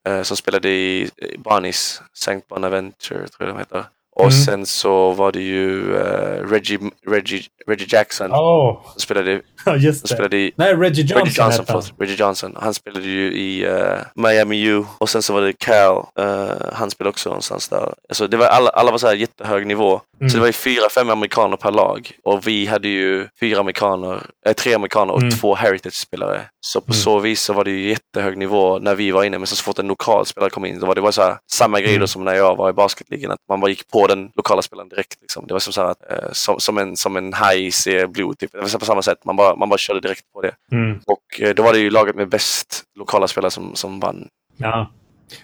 eh, 0.09 0.22
som 0.22 0.36
spelade 0.36 0.68
i 0.68 1.11
Barneys, 1.38 2.03
St. 2.14 2.40
Bonaventure 2.49 3.28
tror 3.28 3.28
jag 3.38 3.49
de 3.49 3.59
heter. 3.59 3.84
Och 4.19 4.25
Mm. 4.25 4.33
sen 4.45 4.66
så 4.66 5.11
var 5.12 5.33
det 5.33 5.41
ju 5.43 5.97
eh, 5.97 6.49
Reggie, 6.51 6.79
Reggie, 7.09 7.43
Reggie 7.69 7.87
Jackson 7.91 8.31
Åh, 8.33 8.81
som 8.93 9.01
spelade, 9.01 9.41
ja 9.64 9.77
just 9.77 10.03
det. 10.03 10.09
spelade 10.14 10.37
i 10.37 10.53
Nej, 10.57 10.75
Reggie 10.75 11.05
Johnson, 11.05 11.25
Reggie 11.27 11.43
Johnson, 11.45 11.64
han. 11.69 11.83
förlåt. 11.83 12.01
Reggie 12.01 12.16
Johnson. 12.16 12.57
Han 12.61 12.75
spelade 12.75 13.07
ju 13.07 13.33
i 13.33 13.64
eh, 13.66 13.99
Miami 14.14 14.62
U 14.62 14.85
och 14.99 15.09
sen 15.09 15.23
så 15.23 15.33
var 15.33 15.41
det 15.41 15.53
Cal. 15.53 15.97
eh, 16.19 16.49
han 16.73 16.91
spelade 16.91 17.11
också 17.11 17.29
någonstans 17.29 17.69
där. 17.69 17.95
Alltså 18.09 18.27
det 18.29 18.37
var 18.37 18.47
alla, 18.47 18.71
alla 18.71 18.91
var 18.91 18.99
så 18.99 19.07
här 19.07 19.14
jättehög 19.14 19.66
nivå. 19.66 20.01
Mm. 20.21 20.31
Så 20.31 20.37
det 20.37 20.41
var 20.41 20.47
ju 20.47 20.53
fyra, 20.53 20.89
fem 20.95 21.11
amerikaner 21.11 21.57
per 21.57 21.71
lag. 21.73 22.11
Och 22.25 22.47
vi 22.47 22.66
hade 22.66 22.89
ju 22.89 23.29
fyra 23.41 23.61
amerikaner, 23.61 24.23
eh, 24.47 24.53
tre 24.53 24.75
amerikaner 24.75 25.12
och 25.14 25.21
Mm. 25.23 25.31
två 25.35 25.55
heritage-spelare. 25.55 26.41
Så 26.61 26.81
på 26.81 26.93
Mm. 26.93 27.01
så 27.03 27.19
vis 27.19 27.43
så 27.43 27.53
var 27.53 27.64
det 27.64 27.71
ju 27.71 27.89
jättehög 27.89 28.39
nivå 28.39 28.79
när 28.79 28.95
vi 28.95 29.11
var 29.11 29.25
inne. 29.25 29.39
Men 29.39 29.47
så 29.47 29.57
fort 29.62 29.79
en 29.79 29.87
lokal 29.89 30.27
spelare 30.27 30.51
kom 30.51 30.64
in, 30.64 30.81
då 30.81 30.87
var 30.87 30.95
det 30.95 31.01
bara 31.01 31.12
så 31.12 31.23
här, 31.23 31.37
samma 31.53 31.81
grej 31.81 31.95
Mm. 31.97 32.09
som 32.09 32.25
när 32.25 32.35
jag 32.35 32.57
var 32.57 32.71
i 32.71 32.73
basketligan. 32.73 33.31
Att 33.31 33.39
man 33.49 33.61
bara 33.61 33.71
gick 33.71 33.89
på 33.91 34.07
den 34.09 34.30
lokala 34.36 34.62
spelaren 34.62 34.88
direkt. 34.88 35.20
Liksom. 35.20 35.46
Det 35.46 35.52
var 35.52 35.61
som, 35.61 35.72
så 35.72 35.82
här, 35.82 35.94
eh, 36.11 36.32
som, 36.32 36.61
som, 36.61 36.78
en, 36.78 36.96
som 36.96 37.16
en 37.16 37.32
high 37.34 37.70
ser 37.70 38.06
blod. 38.06 38.38
Typ. 38.38 38.52
Det 38.52 38.59
var 38.59 38.78
på 38.78 38.84
samma 38.84 39.02
sätt. 39.02 39.24
Man 39.24 39.36
bara, 39.36 39.56
man 39.56 39.68
bara 39.68 39.78
körde 39.78 40.00
direkt 40.00 40.32
på 40.32 40.42
det. 40.42 40.52
Mm. 40.72 41.00
Och 41.06 41.40
eh, 41.40 41.54
då 41.54 41.62
var 41.62 41.72
det 41.72 41.78
ju 41.78 41.90
laget 41.90 42.16
med 42.16 42.28
bäst 42.28 42.84
lokala 42.98 43.28
spelare 43.28 43.50
som, 43.50 43.74
som 43.74 44.00
vann. 44.00 44.28
Ja. 44.56 44.90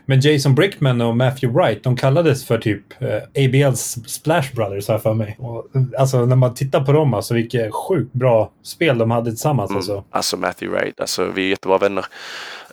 Men 0.06 0.20
Jason 0.20 0.54
Brickman 0.54 1.00
och 1.00 1.16
Matthew 1.16 1.60
Wright, 1.60 1.84
de 1.84 1.96
kallades 1.96 2.46
för 2.46 2.58
typ 2.58 3.02
eh, 3.02 3.44
ABLs 3.44 3.98
Splash 4.06 4.54
Brothers, 4.54 4.88
jag 4.88 5.02
för 5.02 5.14
mig. 5.14 5.36
Och, 5.38 5.66
alltså 5.98 6.26
när 6.26 6.36
man 6.36 6.54
tittar 6.54 6.84
på 6.84 6.92
dem, 6.92 7.14
alltså 7.14 7.34
vilket 7.34 7.74
sjukt 7.74 8.12
bra 8.12 8.52
spel 8.62 8.98
de 8.98 9.10
hade 9.10 9.30
tillsammans. 9.30 9.70
Mm. 9.70 9.76
Alltså. 9.76 10.04
Alltså 10.10 10.36
Matthew 10.36 10.78
Wright, 10.78 11.00
alltså 11.00 11.24
vi 11.24 11.44
är 11.44 11.48
jättebra 11.48 11.78
vänner. 11.78 12.04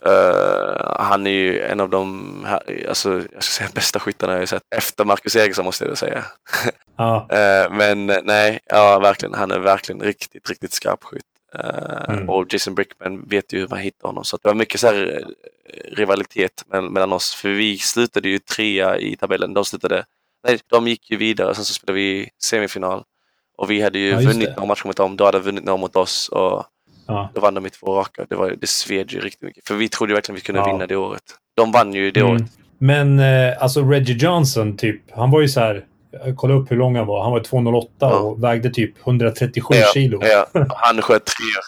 Eh, 0.05 0.95
han 0.99 1.27
är 1.27 1.31
ju 1.31 1.59
en 1.61 1.79
av 1.79 1.89
de 1.89 2.45
här, 2.47 2.85
alltså, 2.89 3.09
jag 3.33 3.43
ska 3.43 3.51
säga, 3.63 3.69
bästa 3.73 3.99
skyttarna 3.99 4.33
jag 4.33 4.39
har 4.39 4.45
sett. 4.45 4.63
Efter 4.75 5.05
Marcus 5.05 5.35
Eriksson 5.35 5.65
måste 5.65 5.85
jag 5.85 5.97
säga. 5.97 6.23
Ja. 6.97 7.27
Eh, 7.31 7.71
men 7.71 8.09
eh, 8.09 8.17
nej, 8.23 8.59
ja 8.65 8.99
verkligen. 8.99 9.33
Han 9.33 9.51
är 9.51 9.59
verkligen 9.59 10.01
riktigt, 10.01 10.49
riktigt 10.49 10.73
skarp 10.73 11.03
skytt. 11.03 11.23
Eh, 11.55 11.91
Mm. 12.09 12.29
Och 12.29 12.53
Jason 12.53 12.75
Brickman 12.75 13.25
vet 13.27 13.53
ju 13.53 13.59
hur 13.59 13.67
man 13.67 13.79
hittar 13.79 14.07
honom. 14.07 14.23
Så 14.23 14.37
det 14.37 14.49
var 14.49 14.55
mycket 14.55 14.79
så 14.79 14.87
här, 14.87 15.25
rivalitet 15.91 16.63
mellan, 16.67 17.13
oss. 17.13 17.35
För 17.35 17.49
vi 17.49 17.77
slutade 17.77 18.29
ju 18.29 18.39
trea 18.39 18.97
i 18.99 19.15
tabellen. 19.15 19.53
De 19.53 19.65
slutade, 19.65 20.05
nej, 20.47 20.59
de 20.67 20.87
gick 20.87 21.11
ju 21.11 21.17
vidare. 21.17 21.55
Sen 21.55 21.65
så 21.65 21.73
spelade 21.73 21.99
vi 21.99 22.29
semifinal. 22.43 23.03
Och 23.57 23.71
vi 23.71 23.81
hade 23.81 23.99
ju 23.99 24.09
Ja, 24.09 24.17
vunnit 24.19 24.47
det. 24.47 24.55
några 24.55 24.65
matcher 24.67 24.85
mot 24.87 24.97
dem. 24.97 25.17
Då 25.17 25.25
hade 25.25 25.37
de 25.37 25.43
vunnit 25.43 25.63
några 25.63 25.77
mot 25.77 25.95
oss. 25.95 26.29
Och 26.29 26.65
Ja. 27.11 27.29
då 27.33 27.41
vann 27.41 27.53
de 27.53 27.65
i 27.65 27.69
två 27.69 27.95
raka. 27.95 28.25
Det, 28.29 28.35
var, 28.35 28.55
det 28.61 28.67
sved 28.67 29.11
ju 29.11 29.19
riktigt 29.19 29.41
mycket. 29.41 29.67
För 29.67 29.75
vi 29.75 29.89
trodde 29.89 30.13
verkligen 30.13 30.35
vi 30.35 30.41
kunde 30.41 30.61
Ja. 30.61 30.65
vinna 30.67 30.87
det 30.87 30.95
året. 30.95 31.23
De 31.57 31.71
vann 31.71 31.93
ju 31.93 32.11
det 32.11 32.19
Mm. 32.19 32.31
året. 32.31 32.43
Men 32.77 33.19
eh, 33.19 33.63
alltså 33.63 33.81
Reggie 33.81 34.15
Johnson, 34.17 34.77
typ, 34.77 35.01
han 35.11 35.31
var 35.31 35.41
ju 35.41 35.47
så 35.47 35.59
här... 35.59 35.85
Jag 36.25 36.37
kollade 36.37 36.59
upp 36.59 36.71
hur 36.71 36.75
lång 36.77 36.95
han 36.95 37.07
var. 37.07 37.23
Han 37.23 37.31
var 37.31 37.39
2,08 37.39 37.87
Ja. 37.99 38.19
och 38.19 38.43
vägde 38.43 38.69
typ 38.69 39.07
137 39.07 39.73
Ja, 39.73 39.85
kilo. 39.93 40.19
Ja, 40.23 40.45
han 40.69 41.01
sköt 41.01 41.25
treor. 41.25 41.61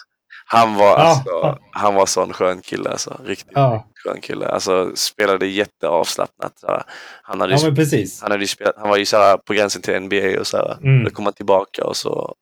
Han 0.46 0.74
var, 0.74 0.96
alltså, 0.96 1.58
han 1.70 1.94
var 1.94 2.06
sån 2.06 2.32
skön 2.32 2.60
kille 2.62 2.90
alltså. 2.90 3.20
Riktigt 3.24 3.56
skön 4.04 4.20
kille. 4.22 4.48
Alltså 4.48 4.90
spelade 4.94 5.46
jätteavslappnat. 5.46 6.58
Så, 6.58 6.82
han, 7.22 7.40
hade 7.40 7.54
ju, 7.56 7.74
precis. 7.74 8.22
han, 8.22 8.30
hade 8.30 8.42
ju 8.44 8.48
spelat, 8.48 8.74
han 8.78 8.88
var 8.88 8.96
ju 8.96 9.04
så 9.06 9.16
här, 9.16 9.36
på 9.36 9.52
gränsen 9.54 9.82
till 9.82 10.00
NBA 10.00 10.40
och 10.40 10.46
så 10.46 10.56
här. 10.56 10.76
Mm. 10.82 11.04
Då 11.04 11.10
kom 11.10 11.24
han 11.24 11.34
tillbaka 11.34 11.84
och 11.84 11.96
så... 11.96 12.34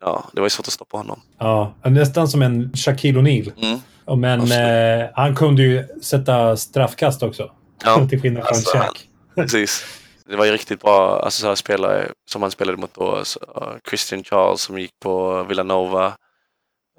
Ja, 0.00 0.24
det 0.32 0.40
var 0.40 0.46
ju 0.46 0.50
svårt 0.50 0.66
att 0.66 0.72
stoppa 0.72 0.96
honom. 0.96 1.20
Ja, 1.38 1.74
nästan 1.84 2.28
som 2.28 2.42
en 2.42 2.72
Shaquille 2.76 3.20
O'Neal. 3.20 3.52
Mm. 3.62 3.80
Men 4.20 4.40
eh, 4.52 5.08
han 5.14 5.34
kunde 5.36 5.62
ju 5.62 5.84
sätta 6.02 6.56
straffkast 6.56 7.22
också. 7.22 7.50
Ja, 7.84 8.06
Till 8.10 8.20
skillnad 8.20 8.42
från 8.46 8.56
Alltså, 8.56 8.78
Shaq. 8.78 9.08
precis. 9.34 9.84
Det 10.28 10.36
var 10.36 10.44
ju 10.44 10.52
riktigt 10.52 10.80
bra 10.80 11.20
alltså, 11.20 11.40
så 11.40 11.48
här, 11.48 11.54
spelare 11.54 12.08
som 12.30 12.42
han 12.42 12.50
spelade 12.50 12.78
mot 12.78 12.94
då. 12.94 13.24
Så, 13.24 13.40
uh, 13.40 13.72
Christian 13.88 14.24
Charles 14.24 14.60
som 14.60 14.78
gick 14.78 15.00
på 15.02 15.42
Villanova. 15.42 16.06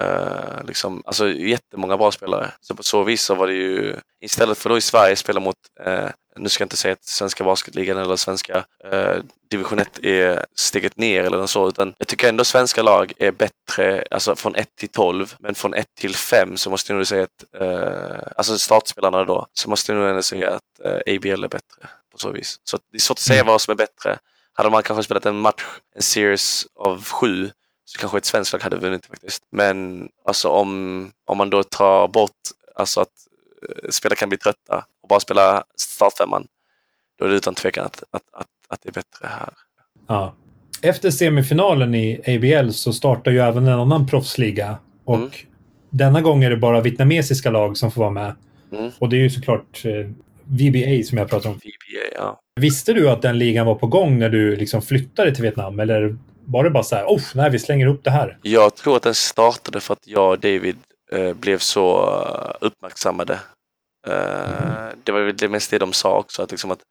Uh, 0.04 0.66
liksom, 0.68 1.04
alltså 1.06 1.30
jättemånga 1.30 1.98
bra 1.98 2.12
spelare. 2.12 2.52
Så 2.62 2.76
på 2.76 2.84
så 2.84 3.04
vis 3.04 3.22
så 3.22 3.36
var 3.36 3.48
det 3.48 3.54
ju, 3.54 3.96
istället 4.22 4.58
för 4.58 4.70
då 4.70 4.78
i 4.78 4.82
Sverige 4.82 5.16
spela 5.16 5.40
mot, 5.40 5.56
eh, 5.86 6.10
nu 6.38 6.50
ska 6.50 6.62
jag 6.62 6.66
inte 6.66 6.78
säga 6.78 6.94
att 6.94 7.06
svenska 7.06 7.44
basketligan 7.44 7.98
eller 7.98 8.16
svenska 8.16 8.66
eh, 8.92 9.16
division 9.50 9.80
1 9.80 10.00
är 10.04 10.46
steget 10.56 10.98
ner 10.98 11.24
eller 11.24 11.38
något 11.38 11.50
så, 11.50 11.68
utan 11.68 11.94
jag 11.98 12.08
tycker 12.08 12.30
ändå 12.30 12.44
svenska 12.44 12.84
lag 12.84 13.14
är 13.18 13.32
bättre, 13.32 14.06
alltså 14.12 14.36
från 14.36 14.56
1 14.56 14.76
till 14.76 14.90
12, 14.90 15.36
men 15.40 15.56
från 15.56 15.74
1 15.74 15.88
till 16.00 16.16
5 16.16 16.58
så 16.58 16.70
måste 16.70 16.92
jag 16.94 16.98
nog 16.98 17.08
säga 17.08 17.24
att, 17.24 17.62
eh, 17.62 18.32
alltså 18.36 18.58
startspelarna 18.58 19.24
då, 19.24 19.48
så 19.54 19.70
måste 19.70 19.92
jag 19.92 20.00
nog 20.00 20.10
ändå 20.10 20.22
säga 20.22 20.50
att 20.50 20.86
eh, 20.86 21.16
ABL 21.16 21.44
är 21.44 21.48
bättre 21.48 21.88
på 22.12 22.18
så 22.18 22.32
vis. 22.32 22.60
Så 22.64 22.78
det 22.92 22.98
är 22.98 23.00
svårt 23.00 23.16
att 23.18 23.20
säga 23.22 23.42
Mm. 23.42 23.52
vad 23.52 23.62
som 23.62 23.72
är 23.72 23.76
bättre. 23.76 24.20
Hade 24.54 24.70
man 24.70 24.84
kanske 24.84 25.04
spelat 25.04 25.26
en 25.26 25.40
match, 25.40 25.64
en 25.96 26.02
series 26.02 26.68
av 26.76 27.04
sju, 27.04 27.52
så 27.86 28.00
kanske 28.00 28.18
ett 28.18 28.26
svenskt 28.26 28.54
lag 28.54 28.60
hade 28.60 28.78
vunnit 28.78 29.06
faktiskt. 29.06 29.44
Men 29.52 30.10
alltså 30.26 30.50
om, 30.50 31.12
om 31.26 31.38
man 31.38 31.50
då 31.50 31.64
tar 31.64 32.08
bort 32.08 32.32
alltså 32.76 33.02
att 33.02 33.27
spelare 33.90 34.16
kan 34.16 34.30
bli 34.30 34.38
trötta 34.38 34.86
och 35.04 35.10
bara 35.10 35.20
spela 35.20 35.64
startfemman, 35.76 36.48
då 37.20 37.26
är 37.26 37.30
det 37.30 37.36
utan 37.36 37.56
tvekan 37.56 37.86
att, 37.86 38.04
att, 38.12 38.22
att, 38.34 38.48
att 38.68 38.82
det 38.84 38.90
är 38.90 38.94
bättre 38.94 39.28
här. 39.28 39.50
Ja. 40.08 40.36
Efter 40.82 41.12
semifinalen 41.12 41.96
i 41.96 42.22
ABL 42.36 42.70
så 42.72 42.94
startar 42.94 43.32
ju 43.32 43.40
även 43.40 43.68
en 43.68 43.80
annan 43.80 44.08
proffsliga. 44.08 44.78
Och 45.06 45.16
Mm. 45.16 45.30
denna 45.90 46.22
gång 46.22 46.44
är 46.44 46.50
det 46.50 46.58
bara 46.58 46.82
vietnamesiska 46.82 47.50
lag 47.50 47.78
som 47.78 47.92
får 47.92 48.02
vara 48.02 48.12
med. 48.12 48.36
Mm. 48.72 48.92
Och 49.00 49.10
det 49.10 49.16
är 49.16 49.22
ju 49.22 49.30
såklart 49.30 49.86
eh, 49.86 49.92
VBA 50.44 51.04
som 51.04 51.18
jag 51.18 51.30
pratar 51.30 51.50
om. 51.50 51.56
VBA, 51.56 52.16
ja. 52.16 52.40
Visste 52.60 52.94
du 52.94 53.10
att 53.10 53.22
den 53.22 53.38
ligan 53.40 53.66
var 53.66 53.76
på 53.76 53.88
gång 53.88 54.20
när 54.20 54.30
du 54.30 54.56
liksom 54.56 54.82
flyttade 54.82 55.36
till 55.36 55.42
Vietnam? 55.44 55.80
Eller 55.80 56.18
var 56.46 56.64
det 56.64 56.70
bara 56.70 56.84
så 56.84 56.96
här, 56.96 57.06
oh, 57.06 57.22
nej, 57.36 57.50
vi 57.52 57.60
slänger 57.60 57.88
upp 57.88 58.04
det 58.04 58.12
här? 58.12 58.38
Jag 58.42 58.76
tror 58.76 58.96
att 58.98 59.04
den 59.04 59.16
startade 59.16 59.80
för 59.80 59.94
att 59.94 60.08
jag 60.08 60.30
och 60.30 60.40
David 60.40 60.76
eh, 60.76 60.82
blev 61.34 61.58
så 61.58 62.10
eh, 62.10 62.68
uppmärksammade. 62.68 63.34
Eh, 64.08 64.88
Det 65.04 65.12
var 65.12 65.20
väl 65.22 65.38
det 65.38 65.50
mest 65.50 65.72
det 65.72 65.78
de 65.78 65.94
sa 65.94 66.18
också, 66.18 66.42
att, 66.44 66.52
liksom 66.52 66.72
att 66.72 66.84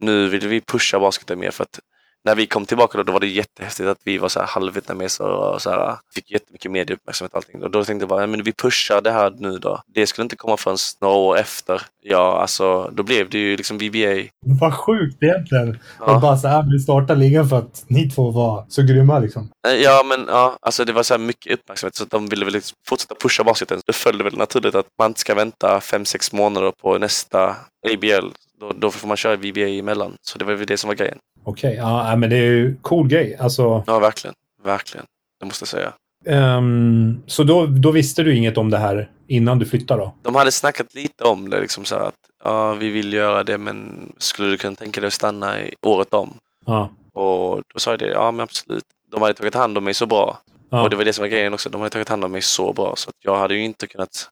nu 0.00 0.28
vill 0.28 0.48
vi 0.48 0.60
pusha 0.60 1.00
basketen 1.00 1.38
mer 1.38 1.50
för 1.50 1.64
att 1.64 1.80
när 2.24 2.34
vi 2.34 2.46
kom 2.46 2.66
tillbaka 2.66 2.98
då, 2.98 3.04
då 3.04 3.12
var 3.12 3.20
det 3.20 3.26
jättehäftigt 3.26 3.88
att 3.88 3.98
vi 4.04 4.18
var 4.18 4.28
så 4.28 4.40
här 4.40 4.46
halvvietnameser 4.46 5.24
och 5.24 5.62
så 5.62 5.70
här, 5.70 5.96
fick 6.14 6.30
jättemycket 6.30 6.70
medieuppmärksamhet 6.70 7.32
och 7.32 7.36
allting. 7.36 7.62
Och 7.62 7.70
då 7.70 7.84
tänkte 7.84 8.02
jag 8.02 8.08
bara, 8.08 8.20
ja, 8.20 8.26
men 8.26 8.42
vi 8.42 8.52
pushar 8.52 9.00
det 9.00 9.10
här 9.10 9.32
nu 9.38 9.58
då. 9.58 9.82
Det 9.94 10.06
skulle 10.06 10.22
inte 10.22 10.36
komma 10.36 10.56
förrän 10.56 10.76
några 11.00 11.14
år 11.14 11.38
efter. 11.38 11.82
Ja, 12.02 12.40
alltså 12.40 12.90
då 12.92 13.02
blev 13.02 13.30
det 13.30 13.38
ju 13.38 13.56
liksom 13.56 13.78
VBA. 13.78 14.28
Vad 14.46 14.74
sjukt 14.74 15.22
egentligen. 15.22 15.78
Ja. 15.98 16.14
Och 16.14 16.20
bara 16.20 16.36
så 16.36 16.48
här, 16.48 16.64
vi 16.72 16.78
startar 16.78 17.16
ligan 17.16 17.48
för 17.48 17.58
att 17.58 17.84
ni 17.86 18.10
två 18.10 18.30
var 18.30 18.64
så 18.68 18.82
grymma 18.82 19.18
liksom. 19.18 19.50
Eh, 19.68 19.74
Ja, 19.74 20.02
men 20.08 20.26
ja, 20.28 20.56
alltså 20.62 20.84
det 20.84 20.92
var 20.92 21.02
så 21.02 21.14
här 21.14 21.18
mycket 21.18 21.52
uppmärksamhet 21.52 21.94
så 21.94 22.04
att 22.04 22.10
de 22.10 22.26
ville 22.28 22.44
väl 22.44 22.54
liksom 22.54 22.76
fortsätta 22.88 23.14
pusha 23.14 23.44
basketen. 23.44 23.80
Det 23.86 23.92
följde 23.92 24.24
väl 24.24 24.36
naturligt 24.36 24.74
att 24.74 24.86
man 24.98 25.10
inte 25.10 25.20
ska 25.20 25.34
vänta 25.34 25.80
fem 25.80 26.04
sex 26.04 26.32
månader 26.32 26.72
på 26.82 26.98
nästa 26.98 27.56
ABL. 27.92 28.28
Då, 28.62 28.72
då 28.78 28.90
får 28.90 29.08
man 29.08 29.16
köra 29.16 29.36
VBA 29.36 29.60
emellan. 29.68 30.14
Så 30.22 30.38
det 30.38 30.44
var 30.44 30.52
väl 30.54 30.66
det 30.66 30.76
som 30.76 30.88
var 30.88 30.94
grejen. 30.94 31.18
Okej, 31.44 31.74
ja, 31.74 32.02
nej, 32.02 32.16
men 32.16 32.30
det 32.30 32.36
är 32.36 32.40
ju 32.50 32.76
cool 32.82 33.08
grej. 33.08 33.36
Alltså, 33.40 33.84
Ja, 33.86 33.98
verkligen. 33.98 34.34
Verkligen. 34.64 35.06
Det 35.40 35.46
måste 35.46 35.62
jag 35.62 35.68
säga. 35.68 35.92
ehm, 36.26 37.22
så 37.26 37.42
då, 37.44 37.66
då 37.66 37.90
visste 37.90 38.22
du 38.22 38.34
inget 38.36 38.58
om 38.58 38.70
det 38.70 38.78
här 38.78 39.10
innan 39.26 39.58
du 39.58 39.66
flyttade 39.66 40.00
då? 40.02 40.14
De 40.22 40.34
hade 40.34 40.52
snackat 40.52 40.94
lite 40.94 41.24
om 41.24 41.50
det, 41.50 41.60
liksom 41.60 41.84
så 41.84 41.94
att 41.96 42.14
ja, 42.44 42.72
vi 42.74 42.88
vill 42.90 43.12
göra 43.12 43.44
det, 43.44 43.58
men 43.58 44.08
skulle 44.18 44.48
du 44.50 44.56
kunna 44.58 44.76
tänka 44.76 45.00
dig 45.00 45.06
att 45.08 45.12
stanna 45.12 45.60
i 45.60 45.74
året 45.86 46.14
om? 46.14 46.34
Ja. 46.66 46.90
Och 47.14 47.62
då 47.74 47.78
sa 47.78 47.90
jag 47.90 47.98
det, 47.98 48.08
ja 48.10 48.30
men 48.30 48.40
absolut. 48.44 48.84
De 49.12 49.22
hade 49.22 49.34
tagit 49.34 49.54
hand 49.54 49.78
om 49.78 49.84
mig 49.84 49.94
så 49.94 50.06
bra. 50.06 50.38
ja. 50.70 50.82
Och 50.82 50.90
det 50.90 50.96
var 50.96 51.04
det 51.04 51.12
som 51.12 51.22
var 51.22 51.28
grejen 51.28 51.54
också. 51.54 51.68
De 51.70 51.80
hade 51.80 51.90
tagit 51.90 52.08
hand 52.08 52.24
om 52.24 52.32
mig 52.32 52.42
så 52.42 52.72
bra 52.72 52.94
så 52.96 53.08
att 53.10 53.16
jag 53.24 53.36
hade 53.38 53.54
ju 53.54 53.64
inte 53.64 53.86
kunnat 53.86 54.28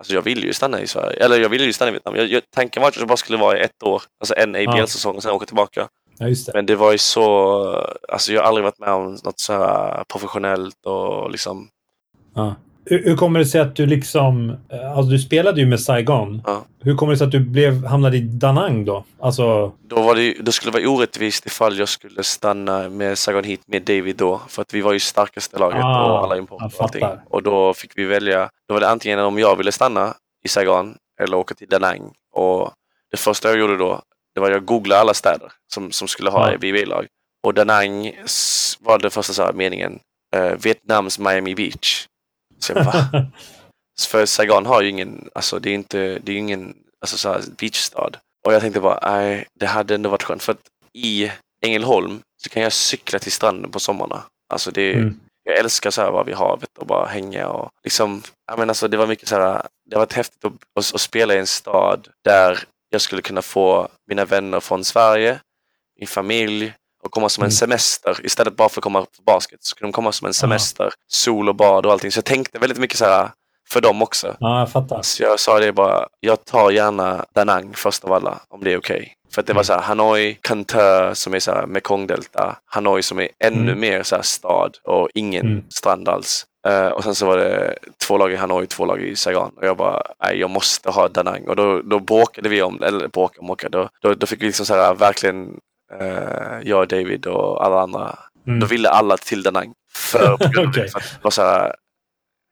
Alltså 0.00 0.14
jag 0.14 0.22
ville 0.22 0.46
ju 0.46 0.52
stanna 0.52 0.80
i 0.80 0.86
Sverige, 0.86 1.24
eller 1.24 1.40
jag 1.40 1.48
ville 1.48 1.64
ju 1.64 1.72
stanna 1.72 1.88
i 1.88 1.92
Vietnam. 1.92 2.16
Jag, 2.16 2.26
jag, 2.26 2.42
tanken 2.50 2.80
var 2.82 2.88
att 2.88 2.96
jag 2.96 3.08
bara 3.08 3.16
skulle 3.16 3.38
vara 3.38 3.58
i 3.58 3.60
ett 3.60 3.82
år, 3.82 4.02
alltså 4.20 4.34
en 4.36 4.54
ABL-säsong 4.56 5.16
och 5.16 5.22
sen 5.22 5.32
åka 5.32 5.46
tillbaka. 5.46 5.88
ja, 6.18 6.26
det. 6.26 6.50
Men 6.54 6.66
det 6.66 6.76
var 6.76 6.92
ju 6.92 6.98
så, 6.98 7.64
alltså 8.08 8.32
jag 8.32 8.40
har 8.40 8.48
aldrig 8.48 8.64
varit 8.64 8.78
med 8.78 8.90
om 8.90 9.18
något 9.24 9.40
så 9.40 9.52
här 9.52 10.04
professionellt 10.08 10.86
och 10.86 11.30
liksom, 11.30 11.68
Ja. 12.34 12.54
Hur, 12.90 13.04
hur 13.04 13.16
kommer 13.16 13.38
det 13.38 13.46
sig 13.46 13.60
att 13.60 13.76
du 13.76 13.86
liksom... 13.86 14.50
eh, 14.72 14.96
Alltså 14.96 15.10
du 15.10 15.18
spelade 15.18 15.60
ju 15.60 15.66
med 15.66 15.80
Saigon. 15.80 16.42
Ja. 16.46 16.64
Hur 16.82 16.96
kommer 16.96 17.12
det 17.12 17.16
sig 17.18 17.24
att 17.24 17.30
du 17.32 17.40
blev, 17.40 17.84
hamnade 17.86 18.16
i 18.16 18.20
Da 18.20 18.52
Nang 18.52 18.84
då? 18.84 19.04
Alltså... 19.20 19.72
då 19.88 20.02
var 20.02 20.14
det 20.14 20.34
då 20.40 20.52
skulle 20.52 20.72
det 20.72 20.78
vara 20.84 20.90
orättvist 20.96 21.46
ifall 21.46 21.78
jag 21.78 21.88
skulle 21.88 22.22
stanna 22.22 22.88
med 22.88 23.18
Saigon 23.18 23.44
Heat 23.44 23.60
med 23.66 23.82
David 23.82 24.16
då. 24.16 24.40
För 24.48 24.62
att 24.62 24.74
vi 24.74 24.80
var 24.80 24.92
ju 24.92 25.00
starkaste 25.00 25.58
laget 25.58 25.84
Ah, 25.84 26.12
och 26.12 26.24
alla 26.24 26.36
importer 26.36 26.66
och 26.76 26.82
allting. 26.82 27.04
Och 27.30 27.42
då 27.42 27.74
fick 27.74 27.98
vi 27.98 28.04
välja, 28.04 28.50
då 28.68 28.74
var 28.74 28.80
det 28.80 28.88
antingen 28.88 29.18
om 29.18 29.38
jag 29.38 29.56
ville 29.56 29.72
stanna 29.72 30.14
i 30.44 30.48
Saigon 30.48 30.94
eller 31.22 31.36
åka 31.36 31.54
till 31.54 31.68
Da 31.68 31.78
Nang. 31.78 32.12
Och 32.32 32.70
det 33.10 33.16
första 33.16 33.48
jag 33.48 33.58
gjorde 33.58 33.76
då, 33.76 34.00
det 34.34 34.40
var 34.40 34.46
att 34.48 34.54
jag 34.54 34.64
googlade 34.64 35.00
alla 35.00 35.14
städer 35.14 35.52
som, 35.74 35.92
som 35.92 36.08
skulle 36.08 36.30
ha 36.30 36.50
Ja. 36.52 36.56
VB-lag. 36.56 37.06
Och 37.42 37.54
Da 37.54 37.64
Nang 37.64 38.06
s- 38.24 38.76
var 38.80 38.98
det 38.98 39.10
första 39.10 39.32
så 39.32 39.42
här, 39.42 39.52
meningen, 39.52 39.98
eh, 40.36 40.52
Vietnams 40.62 41.18
Miami 41.18 41.54
Beach. 41.54 42.06
Så 42.60 42.72
jag 42.72 42.84
bara? 42.84 43.26
För 44.08 44.26
Saigon 44.26 44.66
har 44.66 44.82
ju 44.82 44.88
ingen, 44.88 45.28
alltså 45.34 45.58
det 45.58 45.70
är 45.70 45.74
inte, 45.74 46.18
det 46.18 46.32
är 46.32 46.36
ingen 46.36 46.74
alltså 47.00 47.18
så 47.18 47.32
här 47.32 47.42
beachstad. 47.58 48.10
Och 48.46 48.52
jag 48.54 48.60
tänkte 48.60 48.80
bara, 48.80 48.98
nej, 49.10 49.46
det 49.60 49.66
hade 49.66 49.94
ändå 49.94 50.10
varit 50.10 50.22
skönt. 50.22 50.42
För 50.42 50.52
att 50.52 50.68
i 50.92 51.30
Ängelholm 51.66 52.20
så 52.42 52.48
kan 52.50 52.62
jag 52.62 52.72
cykla 52.72 53.18
till 53.18 53.32
stranden 53.32 53.70
på 53.70 53.80
sommarna. 53.80 54.22
Alltså 54.52 54.70
det, 54.70 54.92
Mm. 54.94 55.20
jag 55.44 55.58
älskar 55.58 55.90
så 55.90 56.02
här 56.02 56.10
vara 56.10 56.24
vid 56.24 56.34
havet 56.34 56.78
och 56.78 56.86
bara 56.86 57.06
hänga 57.06 57.48
och 57.48 57.70
liksom, 57.84 58.22
ja 58.46 58.56
men 58.56 58.68
alltså 58.68 58.88
det 58.88 58.96
var 58.96 59.06
mycket 59.06 59.28
så 59.28 59.34
här, 59.34 59.62
det 59.90 59.96
var 59.96 60.08
häftigt 60.14 60.44
att, 60.44 60.52
att, 60.52 60.94
att 60.94 61.00
spela 61.00 61.34
i 61.34 61.38
en 61.38 61.46
stad 61.46 62.08
där 62.24 62.58
jag 62.90 63.00
skulle 63.00 63.22
kunna 63.22 63.42
få 63.42 63.88
mina 64.06 64.24
vänner 64.24 64.60
från 64.60 64.84
Sverige, 64.84 65.40
min 65.98 66.08
familj 66.08 66.74
och 67.04 67.10
komma 67.10 67.28
som 67.28 67.42
en 67.42 67.46
Mm. 67.46 67.50
semester 67.52 68.20
istället 68.26 68.56
bara 68.56 68.68
för 68.68 68.80
att 68.80 68.84
komma 68.84 69.00
på 69.00 69.22
basket. 69.26 69.58
Så 69.62 69.76
kunde 69.76 69.88
de 69.88 69.92
komma 69.92 70.12
som 70.12 70.26
en 70.26 70.34
semester, 70.34 70.90
sol 71.08 71.48
och 71.48 71.54
bad 71.56 71.86
och 71.86 71.92
allting. 71.92 72.12
Så 72.12 72.18
jag 72.18 72.24
tänkte 72.24 72.58
väldigt 72.58 72.78
mycket 72.78 72.98
så 72.98 73.04
här 73.04 73.30
för 73.70 73.80
dem 73.80 74.02
också. 74.02 74.36
Ja, 74.40 74.58
jag 74.58 74.70
fattar. 74.72 75.02
Så 75.02 75.22
jag 75.22 75.40
sa 75.40 75.58
det 75.58 75.72
bara, 75.72 76.06
jag 76.20 76.44
tar 76.44 76.70
gärna 76.70 77.24
Da 77.34 77.44
Nang 77.44 77.72
först 77.74 78.04
av 78.04 78.12
alla, 78.12 78.40
om 78.48 78.64
det 78.64 78.72
är 78.72 78.78
okej. 78.78 79.12
För 79.34 79.40
att 79.40 79.46
det 79.46 79.52
var 79.52 79.60
Mm. 79.60 79.64
så 79.64 79.72
här, 79.72 79.80
Hanoi, 79.80 80.38
Kantö 80.40 81.14
som 81.14 81.34
är 81.34 81.38
så 81.40 81.52
här 81.52 81.66
Mekongdelta, 81.66 82.56
Hanoi 82.66 83.02
som 83.02 83.20
är 83.20 83.28
ännu 83.44 83.70
Mm. 83.70 83.80
mer 83.80 84.02
så 84.02 84.16
här 84.16 84.22
stad 84.22 84.76
och 84.84 85.08
ingen 85.14 85.46
Mm. 85.46 85.64
strand 85.70 86.08
alls. 86.08 86.46
Eh, 86.68 86.86
och 86.86 87.04
sen 87.04 87.14
så 87.14 87.26
var 87.26 87.36
det 87.38 87.78
två 88.06 88.18
lag 88.18 88.32
i 88.32 88.36
Hanoi, 88.36 88.66
två 88.66 88.84
lag 88.84 89.02
i 89.02 89.16
Saigon. 89.16 89.50
Och 89.56 89.66
jag 89.66 89.76
bara, 89.76 90.02
nej 90.24 90.38
jag 90.38 90.50
måste 90.50 90.90
ha 90.90 91.08
Da 91.08 91.22
Nang. 91.22 91.48
Och 91.48 91.56
då, 91.56 91.82
då 91.82 91.98
bråkade 91.98 92.48
vi 92.48 92.62
om, 92.62 92.82
eller 92.82 93.08
bråkade 93.08 93.40
om, 93.48 93.56
då, 93.70 93.88
då, 94.02 94.14
då 94.14 94.26
fick 94.26 94.42
vi 94.42 94.46
liksom 94.46 94.66
så 94.66 94.74
här 94.74 94.94
verkligen, 94.94 95.58
eh, 96.00 96.58
jag, 96.68 96.88
David 96.88 97.26
och 97.26 97.64
alla 97.64 97.80
andra, 97.80 98.18
Mm. 98.46 98.60
då 98.60 98.66
ville 98.66 98.88
alla 98.88 99.16
till 99.16 99.42
Da 99.42 99.50
Nang. 99.50 99.72
För, 99.94 100.36
det. 100.72 100.88
För 100.90 100.98
att 100.98 101.18
var 101.22 101.30
så 101.30 101.42
här, 101.42 101.74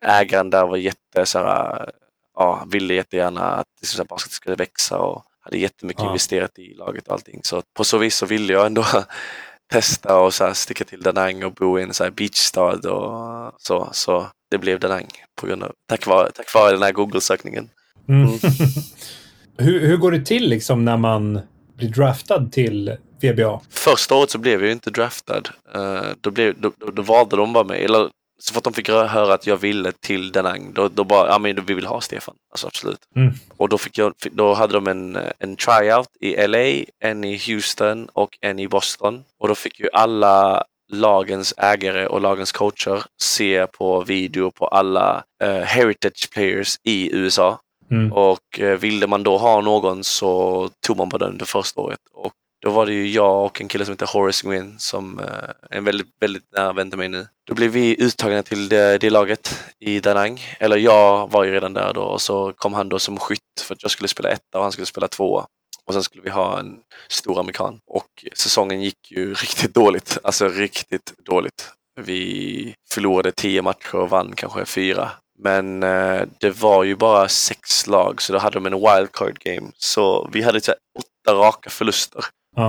ägaren 0.07 0.51
där 0.51 0.67
var 0.67 0.77
jätte 0.77 1.27
så 1.27 1.39
här, 1.39 1.91
ja, 2.37 2.65
ville 2.71 2.95
jättegärna 2.95 3.41
att 3.41 3.67
liksom, 3.81 4.07
basket 4.09 4.33
skulle 4.33 4.57
växa 4.57 4.99
och 4.99 5.23
hade 5.41 5.59
jättemycket 5.59 6.03
Ja. 6.03 6.09
investerat 6.09 6.59
i 6.59 6.75
laget 6.75 7.07
och 7.09 7.13
allting. 7.15 7.41
Så 7.45 7.63
på 7.77 7.85
så 7.85 7.99
vis 7.99 8.17
så 8.17 8.27
ville 8.27 8.53
jag 8.53 8.67
ändå 8.67 8.85
testa 9.73 10.19
och 10.21 10.35
så 10.35 10.45
här, 10.45 10.53
sticka 10.53 10.85
till 10.85 11.01
Da 11.01 11.13
Nang 11.13 11.45
och 11.45 11.53
bo 11.53 11.79
i 11.79 11.83
en 11.83 11.95
så 11.95 12.05
här 12.05 12.11
beachstad 12.11 12.91
och 12.91 13.53
så. 13.59 13.89
Så 13.93 14.27
det 14.51 14.59
blev 14.59 14.81
Da 14.81 14.89
Nang 14.89 15.09
på 15.41 15.47
grund 15.47 15.63
av, 15.63 15.73
tack 15.89 16.07
vare, 16.07 16.31
tack 16.31 16.55
vare 16.55 16.73
den 16.73 16.83
här 16.83 16.93
Google-sökningen. 16.93 17.71
Mm. 18.09 18.29
hur, 19.59 19.87
hur 19.87 19.97
går 19.97 20.11
det 20.13 20.25
till 20.27 20.49
liksom 20.49 20.85
när 20.85 20.97
man 20.97 21.41
blir 21.77 21.89
draftad 21.89 22.49
till 22.53 22.97
VBA? 23.21 23.61
Första 23.71 24.15
året 24.15 24.31
så 24.31 24.39
blev 24.39 24.61
jag 24.61 24.67
ju 24.67 24.73
inte 24.73 24.91
draftad. 24.91 25.43
Eh, 25.75 26.07
då, 26.21 26.31
blev, 26.31 26.61
då, 26.61 26.73
då, 26.77 26.91
då 26.91 27.03
valde 27.03 27.37
de 27.37 27.53
bara 27.53 27.65
mig. 27.65 27.85
Eller 27.85 28.11
så 28.41 28.55
fort 28.55 28.65
de 28.65 28.73
fick 28.73 28.89
höra 28.89 29.35
att 29.35 29.47
jag 29.47 29.57
ville 29.57 29.93
till 29.93 30.33
Danang, 30.33 30.73
då, 30.73 30.89
då 30.89 31.05
bara, 31.05 31.29
ja 31.29 31.39
men 31.39 31.65
vi 31.65 31.75
vill 31.75 31.87
ha 31.87 32.01
Stefan. 32.01 32.35
Alltså 32.51 32.67
absolut. 32.67 33.01
Mm. 33.17 33.35
Och 33.57 33.69
då, 33.69 33.79
fick 33.79 33.99
jag, 33.99 34.13
då 34.33 34.55
hade 34.55 34.73
de 34.73 34.87
en, 34.87 35.19
en 35.39 35.57
tryout 35.57 36.09
i 36.21 36.47
LA, 36.47 36.85
en 37.05 37.25
i 37.25 37.41
Houston 37.47 38.09
och 38.13 38.39
en 38.41 38.59
i 38.59 38.69
Boston. 38.69 39.25
Och 39.39 39.49
då 39.49 39.55
fick 39.55 39.81
ju 39.81 39.89
alla 39.93 40.65
lagens 40.93 41.55
ägare 41.57 42.07
och 42.07 42.21
lagens 42.21 42.53
coacher 42.53 43.05
se 43.21 43.67
på 43.67 44.01
video 44.01 44.51
på 44.51 44.67
alla 44.67 45.25
eh, 45.43 45.61
heritage 45.61 46.31
players 46.33 46.77
i 46.83 47.17
USA. 47.17 47.61
Mm. 47.91 48.13
Och 48.13 48.61
eh, 48.61 48.79
ville 48.79 49.07
man 49.07 49.23
då 49.23 49.39
ha 49.39 49.61
någon 49.61 50.05
så 50.05 50.71
tog 50.87 50.97
man 50.97 51.09
bara 51.09 51.19
den 51.19 51.39
det 51.39 51.45
första 51.45 51.81
året. 51.81 52.01
Och 52.13 52.33
då 52.61 52.71
var 52.71 52.87
det 52.87 52.93
ju 52.93 53.09
jag 53.09 53.45
och 53.45 53.61
en 53.61 53.69
kille 53.69 53.85
som 53.85 53.93
heter 53.93 54.07
Horace 54.07 54.47
Nguyen 54.47 54.79
som 54.79 55.19
eh, 55.19 55.27
är 55.71 55.77
en 55.77 55.85
väldigt, 55.85 56.07
väldigt 56.21 56.53
nära 56.53 56.73
vän 56.73 56.91
till 56.91 56.99
mig 56.99 57.09
nu. 57.09 57.27
Då 57.47 57.55
blev 57.55 57.71
vi 57.71 58.03
uttagna 58.03 58.43
till 58.43 58.69
det, 58.69 58.99
det 58.99 59.11
laget 59.11 59.65
i 59.79 60.01
Danang. 60.01 60.41
Eller 60.59 60.77
jag 60.77 61.31
var 61.31 61.45
ju 61.45 61.53
redan 61.53 61.73
där 61.73 61.93
då 61.95 62.03
och 62.03 62.23
så 62.23 62.53
kom 62.53 62.75
han 62.75 62.89
då 62.89 62.99
som 62.99 63.19
skytt 63.19 63.41
för 63.61 63.75
att 63.75 63.83
jag 63.83 63.91
skulle 63.91 64.09
spela 64.09 64.29
etta 64.29 64.59
och 64.59 64.63
han 64.63 64.73
skulle 64.73 64.87
spela 64.87 65.09
tvåa. 65.09 65.47
Och 65.87 65.95
sen 65.95 66.03
skulle 66.03 66.23
vi 66.23 66.31
ha 66.31 66.59
en 66.59 66.77
stor 67.09 67.41
amerikan. 67.41 67.81
Och 67.87 68.25
säsongen 68.35 68.83
gick 68.83 69.11
ju 69.11 69.35
riktigt 69.35 69.75
dåligt. 69.75 70.19
Alltså 70.23 70.49
riktigt 70.49 71.13
dåligt. 71.25 71.71
Vi 72.01 72.75
förlorade 72.91 73.33
tio 73.33 73.63
matcher 73.63 73.95
och 73.95 74.11
vann 74.11 74.33
kanske 74.37 74.65
fyra. 74.65 75.11
Men 75.39 75.83
eh, 75.83 76.23
det 76.41 76.51
var 76.51 76.85
ju 76.85 76.97
bara 76.97 77.29
sex 77.29 77.87
lag 77.87 78.23
så 78.23 78.33
då 78.33 78.39
hade 78.39 78.55
de 78.55 78.67
en 78.67 78.81
wildcard 78.81 79.39
game. 79.39 79.71
Så 79.75 80.29
vi 80.33 80.43
hade 80.43 80.61
så 80.61 80.73
åtta 80.99 81.35
raka 81.35 81.71
förluster. 81.71 82.25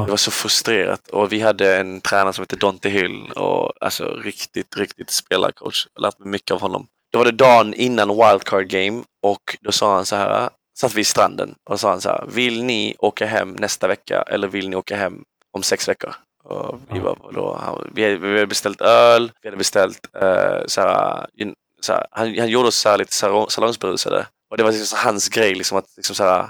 Det 0.05 0.09
var 0.09 0.17
så 0.17 0.31
frustrerat 0.31 1.07
och 1.07 1.31
vi 1.31 1.41
hade 1.41 1.77
en 1.77 2.01
tränare 2.01 2.33
som 2.33 2.41
hette 2.41 2.55
Dante 2.55 2.89
Hill 2.89 3.31
och 3.35 3.73
alltså 3.81 4.05
riktigt, 4.05 4.77
riktigt 4.77 5.09
spelarcoach. 5.11 5.87
Jag 5.93 6.01
lärt 6.01 6.19
mig 6.19 6.27
mycket 6.27 6.51
av 6.51 6.61
honom. 6.61 6.87
Då 7.13 7.19
var 7.19 7.25
det 7.25 7.31
dagen 7.31 7.73
innan 7.73 8.07
wildcard 8.09 8.67
game 8.67 9.03
och 9.23 9.57
då 9.61 9.71
sa 9.71 9.95
han 9.95 10.05
så 10.05 10.15
här, 10.15 10.49
satt 10.79 10.93
vi 10.93 11.01
i 11.01 11.03
stranden 11.03 11.55
och 11.69 11.79
sa 11.79 11.89
han 11.89 12.01
så 12.01 12.09
här, 12.09 12.25
vill 12.27 12.63
ni 12.63 12.95
åka 12.99 13.25
hem 13.25 13.51
nästa 13.59 13.87
vecka 13.87 14.21
eller 14.21 14.47
vill 14.47 14.69
ni 14.69 14.75
åka 14.75 14.95
hem 14.95 15.23
om 15.53 15.63
sex 15.63 15.89
veckor? 15.89 16.15
Och 16.43 16.79
vi, 16.89 16.99
var, 16.99 17.17
då, 17.33 17.59
han, 17.61 17.91
vi, 17.95 18.03
hade, 18.03 18.47
beställt 18.47 18.81
öl, 18.81 19.31
vi 19.41 19.47
hade 19.47 19.57
beställt 19.57 19.99
eh, 20.21 20.65
så 20.65 20.81
här, 20.81 21.27
så 21.81 21.93
här, 21.93 22.05
han, 22.11 22.37
han 22.39 22.49
gjorde 22.49 22.67
oss 22.67 22.75
så 22.75 22.97
lite 22.97 23.11
salong- 23.11 23.49
salongsberusade 23.49 24.25
Och 24.49 24.57
det 24.57 24.63
var 24.63 24.71
liksom 24.71 24.97
hans 25.03 25.29
grej, 25.29 25.55
liksom 25.55 25.77
att 25.77 25.85
liksom 25.97 26.15
så 26.15 26.23
här, 26.23 26.49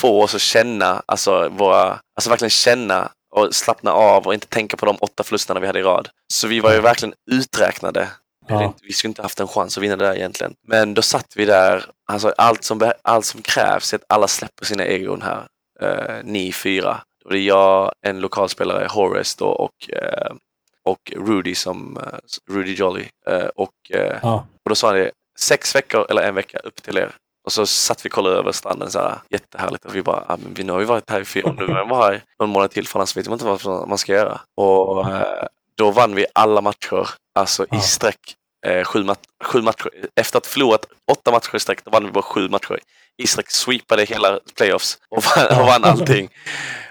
få 0.00 0.22
oss 0.22 0.34
att 0.34 0.40
känna, 0.40 1.02
alltså, 1.06 1.48
våra, 1.48 2.00
alltså 2.16 2.30
verkligen 2.30 2.50
känna 2.50 3.10
och 3.34 3.54
slappna 3.54 3.92
av 3.92 4.26
och 4.26 4.34
inte 4.34 4.46
tänka 4.46 4.76
på 4.76 4.86
de 4.86 4.96
åtta 5.00 5.22
förlusterna 5.22 5.60
vi 5.60 5.66
hade 5.66 5.78
i 5.78 5.82
rad. 5.82 6.08
Så 6.32 6.48
vi 6.48 6.60
var 6.60 6.72
ju 6.72 6.80
verkligen 6.80 7.14
uträknade. 7.30 8.08
Ja. 8.48 8.74
Vi 8.82 8.92
skulle 8.92 9.08
inte 9.10 9.22
haft 9.22 9.40
en 9.40 9.48
chans 9.48 9.76
att 9.76 9.82
vinna 9.84 9.96
det 9.96 10.04
där 10.04 10.14
egentligen. 10.14 10.54
Men 10.68 10.94
då 10.94 11.02
satt 11.02 11.26
vi 11.36 11.44
där, 11.44 11.84
alltså 12.12 12.34
allt 12.38 12.64
som, 12.64 12.92
allt 13.02 13.26
som 13.26 13.42
krävs 13.42 13.92
är 13.92 13.96
att 13.96 14.04
alla 14.08 14.28
släpper 14.28 14.64
sina 14.64 14.84
egon 14.84 15.22
här. 15.22 15.46
Uh, 15.82 16.24
ni 16.24 16.52
fyra. 16.52 17.00
Det 17.30 17.36
är 17.36 17.40
jag, 17.42 17.92
en 18.06 18.20
lokalspelare, 18.20 18.86
Horace 18.90 19.36
då 19.38 19.46
och, 19.46 19.90
eh, 19.90 20.32
och 20.84 21.12
Rudy 21.16 21.54
som 21.54 21.96
eh, 21.96 22.52
Rudy 22.54 22.74
Jolly. 22.74 23.04
Och, 23.54 23.70
Ja. 24.22 24.46
och 24.64 24.68
då 24.68 24.74
sa 24.74 24.86
han 24.86 24.96
det, 24.96 25.10
sex 25.38 25.74
veckor 25.74 26.06
eller 26.10 26.22
en 26.22 26.34
vecka 26.34 26.58
upp 26.58 26.82
till 26.82 26.98
er. 26.98 27.14
Och 27.44 27.52
så 27.52 27.66
satt 27.66 28.04
vi 28.04 28.08
och 28.08 28.12
kollade 28.12 28.36
över 28.36 28.52
stranden 28.52 28.90
så 28.90 28.98
här, 28.98 29.18
jättehärligt 29.28 29.84
och 29.84 29.94
vi 29.96 30.02
bara, 30.02 30.24
ah, 30.28 30.36
men 30.36 30.66
nu 30.66 30.72
har 30.72 30.78
vi 30.78 30.84
varit 30.84 31.10
här 31.10 31.20
i 31.20 31.24
fyra, 31.24 31.52
nu 31.58 31.64
är 31.64 31.84
vi 31.84 31.88
bara 31.88 32.04
här 32.04 32.22
någon 32.40 32.50
månad 32.50 32.70
till 32.70 32.88
för 32.88 32.98
annars 32.98 33.16
vet 33.16 33.28
man 33.28 33.40
inte 33.40 33.66
vad 33.68 33.88
man 33.88 33.98
ska 33.98 34.12
göra. 34.12 34.40
Och 34.56 35.10
eh, 35.10 35.46
då 35.74 35.90
vann 35.90 36.14
vi 36.14 36.26
alla 36.34 36.60
matcher, 36.60 37.08
alltså 37.34 37.66
i 37.72 37.80
sträck. 37.80 38.36
Eh, 38.66 38.84
sju, 38.84 39.04
mat- 39.04 39.28
sju 39.44 39.62
matcher. 39.62 39.90
Efter 40.16 40.38
att 40.38 40.46
ha 40.46 40.50
förlorat 40.50 40.86
åtta 41.12 41.30
matcher 41.30 41.56
i 41.56 41.60
sträck, 41.60 41.84
då 41.84 41.90
vann 41.90 42.04
vi 42.04 42.10
bara 42.10 42.22
sju 42.22 42.48
matcher 42.48 42.78
i 43.16 43.26
sträck. 43.26 43.50
Sweepade 43.50 44.04
hela 44.04 44.40
playoffs 44.56 44.98
och 45.08 45.24
vann, 45.24 45.60
och 45.60 45.66
vann 45.66 45.84
allting. 45.84 46.28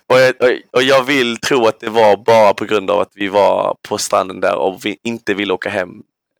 Och 0.08 0.20
jag, 0.20 0.34
och, 0.40 0.50
och 0.72 0.84
jag 0.84 1.04
vill 1.04 1.38
tro 1.38 1.68
att 1.68 1.80
det 1.80 1.90
var 1.90 2.18
bara 2.18 2.54
på 2.54 2.66
grund 2.66 2.92
av 2.92 3.00
att 3.00 3.12
vi 3.14 3.28
var 3.28 3.76
på 3.88 3.98
stranden 3.98 4.40
där 4.40 4.56
och 4.56 4.86
vi 4.86 4.98
inte 5.04 5.34
ville 5.34 5.54
åka 5.54 5.70
hem 5.70 5.90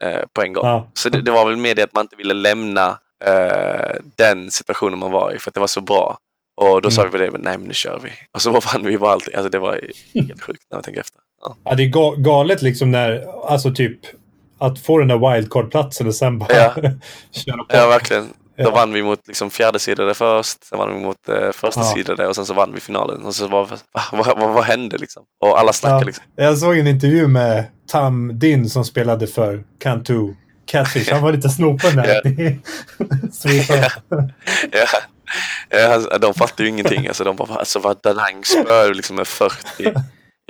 eh, 0.04 0.22
på 0.34 0.42
en 0.42 0.54
gång. 0.54 0.66
Ja. 0.66 0.88
Så 0.94 1.10
det, 1.10 1.22
det 1.22 1.32
var 1.32 1.46
väl 1.46 1.58
mer 1.58 1.76
det 1.76 1.84
att 1.84 1.94
man 1.94 2.06
inte 2.06 2.16
ville 2.16 2.34
lämna 2.34 2.98
eh, 3.26 3.96
den 4.16 4.52
situationen 4.52 5.00
man 5.00 5.12
var 5.12 5.32
i 5.36 5.40
för 5.40 5.50
att 5.50 5.54
det 5.54 5.60
var 5.60 5.68
så 5.68 5.82
bra. 5.82 6.18
Och 6.62 6.82
då 6.82 6.92
sa 6.92 7.02
vi 7.04 7.08
Mm. 7.08 7.20
väl 7.20 7.26
det, 7.28 7.32
men 7.32 7.42
nej 7.42 7.58
men 7.58 7.68
nu 7.68 7.74
kör 7.74 8.00
vi. 8.04 8.10
Och 8.34 8.42
så 8.42 8.52
vann 8.52 8.84
vi 8.86 8.98
bara 8.98 9.12
allting. 9.12 9.36
Alltså 9.36 9.50
det 9.50 9.60
var 9.60 9.82
helt 10.14 10.42
sjukt 10.42 10.64
när 10.72 10.78
jag 10.78 10.84
tänker 10.84 11.02
efter. 11.02 11.20
Ja. 11.42 11.56
Ja, 11.64 11.76
det 11.76 11.84
är 11.84 11.88
ga 11.88 12.12
galet 12.16 12.62
liksom 12.62 12.92
när, 12.92 13.26
alltså 13.48 13.74
typ, 13.74 14.00
att 14.60 14.80
få 14.80 14.98
den 14.98 15.08
där 15.08 15.18
wildcard-platsen 15.34 16.08
och 16.08 16.16
sen 16.16 16.40
bara 16.40 16.54
Ja. 16.54 16.74
köra 17.32 17.58
på. 17.58 17.66
Ja, 17.70 17.88
verkligen. 17.88 18.24
Då 18.58 18.64
Ja. 18.66 18.72
vann 18.72 18.94
vi 18.94 19.04
mot 19.04 19.28
liksom 19.28 19.50
fjärde 19.50 19.80
sidade 19.80 20.14
först, 20.14 20.64
sen 20.64 20.78
vann 20.80 20.94
vi 20.94 21.00
mot 21.06 21.30
eh, 21.30 21.52
första 21.52 21.80
Ja. 21.82 21.86
sidade 21.86 22.28
och 22.28 22.36
sen 22.36 22.46
så 22.46 22.54
vann 22.54 22.72
vi 22.74 22.80
finalen. 22.80 23.26
Och 23.26 23.36
så 23.36 23.48
var, 23.48 23.66
va, 23.66 23.78
vad, 24.12 24.26
vad, 24.40 24.54
vad 24.54 24.64
hände 24.64 24.98
liksom? 24.98 25.24
Och 25.46 25.60
alla 25.60 25.74
snackade 25.74 26.02
Ja. 26.02 26.06
liksom. 26.06 26.24
Jag 26.36 26.58
såg 26.58 26.78
en 26.78 26.88
intervju 26.88 27.28
med 27.28 27.66
Tam 27.92 28.40
Din 28.40 28.70
som 28.70 28.86
spelade 28.86 29.28
för 29.28 29.64
Cantu 29.84 30.34
Catfish. 30.70 31.12
Han 31.12 31.22
var 31.22 31.32
lite 31.34 31.50
snopen 31.50 31.96
där. 31.96 32.22
Sweeper. 33.32 33.92
Ja. 34.72 34.86
Ja, 35.70 35.88
alltså, 35.94 36.18
de 36.22 36.34
fattar 36.34 36.64
ju 36.64 36.70
ingenting. 36.70 37.08
Alltså, 37.08 37.24
de 37.24 37.36
bara, 37.36 37.56
alltså 37.56 37.80
vad 37.80 37.98
Danang 38.04 38.44
spöade 38.46 38.94
liksom 38.94 39.16
med 39.16 39.28
40 39.28 39.56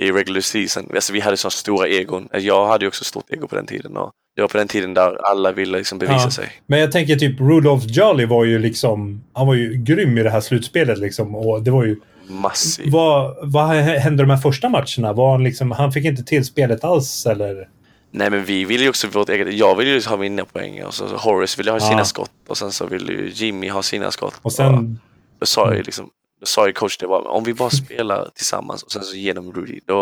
i 0.02 0.12
regular 0.12 0.40
season. 0.40 0.86
Alltså, 0.94 1.12
vi 1.12 1.20
hade 1.20 1.36
så 1.36 1.50
stora 1.50 1.88
egon. 1.88 2.28
Jag 2.32 2.66
hade 2.66 2.84
ju 2.84 2.88
också 2.88 3.04
stort 3.04 3.30
ego 3.30 3.48
på 3.48 3.56
den 3.56 3.66
tiden. 3.66 3.96
Och 3.96 4.10
det 4.36 4.42
var 4.42 4.48
på 4.48 4.58
den 4.58 4.68
tiden 4.68 4.94
där 4.94 5.16
alla 5.30 5.52
ville 5.52 5.78
liksom 5.78 5.98
bevisa 5.98 6.20
Ja. 6.24 6.30
sig. 6.30 6.48
Men 6.66 6.80
jag 6.80 6.92
tänker 6.92 7.16
typ 7.16 7.40
Rudolph 7.40 7.86
Jolly 7.86 8.24
var 8.24 8.44
ju 8.44 8.58
liksom, 8.58 9.24
han 9.32 9.46
var 9.46 9.54
ju 9.54 9.74
grym 9.74 10.18
i 10.18 10.22
det 10.22 10.30
här 10.30 10.40
slutspelet 10.40 10.98
liksom. 10.98 11.34
Och 11.34 11.62
det 11.62 11.70
var 11.70 11.84
ju, 11.84 11.96
Massiv. 12.28 12.90
vad, 12.92 13.36
vad 13.42 13.66
hände 13.76 14.22
de 14.22 14.30
här 14.30 14.36
första 14.36 14.68
matcherna? 14.68 15.12
Var 15.12 15.32
han 15.32 15.44
liksom, 15.44 15.70
han 15.70 15.92
fick 15.92 16.04
inte 16.04 16.22
till 16.24 16.44
spelet 16.44 16.84
alls 16.84 17.26
eller? 17.26 17.68
Nej 18.12 18.30
men 18.30 18.44
vi 18.44 18.64
ville 18.64 18.82
ju 18.82 18.88
också 18.88 19.08
vårt 19.08 19.28
eget. 19.28 19.54
Jag 19.54 19.76
ville 19.76 19.90
ju 19.90 20.02
ha 20.02 20.16
mina 20.16 20.44
poäng 20.44 20.82
och 20.84 20.94
så 20.94 21.06
Horace 21.06 21.56
ville 21.58 21.70
ha 21.70 21.78
Ja. 21.78 21.88
sina 21.88 22.04
skott 22.04 22.30
och 22.48 22.58
sen 22.58 22.72
så 22.72 22.86
ville 22.86 23.12
ju 23.12 23.30
Jimmy 23.34 23.68
ha 23.68 23.82
sina 23.82 24.10
skott. 24.10 24.34
Och 24.42 24.52
sen, 24.52 25.00
då 25.40 25.46
sa 25.46 25.74
ju 25.74 25.82
liksom, 25.82 26.10
då 26.40 26.46
sa 26.46 26.66
ju 26.66 26.72
coach 26.72 26.98
det 26.98 27.06
bara, 27.06 27.22
om 27.22 27.44
vi 27.44 27.54
bara 27.54 27.70
spelar 27.70 28.28
tillsammans 28.34 28.82
och 28.82 28.92
sen 28.92 29.02
så 29.02 29.16
genom 29.16 29.52
Rudy, 29.52 29.80
då, 29.86 29.94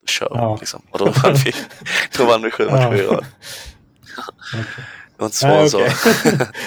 då 0.00 0.06
kör 0.06 0.30
vi 0.34 0.36
Ja. 0.36 0.56
liksom. 0.60 0.82
Och 0.90 0.98
då 0.98 1.04
vann 1.04 1.34
vi, 1.44 1.52
då 2.18 2.24
vann 2.24 2.42
vi 2.42 2.50
sju 2.50 2.64
matcher 2.64 2.94
i 2.94 3.02
rad. 3.02 3.24
Det 5.16 5.22
var 5.22 5.26
inte 5.26 5.36
svårare 5.36 5.62
än 5.62 5.70
så. 5.70 5.78
Okej. 5.78 5.92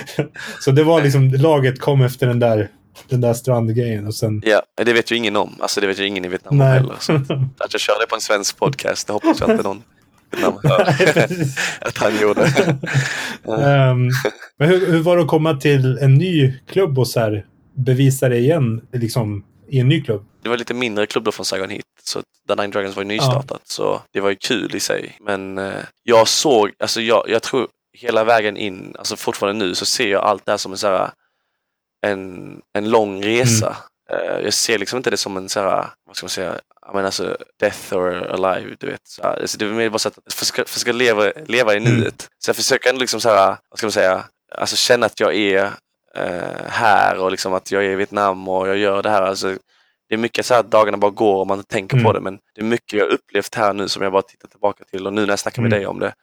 så 0.59 0.71
det 0.71 0.83
var 0.83 1.01
liksom, 1.01 1.29
laget 1.33 1.79
kom 1.81 2.01
efter 2.01 2.27
den 2.27 2.39
där, 2.39 2.69
den 3.09 3.21
där 3.21 3.33
strandgrejen 3.33 4.07
och 4.07 4.15
sen... 4.15 4.41
Ja, 4.45 4.61
det 4.83 4.93
vet 4.93 5.11
ju 5.11 5.15
ingen 5.15 5.35
om. 5.35 5.55
Alltså 5.59 5.81
det 5.81 5.87
vet 5.87 5.99
ju 5.99 6.07
ingen 6.07 6.25
i 6.25 6.27
Vietnam 6.27 6.57
Nej. 6.57 6.67
heller. 6.73 6.95
Så 6.99 7.13
att 7.13 7.27
jag 7.73 7.81
kör 7.81 7.99
det 8.01 8.07
på 8.07 8.15
en 8.15 8.21
svensk 8.21 8.57
podcast, 8.57 9.07
det 9.07 9.13
hoppas 9.13 9.39
jag 9.39 9.49
inte 9.51 9.63
någon 9.63 9.83
hör 10.37 10.85
Nej, 10.85 11.13
precis. 11.13 11.57
att 11.81 11.97
han 11.97 12.21
gjorde. 12.21 12.45
Ehm, 13.45 14.09
men 14.57 14.69
hur, 14.69 14.91
hur 14.91 14.99
var 14.99 15.17
det 15.17 15.23
att 15.23 15.27
komma 15.29 15.53
till 15.57 15.97
en 15.97 16.13
ny 16.13 16.53
klubb 16.67 16.99
och 16.99 17.07
så 17.07 17.19
här, 17.19 17.45
bevisa 17.73 18.29
det 18.29 18.37
igen 18.37 18.81
liksom, 18.93 19.45
i 19.69 19.79
en 19.79 19.87
ny 19.87 20.01
klubb? 20.03 20.25
Det 20.43 20.49
var 20.49 20.57
lite 20.57 20.73
mindre 20.73 21.05
klubb 21.05 21.23
då 21.23 21.31
från 21.31 21.45
Saigon 21.45 21.69
Heat, 21.69 21.83
så 22.03 22.21
The 22.47 22.55
Nine 22.55 22.71
Dragons 22.71 22.95
var 22.95 23.03
ju 23.03 23.07
nystartat. 23.07 23.61
Så 23.63 24.01
det 24.13 24.19
var 24.19 24.29
ju 24.29 24.35
kul 24.35 24.75
i 24.75 24.79
sig. 24.79 25.17
Men 25.19 25.57
eh, 25.57 25.73
jag 26.03 26.27
såg, 26.27 26.71
alltså 26.79 27.01
jag, 27.01 27.25
jag 27.29 27.41
tror 27.41 27.67
hela 27.97 28.23
vägen 28.23 28.57
in, 28.57 28.95
alltså 28.97 29.15
fortfarande 29.15 29.65
nu, 29.65 29.75
så 29.75 29.85
ser 29.85 30.07
jag 30.11 30.23
allt 30.23 30.45
det 30.45 30.51
här 30.51 30.57
som 30.57 30.71
en, 30.71 30.77
så 30.77 30.87
här, 30.87 31.11
en, 32.07 32.61
en 32.73 32.89
lång 32.89 33.23
resa. 33.23 33.67
Eh, 33.67 33.75
jag 34.43 34.53
ser 34.53 34.77
liksom 34.77 34.97
inte 34.97 35.09
det 35.09 35.17
som 35.17 35.37
en 35.37 35.49
så 35.49 35.59
här, 35.59 35.87
vad 36.05 36.15
ska 36.15 36.23
man 36.23 36.29
säga, 36.29 36.59
jag 36.85 36.93
menar 36.95 37.05
alltså 37.05 37.37
death 37.59 37.93
or 37.93 38.13
alive, 38.13 38.75
du 38.79 38.87
vet. 38.87 39.07
Så 39.07 39.23
här, 39.23 39.41
alltså 39.41 39.57
det 39.57 39.65
är 39.65 39.69
mer 39.69 39.89
bara 39.89 39.99
så 39.99 40.07
att 40.07 40.33
försöka, 40.33 40.65
försöka 40.65 40.91
leva, 40.91 41.31
leva 41.45 41.73
i 41.73 41.77
Mm. 41.77 41.93
nuet. 41.93 42.29
Så 42.39 42.49
jag 42.49 42.55
försöker 42.55 42.89
ändå 42.89 42.99
liksom 43.01 43.21
så 43.21 43.29
här, 43.29 43.57
vad 43.69 43.77
ska 43.77 43.85
man 43.87 43.91
säga, 43.91 44.23
alltså 44.55 44.75
känna 44.75 45.05
att 45.05 45.19
jag 45.19 45.35
är 45.35 45.63
eh, 46.15 46.65
här 46.67 47.17
och 47.17 47.31
liksom 47.31 47.53
att 47.53 47.71
jag 47.71 47.85
är 47.85 47.89
i 47.89 47.95
Vietnam 47.95 48.47
och 48.47 48.67
jag 48.67 48.77
gör 48.77 49.03
det 49.03 49.09
här. 49.09 49.21
Alltså, 49.21 49.57
det 50.09 50.15
är 50.15 50.17
mycket 50.17 50.45
så 50.45 50.53
att 50.53 50.71
dagarna 50.71 50.97
bara 50.97 51.11
går 51.11 51.35
och 51.39 51.47
man 51.47 51.57
inte 51.57 51.73
tänker 51.73 51.97
på 51.97 52.09
Mm. 52.09 52.13
det. 52.13 52.19
Men 52.19 52.39
det 52.55 52.61
är 52.61 52.65
mycket 52.65 52.99
jag 52.99 53.07
upplevt 53.09 53.55
här 53.55 53.73
nu 53.73 53.87
som 53.89 54.03
jag 54.03 54.11
bara 54.11 54.21
tittar 54.21 54.47
tillbaka 54.47 54.83
till. 54.83 55.07
Och 55.07 55.13
nu 55.13 55.21
när 55.21 55.29
jag 55.29 55.39
snackar 55.39 55.61
med 55.61 55.69
Mm. 55.73 55.79
dig 55.79 55.87
om 55.87 55.99
det. 55.99 56.13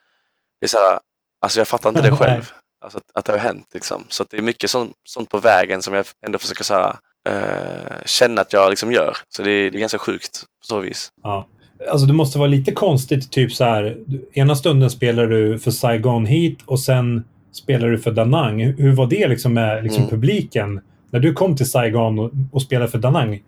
Det 0.60 0.66
är 0.66 0.68
så 0.68 0.78
här, 0.78 0.98
alltså 1.40 1.60
jag 1.60 1.68
fattar 1.68 1.88
inte 1.88 2.02
det 2.02 2.16
själv. 2.16 2.52
Alltså 2.80 2.98
att, 2.98 3.04
att 3.14 3.24
det 3.24 3.32
har 3.32 3.38
hänt 3.38 3.66
liksom. 3.74 4.04
Så 4.08 4.24
det 4.30 4.38
är 4.38 4.42
mycket 4.42 4.70
sånt, 4.70 4.92
sånt 5.04 5.30
på 5.30 5.38
vägen 5.38 5.82
som 5.82 5.94
jag 5.94 6.06
ändå 6.26 6.38
försöker 6.38 6.64
så 6.64 6.74
här, 6.74 6.96
eh, 7.28 7.96
känna 8.06 8.40
att 8.40 8.52
jag 8.52 8.70
liksom 8.70 8.92
gör. 8.92 9.16
Så 9.28 9.42
det 9.42 9.50
är, 9.50 9.70
det 9.70 9.78
är 9.78 9.80
ganska 9.80 9.98
sjukt 9.98 10.40
på 10.60 10.66
så 10.66 10.80
vis. 10.80 11.08
Ja. 11.22 11.46
Alltså 11.90 12.06
det 12.06 12.12
måste 12.12 12.38
vara 12.38 12.48
lite 12.48 12.72
konstigt, 12.72 13.30
typ 13.32 13.52
så 13.52 13.64
här. 13.64 13.96
Ena 14.32 14.56
stunden 14.56 14.90
spelar 14.90 15.26
du 15.26 15.58
för 15.58 15.70
Saigon 15.70 16.26
Heat 16.26 16.56
och 16.66 16.80
sen 16.80 17.24
spelar 17.52 17.88
du 17.88 17.98
för 17.98 18.10
Danang. 18.10 18.60
Hur 18.60 18.92
var 18.94 19.06
det 19.06 19.28
liksom 19.28 19.54
med 19.54 19.82
liksom 19.82 20.02
Mm. 20.02 20.10
publiken? 20.10 20.80
När 21.10 21.20
du 21.20 21.32
kom 21.32 21.56
till 21.56 21.70
Saigon 21.70 22.18
och, 22.18 22.30
och 22.52 22.62
spelade 22.62 22.90
för 22.90 22.98
Danang, 22.98 23.42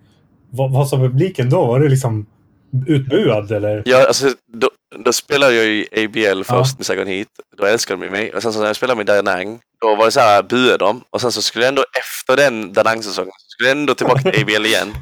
vad, 0.50 0.72
vad 0.72 0.88
sa 0.88 0.96
publiken 0.96 1.50
då? 1.50 1.66
Var 1.66 1.80
du 1.80 1.88
liksom 1.88 2.26
utbuad 2.86 3.52
eller? 3.52 3.82
Ja, 3.84 4.06
alltså, 4.06 4.28
då, 4.46 4.70
då 5.04 5.12
spelade 5.12 5.54
jag 5.54 5.66
i 5.66 6.04
ABL 6.04 6.42
först 6.44 6.78
med 6.78 6.86
Saigon 6.86 7.06
Heat. 7.06 7.28
Då 7.56 7.64
älskade 7.64 8.04
de 8.06 8.10
mig. 8.10 8.34
Och 8.34 8.42
sen 8.42 8.52
så 8.52 8.58
när 8.60 8.66
jag 8.66 8.76
spelade 8.76 8.96
med 8.96 9.06
Danang, 9.06 9.60
då 9.80 9.94
var 9.96 10.04
det 10.04 10.10
så 10.10 10.20
här, 10.20 10.42
buade 10.42 10.76
de. 10.76 11.04
Och 11.10 11.20
sen 11.20 11.32
så 11.32 11.42
skulle 11.42 11.64
jag 11.64 11.68
ändå 11.68 11.84
efter 11.98 12.36
den 12.36 12.72
Danang-säsongen, 12.72 13.32
så 13.36 13.46
skulle 13.48 13.68
jag 13.68 13.78
ändå 13.78 13.94
tillbaka 13.94 14.20
till 14.30 14.42
ABL 14.42 14.66
igen. 14.66 14.94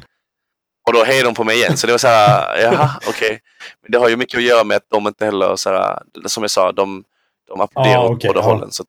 Och 0.87 0.93
då 0.93 1.03
hejade 1.03 1.27
de 1.27 1.35
på 1.35 1.43
mig 1.43 1.55
igen. 1.57 1.77
Så 1.77 1.87
det 1.87 1.93
var 1.93 1.97
så 1.97 2.07
här, 2.07 2.57
jaha, 2.61 2.89
okej. 3.07 3.39
Men 3.81 3.91
det 3.91 3.97
har 3.97 4.09
ju 4.09 4.15
mycket 4.17 4.37
att 4.37 4.43
göra 4.43 4.63
med 4.63 4.77
att 4.77 4.89
de 4.89 5.07
inte 5.07 5.25
heller, 5.25 5.55
så 5.55 5.69
här, 5.69 5.99
som 6.25 6.43
jag 6.43 6.51
sa, 6.51 6.71
de, 6.71 7.03
de 7.47 7.61
applåderar 7.61 7.95
Ah, 7.97 8.05
åt 8.05 8.11
okej, 8.11 8.27
båda 8.27 8.39
ja. 8.39 8.43
hållen. 8.45 8.71
Så 8.71 8.83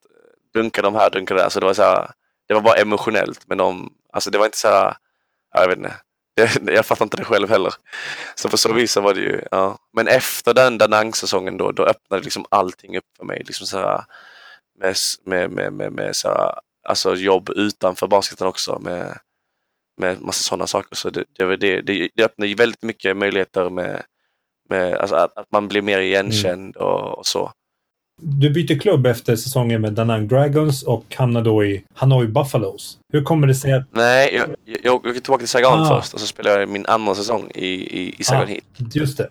dunkar 0.55 0.83
de 0.83 0.95
här, 0.95 1.11
dunkar 1.11 1.35
där. 1.35 1.49
Så 1.49 1.61
det 1.61 1.67
var 1.67 1.75
så 1.75 1.83
här, 1.83 2.11
det 2.49 2.55
var 2.55 2.61
bara 2.61 2.75
emotionellt. 2.77 3.41
Men 3.47 3.59
de, 3.59 3.93
alltså 4.13 4.31
det 4.31 4.39
var 4.39 4.45
inte 4.45 4.59
så 4.59 4.69
här, 4.69 4.95
ja, 5.55 5.61
jag 5.61 5.69
vet 5.69 5.79
inte. 5.79 5.95
Det, 6.41 6.61
jag 6.73 6.87
fattar 6.87 7.05
inte 7.05 7.17
det 7.17 7.25
själv 7.25 7.51
heller. 7.51 7.75
Så 8.35 8.49
på 8.49 8.57
så 8.57 8.73
vis 8.73 8.93
så 8.93 9.01
var 9.01 9.15
det 9.15 9.21
ju, 9.21 9.43
ja. 9.51 9.79
Men 9.93 10.09
efter 10.09 10.55
den 10.55 10.79
Danang-säsongen 10.79 11.57
då, 11.57 11.73
då 11.73 11.85
öppnade 11.85 12.23
liksom 12.23 12.45
allting 12.49 12.97
upp 12.97 13.17
för 13.17 13.25
mig. 13.25 13.43
Liksom 13.47 13.67
så 13.67 13.79
här, 13.79 14.05
med, 14.79 14.97
med, 15.25 15.51
med, 15.51 15.73
med, 15.73 15.93
med 15.93 16.17
så 16.17 16.29
här, 16.29 16.55
alltså 16.89 17.15
jobb 17.15 17.51
utanför 17.57 18.07
basketen 18.07 18.47
också. 18.47 18.79
Med, 18.79 19.19
med 20.01 20.21
massa 20.21 20.43
sådana 20.43 20.67
saker. 20.67 20.97
Så 20.97 21.11
det, 21.11 21.25
det, 21.39 21.57
det, 21.57 22.11
det, 22.15 22.25
öppnar 22.25 22.47
ju 22.47 22.55
väldigt 22.55 22.83
mycket 22.83 23.17
möjligheter 23.17 23.71
med, 23.71 24.03
med 24.69 24.95
alltså 24.95 25.17
att, 25.17 25.39
att 25.39 25.53
man 25.53 25.69
blir 25.69 25.83
mer 25.83 26.01
igenkänd 26.01 26.77
och, 26.77 27.19
och 27.19 27.27
så. 27.27 27.53
Du 28.23 28.51
byter 28.51 28.81
klubb 28.81 29.07
efter 29.07 29.37
säsongen 29.37 29.81
med 29.81 29.93
Danang 29.93 30.29
Dragons 30.29 30.83
och 30.83 31.05
hamnar 31.15 31.43
då 31.43 31.65
i 31.65 31.85
Hanoi 31.95 32.27
Buffaloes. 32.27 32.99
Hur 33.13 33.23
kommer 33.23 33.47
det 33.47 33.55
sig 33.55 33.73
att... 33.73 33.85
Nej, 33.91 34.35
jag, 34.35 34.49
jag, 34.65 34.79
jag 34.83 34.95
åkte 34.95 35.13
tillbaka 35.21 35.39
till 35.39 35.49
Saigon 35.49 35.73
Ah. 35.81 35.89
först 36.01 36.15
och 36.15 36.21
så 36.21 36.27
spelade 36.27 36.61
jag 36.61 36.69
min 36.69 36.87
andra 36.87 37.15
säsong 37.15 37.51
i, 37.55 37.67
i, 37.67 38.15
i 38.19 38.25
Saigon 38.25 38.45
Ah. 38.45 38.49
Heat. 38.49 38.95
Just 38.95 39.19
det. 39.19 39.31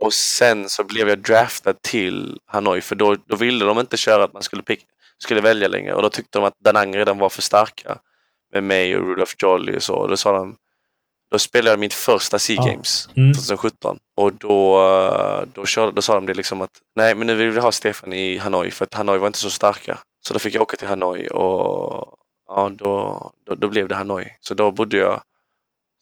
Och 0.00 0.12
sen 0.12 0.68
så 0.68 0.84
blev 0.84 1.08
jag 1.08 1.18
draftad 1.18 1.74
till 1.82 2.38
Hanoi 2.46 2.80
för 2.80 2.94
då, 2.96 3.16
då 3.28 3.36
ville 3.36 3.64
de 3.64 3.78
inte 3.78 3.96
köra 3.96 4.24
att 4.24 4.32
man 4.32 4.42
skulle, 4.42 4.62
pick, 4.62 4.80
skulle 5.18 5.40
välja 5.40 5.68
längre 5.68 5.94
och 5.94 6.02
då 6.02 6.08
tyckte 6.08 6.38
de 6.38 6.44
att 6.44 6.54
Danang 6.64 6.96
redan 6.96 7.18
var 7.18 7.28
för 7.28 7.42
starka 7.42 7.98
med 8.52 8.64
mig 8.64 8.96
och 8.96 9.06
Rudolph 9.08 9.32
Jolly 9.42 9.76
och 9.76 9.82
så. 9.82 9.94
Och 9.94 10.08
då 10.08 10.16
sa 10.16 10.32
de, 10.32 10.56
då 11.30 11.38
spelade 11.38 11.70
jag 11.70 11.78
mitt 11.80 11.94
första 11.94 12.38
Sea. 12.38 12.56
Games 12.66 13.08
Mm. 13.16 13.34
2017 13.34 13.98
och 14.16 14.32
då, 14.32 14.80
då, 15.54 15.66
körde, 15.66 15.92
då 15.92 16.02
sa 16.02 16.14
de 16.14 16.26
det 16.26 16.34
liksom 16.34 16.60
att 16.62 16.70
nej 16.96 17.14
men 17.14 17.26
nu 17.26 17.34
vill 17.34 17.50
vi 17.50 17.60
ha 17.60 17.72
Stefan 17.72 18.12
i 18.12 18.38
Hanoi 18.38 18.70
för 18.70 18.84
att 18.84 18.94
Hanoi 18.94 19.18
var 19.18 19.26
inte 19.26 19.38
så 19.38 19.50
starka. 19.50 19.98
Så 20.26 20.32
då 20.32 20.38
fick 20.38 20.54
jag 20.54 20.62
åka 20.62 20.76
till 20.76 20.88
Hanoi 20.88 21.28
och, 21.28 22.14
ja, 22.48 22.70
då, 22.72 23.30
då, 23.46 23.54
då 23.54 23.68
blev 23.68 23.88
det 23.88 23.94
Hanoi. 23.94 24.24
Så 24.40 24.54
då 24.54 24.70
bodde 24.70 24.96
jag 24.96 25.20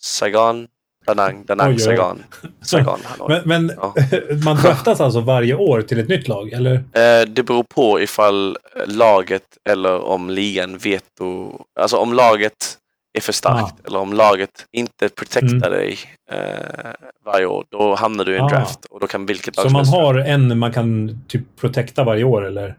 Saigon, 0.02 0.66
Da 1.06 1.14
Nang, 1.14 1.44
Da 1.44 1.54
Nang, 1.54 1.68
Oj, 1.68 1.74
oj. 1.74 1.80
Saigon, 1.80 2.22
Saigon, 2.62 3.00
Hanoi. 3.04 3.28
Men, 3.44 3.66
men 3.66 3.76
Ja. 3.80 3.94
man 4.44 4.56
draftas 4.56 5.00
alltså 5.00 5.20
varje 5.20 5.54
år 5.54 5.82
till 5.82 5.98
ett 6.00 6.08
nytt 6.08 6.28
lag, 6.28 6.52
eller? 6.52 6.74
Eh, 6.74 7.26
det 7.28 7.42
beror 7.42 7.62
på 7.62 8.00
ifall 8.00 8.58
laget 8.86 9.42
eller 9.68 10.00
om 10.00 10.30
ligan 10.30 10.78
veto... 10.78 11.60
Alltså 11.80 11.96
om 11.96 12.12
laget 12.12 12.78
är 13.18 13.20
för 13.20 13.32
starkt 13.32 13.86
eller 13.86 13.98
om 13.98 14.12
laget 14.12 14.66
inte 14.72 15.08
protectar 15.08 15.48
Mm. 15.56 15.70
dig 15.70 15.98
eh, 16.30 16.90
varje 17.24 17.46
år. 17.46 17.64
Då 17.70 17.94
hamnar 17.94 18.24
du 18.24 18.34
i 18.34 18.38
en 18.38 18.44
Ah. 18.44 18.48
draft 18.48 18.84
och 18.84 19.00
då 19.00 19.06
kan 19.06 19.26
vilket 19.26 19.56
lag 19.56 19.66
Så 19.66 19.72
man 19.72 19.86
har 19.86 20.14
en 20.14 20.58
man 20.58 20.72
kan 20.72 21.18
typ 21.28 21.42
protecta 21.56 22.04
varje 22.04 22.24
år, 22.24 22.46
eller? 22.46 22.76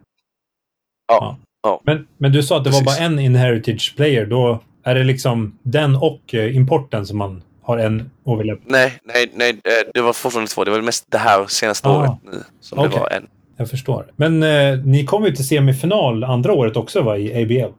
Ja. 1.07 1.37
Ja. 1.63 1.81
Men, 1.83 2.07
men 2.17 2.31
du 2.31 2.43
sa 2.43 2.57
att 2.57 2.63
det 2.63 2.69
var 2.69 2.81
Precis. 2.81 2.99
bara 2.99 3.05
en 3.05 3.19
inheritage 3.19 3.93
player. 3.95 4.25
Då 4.25 4.59
är 4.83 4.95
det 4.95 5.03
liksom 5.03 5.57
den 5.63 5.95
och 5.95 6.33
eh, 6.33 6.55
importen 6.55 7.05
som 7.05 7.17
man 7.17 7.43
har 7.61 7.77
en 7.77 8.11
overlap. 8.23 8.59
Nej, 8.65 8.99
nej, 9.03 9.31
nej, 9.33 9.49
eh, 9.49 9.91
det 9.93 10.01
var 10.01 10.13
fortfarande 10.13 10.51
två. 10.51 10.63
Det 10.63 10.71
var 10.71 10.81
mest 10.81 11.05
det 11.11 11.17
här 11.17 11.45
senaste 11.47 11.87
Ah. 11.89 11.99
året 11.99 12.11
nu 12.23 12.43
som 12.61 12.79
Okej. 12.79 12.91
det 12.93 12.99
var 12.99 13.09
en. 13.09 13.27
Jag 13.57 13.69
förstår. 13.69 14.11
Men 14.15 14.43
eh, 14.43 14.77
ni 14.79 15.05
kom 15.05 15.25
ju 15.25 15.31
till 15.35 15.47
semifinal 15.47 16.23
andra 16.23 16.53
året 16.53 16.75
också, 16.75 17.01
va? 17.01 17.17
I 17.17 17.43
ABL. 17.43 17.73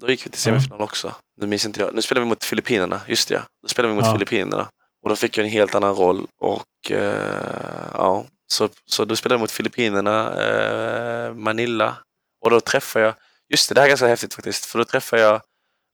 Då 0.00 0.10
gick 0.10 0.26
vi 0.26 0.30
till 0.30 0.40
semifinal 0.40 0.80
också. 0.80 1.12
Nu 1.40 1.46
minns 1.46 1.66
inte 1.66 1.80
jag. 1.80 1.94
Nu 1.94 2.02
spelade 2.02 2.24
vi 2.24 2.28
mot 2.28 2.44
Filippinerna. 2.44 3.00
Just 3.06 3.28
det, 3.28 3.34
ja. 3.34 3.42
Då 3.62 3.68
spelade 3.68 3.94
vi 3.94 4.00
mot 4.00 4.06
Ja. 4.06 4.12
Filippinerna. 4.12 4.68
Och 5.02 5.08
då 5.10 5.16
fick 5.16 5.38
jag 5.38 5.44
en 5.44 5.50
helt 5.52 5.74
annan 5.74 5.94
roll. 5.94 6.26
Och 6.40 6.90
eh, 6.90 7.90
ja, 7.94 8.26
så, 8.52 8.68
så 8.86 9.04
då 9.04 9.16
spelade 9.16 9.34
jag 9.34 9.40
mot 9.40 9.50
Filippinerna, 9.50 10.42
eh, 10.44 11.34
Manila. 11.34 11.96
Och 12.44 12.50
då 12.50 12.60
träffade 12.60 13.04
jag, 13.04 13.14
just 13.48 13.68
det, 13.68 13.74
det 13.74 13.80
här 13.80 13.86
är 13.86 13.90
ganska 13.90 14.06
häftigt 14.06 14.34
faktiskt. 14.34 14.64
För 14.64 14.78
då 14.78 14.84
träffade 14.84 15.22
jag 15.22 15.40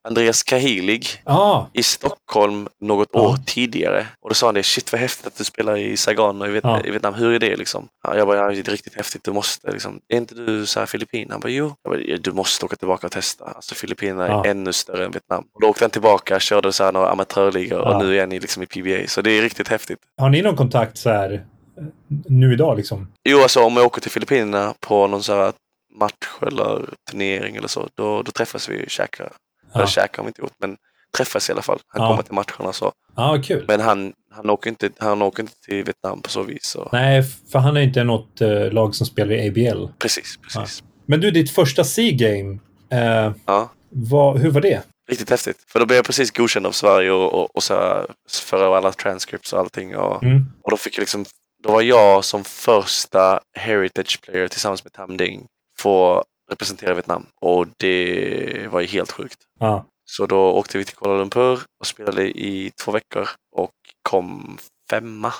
Andreas 0.08 0.42
Kahilig 0.42 1.06
Ja, 1.24 1.70
i 1.72 1.82
Stockholm 1.82 2.68
något 2.80 3.08
Ja. 3.12 3.20
år 3.20 3.36
tidigare. 3.46 4.06
Och 4.20 4.28
då 4.28 4.34
sa 4.34 4.46
han 4.46 4.54
det, 4.54 4.62
shit 4.62 4.92
vad 4.92 5.00
häftigt 5.00 5.26
att 5.26 5.36
du 5.38 5.44
spelar 5.44 5.76
i 5.76 5.96
Saigon 5.96 6.40
och 6.42 6.48
i, 6.48 6.50
Viet- 6.50 6.60
Ja. 6.64 6.80
i 6.84 6.90
Vietnam. 6.90 7.14
Hur 7.14 7.32
är 7.34 7.38
det 7.38 7.56
liksom? 7.56 7.88
Ja, 8.04 8.16
jag 8.16 8.26
bara, 8.26 8.36
ja, 8.36 8.48
det 8.50 8.68
är 8.68 8.72
riktigt 8.72 8.94
häftigt. 8.94 9.24
Du 9.24 9.32
måste 9.32 9.72
liksom, 9.72 10.00
är 10.08 10.16
inte 10.16 10.34
du 10.34 10.66
så 10.66 10.78
här 10.80 10.86
Filippin? 10.86 11.28
Han 11.30 11.40
bara, 11.40 11.48
jo. 11.48 11.74
Jag 11.82 11.92
bara, 11.92 12.00
"Ja, 12.02 12.16
du 12.20 12.32
måste 12.32 12.64
åka 12.66 12.76
tillbaka 12.76 13.06
och 13.06 13.12
testa. 13.12 13.44
Alltså 13.44 13.74
Filippinerna 13.74 14.26
är 14.26 14.46
ännu 14.50 14.72
större 14.72 15.04
än 15.04 15.10
Vietnam. 15.10 15.44
Och 15.54 15.60
då 15.60 15.68
åkte 15.68 15.84
han 15.84 15.90
tillbaka, 15.90 16.40
körde 16.40 16.72
så 16.72 16.84
här 16.84 16.92
några 16.92 17.10
amatörligor 17.10 17.78
och 17.80 18.04
nu 18.04 18.16
är 18.16 18.20
han 18.20 18.32
i, 18.32 18.40
liksom 18.40 18.62
i 18.62 18.66
PBA. 18.66 19.08
Så 19.08 19.22
det 19.22 19.30
är 19.30 19.42
riktigt 19.42 19.68
häftigt. 19.68 19.98
har 20.16 20.28
ni 20.28 20.42
någon 20.42 20.56
kontakt 20.56 20.98
så 20.98 21.10
här 21.10 21.32
eh, 21.32 21.84
nu 22.28 22.52
idag 22.52 22.76
liksom? 22.76 23.12
Jo, 23.24 23.38
alltså 23.42 23.60
om 23.64 23.76
jag 23.76 23.86
åker 23.86 24.00
till 24.00 24.10
Filippinerna 24.10 24.74
på 24.80 25.06
någon 25.06 25.22
så 25.22 25.34
här 25.34 25.52
match 25.94 26.28
eller 26.46 26.88
turnering 27.10 27.56
eller 27.56 27.68
så, 27.68 27.88
då, 27.94 28.22
då 28.22 28.30
träffas 28.30 28.68
vi 28.68 28.84
och 28.84 28.90
käkar. 28.90 29.32
Ja, 29.74 29.86
käkar 29.86 30.22
vi 30.22 30.26
inte 30.26 30.40
gjort, 30.42 30.54
men 30.60 30.76
träffas 31.16 31.48
i 31.48 31.52
alla 31.52 31.62
fall. 31.62 31.78
Han 31.86 32.02
Ja. 32.02 32.08
kommer 32.10 32.22
till 32.22 32.34
matcherna 32.34 32.72
så. 32.72 32.92
ja 33.16 33.42
kul. 33.44 33.64
Men 33.68 33.80
han, 33.80 34.12
han, 34.32 34.50
åker 34.50 34.70
inte, 34.70 34.90
han 34.98 35.22
åker 35.22 35.42
inte 35.42 35.54
till 35.66 35.84
Vietnam 35.84 36.22
på 36.22 36.30
så 36.30 36.42
vis. 36.42 36.64
Så. 36.66 36.88
Nej, 36.92 37.22
för 37.52 37.58
han 37.58 37.76
är 37.76 37.80
inte 37.80 38.04
något 38.04 38.40
eh, 38.40 38.72
lag 38.72 38.94
som 38.94 39.06
spelar 39.06 39.32
i 39.32 39.48
ABL. 39.48 39.86
Precis, 39.98 40.36
precis. 40.42 40.82
Men 41.06 41.20
du, 41.20 41.30
ditt 41.30 41.50
första 41.50 41.84
C-game, 41.84 42.58
eh, 42.92 43.32
Ja. 43.46 43.70
vad, 43.90 44.38
hur 44.38 44.50
var 44.50 44.60
det? 44.60 44.82
Riktigt 45.10 45.30
häftigt. 45.30 45.56
För 45.68 45.80
då 45.80 45.86
blev 45.86 45.96
jag 45.96 46.04
precis 46.04 46.30
godkänd 46.30 46.66
av 46.66 46.72
Sverige 46.72 47.10
och, 47.10 47.34
och, 47.34 47.56
och 47.56 47.62
så 47.62 48.06
för 48.48 48.76
alla 48.76 48.92
transcripts 48.92 49.52
och 49.52 49.58
allting. 49.58 49.96
Och, 49.96 50.22
Mm. 50.22 50.46
och 50.62 50.70
då 50.70 50.76
fick 50.76 50.96
jag 50.98 51.02
liksom, 51.02 51.24
då 51.62 51.72
var 51.72 51.82
jag 51.82 52.24
som 52.24 52.44
första 52.44 53.40
heritage 53.58 54.20
player 54.22 54.48
tillsammans 54.48 54.84
med 54.84 54.92
Tam 54.92 55.16
Ding 55.16 55.46
få 55.78 56.24
representera 56.50 56.94
Vietnam. 56.94 57.26
Och 57.40 57.66
det 57.78 58.68
var 58.70 58.80
ju 58.80 58.86
helt 58.86 59.12
sjukt. 59.12 59.38
Ja, 59.60 59.84
Så 60.04 60.26
då 60.26 60.40
åkte 60.52 60.78
vi 60.78 60.84
till 60.84 60.96
Kuala 60.96 61.18
Lumpur 61.18 61.60
och 61.80 61.86
spelade 61.86 62.28
i 62.38 62.70
två 62.84 62.92
veckor 62.92 63.28
och 63.56 63.70
kom 64.02 64.58
femma, 64.90 65.32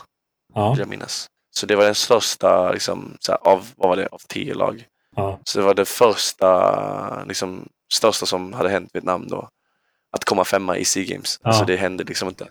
ja, 0.55 0.71
vill 0.71 0.79
jag 0.81 0.89
minnas. 0.89 1.27
Så 1.57 1.67
det 1.67 1.77
var 1.77 1.85
den 1.85 1.95
största, 1.95 2.73
liksom, 2.73 3.17
så 3.21 3.33
här, 3.33 3.39
av, 3.45 3.67
vad 3.77 3.89
var 3.89 3.97
det, 3.97 4.07
av 4.07 4.21
tio 4.29 4.55
lag. 4.55 4.85
ja. 5.17 5.39
Så 5.45 5.59
det 5.59 5.65
var 5.65 5.75
det 5.75 5.85
första, 5.85 7.25
liksom, 7.25 7.69
största 7.93 8.27
som 8.27 8.53
hade 8.53 8.69
hänt 8.69 8.91
Vietnam 8.93 9.29
då. 9.29 9.49
Att 10.13 10.25
komma 10.25 10.45
femma 10.45 10.77
i 10.79 10.85
SEA 10.85 11.05
Games. 11.05 11.41
Ja. 11.43 11.49
Alltså 11.49 11.65
det 11.65 11.77
hände 11.77 12.05
liksom 12.05 12.29
inte. 12.29 12.49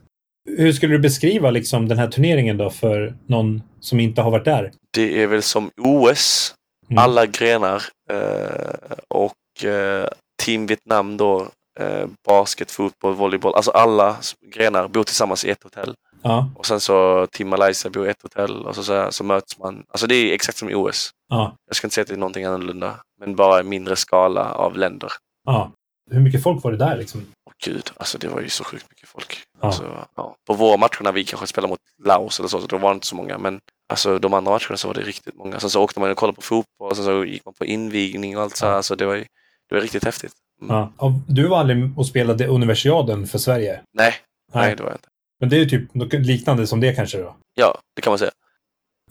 Hur 0.57 0.71
skulle 0.73 0.93
du 0.93 0.99
beskriva 0.99 1.51
liksom, 1.51 1.87
den 1.87 1.97
här 1.97 2.07
turneringen 2.07 2.57
då 2.57 2.69
för 2.69 3.15
någon 3.27 3.61
som 3.79 3.99
inte 3.99 4.21
har 4.21 4.31
varit 4.31 4.45
där? 4.45 4.71
Det 4.93 5.23
är 5.23 5.27
väl 5.27 5.41
som 5.41 5.71
OS, 5.77 6.55
Mm. 6.89 7.03
alla 7.03 7.25
grenar 7.25 7.83
eh, 8.09 8.97
och 9.07 9.65
eh, 9.65 10.07
Team 10.43 10.65
Vietnam 10.65 11.17
då, 11.17 11.47
eh, 11.79 12.07
basket, 12.27 12.71
fotboll, 12.71 13.13
volleyboll, 13.15 13.55
alltså 13.55 13.71
alla 13.71 14.17
grenar 14.55 14.87
bor 14.87 15.03
tillsammans 15.03 15.45
i 15.45 15.49
ett 15.49 15.63
hotell. 15.63 15.95
Ja, 16.21 16.49
Och 16.55 16.65
sen 16.65 16.79
så 16.79 17.27
Team 17.31 17.49
Malaysia 17.49 17.91
bor 17.91 18.07
i 18.07 18.09
ett 18.09 18.21
hotell 18.21 18.65
och 18.65 18.75
så, 18.75 18.83
så, 18.83 18.93
här, 18.93 19.11
så 19.11 19.23
möts 19.23 19.59
man. 19.59 19.83
Alltså 19.89 20.07
det 20.07 20.15
är 20.15 20.33
exakt 20.33 20.57
som 20.57 20.69
i 20.69 20.75
OS. 20.75 21.09
ja, 21.29 21.55
Jag 21.67 21.75
ska 21.75 21.87
inte 21.87 21.95
säga 21.95 22.01
att 22.03 22.07
det 22.07 22.13
är 22.15 22.17
någonting 22.17 22.45
annorlunda, 22.45 22.95
men 23.19 23.35
bara 23.35 23.59
en 23.59 23.69
mindre 23.69 23.95
skala 23.95 24.51
av 24.53 24.77
länder. 24.77 25.11
ja. 25.45 25.71
Hur 26.11 26.19
mycket 26.19 26.43
folk 26.43 26.63
var 26.63 26.71
det 26.71 26.77
där 26.77 26.97
liksom? 26.97 27.25
Gud, 27.65 27.91
alltså 27.97 28.17
det 28.17 28.27
var 28.27 28.41
ju 28.41 28.49
så 28.49 28.63
sjukt 28.63 28.85
mycket 28.89 29.09
folk. 29.09 29.43
Ja. 29.61 29.67
Alltså, 29.67 30.07
ja. 30.15 30.35
På 30.47 30.53
våra 30.53 30.77
matcher 30.77 31.03
när 31.03 31.11
vi 31.11 31.23
kanske 31.23 31.47
spelade 31.47 31.69
mot 31.71 31.79
Laos 32.05 32.39
eller 32.39 32.49
så, 32.49 32.61
så 32.61 32.67
då 32.67 32.77
var 32.77 32.89
det 32.89 32.93
inte 32.93 33.07
så 33.07 33.15
många. 33.15 33.37
Men 33.37 33.59
alltså, 33.89 34.19
de 34.19 34.33
andra 34.33 34.51
matcherna 34.51 34.77
så 34.77 34.87
var 34.87 34.95
det 34.95 35.01
riktigt 35.01 35.35
många. 35.35 35.59
Sen 35.59 35.69
så 35.69 35.83
åkte 35.83 35.99
man 35.99 36.11
och 36.11 36.17
kollade 36.17 36.35
på 36.35 36.41
fotboll 36.41 36.89
och 36.89 36.95
sen 36.95 37.05
så 37.05 37.25
gick 37.25 37.45
man 37.45 37.53
på 37.53 37.65
invigning 37.65 38.37
och 38.37 38.43
allt 38.43 38.55
så 38.55 38.65
här. 38.65 38.73
Alltså, 38.73 38.95
det, 38.95 39.05
var, 39.05 39.15
ju- 39.15 39.25
det 39.69 39.75
var 39.75 39.81
riktigt 39.81 40.03
häftigt. 40.05 40.33
Mm. 40.61 40.75
Ja. 40.75 41.13
Du 41.27 41.47
var 41.47 41.59
aldrig 41.59 41.97
och 41.99 42.05
spelade 42.07 42.47
Universiaden 42.47 43.27
för 43.27 43.37
Sverige? 43.37 43.81
Nej, 43.93 44.13
nej, 44.53 44.75
det 44.75 44.83
var 44.83 44.89
jag 44.89 44.97
inte. 44.97 45.07
Men 45.39 45.49
det 45.49 45.55
är 45.55 45.59
ju 45.59 45.69
typ 45.69 45.93
något 45.93 46.13
liknande 46.13 46.67
som 46.67 46.79
det 46.79 46.95
kanske 46.95 47.17
då? 47.17 47.35
Ja, 47.53 47.79
det 47.95 48.01
kan 48.01 48.11
man 48.11 48.19
säga. 48.19 48.31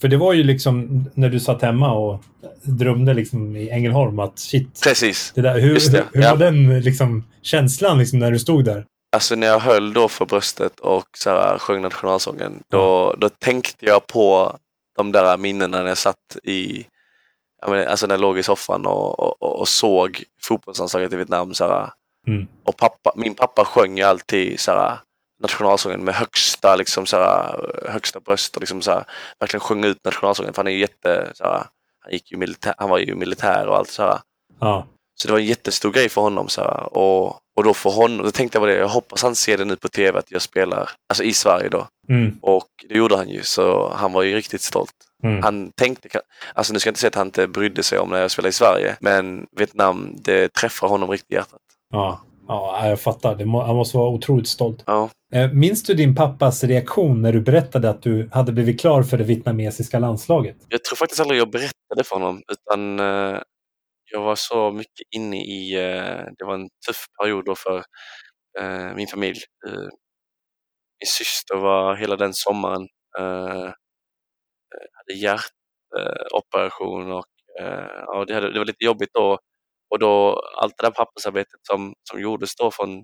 För 0.01 0.09
det 0.09 0.17
var 0.17 0.33
ju 0.33 0.43
liksom 0.43 1.05
när 1.15 1.29
du 1.29 1.41
satt 1.41 1.63
hemma 1.63 1.93
och 1.93 2.25
drömde 2.63 3.15
liksom 3.15 3.57
i 3.57 3.71
Ängelholm 3.71 4.19
att 4.19 4.39
shit, 4.39 4.81
Precis. 4.85 5.33
det 5.35 5.41
där, 5.43 5.59
hur, 5.61 5.91
det, 5.93 6.05
hur 6.13 6.23
ja. 6.23 6.31
var 6.31 6.37
den 6.39 6.81
liksom, 6.81 7.25
känslan 7.43 7.99
liksom, 7.99 8.19
när 8.19 8.31
du 8.31 8.39
stod 8.39 8.65
där? 8.65 8.85
Alltså 9.17 9.35
när 9.35 9.47
jag 9.47 9.59
höll 9.61 9.93
då 9.93 10.09
för 10.09 10.27
bröstet 10.27 10.81
och 10.81 11.07
så 11.19 11.31
här, 11.31 11.59
sjöng 11.59 11.83
nationalsången, 11.83 12.53
då, 12.71 13.15
då 13.19 13.29
tänkte 13.29 13.87
jag 13.87 14.07
på 14.07 14.57
de 14.97 15.13
där 15.13 15.37
minnena 15.37 15.81
när 15.81 15.89
jag 15.89 15.99
satt 15.99 16.37
i, 16.45 16.85
jag 17.63 17.71
menar, 17.71 17.85
alltså 17.85 18.07
när 18.07 18.15
jag 18.15 18.21
låg 18.21 18.39
i 18.39 18.43
soffan 18.43 18.87
och, 18.87 19.19
och, 19.21 19.43
och- 19.43 19.61
och 19.61 19.69
såg 19.69 20.23
fotbollslandslaget 20.43 21.13
i 21.13 21.17
Vietnam. 21.17 21.55
Så 21.55 21.65
här, 21.69 21.91
Mm. 22.27 22.47
Och 22.65 22.77
pappa, 22.77 23.13
min 23.17 23.35
pappa 23.35 23.65
sjöng 23.65 23.99
ju 23.99 24.05
alltid 24.05 24.61
så 24.61 24.71
här, 24.71 24.99
nationalsången 25.43 26.05
med 26.05 26.15
högsta, 26.15 26.77
liksom, 26.77 27.07
så 27.07 27.17
här, 27.17 27.71
högsta 27.89 28.21
bröst 28.21 28.57
och 28.57 28.63
liksom, 28.63 28.83
så 28.83 28.91
här, 28.91 29.05
verkligen 29.41 29.61
sjöng 29.61 29.85
ut 29.85 30.05
nationalsången. 30.05 30.55
För 30.55 30.63
han 30.63 30.67
är 30.67 30.73
ju 30.73 30.81
jätte, 30.81 31.33
så 31.35 31.45
här, 31.45 31.65
han, 32.01 32.13
gick 32.13 32.31
ju 32.33 32.37
militär, 32.37 32.75
han 32.79 32.91
var 32.91 32.99
ju 32.99 33.15
militär 33.15 33.67
och 33.67 33.77
allt 33.77 33.91
så 33.91 34.03
här. 34.03 34.19
Ja, 34.61 34.87
Så 35.15 35.29
det 35.29 35.33
var 35.33 35.41
en 35.41 35.47
jättestor 35.47 35.93
grej 35.93 36.09
för 36.09 36.21
honom. 36.21 36.49
Så 36.49 36.61
här. 36.61 36.97
Och, 36.97 37.27
och 37.57 37.65
då 37.65 37.75
för 37.75 37.91
honom, 37.91 38.25
då 38.27 38.31
tänkte 38.31 38.57
jag 38.57 38.63
på 38.63 38.67
det, 38.67 38.77
jag 38.77 38.89
hoppas 38.89 39.23
han 39.23 39.35
ser 39.37 39.59
det 39.59 39.65
nu 39.65 39.77
på 39.77 39.89
tv 39.89 40.19
att 40.19 40.31
jag 40.31 40.43
spelar, 40.43 40.91
alltså 41.09 41.25
i 41.25 41.33
Sverige 41.33 41.69
då. 41.69 41.87
mm, 42.09 42.39
Och 42.43 42.69
det 42.89 42.95
gjorde 42.99 43.17
han 43.17 43.29
ju, 43.29 43.43
så 43.43 43.93
han 43.97 44.13
var 44.13 44.23
ju 44.23 44.35
riktigt 44.35 44.63
stolt. 44.63 44.95
mm. 45.25 45.43
Han 45.43 45.73
tänkte, 45.73 46.09
alltså 46.55 46.73
nu 46.73 46.79
ska 46.79 46.89
jag 46.89 46.91
inte 46.93 47.01
säga 47.01 47.09
att 47.09 47.15
han 47.15 47.27
inte 47.27 47.47
brydde 47.49 47.83
sig 47.83 47.99
om 47.99 48.11
när 48.11 48.21
jag 48.21 48.31
spelade 48.31 48.49
i 48.49 48.53
Sverige, 48.53 48.97
men 49.01 49.47
Vietnam, 49.57 50.15
det 50.19 50.53
träffar 50.53 50.89
honom 50.89 51.11
riktigt 51.11 51.31
i 51.33 51.35
hjärtat. 51.35 51.61
ja. 51.93 52.21
Ja, 52.49 52.89
jag 52.89 53.01
fattar. 53.01 53.45
Må, 53.45 53.63
han 53.63 53.77
måste 53.77 53.97
vara 53.97 54.11
otroligt 54.11 54.49
stolt. 54.49 54.83
Ja. 54.87 55.11
Eh, 55.35 55.53
Minns 55.53 55.83
du 55.83 55.95
din 55.95 56.15
pappas 56.15 56.65
reaktion 56.65 57.23
när 57.23 57.33
du 57.33 57.41
berättade 57.41 57.91
att 57.91 58.03
du 58.03 58.29
hade 58.33 58.53
blivit 58.53 58.81
klar 58.81 59.03
för 59.03 59.19
det 59.19 59.25
vietnamesiska 59.25 59.99
landslaget? 59.99 60.57
Jag 60.69 60.85
tror 60.85 60.97
faktiskt 60.97 61.21
aldrig 61.21 61.41
jag 61.41 61.51
berättade 61.51 62.05
för 62.05 62.17
honom, 62.17 62.43
utan 62.53 63.01
eh, 63.01 63.41
jag 64.13 64.23
var 64.23 64.35
så 64.37 64.71
mycket 64.71 65.07
inne 65.17 65.37
i, 65.37 65.75
eh, 65.75 66.25
det 66.39 66.45
var 66.45 66.55
en 66.55 66.69
tuff 66.87 67.07
period 67.21 67.45
då 67.45 67.55
för 67.55 67.85
min 68.97 69.07
familj. 69.07 69.39
Min 71.01 71.07
syster 71.07 71.57
var 71.57 71.95
hela 71.97 72.17
den 72.17 72.35
sommaren, 72.35 72.89
hade 74.93 75.15
hjärtoperation 75.15 77.13
och 77.13 77.27
ja, 78.07 78.25
det, 78.27 78.35
hade, 78.35 78.53
det 78.53 78.59
var 78.59 78.67
lite 78.67 78.85
jobbigt 78.85 79.11
då. 79.13 79.39
Och 79.91 79.99
då 79.99 80.41
allt 80.57 80.75
det 80.77 80.87
där 80.87 80.91
pappersarbetet 80.91 81.61
som, 81.63 81.95
som 82.11 82.21
gjordes 82.21 82.57
då 82.57 82.71
från 82.71 82.97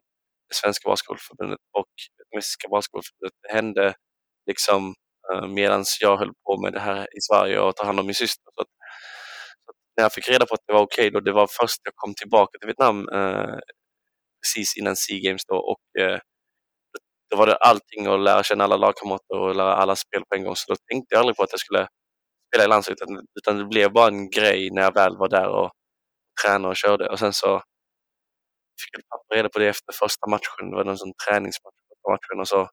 det 0.49 0.55
svenska 0.55 0.89
basketbollförbundet 0.89 1.61
och 1.79 1.93
det 2.19 2.37
mexikanska 2.37 2.69
basketbollförbundet, 2.69 3.35
det 3.43 3.53
hände 3.55 3.95
liksom 4.47 4.95
eh, 5.33 5.47
medan 5.47 5.85
jag 6.01 6.17
höll 6.17 6.33
på 6.47 6.61
med 6.63 6.73
det 6.73 6.81
här 6.81 7.03
i 7.17 7.21
Sverige 7.21 7.61
och 7.61 7.77
ta 7.77 7.85
hand 7.85 8.01
om 8.01 8.07
min 8.07 8.15
syster. 8.15 8.51
Så 8.55 8.61
att, 8.61 8.69
så 9.65 9.71
att 9.71 9.77
när 9.97 10.05
jag 10.05 10.13
fick 10.13 10.29
reda 10.29 10.47
på 10.47 10.55
att 10.55 10.67
det 10.67 10.73
var 10.73 10.83
okej, 10.83 11.11
då 11.11 11.21
det 11.21 11.33
var 11.33 11.47
först 11.61 11.81
jag 11.85 11.95
kom 11.97 12.15
tillbaka 12.15 12.59
till 12.59 12.67
Vietnam 12.67 13.09
eh, 13.09 13.59
precis 14.43 14.77
innan 14.77 14.97
SEA 14.97 15.19
Games 15.19 15.45
då 15.47 15.57
och 15.57 16.01
eh, 16.03 16.19
då 17.31 17.37
var 17.37 17.47
det 17.47 17.57
allting 17.57 18.07
att 18.07 18.21
lära 18.21 18.43
känna 18.43 18.65
alla 18.65 18.77
lagkamrater 18.77 19.39
och 19.39 19.55
lära 19.57 19.75
alla 19.75 19.97
spel 19.97 20.23
på 20.29 20.37
en 20.37 20.45
gång. 20.45 20.57
Så 20.57 20.73
då 20.73 20.77
tänkte 20.91 21.15
jag 21.15 21.21
aldrig 21.21 21.37
på 21.37 21.43
att 21.43 21.53
jag 21.53 21.61
skulle 21.61 21.89
spela 22.49 22.65
i 22.65 22.69
landslaget 22.69 23.03
utan, 23.03 23.27
utan 23.39 23.59
det 23.59 23.65
blev 23.65 23.93
bara 23.93 24.09
en 24.09 24.31
grej 24.31 24.71
när 24.71 24.83
jag 24.83 24.95
väl 24.95 25.17
var 25.17 25.29
där 25.29 25.49
och 25.49 25.71
tränade 26.45 26.69
och 26.69 26.77
körde. 26.77 27.09
Och 27.09 27.19
sen 27.19 27.33
så 27.33 27.63
fick 28.81 29.09
pappa 29.09 29.35
reda 29.35 29.49
på 29.49 29.59
det 29.59 29.69
efter 29.69 29.93
första 29.93 30.31
matchen. 30.31 30.71
Det 30.71 30.77
var 30.77 30.85
någon 30.85 30.99
sån 30.99 31.13
träningsmatch 31.29 31.75
på 32.05 32.11
matchen 32.11 32.41
och 32.41 32.49
så 32.49 32.69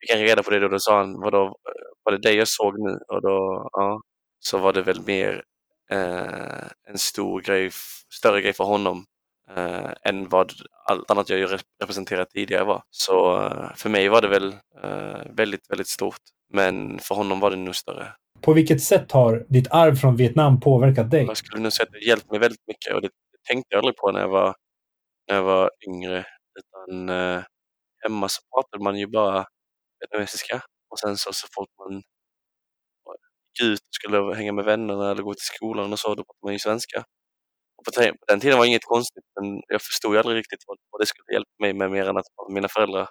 fick 0.00 0.10
han 0.10 0.20
reda 0.20 0.42
på 0.42 0.50
det 0.50 0.60
då. 0.60 0.68
Då 0.68 0.78
sa 0.78 0.98
han, 0.98 1.20
vadå, 1.20 1.44
eh, 1.46 1.72
var 2.04 2.12
det 2.12 2.18
det 2.18 2.32
jag 2.32 2.48
såg 2.48 2.74
nu? 2.78 2.98
Och 3.08 3.22
då, 3.22 3.68
ja, 3.72 4.00
så 4.40 4.58
var 4.58 4.72
det 4.72 4.82
väl 4.82 5.00
mer 5.06 5.44
eh, 5.90 6.64
en 6.88 6.98
stor 6.98 7.40
grej, 7.40 7.70
större 8.20 8.40
grej 8.42 8.52
för 8.52 8.64
honom 8.64 9.04
eh, 9.56 9.92
än 10.04 10.28
vad 10.28 10.52
allt 10.86 11.10
annat 11.10 11.28
jag 11.28 11.60
representerat 11.82 12.30
tidigare 12.30 12.64
var. 12.64 12.82
Så 12.90 13.42
eh, 13.42 13.74
för 13.76 13.88
mig 13.90 14.08
var 14.08 14.20
det 14.22 14.28
väl 14.28 14.54
eh, 14.82 15.22
väldigt, 15.30 15.70
väldigt 15.70 15.88
stort. 15.88 16.20
Men 16.52 16.98
för 16.98 17.14
honom 17.14 17.40
var 17.40 17.50
det 17.50 17.56
nog 17.56 17.76
större. 17.76 18.12
På 18.42 18.52
vilket 18.52 18.82
sätt 18.82 19.12
har 19.12 19.46
ditt 19.48 19.68
arv 19.70 19.94
från 19.96 20.16
Vietnam 20.16 20.60
påverkat 20.60 21.10
dig? 21.10 21.24
Jag 21.24 21.36
skulle 21.36 21.62
nog 21.62 21.72
säga 21.72 21.86
att 21.86 21.92
det 21.92 22.06
hjälpt 22.06 22.30
mig 22.30 22.40
väldigt 22.40 22.66
mycket 22.66 22.94
och 22.94 23.02
det 23.02 23.10
tänkte 23.48 23.66
jag 23.68 23.78
aldrig 23.78 23.96
på 23.96 24.12
när 24.12 24.20
jag 24.20 24.28
var, 24.28 24.54
när 25.28 25.36
jag 25.36 25.42
var 25.42 25.70
yngre. 25.88 26.24
Utan 26.58 27.08
eh, 27.08 27.42
hemma 28.02 28.28
så 28.28 28.40
pratade 28.54 28.84
man 28.84 28.98
ju 28.98 29.06
bara 29.06 29.46
vietnamesiska 30.00 30.62
och 30.90 30.98
sen 30.98 31.16
så, 31.16 31.32
så 31.32 31.46
fort 31.54 31.68
man 31.78 32.02
gick 33.58 33.70
ut 33.70 33.80
och 33.80 33.94
skulle 33.94 34.34
hänga 34.34 34.52
med 34.52 34.64
vännerna 34.64 35.10
eller 35.10 35.22
gå 35.22 35.34
till 35.34 35.46
skolan 35.56 35.92
och 35.92 35.98
så, 35.98 36.08
då 36.08 36.14
pratade 36.14 36.44
man 36.46 36.52
ju 36.52 36.58
svenska. 36.58 37.04
Och 37.78 37.84
på, 37.84 37.90
på 38.02 38.24
den 38.28 38.40
tiden 38.40 38.58
var 38.58 38.64
det 38.64 38.68
inget 38.68 38.84
konstigt, 38.84 39.24
men 39.40 39.62
jag 39.68 39.82
förstod 39.82 40.12
ju 40.12 40.18
aldrig 40.18 40.38
riktigt 40.38 40.64
vad, 40.66 40.78
vad 40.90 41.00
det 41.00 41.06
skulle 41.06 41.32
hjälpa 41.32 41.50
mig 41.60 41.74
med 41.74 41.90
mer 41.90 42.08
än 42.08 42.16
att 42.16 42.26
prata 42.36 42.48
med 42.48 42.54
mina 42.54 42.68
föräldrar. 42.68 43.08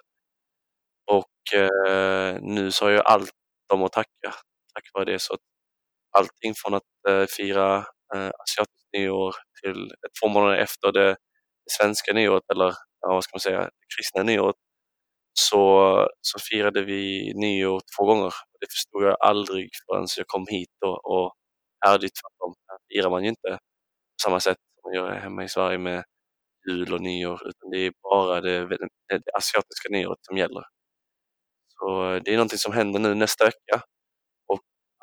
Och 1.06 1.58
eh, 1.60 2.38
nu 2.42 2.72
så 2.72 2.84
har 2.84 2.90
jag 2.92 3.06
allt 3.06 3.30
dem 3.68 3.82
att 3.82 3.92
tacka 3.92 4.34
tack 4.80 4.94
vare 4.94 5.04
det. 5.04 5.18
Så 5.18 5.34
att 5.34 5.40
allting 6.18 6.54
från 6.54 6.74
att 6.74 6.82
eh, 7.08 7.26
fira 7.26 7.76
eh, 8.14 8.30
asiatiskt 8.42 8.88
nyår 8.92 9.34
till 9.62 9.90
två 10.22 10.28
månader 10.28 10.56
efter 10.56 10.92
det, 10.92 11.16
svenska 11.70 12.12
nyåret, 12.12 12.44
eller 12.52 12.74
ja, 13.00 13.08
vad 13.08 13.24
ska 13.24 13.34
man 13.34 13.40
säga, 13.40 13.60
det 13.60 13.86
kristna 13.96 14.22
nyåret, 14.22 14.56
så, 15.32 16.08
så 16.20 16.38
firade 16.50 16.84
vi 16.84 17.32
nyår 17.34 17.80
två 17.96 18.04
gånger. 18.04 18.32
Det 18.60 18.66
förstod 18.70 19.02
jag 19.02 19.16
aldrig 19.20 19.70
förrän 19.86 20.06
jag 20.16 20.26
kom 20.26 20.46
hit 20.50 20.70
då, 20.80 20.90
och 20.90 21.34
här 21.84 21.94
är 21.94 21.98
det 21.98 22.08
tvärtom. 22.08 22.54
Här 22.68 22.78
firar 22.88 23.10
man 23.10 23.22
ju 23.22 23.28
inte 23.28 23.50
på 23.50 24.18
samma 24.22 24.40
sätt 24.40 24.56
som 24.74 24.90
man 24.90 24.94
gör 24.94 25.20
hemma 25.20 25.44
i 25.44 25.48
Sverige 25.48 25.78
med 25.78 26.04
jul 26.68 26.94
och 26.94 27.00
nyår, 27.02 27.48
utan 27.48 27.70
det 27.70 27.78
är 27.78 27.92
bara 28.02 28.40
det, 28.40 28.66
det, 28.68 28.88
det 29.08 29.32
asiatiska 29.34 29.88
nyåret 29.90 30.18
som 30.22 30.36
gäller. 30.36 30.64
Så 31.68 32.14
eh, 32.14 32.22
det 32.24 32.30
är 32.30 32.36
någonting 32.36 32.58
som 32.58 32.72
händer 32.72 33.00
nu 33.00 33.14
nästa 33.14 33.44
vecka 33.44 33.82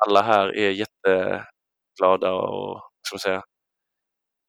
alla 0.06 0.22
här 0.22 0.56
är 0.56 0.70
jätteglada 0.70 2.32
och 2.32 2.80
ska 3.02 3.14
man 3.14 3.20
säga, 3.20 3.42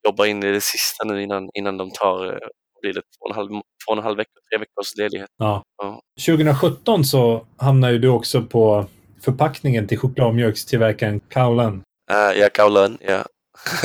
jobbar 0.08 0.26
in 0.26 0.44
i 0.44 0.52
det 0.52 0.62
sista 0.62 1.04
nu 1.04 1.24
innan, 1.24 1.50
innan 1.54 1.78
de 1.78 1.92
tar 1.92 2.26
eh, 2.26 2.48
blir 2.82 2.94
det 2.94 3.02
två 3.02 3.26
och 3.26 3.30
en 3.30 3.36
halv, 3.36 3.50
två 3.50 3.92
och 3.92 3.98
en 3.98 4.04
halv 4.04 4.18
vecka, 4.18 4.32
tre 4.52 4.60
veckors 4.60 4.96
ledighet. 4.98 5.30
Ja. 5.38 5.64
ja. 5.78 6.02
2017 6.26 7.04
så 7.06 7.46
hamnade 7.58 7.98
du 7.98 8.08
också 8.08 8.42
på 8.42 8.86
förpackningen 9.22 9.88
till 9.88 9.98
chokladmjölkstillverkaren 9.98 11.20
Kaulan. 11.20 11.84
Uh, 12.12 12.40
ja, 12.40 12.50
Kaulan, 12.50 12.98
ja. 13.02 13.26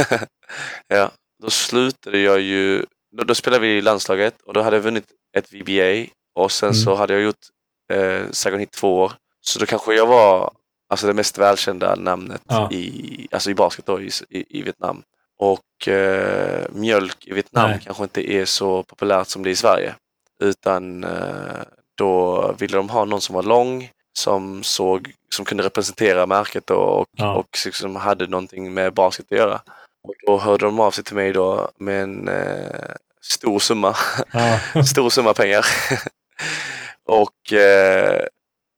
ja. 0.89 1.11
Då 1.43 1.51
slutade 1.51 2.19
jag 2.19 2.41
ju, 2.41 2.86
då, 3.16 3.24
då, 3.24 3.35
spelade 3.35 3.62
vi 3.62 3.77
i 3.77 3.81
landslaget 3.81 4.43
och 4.43 4.55
då 4.55 4.62
hade 4.62 4.77
jag 4.77 4.82
vunnit 4.82 5.05
ett 5.36 5.53
VBA 5.53 6.12
och 6.35 6.53
sen 6.53 6.69
mm. 6.69 6.74
så 6.74 6.95
hade 6.95 7.12
jag 7.12 7.23
gjort 7.23 7.47
eh, 7.93 8.23
Saigon 8.31 8.61
Hit 8.61 8.73
två 8.73 8.99
år. 8.99 9.12
Så 9.41 9.59
då 9.59 9.66
kanske 9.66 9.95
jag 9.95 10.07
var 10.07 10.53
alltså 10.89 11.06
det 11.06 11.15
mest 11.15 11.39
välkända 11.39 11.94
namnet 11.94 12.43
ja. 12.48 12.70
i, 12.73 13.28
alltså 13.32 13.51
i 13.51 13.55
basket 13.55 13.86
då, 13.86 14.01
i, 14.01 14.11
i, 14.31 14.62
Vietnam. 14.62 15.02
Och 15.39 15.89
eh, 15.89 16.66
mjölk 16.73 17.27
i 17.27 17.32
Vietnam 17.32 17.70
Nej. 17.70 17.81
kanske 17.85 18.02
inte 18.02 18.32
är 18.32 18.44
så 18.44 18.82
populärt 18.82 19.28
som 19.28 19.43
det 19.43 19.48
är 19.48 19.52
i 19.52 19.56
Sverige. 19.56 19.94
Utan 20.40 21.05
eh, 21.05 21.62
då 21.94 22.52
ville 22.59 22.77
de 22.77 22.89
ha 22.89 23.05
någon 23.05 23.20
som 23.20 23.35
var 23.35 23.43
lång, 23.43 23.90
som, 24.19 24.62
såg, 24.62 25.12
som 25.35 25.44
kunde 25.44 25.65
representera 25.65 26.27
märket 26.27 26.66
då, 26.66 26.74
och, 26.74 27.06
ja. 27.16 27.35
och 27.35 27.59
liksom 27.65 27.97
hade 27.97 28.27
någonting 28.27 28.74
med 28.74 28.94
basket 28.94 29.27
att 29.31 29.39
göra. 29.39 29.61
Och 30.09 30.15
då 30.27 30.39
hörde 30.39 30.65
de 30.65 30.81
av 30.81 30.90
sig 30.90 31.05
till 31.05 31.16
mig 31.16 31.32
då 31.32 31.70
med 31.78 32.02
en 32.02 32.28
eh, 32.28 32.94
stor 33.23 33.59
summa. 33.59 33.97
Ja. 34.32 34.82
stor 34.85 35.11
summa 35.11 35.35
pengar. 35.35 35.66
och 37.05 37.52
eh, 37.52 38.27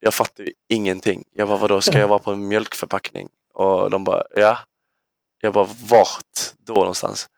jag 0.01 0.15
fattade 0.15 0.51
ingenting. 0.69 1.25
Jag 1.33 1.49
bara, 1.49 1.59
vadå, 1.59 1.81
ska 1.81 1.99
jag 1.99 2.09
vara 2.09 2.19
på 2.19 2.33
en 2.33 2.49
mjölkförpackning? 2.49 3.29
Och 3.55 3.91
de 3.91 4.05
bara, 4.05 4.23
ja, 4.35 4.59
jag 5.41 5.53
bara, 5.53 5.69
vart 5.89 6.55
då 6.59 6.75
någonstans? 6.75 7.29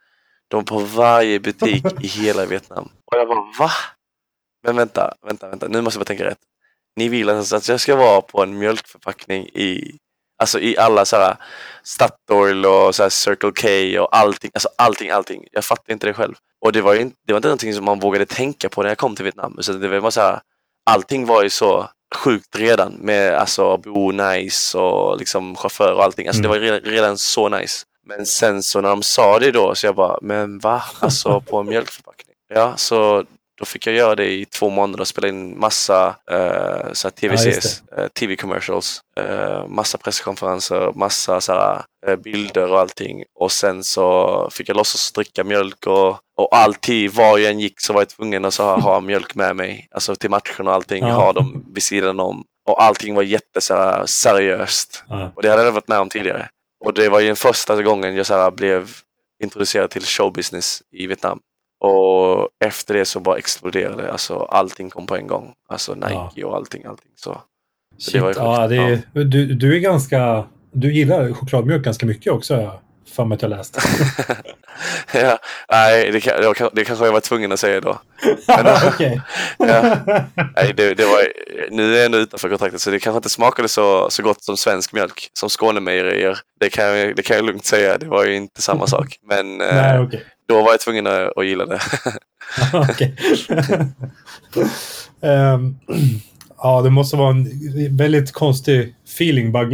De 0.49 0.65
på 0.65 0.79
varje 0.79 1.41
butik 1.41 1.85
i 2.01 2.07
hela 2.07 2.47
Vietnam. 2.47 2.89
Och 3.05 3.19
jag 3.19 3.29
bara, 3.29 3.45
va? 3.59 3.71
Men 4.63 4.77
vänta, 4.77 5.15
vänta, 5.23 5.49
vänta, 5.49 5.69
nu 5.69 5.81
måste 5.81 5.99
jag 5.99 6.01
bara 6.01 6.09
tänka 6.09 6.25
rätt. 6.25 6.39
Ni 6.97 7.09
vill 7.09 7.31
alltså 7.31 7.57
att 7.57 7.69
jag 7.69 7.81
ska 7.81 7.97
vara 7.97 8.21
på 8.21 8.43
en 8.43 8.59
mjölkförpackning 8.59 9.47
i, 9.47 9.99
alltså 10.39 10.61
i 10.61 10.79
alla 10.79 11.05
så 11.05 11.17
här 11.17 11.37
Statoil 11.83 12.67
och 12.67 12.95
så 12.95 13.11
Circle 13.11 13.53
K 13.53 14.03
och 14.03 14.17
allting, 14.17 14.51
alltså 14.55 14.69
allting, 14.79 15.11
allting. 15.11 15.47
Jag 15.53 15.65
fattar 15.65 15.93
inte 15.93 16.07
det 16.07 16.15
själv. 16.15 16.35
Och 16.61 16.73
det 16.73 16.83
var 16.83 16.95
ju 16.95 17.01
inte, 17.01 17.17
det 17.27 17.33
var 17.33 17.39
inte 17.39 17.49
någonting 17.49 17.75
som 17.75 17.85
man 17.85 18.01
vågade 18.01 18.27
tänka 18.27 18.69
på 18.69 18.83
när 18.83 18.89
jag 18.89 18.99
kom 18.99 19.17
till 19.17 19.25
Vietnam. 19.25 19.57
Så 19.61 19.73
det 19.73 19.89
var 19.89 20.01
bara 20.01 20.11
så 20.11 20.21
här, 20.21 20.41
allting 20.91 21.27
var 21.27 21.43
ju 21.43 21.51
så 21.51 21.89
sjukt 22.15 22.57
redan 22.57 22.93
med 22.93 23.35
alltså 23.35 23.77
bo 23.77 24.11
nice 24.11 24.79
och 24.79 25.19
liksom 25.19 25.57
chaufför 25.57 25.93
och 25.93 26.05
allting. 26.05 26.27
Alltså 26.27 26.41
mm. 26.41 26.53
det 26.53 26.59
var 26.59 26.65
redan, 26.65 26.81
redan 26.81 27.19
så 27.19 27.49
nice. 27.49 27.87
Men 28.07 28.27
sen 28.27 28.63
så 28.63 28.81
när 28.81 28.89
de 28.89 29.03
sa 29.03 29.39
det 29.39 29.53
då 29.53 29.75
så 29.75 29.87
jag 29.87 29.95
bara, 29.95 30.19
men 30.23 30.59
va? 30.59 30.83
Alltså 31.01 31.41
på 31.41 31.59
en 31.59 31.67
mjölkförpackning? 31.67 32.35
Ja, 32.55 32.77
så 32.77 33.25
då 33.59 33.65
fick 33.65 33.87
jag 33.87 33.95
göra 33.95 34.15
det 34.15 34.31
i 34.31 34.45
två 34.45 34.71
månader 34.71 35.01
och 35.01 35.09
spela 35.09 35.29
in 35.29 35.59
massa 35.59 36.17
så 36.93 37.11
TVCs, 37.11 37.83
ja, 37.91 37.97
uh, 37.97 38.03
eh, 38.03 38.09
TV-commercials, 38.09 39.01
uh, 39.21 39.69
massa 39.69 39.99
presskonferenser, 39.99 40.93
massa 40.95 41.41
så 41.41 41.83
uh, 42.09 42.17
bilder 42.17 42.73
och 42.73 42.81
allting. 42.81 43.25
Och 43.35 43.53
sen 43.53 43.85
så 43.85 44.49
fick 44.53 44.69
jag 44.69 44.77
låtsas 44.77 45.13
dricka 45.13 45.45
mjölk 45.45 45.87
och, 45.87 46.09
och 46.37 46.57
alltid, 46.57 47.11
var 47.11 47.39
jag 47.39 47.51
än 47.51 47.61
gick 47.61 47.81
så 47.81 47.93
var 47.93 48.01
jag 48.01 48.09
tvungen 48.09 48.45
att 48.45 48.57
ha, 48.57 48.81
ha 48.81 49.01
mjölk 49.01 49.35
med 49.35 49.57
mig. 49.57 49.89
Alltså 49.91 50.17
till 50.17 50.31
matchen 50.31 50.67
och 50.67 50.75
allting, 50.75 51.07
ja. 51.07 51.15
ha 51.15 51.33
dem 51.33 51.65
vid 51.75 51.83
sidan 51.83 52.21
om. 52.21 52.45
Och 52.69 52.83
allting 52.83 53.15
var 53.15 53.23
jätteseriöst. 53.23 55.05
Ja. 55.09 55.33
Och 55.37 55.43
det 55.43 55.51
hade 55.51 55.65
jag 55.65 55.73
varit 55.73 55.89
med 55.89 55.99
om 55.99 56.09
tidigare. 56.09 56.49
Och 56.85 56.95
det 56.95 57.09
var 57.09 57.21
ju 57.21 57.27
den 57.27 57.37
första 57.37 57.83
gången 57.83 58.17
jag 58.17 58.27
så 58.27 58.51
blev 58.51 58.91
introducerad 59.43 59.91
till 59.91 60.03
showbusiness 60.03 60.83
i 60.93 61.07
Vietnam. 61.07 61.41
Och 61.81 62.49
efter 62.65 62.95
det 62.95 63.05
så 63.05 63.21
bara 63.21 63.39
exploderade 63.39 64.03
det. 64.03 64.13
Alltså 64.13 64.35
allting 64.35 64.91
kom 64.91 65.07
på 65.07 65.17
en 65.17 65.27
gång. 65.27 65.53
Alltså 65.69 65.95
Nike 65.95 66.31
ja. 66.35 66.47
och 66.47 66.57
allting. 66.57 66.85
allting. 66.85 67.11
Så, 67.17 67.43
så 67.99 68.11
det 68.11 68.21
var 68.21 68.35
ja, 68.37 68.67
det 68.67 68.77
är, 68.77 69.03
ja. 69.13 69.25
du, 69.25 69.55
du 69.55 69.77
är 69.77 69.81
ganska... 69.81 70.45
Du 70.73 70.93
gillar 70.93 71.33
chokladmjölk 71.33 71.85
ganska 71.85 72.07
mycket 72.07 72.33
också 72.33 72.79
för 73.11 73.25
mig 73.25 73.37
att 73.37 73.43
jag 73.43 73.49
läst. 73.49 73.79
ja, 75.13 75.39
nej, 75.71 76.11
det, 76.11 76.19
det, 76.19 76.71
det 76.73 76.85
kanske 76.85 77.05
jag 77.05 77.13
var 77.13 77.21
tvungen 77.21 77.53
att 77.53 77.61
säga 77.61 77.81
då. 77.81 77.99
Men, 78.47 78.67
ja, 79.69 79.97
nej, 80.57 80.73
det, 80.77 80.95
det, 80.95 81.05
var, 81.05 81.33
nu 81.71 81.93
är 81.93 81.97
jag 81.97 82.07
ändå 82.07 82.19
utanför 82.19 82.49
kontraktet 82.49 82.81
så 82.81 82.91
det 82.91 82.99
kanske 82.99 83.17
inte 83.17 83.31
smakade 83.31 83.69
så, 83.69 84.11
så 84.11 84.23
gott 84.23 84.45
som 84.45 84.57
svensk 84.57 84.93
mjölk, 84.93 85.31
som 85.33 85.49
Skånemejerier. 85.49 86.39
Det 86.61 86.71
kan, 86.71 86.93
det 86.95 87.25
kan 87.25 87.37
jag 87.37 87.47
lugnt 87.47 87.65
säga, 87.65 87.99
det 87.99 88.07
var 88.07 88.25
ju 88.25 88.35
inte 88.35 88.63
samma 88.63 88.87
sak. 88.87 89.19
Men 89.23 89.59
nej, 89.59 89.97
eh, 89.97 90.03
okay. 90.03 90.21
Då 90.49 90.63
var 90.63 90.71
jag 90.71 90.81
tvungen 90.81 91.07
att, 91.07 91.39
att 91.39 91.47
gilla 91.47 91.67
det. 91.67 91.81
um, 95.55 95.79
ja, 96.57 96.83
det 96.83 96.91
måste 96.91 97.17
vara 97.17 97.31
en 97.31 97.97
väldigt 97.97 98.33
konstig 98.33 98.95
feeling 99.05 99.53
bara 99.53 99.69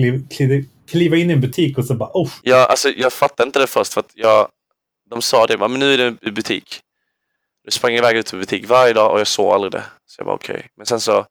kliva 0.91 1.17
in 1.17 1.31
i 1.31 1.33
en 1.33 1.41
butik 1.41 1.79
och 1.79 1.85
så 1.85 1.95
bara 1.95 2.11
oh. 2.15 2.31
Ja, 2.43 2.67
alltså 2.67 2.89
jag 2.89 3.13
fattade 3.13 3.47
inte 3.47 3.59
det 3.59 3.67
först 3.67 3.93
för 3.93 4.01
att 4.01 4.11
jag, 4.15 4.49
de 5.11 5.23
sa 5.23 5.47
det, 5.47 5.59
men 5.59 5.73
nu 5.73 5.95
är 5.95 5.99
det 5.99 6.29
i 6.29 6.31
butik. 6.31 6.81
Jag 7.65 7.73
sprang 7.73 7.95
iväg 7.95 8.17
ut 8.17 8.35
ur 8.35 8.39
butik 8.39 8.69
varje 8.69 8.93
dag 8.93 9.13
och 9.13 9.21
jag 9.21 9.27
såg 9.27 9.53
aldrig 9.53 9.73
det. 9.73 9.85
Så 10.07 10.21
jag 10.21 10.27
var 10.27 10.35
okej. 10.35 10.57
Okay. 10.57 10.69
Men 10.77 10.87
sen 10.87 11.01
så, 11.01 11.27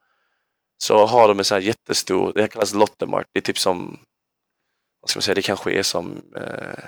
så 0.78 1.06
har 1.06 1.28
de 1.28 1.40
en 1.40 1.46
sån 1.46 1.56
här 1.56 1.62
jättestor, 1.62 2.32
det 2.36 2.48
kallas 2.48 2.74
Lottemart. 2.74 3.26
Det 3.34 3.40
är 3.40 3.42
typ 3.42 3.58
som, 3.58 4.00
vad 5.02 5.10
ska 5.10 5.18
man 5.18 5.22
säga, 5.22 5.36
det 5.36 5.42
kanske 5.42 5.72
är 5.72 5.84
som, 5.84 6.22
eh, 6.38 6.84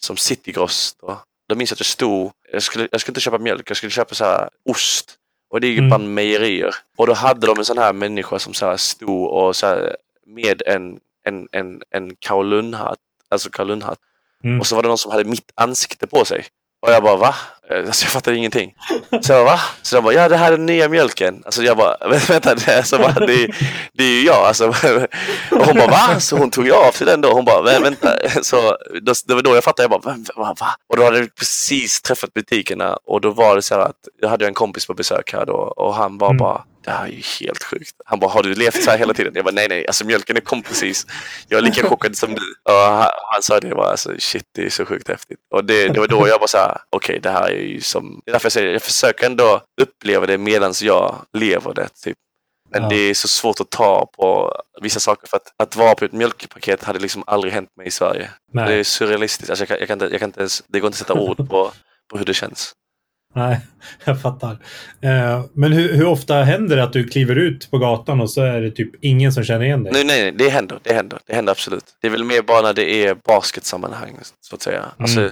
som 0.00 0.16
Citygross. 0.16 0.96
Då. 1.00 1.22
Då 1.48 1.54
minns 1.54 1.70
jag 1.70 1.74
att 1.74 1.80
jag 1.80 1.86
stod, 1.86 2.32
jag 2.52 2.62
skulle, 2.62 2.88
jag 2.92 3.00
skulle 3.00 3.10
inte 3.12 3.20
köpa 3.20 3.38
mjölk, 3.38 3.70
jag 3.70 3.76
skulle 3.76 3.90
köpa 3.90 4.14
så 4.14 4.24
här 4.24 4.48
ost. 4.64 5.14
Och 5.50 5.60
det 5.60 5.66
är 5.66 5.70
ju 5.70 5.78
mm. 5.78 5.88
bland 5.88 6.14
mejerier. 6.14 6.74
Och 6.96 7.06
då 7.06 7.12
hade 7.12 7.46
de 7.46 7.58
en 7.58 7.64
sån 7.64 7.78
här 7.78 7.92
människa 7.92 8.38
som 8.38 8.54
så 8.54 8.66
här 8.66 8.76
stod 8.76 9.30
och 9.30 9.56
så 9.56 9.66
här, 9.66 9.96
med 10.26 10.62
en 10.66 11.00
en, 11.26 11.48
en, 11.52 11.82
en 11.90 12.16
Kowloon-hatt, 12.16 12.98
alltså 13.28 13.50
Kowloon-hatt. 13.50 13.98
Mm. 14.44 14.60
Och 14.60 14.66
så 14.66 14.76
var 14.76 14.82
det 14.82 14.88
någon 14.88 14.98
som 14.98 15.12
hade 15.12 15.24
mitt 15.24 15.52
ansikte 15.54 16.06
på 16.06 16.24
sig. 16.24 16.44
Och 16.86 16.92
jag 16.92 17.02
bara 17.02 17.16
va? 17.16 17.34
Alltså 17.70 18.04
jag 18.04 18.12
fattar 18.12 18.32
ingenting. 18.32 18.74
Så 19.22 19.32
jag 19.32 19.44
bara 19.46 19.54
va? 19.56 19.60
Så 19.82 19.96
de 19.96 20.04
bara 20.04 20.14
ja 20.14 20.28
det 20.28 20.36
här 20.36 20.52
är 20.52 20.56
den 20.56 20.66
nya 20.66 20.88
mjölken. 20.88 21.42
Alltså 21.44 21.62
jag 21.62 21.76
bara 21.76 21.96
vänta 22.28 22.54
det, 22.54 22.76
alltså, 22.76 22.98
bara, 22.98 23.12
det, 23.12 23.48
det 23.92 24.04
är 24.04 24.20
ju 24.20 24.26
jag. 24.26 24.46
Alltså, 24.46 24.68
och 25.50 25.66
hon 25.66 25.74
bara 25.74 25.86
va? 25.86 26.20
Så 26.20 26.36
hon 26.36 26.50
tog 26.50 26.70
av 26.70 26.92
sig 26.92 27.06
den 27.06 27.20
då. 27.20 27.32
Hon 27.32 27.44
bara 27.44 27.80
vänta. 27.80 28.12
Så 28.42 28.76
då, 29.02 29.12
det 29.26 29.34
var 29.34 29.42
då 29.42 29.54
jag 29.54 29.64
fattade. 29.64 29.82
Jag 29.82 30.00
bara 30.00 30.16
va, 30.36 30.54
va? 30.60 30.66
Och 30.88 30.96
då 30.96 31.04
hade 31.04 31.20
vi 31.20 31.28
precis 31.28 32.02
träffat 32.02 32.34
butikerna 32.34 32.98
och 33.06 33.20
då 33.20 33.30
var 33.30 33.56
det 33.56 33.62
så 33.62 33.74
här 33.74 33.82
att 33.82 34.08
jag 34.20 34.28
hade 34.28 34.46
en 34.46 34.54
kompis 34.54 34.86
på 34.86 34.94
besök 34.94 35.32
här 35.32 35.46
då 35.46 35.54
och 35.54 35.94
han 35.94 36.18
var 36.18 36.28
mm. 36.28 36.38
bara 36.38 36.62
det 36.86 36.92
här 36.92 37.04
är 37.04 37.10
ju 37.10 37.22
helt 37.40 37.62
sjukt. 37.62 37.92
Han 38.04 38.20
bara, 38.20 38.30
har 38.30 38.42
du 38.42 38.54
levt 38.54 38.82
så 38.82 38.90
här 38.90 38.98
hela 38.98 39.14
tiden? 39.14 39.32
Jag 39.34 39.44
bara, 39.44 39.54
nej, 39.54 39.68
nej, 39.68 39.86
alltså 39.86 40.06
mjölken 40.06 40.40
kom 40.40 40.62
precis. 40.62 41.06
Jag 41.48 41.58
är 41.58 41.62
lika 41.62 41.82
chockad 41.88 42.16
som 42.16 42.34
du. 42.34 42.54
Och 42.62 42.72
han, 42.72 43.10
han 43.32 43.42
sa 43.42 43.60
det, 43.60 43.74
var 43.74 43.90
alltså, 43.90 44.14
shit, 44.18 44.44
det 44.54 44.66
är 44.66 44.70
så 44.70 44.86
sjukt 44.86 45.08
häftigt. 45.08 45.38
Och 45.54 45.64
det, 45.64 45.88
det 45.88 46.00
var 46.00 46.08
då 46.08 46.28
jag 46.28 46.38
var 46.38 46.46
så 46.46 46.58
här, 46.58 46.78
okej, 46.90 47.12
okay, 47.12 47.20
det 47.20 47.30
här 47.30 47.48
är 47.50 47.62
ju 47.62 47.80
som... 47.80 48.20
Det 48.24 48.30
är 48.30 48.32
därför 48.32 48.46
jag 48.46 48.52
säger, 48.52 48.72
jag 48.72 48.82
försöker 48.82 49.26
ändå 49.26 49.62
uppleva 49.82 50.26
det 50.26 50.38
medan 50.38 50.74
jag 50.80 51.14
lever 51.32 51.74
det. 51.74 51.88
Typ. 52.04 52.16
Men 52.70 52.82
ja. 52.82 52.88
det 52.88 52.96
är 52.96 53.14
så 53.14 53.28
svårt 53.28 53.60
att 53.60 53.70
ta 53.70 54.06
på 54.16 54.56
vissa 54.82 55.00
saker 55.00 55.28
för 55.28 55.36
att, 55.36 55.52
att 55.56 55.76
vara 55.76 55.94
på 55.94 56.04
ett 56.04 56.12
mjölkpaket 56.12 56.84
hade 56.84 56.98
liksom 56.98 57.24
aldrig 57.26 57.52
hänt 57.52 57.76
mig 57.76 57.86
i 57.86 57.90
Sverige. 57.90 58.30
Nej. 58.52 58.68
Det 58.68 58.74
är 58.74 58.84
surrealistiskt. 58.84 59.50
Alltså 59.50 59.62
jag, 59.62 59.68
kan, 59.68 59.78
jag, 59.78 59.88
kan 59.88 59.94
inte, 59.94 60.04
jag 60.04 60.20
kan 60.20 60.28
inte 60.28 60.40
ens, 60.40 60.62
det 60.66 60.80
går 60.80 60.88
inte 60.88 60.94
att 60.94 60.98
sätta 60.98 61.20
ord 61.20 61.36
på, 61.36 61.72
på 62.10 62.18
hur 62.18 62.24
det 62.24 62.34
känns. 62.34 62.74
Nej, 63.34 63.60
jag 64.04 64.22
fattar. 64.22 64.50
Eh, 65.00 65.44
men 65.52 65.72
hur, 65.72 65.92
hur, 65.92 66.06
ofta 66.06 66.34
händer 66.34 66.76
det 66.76 66.82
att 66.82 66.92
du 66.92 67.04
kliver 67.04 67.36
ut 67.36 67.70
på 67.70 67.78
gatan 67.78 68.20
och 68.20 68.30
så 68.30 68.42
är 68.42 68.60
det 68.60 68.70
typ 68.70 69.04
ingen 69.04 69.32
som 69.32 69.44
känner 69.44 69.64
igen 69.64 69.82
dig? 69.82 69.92
Nej, 69.92 70.04
nej, 70.04 70.32
det 70.32 70.48
händer. 70.48 70.78
Det 70.82 70.94
händer, 70.94 71.18
det 71.26 71.34
händer 71.34 71.52
absolut. 71.52 71.84
Det 72.00 72.06
är 72.06 72.10
väl 72.10 72.24
mer 72.24 72.42
bara 72.42 72.62
när 72.62 72.74
det 72.74 73.06
är 73.06 73.14
basketsammanhang, 73.14 74.18
så 74.40 74.54
att 74.54 74.62
säga. 74.62 74.78
Mm. 74.78 74.92
Alltså, 74.98 75.30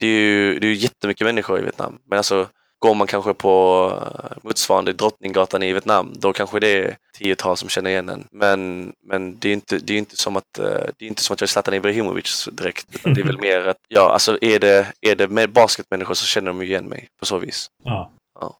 det 0.00 0.06
är 0.06 0.20
ju 0.20 0.58
det 0.58 0.66
är 0.66 0.72
jättemycket 0.72 1.24
människor 1.24 1.58
i 1.58 1.62
Vietnam. 1.62 1.98
Men 2.10 2.16
alltså, 2.16 2.48
Går 2.78 2.94
man 2.94 3.06
kanske 3.06 3.34
på 3.34 3.92
eh, 4.02 4.36
motsvarande 4.42 4.92
Drottninggatan 4.92 5.62
i 5.62 5.72
Vietnam, 5.72 6.12
då 6.18 6.32
kanske 6.32 6.60
det 6.60 6.78
är 6.78 6.96
tiotal 7.18 7.56
som 7.56 7.68
känner 7.68 7.90
igen 7.90 8.08
en. 8.08 8.24
Men, 8.32 8.92
men 9.06 9.38
det 9.38 9.48
är 9.48 9.52
inte, 9.52 9.78
det 9.78 9.94
är 9.94 9.98
inte 9.98 10.16
som 10.16 10.36
att 10.36 10.58
eh, 10.58 10.64
det 10.98 11.04
är 11.04 11.08
inte 11.08 11.22
som 11.22 11.34
att 11.34 11.40
jag 11.40 11.46
är 11.46 11.48
Zlatan 11.48 11.74
Ibrahimovic 11.74 12.48
direkt. 12.52 12.86
Det 13.02 13.20
är 13.20 13.24
väl 13.24 13.40
mer 13.40 13.66
att, 13.66 13.76
ja, 13.88 14.12
alltså 14.12 14.38
är 14.40 14.58
det, 14.58 14.86
är 15.00 15.16
det 15.16 15.28
med 15.28 15.52
basketmänniskor 15.52 16.14
så 16.14 16.26
känner 16.26 16.46
de 16.46 16.62
igen 16.62 16.84
mig 16.84 17.08
på 17.20 17.26
så 17.26 17.38
vis. 17.38 17.70
Ja. 17.84 18.12
ja. 18.40 18.58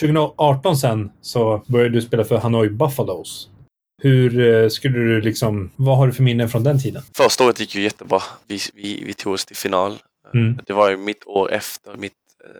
2018 0.00 0.76
sen 0.76 1.12
så 1.20 1.62
började 1.66 1.94
du 1.94 2.02
spela 2.02 2.24
för 2.24 2.36
Hanoi 2.36 2.68
Buffalos. 2.68 3.48
Hur 4.02 4.40
eh, 4.40 4.68
skulle 4.68 4.98
du 4.98 5.20
liksom, 5.20 5.70
vad 5.76 5.96
har 5.96 6.06
du 6.06 6.12
för 6.12 6.22
minnen 6.22 6.48
från 6.48 6.64
den 6.64 6.82
tiden? 6.82 7.02
Första 7.16 7.44
året 7.44 7.60
gick 7.60 7.74
ju 7.74 7.82
jättebra. 7.82 8.22
Vi, 8.46 8.58
vi, 8.74 9.04
vi 9.06 9.14
tog 9.14 9.32
oss 9.32 9.44
till 9.44 9.56
final. 9.56 9.98
Mm. 10.34 10.58
Det 10.66 10.72
var 10.72 10.90
ju 10.90 10.96
mitt 10.96 11.26
år 11.26 11.52
efter 11.52 11.96
mitt 11.96 12.12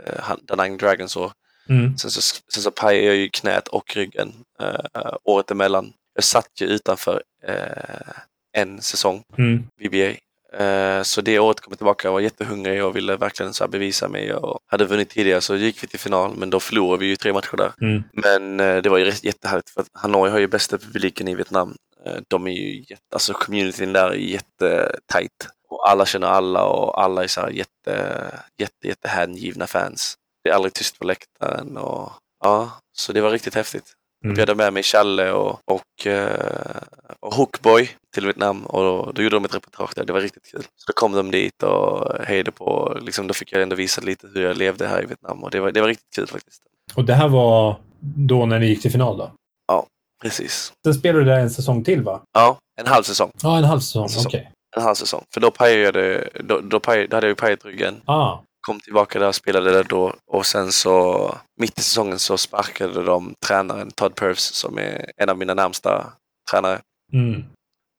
uh, 0.09 0.37
Danang 0.47 0.77
Dragons 0.77 1.17
år. 1.17 1.33
Mm. 1.69 1.99
Sen, 1.99 2.11
så, 2.11 2.21
sen 2.53 2.63
så 2.63 2.71
pajade 2.71 3.07
jag 3.07 3.17
ju 3.17 3.29
knät 3.29 3.69
och 3.69 3.97
ryggen 3.97 4.33
uh, 4.63 5.17
året 5.25 5.51
emellan. 5.51 5.93
Jag 6.15 6.25
satt 6.25 6.61
ju 6.61 6.67
utanför 6.67 7.23
uh, 7.49 8.13
en 8.53 8.83
säsong, 8.83 9.23
mm. 9.39 9.67
BBA. 9.79 10.15
Uh, 10.61 11.03
så 11.03 11.21
det 11.21 11.39
året 11.39 11.61
kom 11.61 11.71
jag 11.71 11.79
tillbaka 11.79 12.09
och 12.09 12.15
var 12.15 12.21
jättehungrig 12.21 12.85
och 12.85 12.97
ville 12.97 13.17
verkligen 13.17 13.55
så 13.55 13.69
bevisa 13.69 14.09
mig 14.09 14.35
och 14.35 14.59
hade 14.67 14.85
vunnit 14.85 15.09
tidigare 15.09 15.41
så 15.41 15.57
gick 15.57 15.83
vi 15.83 15.87
till 15.87 15.99
final 15.99 16.37
men 16.37 16.51
då 16.51 16.61
förlorade 16.61 17.01
vi 17.01 17.07
ju 17.07 17.17
tre 17.17 17.33
matcher 17.33 17.57
där. 17.57 17.73
Mm. 17.81 18.03
Men 18.13 18.57
det 18.83 18.89
var 18.89 18.99
ju 18.99 19.13
jättehärligt 19.23 19.71
för 19.71 19.81
att 19.81 19.89
Hanoi 19.93 20.31
har 20.31 20.39
ju 20.39 20.47
bästa 20.47 20.79
publiken 20.79 21.29
i 21.29 21.35
Vietnam. 21.35 21.77
de 22.29 22.47
är 22.47 22.53
ju 22.53 22.79
jätte, 22.79 23.03
alltså 23.13 23.33
communityn 23.33 23.93
där 23.93 24.09
är 24.09 24.15
jättetajt 24.15 25.49
och 25.75 25.91
alla 25.91 26.07
känner 26.07 26.27
alla 26.27 26.65
och 26.65 27.03
alla 27.03 27.23
är 27.23 27.29
så 27.29 27.41
här 27.41 27.51
jätte, 27.51 28.25
jätte, 28.59 28.89
jätte 28.89 29.09
hängivna 29.09 29.67
fans. 29.67 30.15
Det 30.45 30.51
är 30.51 30.55
aldrig 30.55 30.73
tyst 30.73 30.99
på 30.99 31.05
läktaren 31.05 31.77
och 31.77 32.13
ja, 32.45 32.71
så 32.97 33.13
det 33.13 33.21
var 33.21 33.31
riktigt 33.31 33.55
häftigt. 33.55 33.93
Jag 34.21 34.29
mm. 34.29 34.47
bjöd 34.47 34.57
med 34.57 34.73
mig 34.73 34.83
Challe 34.83 35.33
och, 35.33 35.59
och, 35.65 36.07
eh, 36.07 36.81
och 37.21 37.35
Hookboy 37.35 37.91
till 38.15 38.25
Vietnam 38.25 38.67
och 38.67 38.83
då, 38.83 39.13
då, 39.15 39.23
gjorde 39.23 39.37
de 39.37 39.45
ett 39.45 39.55
reportage 39.55 39.93
där. 39.97 40.05
Det 40.05 40.13
var 40.13 40.21
riktigt 40.21 40.51
kul. 40.51 40.63
Så 40.63 40.87
då 40.87 40.93
kom 40.93 41.13
de 41.13 41.31
dit 41.31 41.63
och 41.63 42.25
hejade 42.25 42.51
på. 42.51 42.99
Liksom, 43.03 43.27
då 43.27 43.35
fick 43.35 43.53
jag 43.53 43.63
ändå 43.63 43.77
visa 43.77 44.01
lite 44.01 44.29
hur 44.35 44.43
jag 44.43 44.57
levde 44.57 44.89
här 44.89 45.03
i 45.03 45.07
Vietnam 45.07 45.45
och 45.45 45.51
det 45.51 45.61
var, 45.61 45.73
det 45.73 45.81
var 45.81 45.89
riktigt 45.89 46.15
kul 46.15 46.27
faktiskt. 46.27 46.63
Och 46.95 47.05
det 47.05 47.15
här 47.15 47.29
var 47.29 47.81
då 48.29 48.47
när 48.47 48.59
ni 48.59 48.67
gick 48.67 48.83
till 48.83 48.93
final 48.93 49.17
då? 49.17 49.33
Ja, 49.67 49.87
precis. 50.23 50.73
Sen 50.85 50.95
spelade 50.95 51.25
du 51.25 51.31
där 51.31 51.39
en 51.39 51.51
säsong 51.51 51.85
till 51.85 52.03
va? 52.03 52.23
Ja, 52.33 52.59
en 52.81 52.87
halv 52.87 53.03
säsong. 53.03 53.31
Ja, 53.43 53.59
en 53.59 53.65
halv 53.65 53.81
säsong. 53.81 54.05
Okej. 54.05 54.41
Okay 54.41 54.55
en 54.77 54.83
halv 54.83 54.95
säsong. 54.95 55.25
För 55.35 55.41
då 55.41 55.51
pajade 55.51 56.29
då, 56.41 56.61
då, 56.61 56.81
pajade, 56.81 57.07
då 57.07 57.17
hade 57.17 57.27
jag 57.27 57.31
ju 57.31 57.35
pajat 57.35 57.65
ryggen. 57.65 58.01
Ah. 58.05 58.39
Kom 58.67 58.81
tillbaka 58.81 59.19
där 59.19 59.29
och 59.29 59.35
spelade 59.35 59.73
där 59.73 59.85
då 59.85 60.15
och 60.27 60.47
sen 60.47 60.73
så 60.73 61.35
mitt 61.61 61.79
i 61.79 61.83
säsongen 61.83 62.19
så 62.19 62.39
sparkade 62.39 63.03
de 63.05 63.35
tränaren 63.47 63.91
Todd 63.91 64.15
Purves 64.15 64.55
som 64.55 64.79
är 64.79 65.11
en 65.17 65.29
av 65.29 65.39
mina 65.39 65.55
närmsta 65.55 66.13
tränare. 66.51 66.81
Mm. 67.13 67.45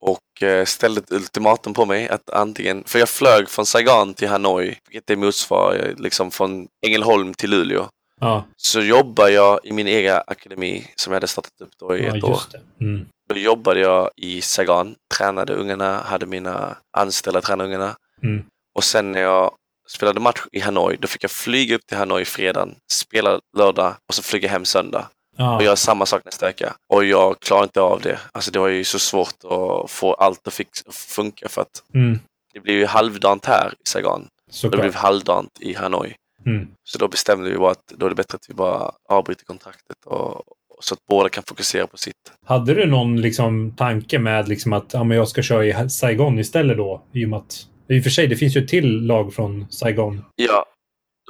Och 0.02 0.44
eh, 0.44 0.66
ställde 0.66 1.02
ett 1.02 1.12
ultimatum 1.12 1.74
på 1.74 1.86
mig 1.86 2.10
att 2.10 2.30
antingen, 2.30 2.84
för 2.84 3.00
jag 3.00 3.10
flög 3.10 3.50
från 3.50 3.66
Saigon 3.66 4.14
till 4.14 4.28
Hanoi, 4.28 4.78
vilket 4.90 5.10
är 5.10 5.16
motsvarar 5.16 5.94
liksom 5.98 6.32
från 6.32 6.68
Ängelholm 6.86 7.34
till 7.34 7.50
Luleå. 7.50 7.88
Ah. 8.22 8.42
Så 8.58 8.82
jobbar 8.82 9.28
jag 9.28 9.60
i 9.64 9.74
min 9.74 9.88
egen 9.88 10.22
akademi 10.28 10.88
som 10.96 11.14
jag 11.14 11.16
hade 11.16 11.28
startat 11.28 11.62
upp 11.62 11.70
då 11.80 11.98
i 11.98 12.06
ja, 12.06 12.18
ett 12.18 12.24
år. 12.24 12.40
Mm. 12.82 13.06
Då 13.30 13.36
jobbade 13.36 13.80
jag 13.80 14.10
i 14.16 14.42
Saigon, 14.42 14.96
tränade 15.18 15.54
ungarna, 15.54 15.98
hade 15.98 16.26
mina 16.26 16.78
anställda 16.98 17.42
träna 17.42 17.64
ungarna. 17.64 17.96
Mm. 18.24 18.46
Och 18.76 18.84
sen 18.84 19.12
när 19.12 19.22
jag 19.22 19.52
spelade 19.88 20.20
match 20.20 20.42
i 20.52 20.60
Hanoi, 20.60 20.98
då 21.00 21.08
fick 21.08 21.24
jag 21.24 21.32
flyga 21.32 21.76
upp 21.76 21.86
till 21.88 21.98
Hanoi 21.98 22.26
fredagen, 22.26 22.76
spela 22.92 23.40
lördag 23.58 23.94
och 24.08 24.14
så 24.14 24.24
flyga 24.24 24.50
hem 24.50 24.66
söndag. 24.66 25.10
Ah. 25.38 25.56
Och 25.56 25.64
göra 25.64 25.76
samma 25.76 26.06
sak 26.06 26.26
nästa 26.26 26.46
vecka. 26.46 26.76
Och 26.90 27.06
jag 27.06 27.40
klarade 27.40 27.64
inte 27.64 27.82
av 27.82 28.02
det. 28.02 28.20
Alltså 28.32 28.52
det 28.52 28.60
var 28.60 28.68
ju 28.68 28.84
så 28.84 29.00
svårt 29.00 29.44
att 29.44 29.92
få 29.92 30.14
allt 30.14 30.48
att 30.48 30.62
funka 30.96 31.50
för 31.50 31.62
att 31.62 31.84
mm. 31.94 32.20
det 32.54 32.60
blev 32.60 32.78
ju 32.78 32.86
halvdant 32.86 33.46
här 33.46 33.74
i 33.74 33.90
Saigon. 33.90 34.28
Såklart. 34.50 34.72
Det 34.72 34.82
blev 34.82 34.96
halvdant 34.96 35.58
i 35.60 35.74
Hanoi. 35.74 36.16
Mm. 36.46 36.68
Så 36.84 36.98
då 36.98 37.08
bestämde 37.08 37.50
vi 37.50 37.58
bara 37.58 37.72
att 37.72 37.88
då 37.88 38.06
är 38.06 38.10
det 38.10 38.16
bättre 38.16 38.36
att 38.36 38.50
vi 38.50 38.54
bara 38.54 38.92
avbryter 39.10 39.46
kontraktet 39.46 40.06
och, 40.06 40.44
så 40.80 40.94
att 40.94 41.00
båda 41.10 41.30
kan 41.30 41.44
fokusera 41.48 41.88
på 41.88 41.98
sitt. 41.98 42.16
Hade 42.46 42.74
du 42.74 42.86
någon 42.86 43.22
liksom, 43.22 43.76
tanke 43.76 44.20
med 44.20 44.48
liksom, 44.50 44.74
att 44.74 44.94
ja, 44.94 45.04
men 45.04 45.18
jag 45.18 45.28
ska 45.28 45.42
köra 45.42 45.66
i 45.66 45.90
Saigon 45.90 46.40
istället 46.40 46.78
då? 46.78 47.06
I 47.14 47.26
och 47.26 47.30
med 47.30 47.40
att, 47.40 47.68
i 47.90 48.00
och 48.00 48.04
för 48.04 48.10
sig, 48.10 48.28
det 48.28 48.36
finns 48.36 48.56
ju 48.56 48.62
ett 48.62 48.68
till 48.68 49.06
lag 49.06 49.34
från 49.34 49.66
Saigon. 49.70 50.24
Ja, 50.36 50.66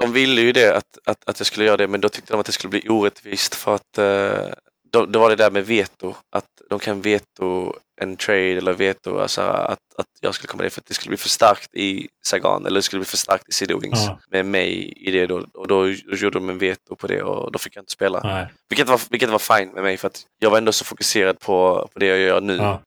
de 0.02 0.14
ville 0.14 0.42
ju 0.42 0.52
det, 0.52 0.78
att, 0.78 0.98
att, 1.06 1.30
att 1.30 1.40
jag 1.40 1.48
skulle 1.48 1.66
göra 1.66 1.78
det, 1.78 1.88
men 1.88 2.02
då 2.02 2.10
tyckte 2.10 2.34
de 2.34 2.40
att 2.40 2.46
det 2.46 2.52
skulle 2.52 2.72
bli 2.72 2.90
orättvist 2.90 3.56
för 3.56 3.76
att 3.76 3.98
eh, 3.98 4.54
då, 4.96 5.06
då 5.06 5.20
var 5.20 5.30
det 5.30 5.36
där 5.36 5.52
med 5.52 5.66
veto, 5.66 6.16
att 6.32 6.46
de 6.70 6.80
kan 6.80 7.02
veto 7.02 7.74
en 8.02 8.18
trade 8.18 8.58
eller 8.58 8.74
veto, 8.74 9.20
alltså 9.20 9.42
att, 9.42 9.80
att 9.98 10.08
jag 10.20 10.36
skulle 10.36 10.48
komma 10.48 10.64
dit 10.64 10.74
för 10.74 10.82
att 10.82 10.86
det 10.86 10.94
skulle 10.94 11.10
bli 11.10 11.18
för 11.18 11.30
starkt 11.30 11.76
i 11.76 12.08
Sagan 12.26 12.66
eller 12.66 12.76
det 12.76 12.82
skulle 12.82 13.00
bli 13.00 13.06
för 13.06 13.18
starkt 13.18 13.50
i 13.50 13.52
City 13.52 13.74
Wings 13.82 14.06
ja. 14.06 14.20
med 14.30 14.46
mig 14.46 14.94
i 14.96 15.12
det 15.12 15.26
då. 15.26 15.46
Och 15.54 15.68
då, 15.68 15.84
då 15.84 16.16
gjorde 16.16 16.40
de 16.40 16.50
en 16.50 16.58
veto 16.58 16.96
på 16.96 17.08
det 17.08 17.24
och 17.24 17.52
då 17.52 17.60
fick 17.60 17.76
jag 17.76 17.82
inte 17.82 17.92
spela. 17.92 18.22
Nej. 18.24 18.48
Vilket 18.70 18.88
var, 18.88 19.02
vilket 19.10 19.30
var 19.30 19.40
fine 19.40 19.70
med 19.74 19.84
mig 19.84 19.98
för 19.98 20.08
att 20.08 20.26
jag 20.40 20.50
var 20.50 20.58
ändå 20.58 20.72
så 20.72 20.86
fokuserad 20.86 21.40
på, 21.40 21.90
på 21.94 22.00
det 22.00 22.06
jag 22.06 22.20
gör 22.20 22.42
nu. 22.42 22.56
Ja. 22.56 22.82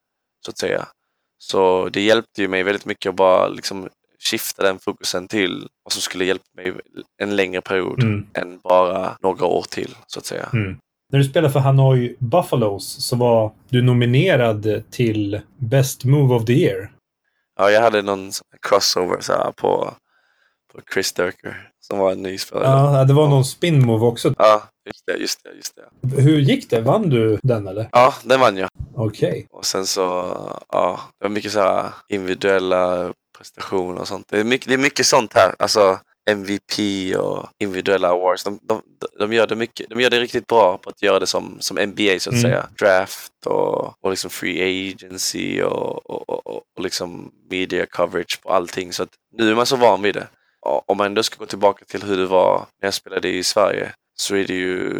Så 0.45 0.51
att 0.51 0.57
säga. 0.57 0.87
Så 1.37 1.89
det 1.89 2.01
hjälpte 2.01 2.41
ju 2.41 2.47
mig 2.47 2.63
väldigt 2.63 2.85
mycket 2.85 3.09
att 3.09 3.15
bara 3.15 3.47
liksom 3.47 3.89
skifta 4.29 4.63
den 4.63 4.79
fokusen 4.79 5.27
till 5.27 5.67
vad 5.83 5.93
som 5.93 6.01
skulle 6.01 6.25
hjälpa 6.25 6.45
mig 6.55 6.73
en 7.21 7.35
längre 7.35 7.61
period 7.61 8.03
mm. 8.03 8.27
än 8.33 8.59
bara 8.59 9.17
några 9.21 9.45
år 9.45 9.65
till 9.69 9.95
så 10.07 10.19
att 10.19 10.25
säga. 10.25 10.49
Mm. 10.53 10.77
När 11.11 11.19
du 11.19 11.25
spelade 11.25 11.53
för 11.53 11.59
Hanoi 11.59 12.15
Buffalos 12.19 13.05
så 13.05 13.15
var 13.15 13.51
du 13.69 13.81
nominerad 13.81 14.83
till 14.91 15.41
Best 15.57 16.05
Move 16.05 16.35
of 16.35 16.45
the 16.45 16.53
Year. 16.53 16.91
Ja, 17.57 17.71
jag 17.71 17.81
hade 17.81 18.01
någon 18.01 18.31
crossover 18.61 19.21
så 19.21 19.33
här, 19.33 19.51
på, 19.51 19.93
på 20.73 20.81
Chris 20.93 21.13
Durker 21.13 21.69
som 21.79 21.99
var 21.99 22.11
en 22.11 22.21
ny 22.21 22.37
spelare. 22.37 22.97
Ja, 22.97 23.03
det 23.03 23.13
var 23.13 23.27
någon 23.27 23.45
spin 23.45 23.85
move 23.85 24.05
också. 24.05 24.33
Ja, 24.37 24.63
just 24.85 25.05
det, 25.05 25.17
just 25.17 25.43
det, 25.43 25.49
just 25.55 25.75
det. 25.75 26.21
Hur 26.21 26.39
gick 26.39 26.69
det? 26.69 26.81
Vann 26.81 27.09
du 27.09 27.39
den 27.43 27.67
eller? 27.67 27.89
Ja, 27.91 28.13
den 28.23 28.39
vann 28.39 28.57
jag. 28.57 28.69
Okej. 28.95 29.29
Okay. 29.29 29.45
Och 29.49 29.65
sen 29.65 29.85
så, 29.85 30.01
ja, 30.69 30.99
det 31.19 31.25
var 31.25 31.29
mycket 31.29 31.51
så 31.51 31.59
här 31.59 31.85
individuella 32.09 33.13
prestationer 33.37 34.01
och 34.01 34.07
sånt. 34.07 34.25
Det 34.29 34.39
är 34.39 34.43
mycket, 34.43 34.67
det 34.67 34.73
är 34.73 34.77
mycket 34.77 35.05
sånt 35.05 35.33
här. 35.33 35.55
Alltså, 35.59 35.99
MVP 36.31 37.15
och 37.17 37.49
individuella 37.59 38.07
awards. 38.07 38.43
De, 38.43 38.59
de, 38.61 38.81
de, 39.19 39.33
gör 39.33 39.47
det 39.47 39.55
mycket, 39.55 39.89
de 39.89 40.01
gör 40.01 40.09
det 40.09 40.19
riktigt 40.19 40.47
bra 40.47 40.77
på 40.77 40.89
att 40.89 41.01
göra 41.01 41.19
det 41.19 41.27
som, 41.27 41.57
som 41.59 41.77
NBA 41.77 42.19
så 42.19 42.29
att 42.29 42.33
mm. 42.33 42.41
säga. 42.41 42.67
Draft 42.79 43.45
och, 43.45 44.03
och 44.03 44.09
liksom 44.09 44.29
free 44.29 44.91
agency 44.91 45.61
och, 45.61 46.09
och, 46.09 46.29
och, 46.29 46.47
och, 46.47 46.83
liksom 46.83 47.31
media 47.49 47.85
coverage 47.85 48.41
på 48.43 48.49
allting. 48.49 48.93
Så 48.93 49.03
att 49.03 49.09
nu 49.37 49.51
är 49.51 49.55
man 49.55 49.65
så 49.65 49.75
van 49.75 50.01
vid 50.01 50.15
det. 50.15 50.27
Om 50.61 50.97
man 50.97 51.05
ändå 51.05 51.23
ska 51.23 51.37
gå 51.37 51.45
tillbaka 51.45 51.85
till 51.85 52.03
hur 52.03 52.17
det 52.17 52.25
var 52.25 52.57
när 52.81 52.87
jag 52.87 52.93
spelade 52.93 53.29
i 53.29 53.43
Sverige 53.43 53.93
så 54.19 54.35
är 54.35 54.43
det 54.47 54.53
ju 54.53 54.93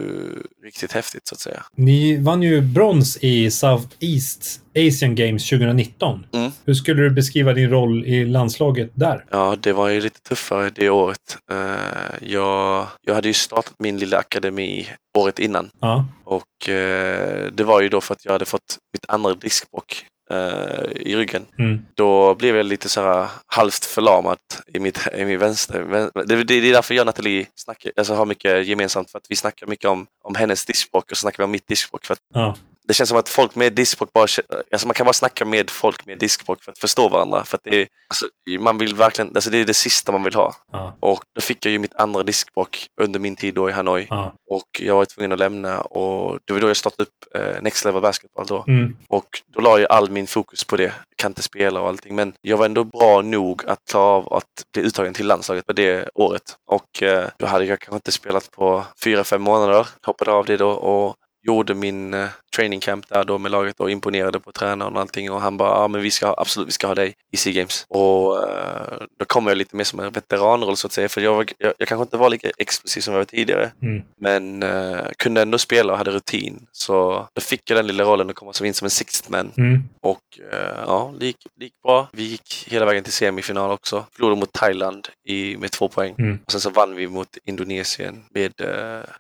riktigt 0.64 0.92
häftigt 0.92 1.28
så 1.28 1.36
att 1.36 1.40
säga. 1.40 1.64
Ni 1.76 2.18
vann 2.18 2.44
ju 2.44 2.62
brons 2.62 3.18
i 3.22 3.52
Southeast 3.52 4.62
Asian 4.78 5.16
Games 5.16 5.50
2019. 5.50 6.26
Mm. 6.34 6.52
Hur 6.66 6.74
skulle 6.74 7.02
du 7.02 7.10
beskriva 7.10 7.54
din 7.54 7.70
roll 7.70 8.06
i 8.06 8.26
landslaget 8.26 8.92
där? 8.94 9.26
Ja, 9.32 9.56
det 9.62 9.74
var 9.74 9.90
ju 9.90 10.02
lite 10.02 10.22
tuffare 10.22 10.70
det 10.76 10.90
året. 10.90 11.38
Eh, 11.52 12.28
jag, 12.30 12.88
jag 13.02 13.16
hade 13.16 13.28
ju 13.28 13.34
startat 13.34 13.74
min 13.80 13.98
lilla 13.98 14.18
akademi 14.18 14.88
året 15.18 15.40
innan 15.40 15.70
Ja. 15.80 16.06
och 16.24 16.70
eh, 16.70 17.48
det 17.54 17.64
var 17.64 17.82
ju 17.82 17.90
då 17.90 18.02
för 18.02 18.14
att 18.14 18.26
jag 18.26 18.32
hade 18.32 18.46
fått 18.46 18.78
mitt 18.94 19.06
andra 19.08 19.34
diskbråck 19.34 20.06
eh, 20.30 20.92
i 20.96 21.16
ryggen. 21.16 21.46
Mm. 21.60 21.86
Då 21.96 22.36
blev 22.36 22.56
jag 22.56 22.66
lite 22.66 22.90
så 22.90 23.02
här 23.02 23.28
halvt 23.46 23.86
förlamad 23.86 24.38
i, 24.74 24.80
mitt, 24.80 25.08
i 25.18 25.26
min 25.26 25.40
vänster. 25.40 25.80
vän- 25.82 26.12
Det, 26.14 26.36
det, 26.36 26.44
det 26.44 26.54
är 26.70 26.74
därför 26.74 26.94
jag 26.96 27.02
och 27.02 27.06
Nathalie 27.06 27.46
snackar, 27.56 27.92
alltså 27.98 28.14
har 28.14 28.26
mycket 28.26 28.68
gemensamt. 28.68 29.12
För 29.12 29.18
att 29.18 29.26
vi 29.30 29.36
snackar 29.36 29.68
mycket 29.68 29.86
om, 29.90 30.08
om 30.24 30.36
hennes 30.36 30.66
diskbråck 30.66 31.12
och 31.12 31.18
så 31.18 31.22
snackar 31.22 31.38
vi 31.38 31.44
om 31.44 31.52
mitt 31.52 31.68
diskbråck. 31.68 32.06
För 32.06 32.14
att 32.14 32.20
Ja. 32.34 32.56
Det 32.90 32.94
känns 32.94 33.10
som 33.10 33.18
att 33.18 33.30
folk 33.30 33.56
med 33.56 33.74
diskbråck 33.74 34.14
bara... 34.14 34.28
Alltså 34.72 34.88
man 34.88 34.94
kan 34.94 35.06
bara 35.06 35.14
snacka 35.14 35.46
med 35.46 35.70
folk 35.70 36.06
med 36.06 36.20
diskbråck 36.20 36.64
för 36.64 36.72
att 36.72 36.78
förstå 36.78 37.10
varandra. 37.10 37.44
För 37.44 37.58
att 37.58 37.64
det 37.64 37.82
är, 37.82 37.88
alltså, 38.08 38.26
man 38.60 38.78
vill 38.78 38.96
verkligen... 38.96 39.32
Alltså 39.36 39.50
det 39.50 39.58
är 39.58 39.66
det 39.66 39.74
sista 39.74 40.12
man 40.12 40.24
vill 40.24 40.36
ha. 40.36 40.56
Ja. 40.72 40.98
Och 41.00 41.24
då 41.36 41.42
fick 41.42 41.66
jag 41.66 41.72
ju 41.72 41.80
mitt 41.80 41.96
andra 41.96 42.24
diskbråck 42.24 42.88
under 43.02 43.20
min 43.20 43.36
tid 43.36 43.54
då 43.54 43.70
i 43.70 43.72
Hanoi. 43.72 44.08
Ja. 44.10 44.34
Och 44.50 44.82
jag 44.82 44.96
var 44.96 45.06
tvungen 45.06 45.32
att 45.32 45.40
lämna 45.40 45.82
och 45.82 46.40
det 46.46 46.54
var 46.54 46.60
då 46.60 46.68
jag 46.68 46.78
startade 46.78 47.04
upp 47.04 47.36
eh, 47.36 47.62
Next 47.62 47.86
Level 47.86 48.02
Basketball 48.02 48.46
då. 48.46 48.66
Mm. 48.68 48.98
Och 49.08 49.42
då 49.54 49.62
la 49.62 49.80
jag 49.80 49.92
all 49.92 50.12
min 50.12 50.28
fokus 50.28 50.64
på 50.64 50.78
det. 50.78 50.84
Jag 50.84 50.94
kan 51.16 51.32
inte 51.32 51.42
spela 51.42 51.82
och 51.82 51.88
allting. 51.88 52.16
Men 52.16 52.34
jag 52.42 52.58
var 52.58 52.66
ändå 52.66 52.84
bra 52.84 53.22
nog 53.22 53.66
att 53.66 53.80
klara 53.90 54.06
av 54.06 54.34
att 54.34 54.46
bli 54.74 54.84
uttagen 54.84 55.14
till 55.14 55.28
landslaget 55.28 55.66
på 55.66 55.74
det 55.74 56.10
året. 56.16 56.56
Och 56.68 57.04
eh, 57.04 57.28
då 57.40 57.46
hade 57.46 57.66
jag 57.66 57.80
kanske 57.80 57.96
inte 57.96 58.12
spelat 58.12 58.52
på 58.52 58.84
fyra, 59.04 59.24
fem 59.24 59.42
månader. 59.42 59.88
Hoppade 60.06 60.32
av 60.32 60.46
det 60.46 60.58
då 60.58 60.70
och 60.70 61.16
gjorde 61.42 61.76
min 61.76 62.14
eh, 62.14 62.28
training 62.56 62.80
camp 62.80 63.10
där 63.10 63.24
då 63.24 63.38
med 63.38 63.52
laget 63.52 63.80
och 63.80 63.92
imponerade 63.92 64.40
på 64.40 64.52
tränaren 64.52 64.96
och 64.96 65.02
allting. 65.02 65.32
Och 65.32 65.42
han 65.42 65.58
bara, 65.58 65.82
ja 65.82 65.88
men 65.88 66.02
vi 66.02 66.12
ska, 66.12 66.36
absolut, 66.38 66.68
vi 66.68 66.72
ska 66.72 66.88
ha 66.88 66.96
dig 66.96 67.14
i 67.32 67.38
SEA 67.38 67.54
Games. 67.54 67.86
Och 67.90 68.50
eh, 68.50 69.02
då 69.20 69.26
kom 69.26 69.48
jag 69.48 69.58
lite 69.58 69.76
mer 69.76 69.84
som 69.84 70.00
en 70.00 70.12
veteranroll 70.12 70.78
så 70.78 70.88
att 70.88 70.94
säga. 70.94 71.10
För 71.10 71.22
jag, 71.22 71.36
var, 71.36 71.46
jag, 71.58 71.74
jag 71.78 71.88
kanske 71.88 72.02
inte 72.02 72.18
var 72.18 72.30
lika 72.30 72.50
explosiv 72.58 73.02
som 73.02 73.14
jag 73.14 73.20
var 73.20 73.26
tidigare. 73.26 73.72
Mm. 73.82 74.04
Men 74.22 74.64
eh, 74.64 75.06
kunde 75.18 75.42
ändå 75.42 75.58
spela 75.58 75.94
och 75.94 75.98
hade 75.98 76.12
rutin. 76.12 76.66
Så 76.72 77.28
då 77.34 77.42
fick 77.42 77.70
jag 77.70 77.78
den 77.78 77.88
lilla 77.88 78.04
rollen 78.04 78.30
att 78.30 78.36
komma 78.36 78.54
som 78.54 78.66
in 78.66 78.74
som 78.74 78.86
en 78.86 78.90
sixth 78.90 79.32
man. 79.32 79.52
Mm. 79.58 79.84
Och 80.02 80.40
eh, 80.52 80.84
ja, 80.86 81.14
det 81.20 81.26
gick, 81.26 81.48
det 81.56 81.66
gick 81.66 81.82
bra. 81.84 82.08
Vi 82.12 82.24
gick 82.24 82.68
hela 82.68 82.86
vägen 82.86 83.04
till 83.04 83.14
semifinal 83.14 83.72
också. 83.72 84.06
Förlorade 84.12 84.40
mot 84.40 84.54
Thailand 84.54 85.08
i, 85.28 85.58
med 85.58 85.72
två 85.72 85.88
poäng. 85.88 86.16
Mm. 86.18 86.40
Och 86.46 86.52
sen 86.52 86.62
så 86.62 86.70
vann 86.70 86.96
vi 86.96 87.08
mot 87.08 87.38
Indonesien 87.46 88.24
med 88.34 88.54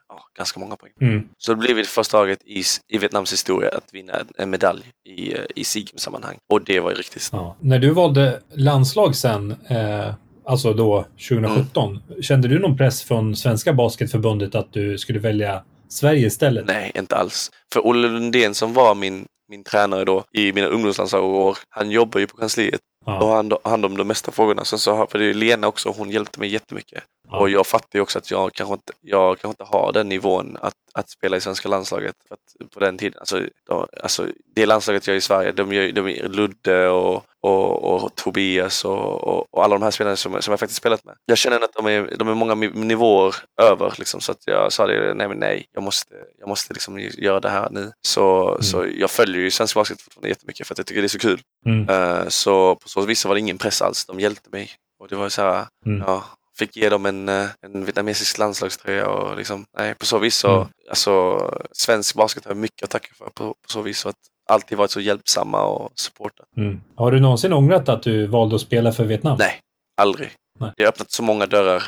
ja, 0.09 0.23
ganska 0.37 0.59
många 0.59 0.75
poäng. 0.75 0.91
Mm. 1.01 1.27
Så 1.37 1.51
det 1.51 1.57
blev 1.57 1.75
det 1.75 1.83
första 1.83 2.08
laget 2.13 2.39
i, 2.45 2.63
i 2.87 2.97
Vietnams 2.97 3.33
historia 3.33 3.69
att 3.69 3.93
vinna 3.93 4.13
en, 4.37 4.49
medalj 4.49 4.81
i, 5.09 5.33
eh, 5.33 5.39
i 5.55 5.63
SIGM-sammanhang. 5.63 6.37
Och 6.53 6.61
det 6.63 6.79
var 6.79 6.89
ju 6.91 6.95
riktigt. 6.95 7.29
Ja. 7.31 7.55
När 7.59 7.79
du 7.79 7.89
valde 7.89 8.39
landslag 8.53 9.15
sen, 9.15 9.55
eh, 9.69 10.13
alltså 10.45 10.73
då 10.73 11.05
2017, 11.29 11.99
kände 12.21 12.47
du 12.47 12.59
någon 12.59 12.77
press 12.77 13.03
från 13.03 13.35
Svenska 13.35 13.73
Basketförbundet 13.73 14.55
att 14.55 14.73
du 14.73 14.97
skulle 14.97 15.19
välja 15.19 15.63
Sverige 15.89 16.27
istället? 16.27 16.65
Nej, 16.67 16.91
inte 16.95 17.15
alls. 17.15 17.51
För 17.73 17.87
Olle 17.87 18.07
Lundén 18.07 18.55
som 18.55 18.73
var 18.73 18.95
min, 18.95 19.25
min 19.49 19.63
tränare 19.63 20.05
då 20.05 20.23
i 20.33 20.53
mina 20.53 20.67
ungdomslandslag 20.67 21.23
och 21.23 21.45
år, 21.45 21.57
han 21.69 21.91
jobbar 21.91 22.19
ju 22.19 22.27
på 22.27 22.37
kansliet 22.37 22.79
och 23.05 23.11
Ja. 23.11 23.19
har 23.19 23.35
hand, 23.35 23.53
hand 23.63 23.85
om 23.85 23.97
de 23.97 24.07
mesta 24.07 24.31
frågorna. 24.31 24.65
Sen 24.65 24.79
så 24.79 24.95
har, 24.95 25.07
för 25.07 25.19
det 25.19 25.25
är 25.25 25.33
Lena 25.33 25.67
också, 25.67 25.93
hon 25.97 26.09
hjälpte 26.09 26.39
mig 26.39 26.49
jättemycket. 26.49 27.03
Ja. 27.31 27.39
Och 27.39 27.49
jag 27.49 27.67
fattar 27.67 27.99
ju 27.99 28.01
också 28.01 28.19
att 28.19 28.31
jag 28.31 28.53
kanske 28.53 28.73
inte, 28.73 28.93
jag 29.01 29.39
kanske 29.39 29.63
inte 29.63 29.77
har 29.77 29.91
den 29.93 30.09
nivån 30.09 30.57
att, 30.61 30.73
att 30.93 31.09
spela 31.09 31.37
i 31.37 31.41
svenska 31.41 31.69
landslaget. 31.69 32.15
Att 32.29 32.71
på 32.73 32.79
den 32.79 32.97
tiden, 32.97 33.19
alltså, 33.19 33.41
då, 33.67 33.87
alltså 34.03 34.27
det 34.55 34.65
landslaget 34.65 35.07
jag 35.07 35.13
är 35.13 35.17
i 35.17 35.21
Sverige, 35.21 35.51
de, 35.51 35.73
gör, 35.73 35.91
de 35.91 36.07
är 36.07 36.27
Ludde 36.29 36.87
och, 36.89 37.23
och, 37.41 37.83
och 38.03 38.15
Tobias 38.15 38.85
och, 38.85 39.23
och, 39.23 39.47
och 39.53 39.63
alla 39.63 39.75
de 39.75 39.83
här 39.83 39.91
spelarna 39.91 40.15
som, 40.15 40.41
som 40.41 40.51
jag 40.51 40.59
faktiskt 40.59 40.77
spelat 40.77 41.05
med. 41.05 41.15
Jag 41.25 41.37
känner 41.37 41.59
att 41.59 41.73
de 41.73 41.85
är, 41.85 42.15
de 42.17 42.27
är 42.27 42.33
många 42.33 42.55
nivåer 42.55 43.35
över 43.61 43.93
liksom, 43.97 44.21
så 44.21 44.31
att 44.31 44.41
jag 44.45 44.73
sa 44.73 44.87
det, 44.87 45.13
nej 45.13 45.27
men 45.27 45.37
nej, 45.37 45.65
jag 45.71 45.83
måste, 45.83 46.15
jag 46.39 46.49
måste 46.49 46.73
liksom 46.73 46.99
göra 46.99 47.39
det 47.39 47.49
här 47.49 47.67
nu. 47.71 47.91
Så, 48.07 48.57
så 48.61 48.85
jag 48.97 49.11
följer 49.11 49.41
ju 49.41 49.51
svensk 49.51 49.75
basket 49.75 50.01
fortfarande 50.01 50.29
jättemycket 50.29 50.67
för 50.67 50.73
att 50.73 50.77
jag 50.77 50.87
tycker 50.87 51.01
det 51.01 51.05
är 51.05 51.09
så 51.09 51.19
kul. 51.19 51.41
Mm. 51.65 51.89
Eh, 51.89 52.27
så 52.27 52.75
på 52.75 52.89
så 52.89 53.01
vis 53.01 53.25
var 53.25 53.33
det 53.33 53.39
ingen 53.39 53.57
press 53.57 53.81
alls, 53.81 54.05
de 54.05 54.19
hjälpte 54.19 54.49
mig. 54.49 54.69
Och 54.99 55.07
det 55.07 55.15
var 55.15 55.29
så 55.29 55.41
här, 55.41 55.65
Mm. 55.85 56.03
ja, 56.07 56.23
fick 56.59 56.77
ge 56.77 56.89
dem 56.89 57.05
en, 57.05 57.29
eh, 57.29 57.45
en 57.61 57.85
vietnamesisk 57.85 58.37
landslagströja 58.37 59.07
och 59.07 59.37
liksom, 59.37 59.65
nej, 59.77 59.95
på 59.95 60.05
så 60.05 60.17
vis 60.19 60.35
så, 60.35 60.55
Mm. 60.55 60.67
alltså 60.89 61.39
svensk 61.71 62.15
basket 62.15 62.45
har 62.45 62.51
jag 62.51 62.57
mycket 62.57 62.83
att 62.83 62.89
tacka 62.89 63.09
för 63.17 63.25
på, 63.25 63.43
på 63.49 63.69
så 63.69 63.81
vis. 63.81 63.99
Så 63.99 64.09
att 64.09 64.15
alltid 64.49 64.77
varit 64.77 64.91
så 64.91 64.99
hjälpsamma 64.99 65.63
och 65.63 65.91
supportat. 65.95 66.45
Mm. 66.57 66.81
Har 66.95 67.11
du 67.11 67.19
någonsin 67.19 67.53
ångrat 67.53 67.89
att 67.89 68.03
du 68.03 68.27
valde 68.27 68.55
att 68.55 68.61
spela 68.61 68.91
för 68.91 69.03
Vietnam? 69.03 69.37
Nej, 69.39 69.59
aldrig. 70.01 70.29
Nej. 70.59 70.71
Det 70.77 70.83
har 70.83 70.89
öppnat 70.89 71.11
så 71.11 71.23
många 71.23 71.45
dörrar. 71.45 71.83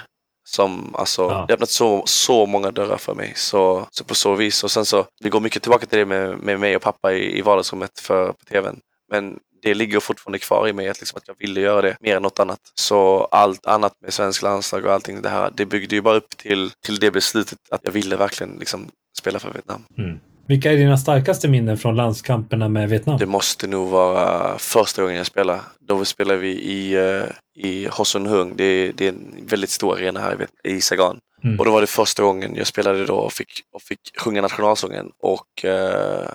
Som, 0.49 0.95
alltså, 0.95 1.22
Ja. 1.22 1.27
Det 1.30 1.35
har 1.35 1.53
öppnat 1.53 1.69
så, 1.69 2.03
så 2.06 2.45
många 2.45 2.72
dörrar 2.72 2.98
för 2.98 3.14
mig. 3.15 3.34
Så, 3.35 3.88
så 3.91 4.03
på 4.03 4.15
så 4.15 4.35
vis. 4.35 4.64
Och 4.64 4.72
sen 4.72 4.85
så, 4.85 5.06
det 5.23 5.30
går 5.30 5.39
mycket 5.39 5.61
tillbaka 5.64 5.85
till 5.85 5.99
det 5.99 6.06
med, 6.06 6.38
med 6.39 6.60
mig 6.60 6.76
och 6.76 6.81
pappa 6.81 7.14
i, 7.14 7.38
i 7.38 7.41
vardagsrummet 7.41 7.99
för, 7.99 8.27
på 8.27 8.45
tvn. 8.49 8.80
Men 9.11 9.39
det 9.62 9.74
ligger 9.74 10.00
fortfarande 10.00 10.40
kvar 10.40 10.68
i 10.68 10.74
mig 10.74 10.90
att, 10.90 11.00
liksom, 11.00 11.18
att 11.18 11.28
jag 11.28 11.36
ville 11.40 11.62
göra 11.62 11.82
det 11.82 11.98
mer 12.00 12.16
än 12.16 12.22
något 12.22 12.40
annat. 12.40 12.60
Så 12.76 13.24
allt 13.32 13.66
annat 13.66 13.94
med 14.02 14.14
svensk 14.14 14.42
landslag 14.42 14.86
och 14.86 14.94
allting 14.94 15.22
det 15.22 15.30
här, 15.30 15.52
det 15.56 15.66
byggde 15.66 15.96
ju 15.96 16.02
bara 16.02 16.16
upp 16.18 16.38
till, 16.38 16.72
till 16.86 17.00
det 17.00 17.12
beslutet 17.12 17.58
att 17.72 17.82
jag 17.84 17.92
ville 17.92 18.16
verkligen 18.16 18.56
liksom, 18.60 18.88
spela 19.20 19.40
för 19.40 19.52
Vietnam. 19.54 19.84
Mm. 19.98 20.20
Vilka 20.48 20.72
är 20.72 20.78
dina 20.78 20.98
starkaste 20.98 21.48
minnen 21.48 21.78
från 21.78 21.96
landskamperna 21.96 22.70
med 22.70 22.90
Vietnam? 22.90 23.18
Det 23.18 23.26
måste 23.26 23.68
nog 23.68 23.90
vara 23.90 24.58
första 24.58 25.02
gången 25.02 25.18
jag 25.18 25.26
spelade. 25.26 25.60
Då 25.80 26.06
spelade 26.06 26.40
vi 26.40 26.50
i, 26.50 26.94
eh, 26.94 27.24
i 27.66 27.88
Ho 27.92 28.06
Son 28.06 28.26
Hung. 28.26 28.54
Det, 28.56 28.64
är- 28.64 28.94
det 28.94 29.06
är 29.06 29.10
en 29.10 29.46
väldigt 29.48 29.70
stor 29.70 29.96
arena 29.98 30.20
här 30.20 30.48
i 30.64 30.82
Saigon. 30.82 31.20
Mm. 31.44 31.60
Och 31.60 31.66
då 31.66 31.72
var 31.72 31.82
det 31.82 31.88
första 31.88 32.24
gången 32.24 32.56
jag 32.56 32.68
spelade 32.68 33.06
då 33.06 33.16
och 33.16 33.34
fick, 33.34 33.62
och 33.74 33.82
fick 33.82 34.00
sjunga 34.18 34.42
nationalsången. 34.42 35.12
Och 35.24 35.66
eh, 35.66 36.30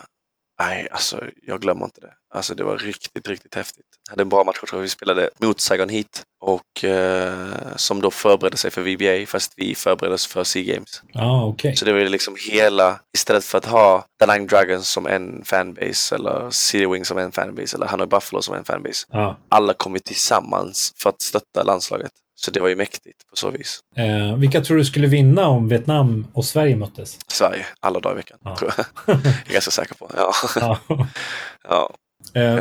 nej, 0.60 0.88
alltså 0.90 1.24
jag 1.46 1.60
glömmer 1.60 1.84
inte 1.84 2.00
det. 2.00 2.12
Alltså 2.36 2.54
det 2.54 2.64
var 2.64 2.78
riktigt, 2.78 3.28
riktigt 3.28 3.54
häftigt. 3.54 3.84
Jag 4.06 4.12
hade 4.12 4.22
en 4.22 4.28
bra 4.28 4.44
match, 4.44 4.56
jag 4.62 4.68
tror 4.68 4.80
vi 4.80 4.88
spelade 4.88 5.30
mot 5.40 5.60
Saigon 5.60 5.88
Heat. 5.88 6.22
Och 6.40 6.84
eh, 6.84 7.48
som 7.76 8.00
då 8.00 8.10
förberedde 8.10 8.56
sig 8.56 8.70
för 8.70 8.82
VBA 8.82 9.26
fast 9.26 9.52
vi 9.56 9.74
förberedde 9.74 10.14
oss 10.14 10.26
för 10.26 10.44
Sea 10.44 10.74
Games. 10.74 11.02
Ja, 11.12 11.44
okej. 11.44 11.76
Så 11.76 11.84
det 11.84 11.92
var 11.92 12.00
ju 12.00 12.08
liksom 12.08 12.36
hela, 12.50 13.00
istället 13.16 13.44
för 13.44 13.58
att 13.58 13.64
ha 13.64 14.06
Danang 14.20 14.46
Dragons 14.46 14.88
som 14.88 15.06
en 15.06 15.44
fanbase 15.44 16.14
eller 16.14 16.50
City 16.50 16.86
Wings 16.86 17.08
som 17.08 17.18
en 17.18 17.32
fanbase 17.32 17.76
eller 17.76 17.86
Hanoi 17.86 18.06
Buffalo 18.06 18.42
som 18.42 18.54
en 18.54 18.64
fanbase. 18.64 19.06
Ja. 19.10 19.38
Alla 19.48 19.72
kom 19.74 19.92
ju 19.94 19.98
tillsammans 19.98 20.92
för 20.96 21.10
att 21.10 21.22
stötta 21.22 21.62
landslaget. 21.62 22.10
Så 22.34 22.50
det 22.50 22.60
var 22.60 22.68
ju 22.68 22.76
mäktigt 22.76 23.28
på 23.30 23.36
så 23.36 23.50
vis. 23.50 23.80
Eh, 23.96 24.36
vilka 24.36 24.60
tror 24.60 24.76
du 24.76 24.84
skulle 24.84 25.06
vinna 25.06 25.48
om 25.48 25.68
Vietnam 25.68 26.26
och 26.32 26.44
Sverige 26.44 26.76
möttes? 26.76 27.18
Sverige, 27.28 27.66
alla 27.80 28.00
dagar 28.00 28.14
i 28.14 28.16
veckan. 28.16 28.38
Ja. 28.44 28.56
Tror 28.56 28.72
jag. 28.76 28.86
jag 29.06 29.16
är 29.48 29.52
ganska 29.52 29.70
säker 29.70 29.94
på. 29.94 30.10
Ja, 30.16 30.32
Ja. 30.56 30.78
ja 31.68 31.94
Eh, 32.34 32.60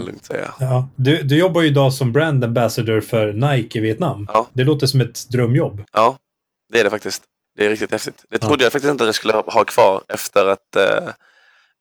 ja. 0.59 0.89
Du, 0.95 1.23
du 1.23 1.37
jobbar 1.37 1.61
ju 1.61 1.67
idag 1.67 1.93
som 1.93 2.11
brand 2.11 2.43
ambassador 2.43 3.01
för 3.01 3.33
Nike 3.33 3.77
i 3.79 3.81
Vietnam. 3.81 4.27
Ja. 4.33 4.47
Det 4.53 4.63
låter 4.63 4.87
som 4.87 5.01
ett 5.01 5.29
drömjobb. 5.29 5.83
Ja, 5.93 6.17
det 6.73 6.79
är 6.79 6.83
det 6.83 6.89
faktiskt. 6.89 7.23
Det 7.57 7.65
är 7.65 7.69
riktigt 7.69 7.91
häftigt. 7.91 8.25
Det 8.29 8.37
Ja. 8.41 8.47
trodde 8.47 8.63
jag 8.63 8.71
faktiskt 8.71 8.91
inte 8.91 9.03
att 9.03 9.07
jag 9.07 9.15
skulle 9.15 9.33
ha- 9.33 9.51
ha 9.51 9.63
kvar 9.63 10.01
efter 10.07 10.45
att, 10.45 10.75
eh, 10.75 11.09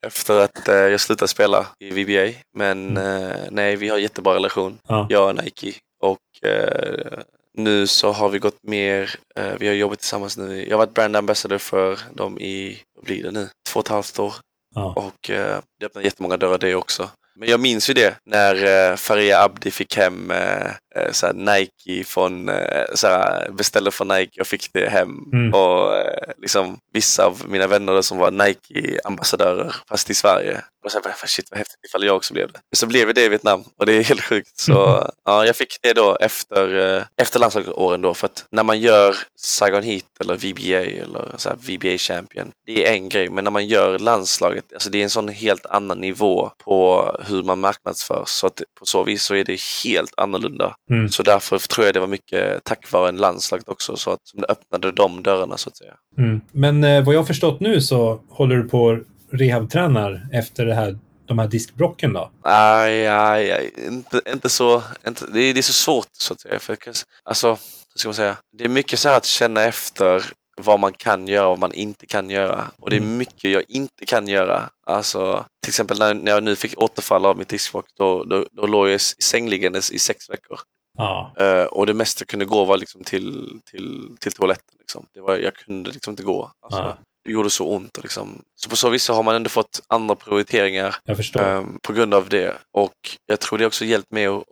efter 0.07 0.41
att 0.41 0.69
eh, 0.69 0.75
jag 0.75 1.01
slutade 1.01 1.29
spela 1.29 1.67
i 1.81 1.91
VBA. 1.91 2.33
Men 2.57 2.97
eh, 2.97 3.37
nej, 3.51 3.77
vi 3.77 3.89
har 3.89 3.99
jättebra 3.99 4.35
relation. 4.35 4.79
Ja. 4.89 5.07
jag 5.11 5.29
och 5.29 5.45
Nike. 5.45 5.73
Och 6.03 6.49
eh, 6.49 7.19
nu 7.59 7.87
så 7.87 8.13
har 8.13 8.29
vi 8.29 8.39
gått 8.39 8.59
mer, 8.63 9.11
eh, 9.37 9.53
vi 9.61 9.67
har 9.67 9.75
jobbat 9.75 9.99
tillsammans 9.99 10.37
nu. 10.37 10.65
Jag 10.69 10.71
har 10.77 10.87
varit 10.87 10.95
brand 10.95 11.17
ambassador 11.17 11.59
för 11.59 11.99
dem 12.15 12.39
i, 12.39 12.79
vad 12.95 13.05
blir 13.05 13.23
det 13.23 13.31
nu, 13.31 13.49
två 13.69 13.81
och 13.81 13.87
ett 13.87 13.91
halvt 13.93 14.19
år. 14.19 14.35
Ja. 14.75 14.93
Och 14.97 15.31
eh, 15.31 15.59
det 15.81 15.87
öppnar 15.87 16.03
jättemånga 16.03 16.37
dörrar 16.37 16.59
det 16.59 16.75
också. 16.75 17.11
Men 17.37 17.49
jag 17.49 17.61
minns 17.61 17.91
ju 17.91 17.95
det 17.95 18.15
när 18.27 18.55
eh, 18.91 18.97
Faria 18.97 19.43
Abdi 19.43 19.71
fick 19.71 19.97
hem 19.97 20.31
eh, 20.31 20.67
eh, 20.97 21.11
såhär 21.13 21.35
Nike 21.35 22.05
från, 22.05 22.49
eh, 22.49 22.85
såhär, 22.95 23.51
beställde 23.51 23.91
från 23.91 24.09
Nike 24.09 24.41
och 24.41 24.47
fick 24.47 24.73
det 24.73 24.89
hem. 24.89 25.11
Mm. 25.33 25.55
Och 25.55 25.97
eh, 25.97 26.31
liksom 26.39 26.79
vissa 26.93 27.27
av 27.27 27.43
mina 27.49 27.67
vänner 27.67 28.03
som 28.03 28.19
var 28.19 28.31
Nike-ambassadörer 28.31 29.75
fast 29.89 30.11
i 30.11 30.15
Sverige. 30.15 30.61
Och 30.85 30.93
sen, 30.93 31.03
shit 31.27 31.51
vad 31.51 31.59
häftigt 31.59 31.85
ifall 31.89 32.05
jag 32.05 32.17
också 32.17 32.35
blev 32.35 32.53
det. 32.53 32.61
Men 32.71 32.77
så 32.77 32.87
blev 32.87 33.15
det 33.15 33.25
i 33.25 33.29
Vietnam 33.29 33.65
och 33.79 33.87
det 33.87 33.93
är 33.93 34.03
helt 34.03 34.21
sjukt. 34.21 34.59
Så 34.59 34.73
ja, 35.25 35.47
jag 35.47 35.57
fick 35.57 35.77
det 35.83 35.93
då 35.93 36.17
efter, 36.21 36.97
eh, 36.97 37.03
efter 37.17 37.41
landslagsåren 37.41 38.03
då. 38.03 38.15
För 38.15 38.27
att 38.27 38.47
när 38.51 38.63
man 38.63 38.81
gör 38.81 39.15
Saigon 39.37 39.83
Heat 39.83 40.05
eller 40.21 40.35
VBA 40.37 41.03
eller 41.03 41.35
så 41.37 41.51
VBA 41.51 41.99
Champion, 41.99 42.53
det 42.67 42.87
är 42.87 42.93
en 42.93 43.09
grej. 43.09 43.31
Men 43.31 43.45
när 43.45 43.51
man 43.51 43.67
gör 43.67 43.99
landslaget, 43.99 44.65
alltså 44.73 44.91
det 44.91 44.99
är 44.99 45.03
en 45.03 45.11
sån 45.11 45.29
helt 45.29 45.67
annan 45.67 45.99
nivå 45.99 46.51
på 46.65 47.11
hur 47.29 47.43
man 47.43 47.61
marknadsförs. 47.61 48.29
Så 48.29 48.47
att 48.47 48.63
på 48.79 48.87
så 48.87 49.05
vis 49.05 49.23
så 49.23 49.35
är 49.35 49.45
det 49.45 49.61
helt 49.85 50.15
annorlunda. 50.17 50.75
Mm. 50.91 51.09
Så 51.09 51.23
därför 51.23 51.59
tror 51.59 51.87
jag 51.87 51.95
det 51.95 52.01
var 52.01 52.07
mycket 52.07 52.65
tack 52.65 52.93
vare 52.93 53.09
en 53.09 53.17
landslaget 53.17 53.69
också, 53.69 53.97
så 53.97 54.11
att 54.11 54.21
som 54.23 54.41
det 54.41 54.47
öppnade 54.47 54.93
de 54.93 55.23
dörrarna 55.23 55.57
så 55.57 55.69
att 55.69 55.77
säga. 55.77 55.95
Mm. 56.19 56.41
Men 56.53 56.85
eh, 56.85 57.05
vad 57.05 57.15
jag 57.15 57.21
har 57.21 57.27
förstått 57.27 57.61
nu 57.61 57.81
så 57.81 58.21
håller 58.31 58.57
du 58.57 58.69
på 58.69 59.01
rehabtränar 59.35 60.29
efter 60.33 60.67
det 60.67 60.75
här, 60.75 60.99
de 61.27 61.39
här 61.39 61.49
diskbrocken 61.49 62.13
då? 62.13 62.31
Aj, 62.43 63.07
aj, 63.07 63.51
aj. 63.53 63.71
Inte, 63.87 64.21
inte 64.33 64.49
så, 64.49 64.83
inte, 65.07 65.27
det, 65.27 65.41
är, 65.41 65.55
det 65.55 65.61
är 65.61 65.63
så 65.63 65.73
svårt 65.73 66.09
så 66.13 66.33
att 66.33 66.41
säga. 66.41 66.59
För, 66.59 66.77
alltså, 67.25 67.49
hur 67.49 67.99
ska 67.99 68.09
man 68.09 68.15
säga? 68.15 68.37
Det 68.59 68.65
är 68.65 68.69
mycket 68.69 68.99
så 68.99 69.09
här 69.09 69.17
att 69.17 69.25
känna 69.25 69.63
efter 69.63 70.25
vad 70.61 70.81
man 70.81 70.93
kan 70.93 71.29
göra 71.29 71.45
och 71.47 71.51
vad 71.51 71.59
man 71.59 71.73
inte 71.73 72.07
kan 72.07 72.31
göra. 72.31 72.71
Och 72.79 72.91
det 72.91 72.97
är 72.97 73.01
Mm. 73.01 73.17
mycket 73.17 73.51
jag 73.51 73.63
inte 73.69 74.07
kan 74.07 74.29
göra. 74.29 74.71
Alltså, 74.87 75.45
till 75.63 75.71
exempel 75.71 75.99
när, 75.99 76.15
när 76.15 76.31
jag 76.33 76.43
nu 76.43 76.57
fick 76.57 76.83
återfall 76.83 77.27
av 77.27 77.39
mitt 77.39 77.49
diskbråck, 77.49 77.87
då, 77.99 78.25
då, 78.25 78.47
då 78.53 78.67
låg 78.67 78.87
jag 78.89 78.95
i 78.95 78.99
sängliggandes 78.99 79.91
i 79.91 79.99
sex 79.99 80.31
veckor. 80.31 80.59
Ja. 80.99 81.35
Eh, 81.39 81.65
och 81.65 81.87
det 81.87 81.95
mesta 81.95 82.25
kunde 82.25 82.45
gå 82.45 82.65
var 82.65 82.77
liksom 82.77 83.05
till, 83.05 83.61
till, 83.71 84.17
till 84.21 84.33
toaletten. 84.33 84.75
Liksom. 84.79 85.07
Det 85.15 85.21
var, 85.21 85.37
jag 85.37 85.55
kunde 85.55 85.91
liksom 85.91 86.11
inte 86.11 86.23
gå. 86.23 86.51
Alltså, 86.63 86.81
Ja. 86.81 86.97
Det 87.25 87.31
gjorde 87.31 87.51
så 87.51 87.67
ont. 87.69 87.99
Liksom. 88.03 88.43
Så 88.55 88.69
på 88.71 88.77
så 88.77 88.89
vis 88.89 89.03
så 89.05 89.15
har 89.15 89.23
man 89.23 89.35
ändå 89.35 89.49
fått 89.51 89.83
andra 89.89 90.15
prioriteringar 90.15 90.97
ehm, 91.45 91.79
på 91.83 91.93
grund 91.93 92.15
av 92.15 92.29
det. 92.29 92.55
Och 92.73 92.95
jag 93.27 93.41
tror 93.41 93.59
det 93.59 93.67
också 93.67 93.85
hjälpt 93.85 94.11
mig 94.13 94.27
att, 94.27 94.43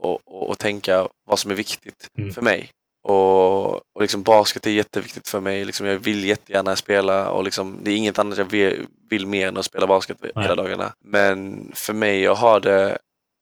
att 0.50 0.58
tänka 0.58 1.08
vad 1.26 1.38
som 1.38 1.50
är 1.50 1.54
viktigt 1.54 2.08
Mm. 2.18 2.32
för 2.32 2.42
mig. 2.42 2.70
Och, 3.08 3.74
och 3.74 4.00
liksom 4.00 4.22
basket 4.22 4.66
är 4.66 4.70
jätteviktigt 4.70 5.28
för 5.28 5.40
mig. 5.40 5.64
Liksom 5.64 5.86
jag 5.86 5.98
vill 5.98 6.24
jättegärna 6.24 6.76
spela 6.76 7.30
och 7.30 7.44
liksom, 7.44 7.78
det 7.82 7.90
är 7.90 7.96
inget 7.96 8.18
annat 8.18 8.38
jag 8.38 8.44
vill, 8.44 8.86
vill 9.10 9.26
mer 9.26 9.48
än 9.48 9.56
att 9.56 9.64
spela 9.64 9.86
basket 9.86 10.16
Nej. 10.20 10.32
hela 10.36 10.54
dagarna. 10.54 10.92
Men 11.04 11.70
för 11.74 11.92
mig 11.92 12.26
att 12.26 12.38
ha 12.38 12.60
det 12.60 12.98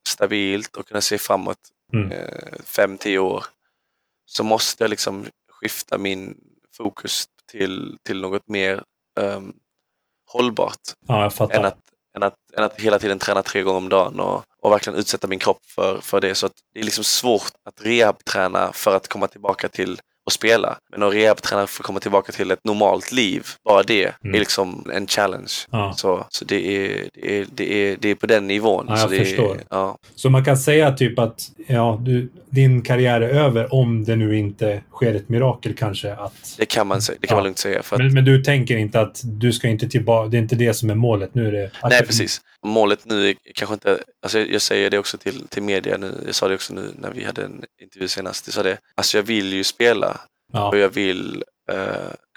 stabilt 0.08 0.76
och 0.76 0.86
kunna 0.88 1.00
se 1.00 1.18
framåt 1.18 1.58
Mm. 1.92 2.12
eh, 2.12 2.58
fem, 2.64 2.98
tio 2.98 3.18
år 3.18 3.44
så 4.26 4.44
måste 4.44 4.84
jag 4.84 4.90
liksom 4.90 5.26
skifta 5.52 5.98
min 5.98 6.36
fokus 6.76 7.24
till, 7.50 7.96
till 8.02 8.20
något 8.20 8.48
mer 8.48 8.82
ehm, 9.20 9.52
hållbart 10.32 10.76
Ja, 11.08 11.22
jag 11.22 11.34
fattar. 11.34 11.58
än 11.58 11.64
att, 11.64 11.78
än, 12.16 12.22
att, 12.22 12.34
än 12.56 12.64
att 12.64 12.80
hela 12.80 12.98
tiden 12.98 13.18
träna 13.18 13.42
tre 13.42 13.62
gånger 13.62 13.78
om 13.78 13.88
dagen 13.88 14.20
och, 14.20 14.42
och 14.62 14.72
verkligen 14.72 14.98
utsätta 14.98 15.26
min 15.26 15.38
kropp 15.38 15.60
för, 15.74 16.00
för 16.00 16.20
det. 16.20 16.34
Så 16.34 16.46
att 16.46 16.52
det 16.74 16.80
är 16.80 16.84
liksom 16.84 17.04
svårt 17.04 17.52
att 17.64 17.86
rehabträna 17.86 18.70
för 18.72 18.96
att 18.96 19.08
komma 19.08 19.26
tillbaka 19.28 19.68
till 19.68 19.98
att 20.26 20.32
spela. 20.32 20.78
Men 20.90 21.02
att 21.02 21.12
rehabträna 21.14 21.66
för 21.66 21.82
att 21.82 21.86
komma 21.86 22.00
tillbaka 22.00 22.32
till 22.32 22.50
ett 22.50 22.64
normalt 22.64 23.12
liv, 23.12 23.46
bara 23.64 23.82
det 23.82 24.14
Mm. 24.24 24.34
är 24.34 24.38
liksom 24.38 24.90
en 24.92 25.06
challenge. 25.06 25.52
Ja. 25.70 25.92
Så, 25.96 26.26
så 26.28 26.44
det, 26.44 26.66
är, 26.66 27.08
det, 27.14 27.38
är, 27.40 27.46
det, 27.52 27.72
är, 27.74 27.96
det 28.00 28.08
är 28.08 28.14
på 28.14 28.26
den 28.26 28.46
nivån. 28.46 28.86
Ja, 28.88 28.96
så 28.96 29.02
jag 29.02 29.10
det 29.10 29.24
förstår. 29.24 29.54
Är, 29.54 29.62
ja. 29.70 29.98
Så 30.14 30.30
man 30.30 30.44
kan 30.44 30.56
säga 30.58 30.92
typ 30.92 31.18
att 31.18 31.50
ja, 31.66 31.98
du, 32.02 32.32
din 32.50 32.82
karriär 32.82 33.20
är 33.20 33.28
över 33.28 33.74
om 33.74 34.04
det 34.04 34.16
nu 34.16 34.38
inte 34.38 34.82
sker 34.92 35.14
ett 35.14 35.28
mirakel 35.28 35.74
kanske. 35.74 36.12
Att, 36.14 36.54
Det 36.58 36.66
kan 36.66 36.86
man, 36.86 37.02
säga, 37.02 37.18
det 37.20 37.26
kan 37.26 37.34
Ja. 37.34 37.38
man 37.38 37.44
lugnt 37.44 37.58
säga. 37.58 37.82
För 37.82 37.96
att, 37.96 38.02
men, 38.02 38.14
men 38.14 38.24
du 38.24 38.42
tänker 38.44 38.76
inte 38.76 39.00
att 39.00 39.20
du 39.24 39.52
ska 39.52 39.68
inte 39.68 39.88
tillbaka, 39.88 40.28
det 40.28 40.36
är 40.36 40.42
inte 40.42 40.56
det 40.56 40.74
som 40.74 40.90
är 40.90 40.94
målet. 40.94 41.34
Nu 41.34 41.48
är 41.48 41.52
det... 41.52 41.70
nej, 41.82 42.06
precis. 42.06 42.40
Målet 42.66 43.04
nu 43.04 43.28
är 43.28 43.34
kanske 43.54 43.74
inte, 43.74 43.98
alltså 44.22 44.38
jag, 44.38 44.50
jag 44.50 44.62
säger 44.62 44.90
det 44.90 44.98
också 44.98 45.18
till, 45.18 45.48
till 45.48 45.62
media 45.62 45.96
nu, 45.96 46.12
jag 46.26 46.34
sa 46.34 46.48
det 46.48 46.54
också 46.54 46.74
nu 46.74 46.90
när 46.98 47.10
vi 47.10 47.24
hade 47.24 47.44
en 47.44 47.64
intervju 47.82 48.08
senast, 48.08 48.46
jag 48.46 48.54
sa 48.54 48.62
det, 48.62 48.78
alltså 48.94 49.18
jag 49.18 49.22
vill 49.22 49.52
ju 49.52 49.64
spela 49.64 50.20
Ja. 50.52 50.68
och 50.68 50.78
jag 50.78 50.88
vill 50.88 51.44
eh, 51.72 51.76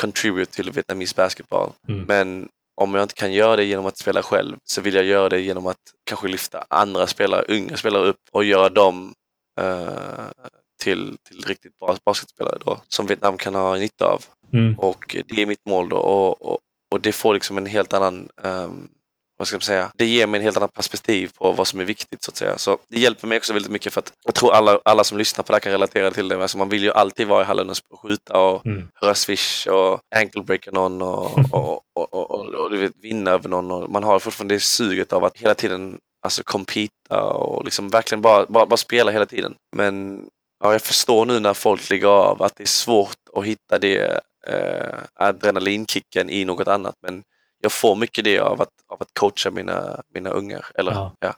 contribute 0.02 0.52
till 0.56 0.72
Vietnamese 0.72 1.14
basketball. 1.18 1.69
Mm. 1.90 2.06
Men 2.07 2.48
om 2.81 2.94
jag 2.95 3.03
inte 3.03 3.14
kan 3.15 3.34
göra 3.34 3.56
det 3.56 3.64
genom 3.64 3.85
att 3.85 3.98
spela 3.98 4.23
själv 4.23 4.56
så 4.64 4.81
vill 4.81 4.94
jag 4.95 5.06
göra 5.06 5.30
det 5.30 5.40
genom 5.40 5.68
att 5.68 5.77
kanske 6.06 6.27
lyfta 6.27 6.65
andra 6.69 7.07
spelare, 7.07 7.45
unga 7.48 7.77
spelare 7.77 8.03
upp 8.07 8.18
och 8.31 8.44
göra 8.44 8.69
dem 8.69 9.14
till, 10.84 11.18
till 11.28 11.42
riktigt 11.48 11.80
bra 11.80 11.98
basketspelare 12.06 12.58
då, 12.66 12.80
som 12.88 13.06
Vietnam 13.06 13.38
kan 13.38 13.56
ha 13.56 13.76
nytta 13.76 14.06
av. 14.06 14.26
Mm. 14.54 14.80
Och 14.80 15.16
det 15.28 15.42
är 15.42 15.46
mitt 15.46 15.66
mål 15.66 15.90
då 15.90 15.98
och, 15.98 16.42
och, 16.42 16.60
och 16.92 17.02
det 17.02 17.12
får 17.12 17.34
liksom 17.34 17.58
en 17.58 17.66
helt 17.66 17.94
annan 17.94 18.30
ehm, 18.44 18.88
vad 19.38 19.48
ska 19.48 19.56
man 19.56 19.62
säga? 19.62 19.92
Det 19.96 20.06
ger 20.06 20.28
mig 20.28 20.38
en 20.38 20.44
helt 20.44 20.58
annan 20.58 20.70
perspektiv 20.70 21.32
på 21.38 21.52
vad 21.52 21.68
som 21.68 21.80
är 21.80 21.86
viktigt 21.86 22.24
så 22.24 22.32
att 22.32 22.36
säga. 22.38 22.58
Så 22.58 22.78
det 22.90 23.00
hjälper 23.00 23.28
mig 23.28 23.38
också 23.38 23.54
väldigt 23.54 23.72
mycket 23.72 23.94
för 23.94 24.02
att 24.02 24.14
jag 24.26 24.36
tror 24.36 24.54
alla, 24.54 24.80
alla 24.86 25.04
som 25.04 25.18
lyssnar 25.18 25.44
på 25.44 25.52
det 25.52 25.56
här 25.56 25.60
kan 25.60 25.72
relatera 25.72 26.12
till 26.12 26.28
det. 26.28 26.42
Alltså 26.42 26.58
man 26.58 26.70
vill 26.70 26.84
ju 26.84 26.92
alltid 26.92 27.28
vara 27.28 27.42
i 27.42 27.46
hallen 27.46 27.70
och 27.70 28.00
skjuta 28.02 28.40
och 28.40 28.66
Mm. 28.66 28.88
höra 28.94 29.16
swish 29.16 29.68
och 29.68 30.00
ankle-breaka 30.16 30.72
någon 30.72 31.02
och, 31.12 31.38
och, 31.52 31.82
och, 31.94 32.32
och, 32.32 32.72
du 32.72 32.78
vet, 32.78 32.92
vinna 33.02 33.32
över 33.32 33.50
någon. 33.50 33.92
Man 33.92 34.04
har 34.04 34.20
fortfarande 34.20 34.56
det 34.56 34.60
suget 34.60 35.14
av 35.14 35.24
att 35.24 35.38
hela 35.38 35.56
tiden 35.56 35.98
alltså 36.24 36.44
competa 36.44 37.24
och 37.24 37.66
liksom 37.66 37.90
verkligen 37.90 38.22
bara, 38.22 38.45
bara, 38.45 38.66
bara 38.66 38.78
spela 38.78 39.12
hela 39.12 39.26
tiden. 39.26 39.56
Men 39.76 40.26
ja, 40.64 40.72
jag 40.72 40.82
förstår 40.82 41.26
nu 41.26 41.40
när 41.40 41.54
folk 41.54 41.90
lägger 41.90 42.08
av 42.08 42.41
att 42.44 42.56
det 42.56 42.64
är 42.64 42.68
svårt 42.68 43.18
att 43.34 43.45
hitta 43.45 43.80
det 43.80 44.20
eh, 44.48 45.00
adrenalinkicken 45.14 46.30
i 46.30 46.45
något 46.45 46.68
annat. 46.68 46.95
Men 47.02 47.24
jag 47.62 47.72
får 47.72 47.95
mycket 47.95 48.24
det 48.24 48.40
av 48.40 48.62
att, 48.62 48.70
av 48.88 49.02
att 49.02 49.14
coacha 49.20 49.52
mina, 49.52 50.02
mina 50.14 50.30
ungar, 50.30 50.66
eller 50.76 50.91
Ja. 50.91 51.16
ja. 51.20 51.34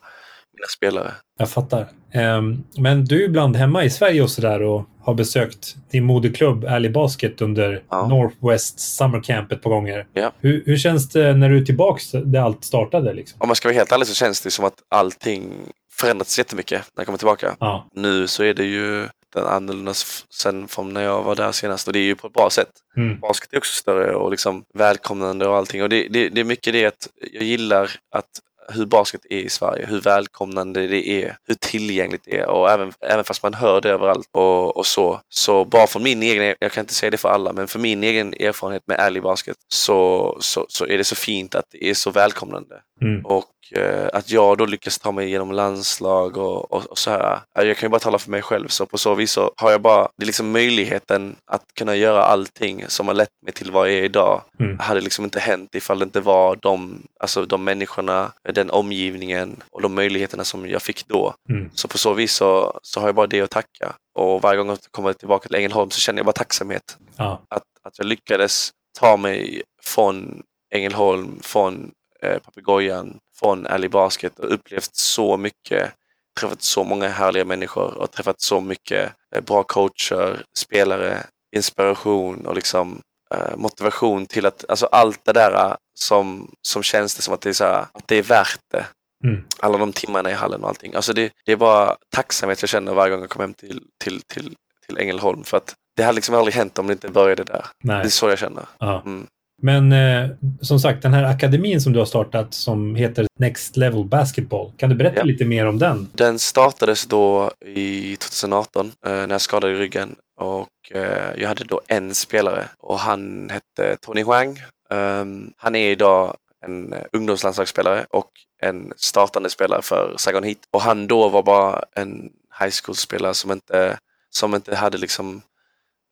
Mina 0.56 0.66
spelare. 0.76 1.12
Jag 1.38 1.50
fattar. 1.50 1.88
Ehm, 2.12 2.64
men 2.78 3.04
du 3.04 3.22
är 3.22 3.24
ibland 3.24 3.56
hemma 3.56 3.84
i 3.84 3.90
Sverige 3.90 4.22
och 4.22 4.30
sådär 4.30 4.62
och 4.62 4.84
har 5.02 5.14
besökt 5.14 5.76
din 5.90 6.04
moderklubb 6.04 6.64
Ally 6.64 6.88
Basket 6.88 7.40
under 7.40 7.82
Ja. 7.90 8.06
Northwest 8.08 8.80
Summer 8.80 9.20
Camp 9.22 9.52
ett 9.52 9.62
par 9.62 9.70
gånger. 9.70 10.06
Ja. 10.12 10.32
Hur, 10.40 10.62
hur 10.66 10.76
känns 10.76 11.08
det 11.08 11.34
när 11.34 11.48
du 11.48 11.58
är 11.58 11.64
tillbaks 11.64 12.10
där 12.10 12.40
allt 12.40 12.64
startade? 12.64 13.12
Liksom? 13.12 13.40
Om 13.40 13.48
man 13.48 13.56
ska 13.56 13.68
vara 13.68 13.76
helt 13.76 13.92
ärlig 13.92 14.06
så 14.06 14.14
känns 14.14 14.40
det 14.40 14.50
som 14.50 14.64
att 14.64 14.74
allting 14.90 15.52
förändrats 16.00 16.38
jättemycket 16.38 16.82
när 16.96 17.00
jag 17.00 17.06
kommer 17.06 17.18
tillbaka. 17.18 17.56
Ja. 17.60 17.88
Nu 17.94 18.26
så 18.26 18.42
är 18.44 18.54
det 18.54 18.64
ju 18.64 19.08
den 19.34 19.46
annorlunda 19.46 19.92
sen 20.34 20.68
från 20.68 20.92
när 20.92 21.02
jag 21.02 21.22
var 21.22 21.36
där 21.36 21.52
senast 21.52 21.86
och 21.86 21.92
det 21.92 21.98
är 21.98 22.04
ju 22.04 22.14
på 22.14 22.26
ett 22.26 22.32
bra 22.32 22.50
sätt. 22.50 22.70
Mm. 22.96 23.20
Basket 23.20 23.52
är 23.52 23.58
också 23.58 23.72
större 23.72 24.14
och 24.14 24.30
liksom 24.30 24.64
välkomnande 24.74 25.48
och 25.48 25.56
allting. 25.56 25.82
Och 25.82 25.88
det, 25.88 26.08
det, 26.08 26.28
det 26.28 26.40
är 26.40 26.44
mycket 26.44 26.72
det 26.72 26.86
att 26.86 27.08
jag 27.32 27.42
gillar 27.42 27.90
att 28.14 28.30
hur 28.68 28.86
basket 28.86 29.20
är 29.30 29.38
i 29.38 29.48
Sverige, 29.48 29.86
hur 29.86 30.00
välkomnande 30.00 30.86
det 30.86 31.08
är, 31.08 31.36
hur 31.46 31.54
tillgängligt 31.54 32.22
det 32.24 32.38
är 32.38 32.46
och 32.46 32.70
även, 32.70 32.92
även 33.00 33.24
fast 33.24 33.42
man 33.42 33.54
hör 33.54 33.80
det 33.80 33.90
överallt 33.90 34.28
och, 34.32 34.76
och 34.76 34.86
så. 34.86 35.20
Så 35.28 35.64
bara 35.64 35.86
från 35.86 36.02
min 36.02 36.22
egen, 36.22 36.54
jag 36.58 36.72
kan 36.72 36.82
inte 36.82 36.94
säga 36.94 37.10
det 37.10 37.16
för 37.16 37.28
alla, 37.28 37.52
men 37.52 37.68
för 37.68 37.78
min 37.78 38.04
egen 38.04 38.34
erfarenhet 38.34 38.82
med 38.86 39.00
ärlig 39.00 39.22
basket 39.22 39.56
så, 39.68 40.36
så, 40.40 40.66
så 40.68 40.86
är 40.86 40.98
det 40.98 41.04
så 41.04 41.16
fint 41.16 41.54
att 41.54 41.64
det 41.70 41.90
är 41.90 41.94
så 41.94 42.10
välkomnande. 42.10 42.80
Mm. 43.02 43.24
Och 43.24 43.46
eh, 43.72 44.08
att 44.12 44.30
jag 44.30 44.58
då 44.58 44.66
lyckas 44.66 44.98
ta 44.98 45.12
mig 45.12 45.26
igenom 45.26 45.52
landslag 45.52 46.36
och, 46.36 46.72
och, 46.72 46.86
och 46.86 46.98
så 46.98 47.10
här. 47.10 47.40
Ja, 47.54 47.64
Jag 47.64 47.76
kan 47.76 47.86
ju 47.86 47.90
bara 47.90 48.00
tala 48.00 48.18
för 48.18 48.30
mig 48.30 48.42
själv 48.42 48.68
så 48.68 48.86
på 48.86 48.98
så 48.98 49.14
vis 49.14 49.32
så 49.32 49.52
har 49.56 49.70
jag 49.70 49.80
bara, 49.82 50.08
det 50.16 50.24
är 50.24 50.26
liksom 50.26 50.50
möjligheten 50.50 51.36
att 51.46 51.64
kunna 51.78 51.96
göra 51.96 52.22
allting 52.22 52.84
som 52.88 53.06
har 53.06 53.14
lett 53.14 53.42
mig 53.44 53.52
till 53.52 53.70
vad 53.70 53.88
jag 53.88 53.98
är 53.98 54.02
idag. 54.02 54.42
Mm. 54.60 54.78
hade 54.78 55.00
liksom 55.00 55.24
inte 55.24 55.40
hänt 55.40 55.74
ifall 55.74 55.98
det 55.98 56.02
inte 56.02 56.20
var 56.20 56.56
de, 56.62 57.02
alltså 57.20 57.46
de 57.46 57.64
människorna, 57.64 58.32
den 58.56 58.70
omgivningen 58.70 59.62
och 59.70 59.82
de 59.82 59.94
möjligheterna 59.94 60.44
som 60.44 60.68
jag 60.68 60.82
fick 60.82 61.08
då. 61.08 61.34
Mm. 61.48 61.70
Så 61.74 61.88
på 61.88 61.98
så 61.98 62.12
vis 62.12 62.32
så, 62.34 62.80
så 62.82 63.00
har 63.00 63.08
jag 63.08 63.14
bara 63.14 63.26
det 63.26 63.40
att 63.40 63.50
tacka. 63.50 63.94
Och 64.14 64.42
varje 64.42 64.58
gång 64.58 64.68
jag 64.68 64.78
kommer 64.90 65.12
tillbaka 65.12 65.46
till 65.48 65.56
Ängelholm 65.56 65.90
så 65.90 66.00
känner 66.00 66.18
jag 66.18 66.26
bara 66.26 66.32
tacksamhet 66.32 66.96
Ja. 67.16 67.42
att, 67.48 67.62
att 67.82 67.98
jag 67.98 68.06
lyckades 68.06 68.70
ta 68.98 69.16
mig 69.16 69.62
från 69.82 70.42
Ängelholm, 70.74 71.38
från 71.42 71.90
eh, 72.22 72.38
Papegojan, 72.38 73.18
från 73.40 73.66
Ally 73.66 73.88
Basket 73.88 74.38
och 74.38 74.54
upplevt 74.54 74.96
så 74.96 75.36
mycket. 75.36 75.92
Träffat 76.40 76.62
så 76.62 76.84
många 76.84 77.08
härliga 77.08 77.44
människor 77.44 77.98
och 77.98 78.10
träffat 78.10 78.40
så 78.40 78.60
mycket 78.60 79.12
eh, 79.36 79.42
bra 79.42 79.62
coacher, 79.62 80.44
spelare, 80.58 81.26
inspiration 81.56 82.46
och 82.46 82.54
liksom 82.54 83.00
eh, 83.34 83.56
motivation 83.56 84.26
till 84.26 84.46
att, 84.46 84.64
alltså 84.68 84.86
allt 84.86 85.24
det 85.24 85.32
där 85.32 85.76
som, 86.00 86.50
som 86.68 86.82
känns 86.82 87.14
det 87.14 87.22
som 87.22 87.34
att 87.34 87.40
det 87.40 87.48
är 87.48 87.52
så 87.52 87.64
här, 87.64 87.86
att 87.92 88.08
det 88.08 88.16
är 88.16 88.22
värt 88.22 88.60
det. 88.72 88.86
Mm. 89.24 89.44
Alla 89.60 89.78
de 89.78 89.92
timmarna 89.92 90.30
i 90.30 90.34
hallen 90.34 90.62
och 90.62 90.68
allting. 90.68 90.94
Alltså 90.94 91.12
det, 91.12 91.32
det 91.46 91.52
är 91.52 91.56
bara 91.56 91.96
tacksamhet 92.16 92.62
jag 92.62 92.68
känner 92.68 92.94
varje 92.94 93.10
gång 93.10 93.20
jag 93.20 93.30
kommer 93.30 93.44
hem 93.46 93.54
till, 93.54 93.82
till, 94.04 94.20
till, 94.34 94.54
till 94.86 94.98
Ängelholm. 94.98 95.44
För 95.44 95.56
att 95.56 95.74
det 95.96 96.02
hade 96.02 96.16
liksom 96.16 96.34
aldrig 96.34 96.54
hänt 96.54 96.78
om 96.78 96.86
det 96.86 96.92
inte 96.92 97.08
började 97.08 97.44
där. 97.44 97.66
Det 97.84 97.92
är 97.92 97.96
Nej. 97.98 98.10
så 98.10 98.28
jag 98.28 98.38
känner. 98.38 98.64
Ja. 98.78 99.02
Mm. 99.06 99.26
Men 99.62 99.92
eh, 99.92 100.30
som 100.60 100.80
sagt, 100.80 101.02
den 101.02 101.14
här 101.14 101.24
akademin 101.24 101.80
som 101.80 101.92
du 101.92 101.98
har 101.98 102.06
startat 102.06 102.54
som 102.54 102.94
heter 102.94 103.26
Next 103.38 103.76
Level 103.76 104.04
Basketball. 104.04 104.72
Kan 104.76 104.90
du 104.90 104.96
berätta 104.96 105.16
Ja. 105.16 105.24
lite 105.24 105.44
mer 105.44 105.66
om 105.66 105.78
den? 105.78 106.08
Den 106.12 106.38
startades 106.38 107.06
då 107.06 107.50
i 107.66 108.16
2018 108.16 108.92
eh, 109.06 109.12
när 109.12 109.28
jag 109.30 109.40
skadade 109.40 109.74
ryggen 109.74 110.14
och 110.40 110.68
eh, 110.96 111.32
jag 111.36 111.48
hade 111.48 111.64
då 111.64 111.80
en 111.86 112.14
spelare 112.14 112.64
och 112.78 112.98
han 112.98 113.50
hette 113.50 113.96
Tony 114.00 114.22
Huang. 114.22 114.62
Um, 114.90 115.52
han 115.56 115.74
är 115.74 115.90
idag 115.90 116.36
en 116.64 116.92
eh, 116.92 117.04
ungdomslandslagsspelare 117.12 118.06
och 118.10 118.30
en 118.62 118.92
startande 118.96 119.50
spelare 119.50 119.82
för 119.82 120.14
Saigon 120.18 120.44
Heat. 120.44 120.58
Och 120.70 120.80
han 120.80 121.06
då 121.06 121.28
var 121.28 121.42
bara 121.42 121.84
en 121.92 122.32
high 122.60 122.74
school-spelare 122.82 123.34
som 123.34 123.52
inte, 123.52 123.98
som 124.30 124.54
inte 124.54 124.74
hade 124.74 124.98
liksom 124.98 125.42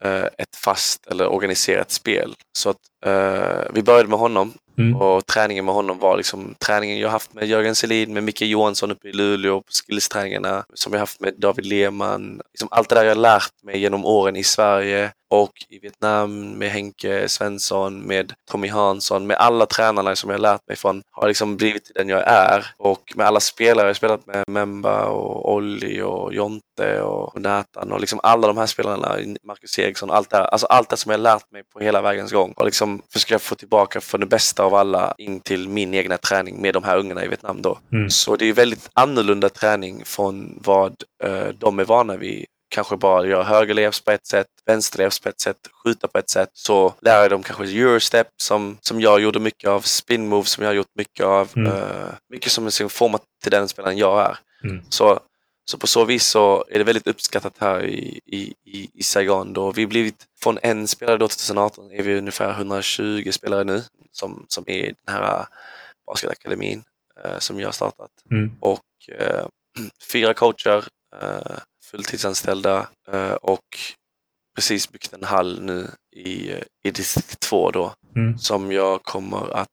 uh, 0.05 0.24
ett 0.38 0.56
fast 0.64 1.06
eller 1.06 1.28
organiserat 1.28 1.90
spel. 1.90 2.34
Så 2.52 2.70
att 2.70 2.80
eh, 3.05 3.64
vi 3.72 3.82
började 3.82 4.09
med 4.09 4.18
honom 4.18 4.52
Mm. 4.78 4.97
och 4.97 5.26
träningen 5.26 5.64
med 5.64 5.74
honom 5.74 5.98
var 5.98 6.16
liksom 6.16 6.55
träningen 6.66 6.98
jag 6.98 7.09
haft 7.09 7.35
med 7.35 7.47
Jörgen 7.48 7.74
Selin, 7.74 8.12
med 8.14 8.24
Micke 8.24 8.43
Johansson 8.43 8.90
uppe 8.90 9.09
i 9.09 9.12
Luleå 9.12 9.60
på 9.60 9.66
skillsträningarna, 9.86 10.64
som 10.74 10.93
jag 10.93 11.01
haft 11.01 11.20
med 11.20 11.35
David 11.39 11.66
Lehmann. 11.66 12.40
Liksom 12.52 12.68
allt 12.70 12.89
det 12.89 12.94
där 12.94 13.05
jag 13.05 13.18
lärt 13.18 13.62
mig 13.62 13.78
genom 13.78 14.05
åren 14.05 14.36
i 14.36 14.44
Sverige 14.44 15.12
och 15.31 15.52
i 15.68 15.78
Vietnam 15.78 16.51
med 16.51 16.70
Henke 16.70 17.28
Svensson, 17.28 18.01
med 18.01 18.32
Tommy 18.51 18.68
Hansson, 18.68 19.26
med 19.26 19.36
alla 19.36 19.66
tränarna 19.66 20.16
som 20.16 20.31
jag 20.31 20.40
lärt 20.40 20.68
mig 20.68 20.76
från 20.76 21.02
har 21.10 21.28
liksom 21.28 21.56
blivit 21.56 21.90
den 21.94 22.09
jag 22.09 22.22
är. 22.26 22.66
Och 22.76 23.12
med 23.14 23.26
alla 23.26 23.40
spelare 23.40 23.86
jag 23.86 23.97
spelat 23.97 24.26
med, 24.26 24.44
Memba 24.48 25.05
och 25.05 25.52
Olli 25.52 26.01
och 26.02 26.35
Jonte 26.35 27.01
och 27.01 27.40
Nathan 27.40 27.93
och 27.93 28.01
liksom 28.01 28.20
alla 28.22 28.47
de 28.47 28.56
här 28.56 28.66
spelarna, 28.66 29.16
Marcus 29.43 29.78
Eriksson, 29.78 30.10
allt 30.10 30.31
det 30.31 30.36
här. 30.36 30.44
Alltså 30.44 30.66
allt 30.66 30.90
det 30.90 30.97
som 30.97 31.10
jag 31.10 31.20
lärt 31.20 31.52
mig 31.52 31.62
på 31.72 31.81
hela 31.81 32.02
vägens 32.02 32.32
gång 32.32 32.52
och 32.56 32.64
liksom 32.64 32.93
försöka 33.12 33.38
få 33.38 33.54
tillbaka 33.54 34.00
för 34.00 34.18
det 34.18 34.26
bästa 34.26 34.62
av 34.62 34.74
alla 34.74 35.14
in 35.18 35.40
till 35.40 35.68
min 35.68 35.94
egna 35.94 36.16
träning 36.16 36.62
med 36.62 36.74
de 36.74 36.84
här 36.84 36.98
ungarna 36.98 37.24
i 37.24 37.28
Vietnam 37.28 37.62
då. 37.62 37.78
Mm. 37.92 38.10
Så 38.10 38.36
det 38.36 38.48
är 38.48 38.52
väldigt 38.52 38.90
annorlunda 38.92 39.48
träning 39.48 40.04
från 40.04 40.58
vad 40.64 40.94
eh, 41.24 41.48
de 41.58 41.78
är 41.78 41.84
vana 41.84 42.16
vid. 42.16 42.46
Kanske 42.68 42.96
bara 42.96 43.26
göra 43.26 43.44
högerlevs 43.44 44.00
på 44.00 44.10
ett 44.10 44.26
sätt, 44.26 44.46
vänsterlevs 44.66 45.20
på 45.20 45.28
ett 45.28 45.40
sätt, 45.40 45.56
skjuta 45.84 46.08
på 46.08 46.18
ett 46.18 46.30
sätt. 46.30 46.48
Så 46.52 46.94
lär 47.00 47.22
jag 47.22 47.30
dem 47.30 47.42
kanske 47.42 47.64
eurostep 47.64 48.28
som, 48.42 48.78
som 48.80 49.00
jag 49.00 49.20
gjorde 49.20 49.40
mycket 49.40 49.70
av, 49.70 49.80
spin 49.80 50.28
moves 50.28 50.50
som 50.50 50.62
jag 50.62 50.68
har 50.68 50.74
gjort 50.74 50.94
mycket 50.94 51.26
av. 51.26 51.48
Mm. 51.56 51.72
Eh, 51.72 52.08
mycket 52.30 52.52
som 52.52 52.66
är 52.66 52.88
format 52.88 53.22
till 53.42 53.50
den 53.50 53.68
spelaren 53.68 53.98
jag 53.98 54.20
är. 54.20 54.38
Mm. 54.64 54.82
Så, 54.88 55.20
så 55.64 55.78
på 55.78 55.86
så 55.86 56.04
vis 56.04 56.26
så 56.26 56.64
är 56.68 56.78
det 56.78 56.84
väldigt 56.84 57.06
uppskattat 57.06 57.58
här 57.58 57.84
i, 57.84 58.20
i, 58.26 58.54
i, 58.94 59.02
Saigon. 59.02 59.52
Då. 59.52 59.72
Vi 59.72 59.86
blivit, 59.86 60.26
från 60.42 60.58
en 60.62 60.88
spelare 60.88 61.16
då 61.16 61.28
2018 61.28 61.92
är 61.92 62.02
vi 62.02 62.18
ungefär 62.18 62.50
120 62.50 63.30
spelare 63.32 63.64
nu 63.64 63.82
som, 64.12 64.46
som 64.48 64.64
är 64.66 64.84
i 64.84 64.94
den 65.04 65.14
här 65.14 65.46
basketakademin 66.06 66.82
eh, 67.24 67.38
som 67.38 67.60
jag 67.60 67.68
har 67.68 67.72
startat. 67.72 68.10
Mm. 68.30 68.52
Och 68.60 68.84
eh, 69.18 69.46
fyra 70.12 70.34
coacher, 70.34 70.84
eh, 71.22 71.58
fulltidsanställda 71.90 72.88
och 73.40 73.78
precis 74.54 74.92
byggt 74.92 75.12
en 75.12 75.24
hall 75.24 75.62
nu 75.62 75.90
i, 76.16 76.52
i 76.84 76.90
distrikt 76.90 77.40
2 77.40 77.70
då 77.70 77.94
Mm. 78.16 78.38
som 78.38 78.72
jag 78.72 79.02
kommer 79.02 79.56
att 79.56 79.68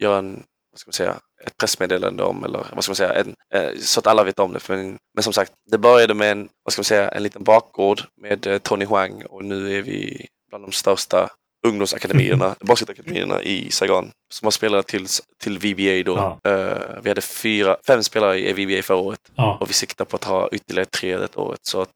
göra 0.00 0.18
en, 0.18 0.42
vad 0.70 0.78
ska 0.78 0.88
man 0.88 0.92
säga, 0.92 1.20
ett 1.46 1.56
pressmeddelande 1.56 2.22
om 2.22 2.44
eller 2.44 2.66
vad 2.72 2.84
ska 2.84 2.90
man 2.90 2.96
säga, 2.96 3.12
en, 3.12 3.34
eh, 3.54 3.78
så 3.80 4.00
att 4.00 4.06
alla 4.06 4.24
vet 4.24 4.38
om 4.38 4.52
det. 4.52 4.68
Men, 4.68 4.98
men 5.14 5.22
som 5.22 5.32
sagt, 5.32 5.52
det 5.70 5.78
började 5.78 6.14
med 6.14 6.32
en, 6.32 6.48
vad 6.64 6.72
ska 6.72 6.80
man 6.80 6.84
säga, 6.84 7.08
en 7.08 7.22
liten 7.22 7.44
bakgård 7.44 8.00
med 8.22 8.46
eh, 8.46 8.58
Tony 8.58 8.84
Huang 8.84 9.24
och 9.24 9.44
nu 9.44 9.78
är 9.78 9.82
vi 9.82 10.26
bland 10.50 10.64
de 10.64 10.72
största 10.72 11.28
ungdomsakademierna, 11.66 12.54
basketakademierna 12.60 13.42
i 13.42 13.70
Saigon 13.70 14.10
som 14.34 14.46
har 14.46 14.50
spelat 14.50 14.86
till, 14.86 15.06
till 15.42 15.58
VBA 15.58 16.12
då. 16.12 16.38
Ja. 16.42 16.50
Eh, 16.50 17.02
vi 17.02 17.10
hade 17.10 17.20
fyra, 17.20 17.76
fem 17.86 18.02
spelare 18.02 18.38
i 18.38 18.52
VBA 18.52 18.82
förra 18.82 18.98
året 18.98 19.20
Ja. 19.34 19.58
och 19.60 19.68
vi 19.68 19.72
siktar 19.72 20.04
på 20.04 20.16
att 20.16 20.24
ha 20.24 20.48
ytterligare 20.52 20.88
tre 21.00 21.16
detta 21.16 21.40
året. 21.40 21.60
Så, 21.62 21.80
att, 21.80 21.92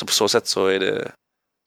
så 0.00 0.06
på 0.06 0.12
så 0.12 0.28
sätt 0.28 0.46
så 0.46 0.66
är 0.66 0.80
det, 0.80 1.10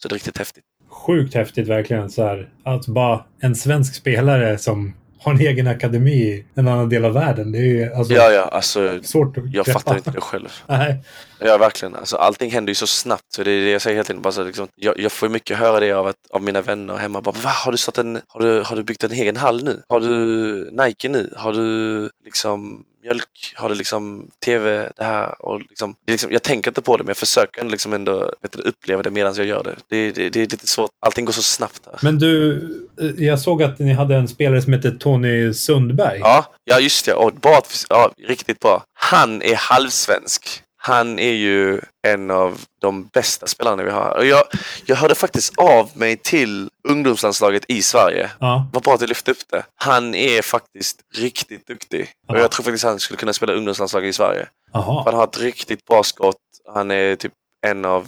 så 0.02 0.08
är 0.08 0.10
det 0.10 0.16
riktigt 0.16 0.38
häftigt. 0.38 0.64
Sjukt 0.90 1.34
häftigt 1.34 1.68
verkligen. 1.68 2.10
Så 2.10 2.24
här, 2.24 2.50
att 2.64 2.88
bara 2.88 3.26
en 3.40 3.56
svensk 3.56 3.96
spelare 3.96 4.58
som 4.58 4.94
har 5.26 5.34
en 5.34 5.40
egen 5.42 5.68
akademi 5.68 6.12
i 6.12 6.46
en 6.56 6.68
annan 6.68 6.90
del 6.90 7.06
av 7.06 7.14
världen. 7.14 7.52
Det 7.52 7.58
är 7.58 7.62
ju 7.64 7.94
alltså, 7.94 8.14
Ja, 8.14 8.32
ja, 8.32 8.42
alltså 8.42 9.00
svårt 9.04 9.38
att 9.38 9.44
jag 9.54 9.66
greppa. 9.66 9.80
fattar 9.80 9.98
inte 9.98 10.12
det 10.12 10.22
själv. 10.22 10.50
Nej. 10.68 11.04
Ja, 11.40 11.58
verkligen. 11.58 11.96
Alltså, 11.96 12.16
allting 12.18 12.52
händer 12.52 12.72
ju 12.72 12.76
så 12.76 12.88
snabbt. 12.88 13.24
Så 13.36 13.44
det 13.44 13.52
är 13.52 13.66
det 13.66 13.72
jag 13.72 13.82
säger 13.82 13.96
hela 13.96 14.04
tiden. 14.04 14.22
Bara 14.22 14.32
så, 14.32 14.44
liksom, 14.44 14.68
jag, 14.76 15.00
jag 15.00 15.12
får 15.12 15.30
mycket 15.30 15.58
höra 15.58 15.80
det 15.80 15.92
av, 15.92 16.08
att, 16.08 16.16
av 16.34 16.44
mina 16.44 16.62
vänner 16.62 16.96
hemma. 16.98 17.22
Bara, 17.22 17.36
Va, 17.44 17.50
har, 17.50 17.72
du 17.72 17.78
satt 17.78 17.98
en, 17.98 18.22
har, 18.28 18.40
du, 18.40 18.62
har 18.66 18.76
du 18.76 18.84
byggt 18.84 19.04
en 19.04 19.12
egen 19.12 19.38
hall 19.38 19.64
nu? 19.64 19.82
Har 19.90 20.00
du 20.00 20.72
Nike 20.86 21.10
nu? 21.10 21.34
Har 21.38 21.54
du 21.54 22.10
liksom 22.26 22.84
mjölk? 23.06 23.54
Har 23.56 23.70
du 23.70 23.76
liksom 23.76 24.30
tv? 24.46 24.92
Det 24.98 25.04
här? 25.04 25.46
Och 25.46 25.60
liksom, 25.60 25.96
det 26.06 26.12
liksom, 26.12 26.32
jag 26.32 26.44
tänker 26.44 26.72
inte 26.72 26.82
på 26.82 26.98
det, 26.98 27.04
men 27.04 27.10
jag 27.10 27.18
försöker 27.18 27.62
ändå 27.62 27.72
liksom 27.72 27.94
ändå 27.94 28.32
du, 28.52 28.62
uppleva 28.62 29.04
det 29.04 29.12
medan 29.12 29.34
jag 29.36 29.46
gör 29.46 29.64
det. 29.64 29.76
Det, 29.88 30.12
det. 30.12 30.30
det 30.30 30.40
är 30.40 30.42
lite 30.42 30.68
svårt. 30.68 30.90
Allting 31.06 31.26
går 31.26 31.34
så 31.34 31.42
snabbt 31.42 31.82
här. 31.86 32.00
Men 32.02 32.20
du, 32.20 32.54
eh, 33.02 33.26
jag 33.26 33.40
såg 33.40 33.64
att 33.64 33.80
ni 33.80 33.94
hade 33.94 34.16
en 34.16 34.28
spelare 34.28 34.62
som 34.62 34.74
heter 34.74 34.92
Tony 34.92 35.54
Sundberg. 35.54 36.20
Ja, 36.20 36.46
ja 36.64 36.80
just 36.80 37.06
det. 37.06 37.14
Och 37.14 37.34
bra, 37.34 37.62
ja, 37.90 38.12
riktigt 38.28 38.60
bra. 38.60 38.84
Han 38.94 39.42
är 39.42 39.56
halvsvensk. 39.56 40.62
Han 40.86 41.20
är 41.20 41.32
ju 41.34 41.82
en 42.08 42.32
av 42.32 42.62
de 42.82 43.08
bästa 43.14 43.48
spelarna 43.48 43.84
vi 43.84 43.92
har. 43.92 44.18
Och 44.18 44.26
jag, 44.26 44.44
jag 44.86 44.96
hörde 44.96 45.16
faktiskt 45.16 45.58
av 45.58 45.90
mig 45.94 46.18
till 46.18 46.70
ungdomslandslaget 46.88 47.64
i 47.68 47.82
Sverige. 47.82 48.32
Ja. 48.40 48.68
Vad 48.74 48.84
bra 48.84 48.94
att 48.94 49.00
du 49.00 49.08
lyfte 49.08 49.32
upp 49.32 49.38
det. 49.52 49.64
Han 49.76 50.16
är 50.16 50.42
faktiskt 50.42 51.00
riktigt 51.16 51.68
duktig. 51.68 52.10
Och 52.28 52.36
Ja. 52.36 52.40
jag 52.42 52.52
tror 52.52 52.64
faktiskt 52.64 52.84
han 52.84 53.00
skulle 53.00 53.18
kunna 53.18 53.34
spela 53.34 53.54
ungdomslandslaget 53.54 54.10
i 54.10 54.14
Sverige. 54.14 54.48
Jaha. 54.74 55.04
Han 55.06 55.14
har 55.16 55.24
ett 55.24 55.40
riktigt 55.40 55.86
bra 55.86 56.04
skott. 56.04 56.38
Han 56.74 56.92
är 56.92 57.16
typ 57.16 57.34
en 57.68 57.86
av, 57.86 58.08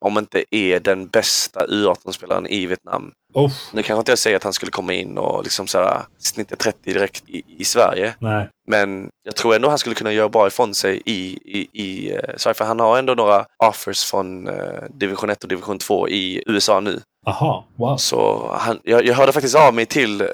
om 0.00 0.18
inte 0.18 0.44
är 0.50 0.80
den 0.80 1.08
bästa 1.08 1.66
U18-spelaren 1.66 2.46
i 2.46 2.66
Vietnam. 2.66 3.12
Uff. 3.34 3.52
Nu 3.72 3.82
kanske 3.82 3.98
inte 3.98 4.12
jag 4.12 4.18
säger 4.18 4.36
att 4.36 4.44
han 4.44 4.52
skulle 4.52 4.70
komma 4.70 4.92
in 4.92 5.18
och 5.18 5.42
liksom 5.42 5.66
så 5.66 5.78
här, 5.78 6.02
snitta 6.18 6.56
30 6.56 6.92
direkt 6.92 7.28
i, 7.28 7.42
i 7.58 7.64
Sverige. 7.64 8.14
Nej. 8.18 8.48
Men 8.66 9.10
jag 9.22 9.36
tror 9.36 9.54
ändå 9.54 9.68
han 9.68 9.78
skulle 9.78 9.94
kunna 9.94 10.12
göra 10.12 10.28
bra 10.28 10.46
ifrån 10.46 10.74
sig 10.74 11.02
i, 11.04 11.38
i, 11.44 11.68
i 11.72 12.12
eh, 12.12 12.36
Sverige. 12.36 12.54
För 12.54 12.64
han 12.64 12.80
har 12.80 12.98
ändå 12.98 13.14
några 13.14 13.46
offers 13.58 14.04
från 14.04 14.48
eh, 14.48 14.82
division 14.90 15.30
1 15.30 15.42
och 15.42 15.48
division 15.48 15.78
2 15.78 16.08
i 16.08 16.42
USA 16.46 16.80
nu. 16.80 17.00
Aha. 17.26 17.66
Wow. 17.76 17.96
Så 17.96 18.50
han, 18.60 18.80
jag, 18.82 19.06
jag 19.06 19.14
hörde 19.14 19.32
faktiskt 19.32 19.56
av 19.56 19.74
mig 19.74 19.86
till, 19.86 20.20
eh, 20.20 20.26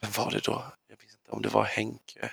vem 0.00 0.10
var 0.18 0.30
det 0.30 0.44
då? 0.44 0.62
Jag 0.88 0.98
minns 1.00 1.14
inte 1.22 1.30
om 1.30 1.42
det 1.42 1.48
var 1.48 1.64
Henke. 1.64 2.30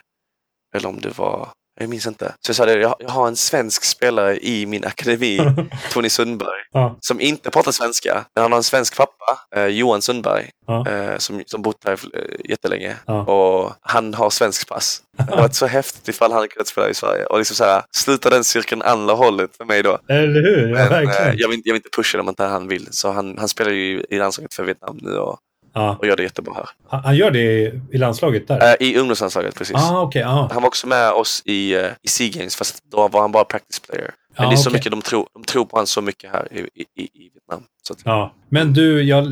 Eller 0.75 0.89
om 0.89 0.99
det 0.99 1.17
var, 1.17 1.47
jag 1.79 1.89
minns 1.89 2.07
inte. 2.07 2.25
Så 2.39 2.49
jag 2.49 2.55
sa 2.55 2.65
det, 2.65 2.73
jag, 2.79 2.95
jag 2.99 3.09
har 3.09 3.27
en 3.27 3.35
svensk 3.35 3.83
spelare 3.83 4.37
i 4.37 4.65
min 4.65 4.85
akademi, 4.85 5.39
Tony 5.93 6.09
Sundberg, 6.09 6.59
Ja. 6.71 6.97
som 7.01 7.21
inte 7.21 7.49
pratar 7.51 7.71
svenska. 7.71 8.25
Men 8.35 8.41
han 8.41 8.51
har 8.51 8.57
en 8.57 8.63
svensk 8.63 8.97
pappa, 8.97 9.39
eh, 9.55 9.65
Johan 9.65 10.01
Sundberg, 10.01 10.49
Ja. 10.67 10.87
eh, 10.89 11.17
som, 11.17 11.43
som 11.45 11.61
bott 11.61 11.77
här 11.85 11.93
eh, 12.13 12.21
jättelänge. 12.49 12.95
Ja. 13.05 13.21
Och 13.25 13.73
han 13.81 14.13
har 14.13 14.29
svensk 14.29 14.67
pass. 14.69 15.01
Det 15.17 15.35
varit 15.35 15.55
så 15.55 15.65
häftigt 15.65 16.07
ifall 16.07 16.31
han 16.31 16.35
hade 16.37 16.47
kunnat 16.47 16.67
spela 16.67 16.89
i 16.89 16.93
Sverige. 16.93 17.25
Och 17.25 17.37
liksom 17.37 17.55
så 17.55 17.63
här, 17.63 17.83
sluta 17.95 18.29
den 18.29 18.43
cirkeln 18.43 18.81
andra 18.81 19.13
hållet 19.13 19.57
för 19.57 19.65
mig 19.65 19.83
då. 19.83 19.99
Eller 20.09 20.41
hur? 20.41 20.67
Ja, 20.69 20.89
Men, 20.89 21.07
eh, 21.07 21.33
jag, 21.35 21.47
vill, 21.47 21.57
inte- 21.57 21.69
jag 21.69 21.73
vill 21.73 21.75
inte 21.85 21.89
pusha 21.95 22.19
om 22.19 22.29
inte 22.29 22.43
han 22.43 22.67
vill. 22.67 22.87
Så 22.91 23.11
han, 23.11 23.37
han 23.37 23.49
spelar 23.49 23.71
ju 23.71 24.03
i 24.09 24.17
landslaget 24.17 24.53
för 24.53 24.63
Vietnam 24.63 24.97
nu 25.01 25.11
och, 25.17 25.37
Ja. 25.73 25.95
och 25.99 26.07
gör 26.07 26.15
det 26.15 26.23
jättebra 26.23 26.53
här. 26.53 26.65
Han 26.89 27.03
han 27.03 27.15
gör 27.15 27.31
det 27.31 27.39
i, 27.39 27.81
i 27.91 27.97
landslaget 27.97 28.47
där? 28.47 28.69
Eh, 28.81 28.87
I 28.87 28.97
ungdomslandslaget 28.97 29.55
precis. 29.55 29.75
ah, 29.75 30.01
okej. 30.01 30.21
ja. 30.21 30.49
Han 30.53 30.61
var 30.61 30.67
också 30.67 30.87
med 30.87 31.11
oss 31.11 31.41
i, 31.45 31.75
eh, 31.75 31.85
i 32.01 32.07
Sea 32.07 32.29
Games 32.33 32.55
fast 32.55 32.83
då 32.91 33.07
var 33.07 33.21
han 33.21 33.31
bara 33.31 33.43
practice 33.43 33.79
player. 33.79 34.11
Men 34.37 34.43
Ja, 34.43 34.49
det 34.49 34.55
är 34.55 34.57
så 34.57 34.69
okej. 34.69 34.77
mycket 34.79 34.91
de 34.91 35.01
tror, 35.01 35.27
de 35.33 35.43
tror 35.43 35.65
på 35.65 35.77
han 35.77 35.87
så 35.87 36.01
mycket 36.01 36.31
här 36.31 36.47
i, 36.53 36.59
i, 36.59 37.03
i 37.03 37.29
Vietnam. 37.33 37.63
Ja. 38.05 38.33
Men 38.49 38.73
du, 38.73 39.03
jag, 39.03 39.25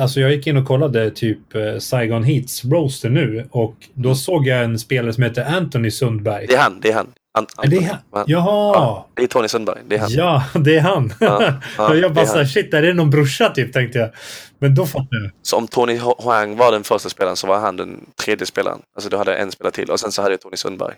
alltså 0.00 0.20
jag 0.20 0.32
gick 0.32 0.46
in 0.46 0.56
och 0.56 0.66
kollade 0.66 1.10
typ 1.10 1.54
eh, 1.54 1.78
Saigon 1.78 2.24
Heats 2.24 2.64
roster 2.64 3.08
nu 3.10 3.48
och 3.50 3.74
då 3.94 4.14
såg 4.14 4.46
jag 4.46 4.64
en 4.64 4.78
spelare 4.78 5.12
som 5.12 5.22
heter 5.22 5.44
Anthony 5.56 5.90
Sundberg. 5.90 6.44
Mm. 6.44 6.46
det 6.48 6.54
är 6.54 6.62
han, 6.62 6.80
det 6.80 6.90
är 6.90 6.94
han. 6.94 7.12
An, 7.36 7.46
Är 7.62 7.68
det 7.68 7.80
han? 7.80 8.24
Jaha! 8.26 8.74
Ja, 8.74 9.08
det 9.14 9.22
är 9.22 9.26
Tony 9.26 9.48
Sundberg, 9.48 9.78
det 9.88 9.96
är 9.96 10.00
han. 10.00 10.10
Ja, 10.10 10.44
det 10.54 10.76
är 10.76 10.80
han. 10.80 11.12
Ja, 11.20 11.52
ja, 11.78 11.94
jag 11.94 12.14
bara 12.14 12.20
är 12.20 12.26
såhär, 12.26 12.44
shit, 12.44 12.74
är 12.74 12.82
det 12.82 12.94
någon 12.94 13.10
brorsa 13.10 13.48
typ, 13.48 13.72
tänkte 13.72 13.98
jag. 13.98 14.10
Men 14.58 14.74
då 14.74 14.86
fattar 14.86 15.16
jag. 15.22 15.30
Så 15.42 15.56
om 15.56 15.68
Tony 15.68 15.96
Huang 15.98 16.56
var 16.56 16.72
den 16.72 16.84
första 16.84 17.08
spelaren 17.08 17.36
så 17.36 17.46
var 17.46 17.58
han 17.58 17.76
den 17.76 18.00
tredje 18.24 18.46
spelaren. 18.46 18.78
Alltså 18.96 19.10
du 19.10 19.16
hade 19.16 19.36
en 19.36 19.52
spelare 19.52 19.72
till 19.72 19.90
och 19.90 20.00
sen 20.00 20.12
så 20.12 20.22
hade 20.22 20.32
jag 20.32 20.40
Tony 20.40 20.56
Sundberg. 20.56 20.94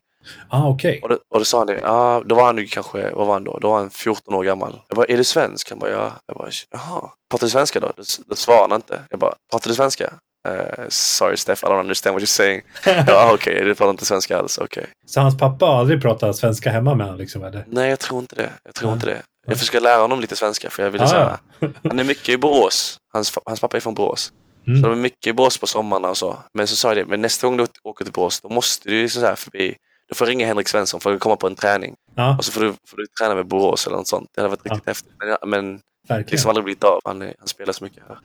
Ah, 0.48 0.68
okej. 0.68 1.00
Och 1.02 1.08
då, 1.08 1.14
och 1.14 1.38
då 1.38 1.44
sa 1.44 1.58
han 1.58 1.66
det, 1.66 1.80
ja, 1.82 2.22
då 2.26 2.34
var 2.34 2.44
han 2.44 2.58
ju 2.58 2.66
kanske, 2.66 3.10
vad 3.14 3.26
var 3.26 3.34
han 3.34 3.44
då? 3.44 3.58
Då 3.58 3.70
var 3.70 3.78
han 3.78 3.90
14 3.90 4.34
år 4.34 4.44
gammal. 4.44 4.80
Jag 4.88 4.96
bara, 4.96 5.06
är 5.06 5.16
du 5.16 5.24
svensk? 5.24 5.70
Han 5.70 5.78
bara, 5.78 5.90
ja. 5.90 6.12
Jag 6.26 6.36
bara, 6.36 6.48
jaha. 6.70 7.10
Pratar 7.30 7.46
du 7.46 7.50
svenska 7.50 7.80
då? 7.80 7.92
Då, 7.96 8.02
då 8.26 8.34
svarade 8.36 8.74
han 8.74 8.78
inte. 8.78 9.00
Jag 9.10 9.20
bara, 9.20 9.34
pratar 9.50 9.68
du 9.68 9.74
svenska? 9.74 10.12
Eh, 10.48 10.84
sorry 10.88 11.36
Steph, 11.36 11.64
I 11.64 11.66
don't 11.68 11.80
understand 11.80 12.14
what 12.14 12.22
you're 12.22 12.26
saying. 12.26 12.62
ja, 13.06 13.30
okej, 13.34 13.64
du 13.64 13.74
pratar 13.74 13.90
inte 13.90 14.04
svenska 14.04 14.38
alls, 14.38 14.58
okej. 14.58 14.86
Så 15.06 15.20
hans 15.20 15.38
pappa 15.38 15.66
har 15.66 15.78
aldrig 15.78 16.02
pratat 16.02 16.36
svenska 16.36 16.70
hemma 16.70 16.94
med 16.94 17.06
honom 17.06 17.20
liksom, 17.20 17.44
eller? 17.44 17.64
Nej, 17.68 17.90
jag 17.90 17.98
tror 17.98 18.20
inte 18.20 18.34
det. 18.36 18.50
Jag 18.64 18.74
tror 18.74 18.90
Ja. 18.90 18.94
inte 18.94 19.06
det. 19.06 19.22
Jag 19.46 19.58
försöker 19.58 19.80
lära 19.80 20.00
honom 20.00 20.20
lite 20.20 20.36
svenska 20.36 20.70
för 20.70 20.82
jag 20.82 20.90
ville 20.90 21.04
Ah, 21.04 21.08
säga, 21.08 21.38
ja. 21.60 21.68
han 21.88 21.98
är 21.98 22.04
mycket 22.04 22.28
i 22.28 22.36
Borås. 22.36 22.96
Hans, 23.12 23.38
hans 23.44 23.60
pappa 23.60 23.76
är 23.76 23.80
från 23.80 23.94
Borås. 23.94 24.32
Mm. 24.66 24.82
Så 24.82 24.88
de 24.88 24.98
är 24.98 25.02
mycket 25.02 25.26
i 25.26 25.32
Borås 25.32 25.58
på 25.58 25.66
sommarna 25.66 26.08
och 26.08 26.16
så. 26.16 26.38
Men 26.54 26.66
så 26.66 26.76
sa 26.76 26.88
jag 26.88 26.96
det, 26.96 27.04
men 27.06 27.20
nästa 27.20 27.46
gång 27.46 27.56
du 27.56 27.66
åker 27.84 28.04
till 28.04 28.12
Borås, 28.12 28.40
då 28.40 28.48
måste 28.48 28.88
du 28.88 28.96
ju 28.96 29.08
så 29.08 29.20
här 29.20 29.34
förbi, 29.34 29.76
du 30.08 30.14
får 30.14 30.26
ringa 30.26 30.46
Henrik 30.46 30.68
Svensson 30.68 31.00
för 31.00 31.14
att 31.14 31.20
komma 31.20 31.36
på 31.36 31.46
en 31.46 31.54
träning. 31.54 31.94
Ja, 32.16 32.36
Och 32.38 32.44
så 32.44 32.52
får 32.52 32.60
du, 32.60 32.72
får 32.88 32.96
du 32.96 33.06
träna 33.20 33.34
med 33.34 33.46
Borås 33.46 33.86
eller 33.86 33.96
något 33.96 34.08
sånt. 34.08 34.28
Det 34.34 34.40
hade 34.40 34.48
varit 34.50 34.64
riktigt 34.64 34.86
häftigt. 34.86 35.12
Men, 35.18 35.28
ja, 35.28 35.38
men 35.46 35.80
verkligen. 36.08 36.30
liksom 36.30 36.48
aldrig 36.48 36.64
blivit 36.64 36.84
av. 36.84 37.00
Han, 37.04 37.20
han 37.38 37.48
spelar 37.48 37.72
så 37.72 37.84
mycket 37.84 38.02
här. 38.08 38.18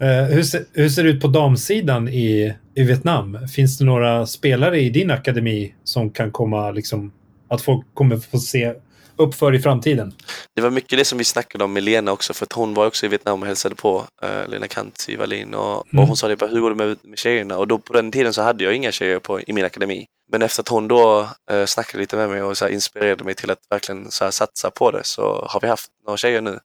Eh, 0.00 0.24
hur, 0.24 0.42
ser, 0.42 0.64
hur 0.72 0.88
ser 0.88 1.04
det 1.04 1.10
ut 1.10 1.22
på 1.22 1.28
damsidan 1.28 2.08
i, 2.08 2.54
i 2.74 2.82
Vietnam? 2.82 3.48
Finns 3.48 3.78
det 3.78 3.84
några 3.84 4.26
spelare 4.26 4.80
i 4.80 4.90
din 4.90 5.10
akademi 5.10 5.74
som 5.84 6.10
kan 6.10 6.30
komma, 6.30 6.70
liksom, 6.70 7.12
att 7.48 7.62
folk 7.62 7.86
kommer 7.94 8.16
få 8.16 8.38
se 8.38 8.74
upp 9.16 9.34
för 9.34 9.54
i 9.54 9.58
framtiden? 9.58 10.12
Det 10.56 10.62
var 10.62 10.70
mycket 10.70 10.98
det 10.98 11.04
som 11.04 11.18
vi 11.18 11.24
snackade 11.24 11.64
om 11.64 11.72
med 11.72 11.82
Lena 11.82 12.12
också, 12.12 12.34
för 12.34 12.46
att 12.46 12.52
hon 12.52 12.74
var 12.74 12.86
också 12.86 13.06
i 13.06 13.08
Vietnam 13.08 13.40
och 13.40 13.46
hälsade 13.46 13.74
på, 13.74 13.98
uh, 14.24 14.48
Lena 14.50 14.68
Kantzi 14.68 15.16
Wallin, 15.16 15.54
och, 15.54 15.86
Mm. 15.92 16.02
och 16.02 16.06
hon 16.08 16.16
sa 16.16 16.28
det 16.28 16.36
bara, 16.36 16.50
hur 16.50 16.60
går 16.60 16.70
det 16.70 16.76
med, 16.76 16.96
med 17.02 17.18
tjejerna? 17.18 17.58
Och 17.58 17.68
då 17.68 17.78
på 17.78 17.92
den 17.92 18.12
tiden 18.12 18.32
så 18.32 18.42
hade 18.42 18.64
jag 18.64 18.74
inga 18.74 18.92
tjejer 18.92 19.18
på, 19.18 19.40
i 19.40 19.52
min 19.52 19.64
akademi. 19.64 20.06
Men 20.32 20.42
efter 20.42 20.62
att 20.62 20.68
hon 20.68 20.88
då 20.88 21.28
uh, 21.52 21.64
snackade 21.66 21.98
lite 22.00 22.16
med 22.16 22.28
mig 22.28 22.42
och 22.42 22.58
så 22.58 22.68
inspirerade 22.68 23.24
mig 23.24 23.34
till 23.34 23.50
att 23.50 23.58
verkligen 23.70 24.10
så 24.10 24.32
satsa 24.32 24.70
på 24.70 24.90
det 24.90 25.04
så 25.04 25.46
har 25.48 25.60
vi 25.60 25.68
haft 25.68 25.90
några 26.06 26.16
tjejer 26.16 26.40
nu. 26.40 26.58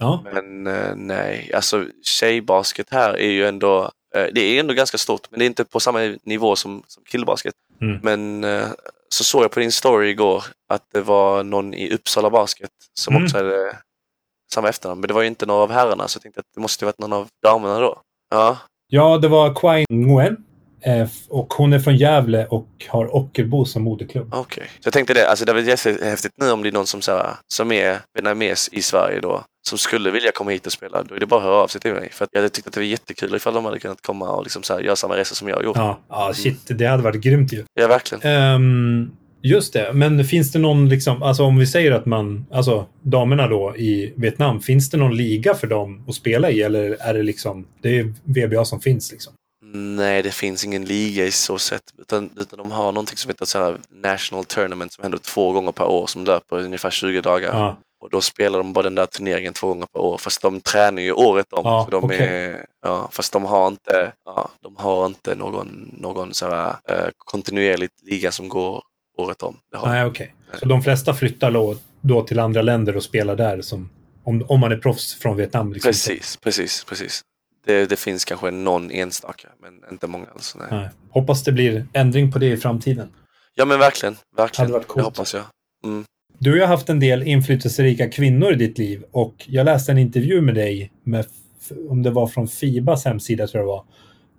Ja. 0.00 0.24
Men 0.32 0.66
eh, 0.66 0.94
nej, 0.96 1.50
alltså 1.54 1.86
tjejbasket 2.02 2.86
här 2.90 3.14
är 3.16 3.30
ju 3.30 3.46
ändå, 3.46 3.90
eh, 4.14 4.26
det 4.32 4.40
är 4.40 4.60
ändå 4.60 4.74
ganska 4.74 4.98
stort, 4.98 5.30
men 5.30 5.38
det 5.38 5.44
är 5.44 5.46
inte 5.46 5.64
på 5.64 5.80
samma 5.80 6.16
nivå 6.22 6.56
som, 6.56 6.82
som 6.86 7.02
killbasket. 7.04 7.54
Mm. 7.80 7.98
Men 8.02 8.44
eh, 8.44 8.68
så 9.08 9.24
såg 9.24 9.44
jag 9.44 9.50
på 9.50 9.60
din 9.60 9.72
story 9.72 10.08
igår 10.10 10.44
att 10.68 10.82
det 10.92 11.00
var 11.00 11.44
någon 11.44 11.74
i 11.74 11.90
Uppsala 11.94 12.30
Basket 12.30 12.70
som 12.94 13.14
Mm. 13.14 13.24
också 13.24 13.36
hade 13.36 13.76
samma 14.54 14.68
efternamn, 14.68 15.00
men 15.00 15.08
det 15.08 15.14
var 15.14 15.20
ju 15.22 15.26
inte 15.28 15.46
någon 15.46 15.62
av 15.62 15.70
herrarna 15.70 16.08
så 16.08 16.16
jag 16.16 16.22
tänkte 16.22 16.40
att 16.40 16.46
det 16.54 16.60
måste 16.60 16.84
ju 16.84 16.86
varit 16.86 16.98
någon 16.98 17.12
av 17.12 17.28
damerna 17.42 17.78
då. 17.80 18.00
Ja, 18.30 18.58
Ja, 18.92 19.18
det 19.18 19.28
var 19.28 19.54
Quai 19.54 19.84
Nguyen. 19.90 20.44
Eh, 20.82 21.08
Och 21.28 21.54
hon 21.54 21.72
är 21.72 21.78
från 21.78 21.96
Gävle 21.96 22.46
och 22.46 22.68
har 22.88 23.16
Ockelbo 23.16 23.64
som 23.64 23.82
moderklubb. 23.82 24.34
okej. 24.34 24.64
Så 24.80 24.86
jag 24.86 24.92
tänkte 24.92 25.14
det, 25.14 25.28
alltså 25.30 25.44
det 25.44 25.52
är 25.52 25.54
väl 25.56 25.68
jättehäftigt 25.68 26.34
nu 26.40 26.50
om 26.50 26.62
det 26.62 26.68
är 26.68 26.72
någon 26.72 26.86
som, 26.86 27.02
så 27.02 27.12
här, 27.12 27.30
som 27.48 27.72
är 27.72 27.98
vietnames 28.14 28.68
i 28.72 28.82
Sverige 28.82 29.20
då, 29.20 29.44
som 29.68 29.78
skulle 29.78 30.10
vilja 30.10 30.30
komma 30.32 30.50
hit 30.50 30.66
och 30.66 30.72
spela, 30.72 31.02
då 31.02 31.14
är 31.14 31.20
det 31.20 31.26
bara 31.26 31.40
att 31.40 31.46
höra 31.46 31.56
av 31.56 31.68
sig 31.68 31.80
till 31.80 31.92
mig. 31.92 32.08
För 32.12 32.28
jag 32.32 32.40
hade 32.40 32.48
tyckt 32.50 32.66
att 32.66 32.72
det 32.74 32.80
var 32.80 32.84
jättekul 32.84 33.34
ifall 33.34 33.54
de 33.54 33.64
hade 33.64 33.78
kunnat 33.78 34.02
komma 34.02 34.30
och 34.30 34.42
liksom 34.42 34.62
så 34.62 34.74
här, 34.74 34.80
göra 34.80 34.96
samma 34.96 35.16
resa 35.16 35.34
som 35.34 35.48
jag 35.48 35.56
har 35.56 35.62
gjort. 35.62 35.76
Ja, 35.76 36.00
ja 36.08 36.32
shit. 36.34 36.60
Det 36.78 36.86
hade 36.86 37.02
varit 37.02 37.20
grymt 37.20 37.52
ju. 37.52 37.64
Ja, 37.74 37.86
verkligen. 37.88 38.22
Ehm, 38.32 39.10
just 39.42 39.72
det. 39.72 39.92
Men 39.92 40.24
finns 40.24 40.52
det 40.52 40.58
någon, 40.58 40.88
liksom, 40.88 41.22
alltså 41.22 41.42
om 41.44 41.58
vi 41.58 41.66
säger 41.66 41.92
att 41.92 42.06
man, 42.06 42.46
alltså 42.52 42.86
damerna 43.02 43.46
då 43.48 43.76
i 43.76 44.14
Vietnam, 44.16 44.60
finns 44.60 44.90
det 44.90 44.96
någon 44.96 45.16
liga 45.16 45.54
för 45.54 45.66
dem 45.66 46.04
att 46.08 46.14
spela 46.14 46.50
i? 46.50 46.62
Eller 46.62 46.96
är 47.00 47.14
det 47.14 47.22
liksom, 47.22 47.66
det 47.82 47.98
är 47.98 48.14
VBA 48.24 48.64
som 48.64 48.80
finns 48.80 49.12
liksom? 49.12 49.32
Nej, 49.72 50.22
det 50.22 50.30
finns 50.30 50.64
ingen 50.64 50.84
liga 50.84 51.26
i 51.26 51.30
så 51.30 51.58
sätt. 51.58 51.82
Utan, 51.98 52.30
utan 52.36 52.58
de 52.58 52.70
har 52.70 52.92
någonting 52.92 53.16
som 53.16 53.28
heter 53.28 53.44
så 53.44 53.76
National 53.90 54.44
Tournament 54.44 54.92
som 54.92 55.02
händer 55.02 55.18
två 55.18 55.52
gånger 55.52 55.72
per 55.72 55.84
år 55.84 56.06
som 56.06 56.24
löper 56.24 56.56
ungefär 56.56 56.90
20 56.90 57.20
dagar. 57.20 57.58
Ja, 57.58 57.76
Och 58.00 58.10
då 58.10 58.20
spelar 58.20 58.58
de 58.58 58.72
bara 58.72 58.82
den 58.82 58.94
där 58.94 59.06
turneringen 59.06 59.52
två 59.52 59.66
gånger 59.66 59.86
per 59.86 60.00
år. 60.00 60.18
Fast 60.18 60.42
de 60.42 60.60
tränar 60.60 61.02
ju 61.02 61.12
året 61.12 61.52
om. 61.52 61.60
Ja, 61.64 61.84
så 61.84 61.90
de 61.90 62.04
okej. 62.04 62.18
är, 62.18 62.66
ja, 62.82 63.08
fast 63.12 63.32
de 63.32 63.44
har 63.44 63.68
inte, 63.68 64.12
ja, 64.24 64.50
de 64.60 64.76
har 64.76 65.06
inte 65.06 65.34
någon, 65.34 65.94
någon 65.98 66.34
så 66.34 66.48
här, 66.48 66.68
eh, 66.88 67.08
kontinuerligt 67.18 68.02
liga 68.02 68.32
som 68.32 68.48
går 68.48 68.82
året 69.18 69.42
om. 69.42 69.56
Nej 69.84 70.04
okej. 70.04 70.34
Så 70.58 70.66
de 70.66 70.82
flesta 70.82 71.14
flyttar 71.14 71.50
då, 71.50 71.76
då 72.00 72.22
till 72.22 72.38
andra 72.38 72.62
länder 72.62 72.96
och 72.96 73.02
spelar 73.02 73.36
där 73.36 73.62
som, 73.62 73.90
om, 74.24 74.44
om 74.48 74.60
man 74.60 74.72
är 74.72 74.76
proffs 74.76 75.14
från 75.14 75.36
Vietnam. 75.36 75.72
Liksom. 75.72 75.88
Precis, 75.88 76.36
precis, 76.36 76.84
precis. 76.84 77.22
Det, 77.66 77.86
det 77.86 77.96
finns 77.98 78.24
kanske 78.24 78.50
någon 78.50 78.90
enstaka, 78.90 79.48
men 79.62 79.92
inte 79.92 80.06
många. 80.06 80.26
Alltså, 80.32 80.58
nej. 80.58 80.68
Nej. 80.70 80.88
Hoppas 81.10 81.44
det 81.44 81.52
blir 81.52 81.86
ändring 81.92 82.32
på 82.32 82.38
det 82.38 82.46
i 82.46 82.56
framtiden. 82.56 83.08
Ja 83.54 83.64
men 83.64 83.78
verkligen, 83.78 84.16
verkligen. 84.36 84.66
Hade 84.66 84.72
varit 84.72 84.82
Det 84.88 84.92
coolt. 84.92 85.04
hoppas 85.04 85.34
jag. 85.34 85.42
Mm. 85.84 86.04
Du 86.38 86.60
har 86.60 86.66
haft 86.66 86.88
en 86.88 87.00
del 87.00 87.22
inflytelserika 87.22 88.08
kvinnor 88.08 88.52
i 88.52 88.56
ditt 88.56 88.78
liv 88.78 89.04
och 89.12 89.34
jag 89.46 89.64
läste 89.64 89.92
en 89.92 89.98
intervju 89.98 90.40
med 90.40 90.54
dig, 90.54 90.92
med, 91.04 91.26
om 91.88 92.02
det 92.02 92.10
var 92.10 92.26
från 92.26 92.48
Fibas 92.48 93.04
hemsida 93.04 93.46
tror 93.46 93.60
jag 93.60 93.68
det 93.68 93.72
var, 93.72 93.84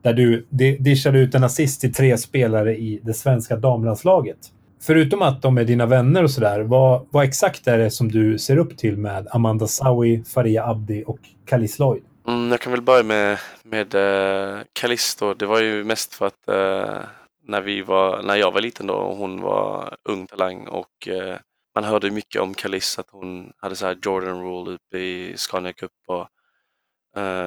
där 0.02 0.14
du 0.14 0.48
di- 0.49 0.77
dishade 0.77 1.19
ut 1.19 1.35
en 1.35 1.43
assist 1.43 1.81
till 1.81 1.93
tre 1.93 2.18
spelare 2.18 2.77
i 2.77 2.99
det 3.03 3.14
svenska 3.14 3.56
damlandslaget. 3.56 4.38
Förutom 4.81 5.22
att 5.22 5.41
de 5.41 5.57
är 5.57 5.64
dina 5.64 5.85
vänner 5.85 6.23
och 6.23 6.31
sådär, 6.31 6.60
vad, 6.61 7.07
vad 7.11 7.26
exakt 7.26 7.68
är 7.68 7.77
det 7.77 7.91
som 7.91 8.11
du 8.11 8.38
ser 8.38 8.57
upp 8.57 8.77
till 8.77 8.98
med 8.98 9.27
Amanda 9.31 9.68
Sawi, 9.68 10.23
Faria 10.34 10.65
Abdi 10.65 11.03
och 11.07 11.19
Kalis 11.45 11.80
Lloyd? 11.80 12.03
Mm, 12.27 12.52
jag 12.52 12.61
kan 12.61 12.72
väl 12.72 12.81
börja 12.81 13.03
med, 13.03 13.39
med 13.64 13.95
uh, 13.95 14.64
Callisto. 14.73 15.34
Det 15.34 15.45
var 15.45 15.61
ju 15.61 15.84
mest 15.84 16.14
för 16.14 16.27
att 16.27 16.49
uh, 16.49 17.06
när, 17.43 17.61
vi 17.61 17.81
var, 17.81 18.23
när 18.23 18.35
jag 18.35 18.52
var 18.52 18.61
liten 18.61 18.88
då 18.88 18.93
och 18.93 19.18
hon 19.18 19.41
var 19.41 19.98
ung 20.03 20.27
talang 20.27 20.68
och 20.68 21.07
uh, 21.07 21.35
man 21.76 21.84
hörde 21.84 22.11
mycket 22.11 22.41
om 22.41 22.53
Callisto 22.53 23.02
att 23.02 23.10
hon 23.10 23.53
hade 23.57 23.76
så 23.76 23.85
här 23.85 23.98
Jordan 24.02 24.43
Rule 24.43 24.72
uppe 24.72 24.98
i 24.98 25.38
Scania 25.38 25.73
Cup. 25.73 25.91
Och, 26.07 26.27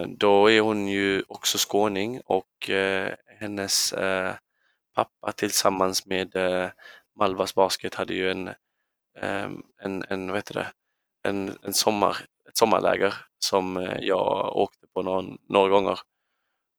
då 0.09 0.51
är 0.51 0.61
hon 0.61 0.89
ju 0.89 1.23
också 1.29 1.59
skåning 1.59 2.21
och 2.25 2.71
hennes 3.41 3.95
pappa 4.95 5.33
tillsammans 5.37 6.07
med 6.07 6.37
Malvas 7.19 7.55
Basket 7.55 7.95
hade 7.95 8.15
ju 8.15 8.31
en, 8.31 8.51
en, 9.83 10.05
en, 10.09 10.27
vad 10.27 10.39
heter 10.39 10.55
det? 10.55 10.67
en, 11.25 11.59
en 11.63 11.75
sommar, 11.75 12.17
ett 12.55 12.59
sommarläger 12.59 13.15
som 13.39 13.77
eh, 13.77 13.99
jag 14.01 14.57
åkte 14.57 14.87
på 14.95 15.03
någon, 15.03 15.39
några 15.49 15.69
gånger. 15.69 15.99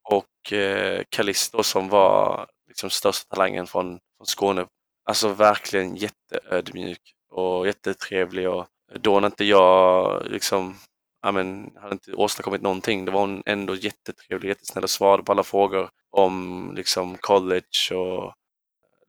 Och 0.10 0.54
eh, 0.54 1.04
Callisto 1.10 1.64
som 1.64 1.90
var 1.90 2.48
liksom 2.68 2.90
största 2.90 3.36
talangen 3.36 3.68
från, 3.68 4.00
från 4.18 4.26
Skåne, 4.26 4.66
alltså 5.06 5.28
verkligen 5.30 5.96
jätteödmjuk 5.96 7.02
och 7.32 7.68
jättetrevlig. 7.68 8.50
Och 8.50 8.68
då 9.00 9.20
när 9.20 9.28
inte 9.28 9.46
jag 9.46 10.24
liksom, 10.26 10.76
ja, 11.22 11.32
men, 11.32 11.72
hade 11.82 11.94
inte 11.94 12.14
åstadkommit 12.14 12.62
någonting, 12.62 13.06
då 13.06 13.12
var 13.12 13.20
hon 13.20 13.44
ändå 13.46 13.76
jättetrevlig, 13.76 14.50
jättesnäll 14.50 14.84
och 14.84 14.90
svarade 14.90 15.24
på 15.24 15.32
alla 15.32 15.44
frågor 15.44 15.90
om 16.10 16.72
liksom 16.76 17.18
college 17.18 17.96
och 17.96 18.34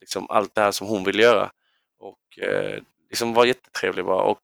liksom 0.01 0.26
allt 0.30 0.55
det 0.55 0.60
här 0.60 0.70
som 0.70 0.86
hon 0.86 1.05
ville 1.05 1.22
göra. 1.22 1.51
Och 1.98 2.44
eh, 2.44 2.82
liksom 3.10 3.34
var 3.34 3.44
jättetrevlig 3.44 4.05
bara 4.05 4.22
och 4.22 4.40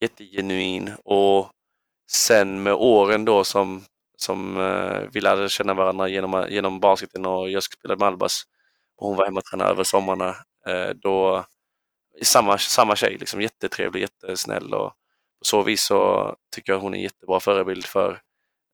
jättegenuin. 0.00 0.92
Och 1.04 1.50
sen 2.10 2.62
med 2.62 2.74
åren 2.74 3.24
då 3.24 3.44
som, 3.44 3.84
som 4.16 4.60
eh, 4.60 5.00
vi 5.12 5.20
lärde 5.20 5.48
känna 5.48 5.74
varandra 5.74 6.08
genom, 6.08 6.46
genom 6.50 6.80
basketen 6.80 7.26
och 7.26 7.50
jag 7.50 7.62
spelade 7.62 7.98
med 7.98 8.06
Albas 8.06 8.42
och 8.96 9.08
hon 9.08 9.16
var 9.16 9.24
hemma 9.24 9.38
och 9.38 9.44
tränade 9.44 9.70
över 9.70 9.84
sommarna. 9.84 10.36
Eh, 10.66 10.90
då, 10.94 11.44
samma, 12.22 12.58
samma 12.58 12.96
tjej, 12.96 13.16
liksom, 13.20 13.42
jättetrevlig, 13.42 14.00
jättesnäll 14.00 14.74
och 14.74 14.92
på 15.38 15.44
så 15.44 15.62
vis 15.62 15.84
så 15.84 16.34
tycker 16.54 16.72
jag 16.72 16.80
hon 16.80 16.94
är 16.94 16.98
en 16.98 17.02
jättebra 17.02 17.40
förebild 17.40 17.84
för, 17.84 18.20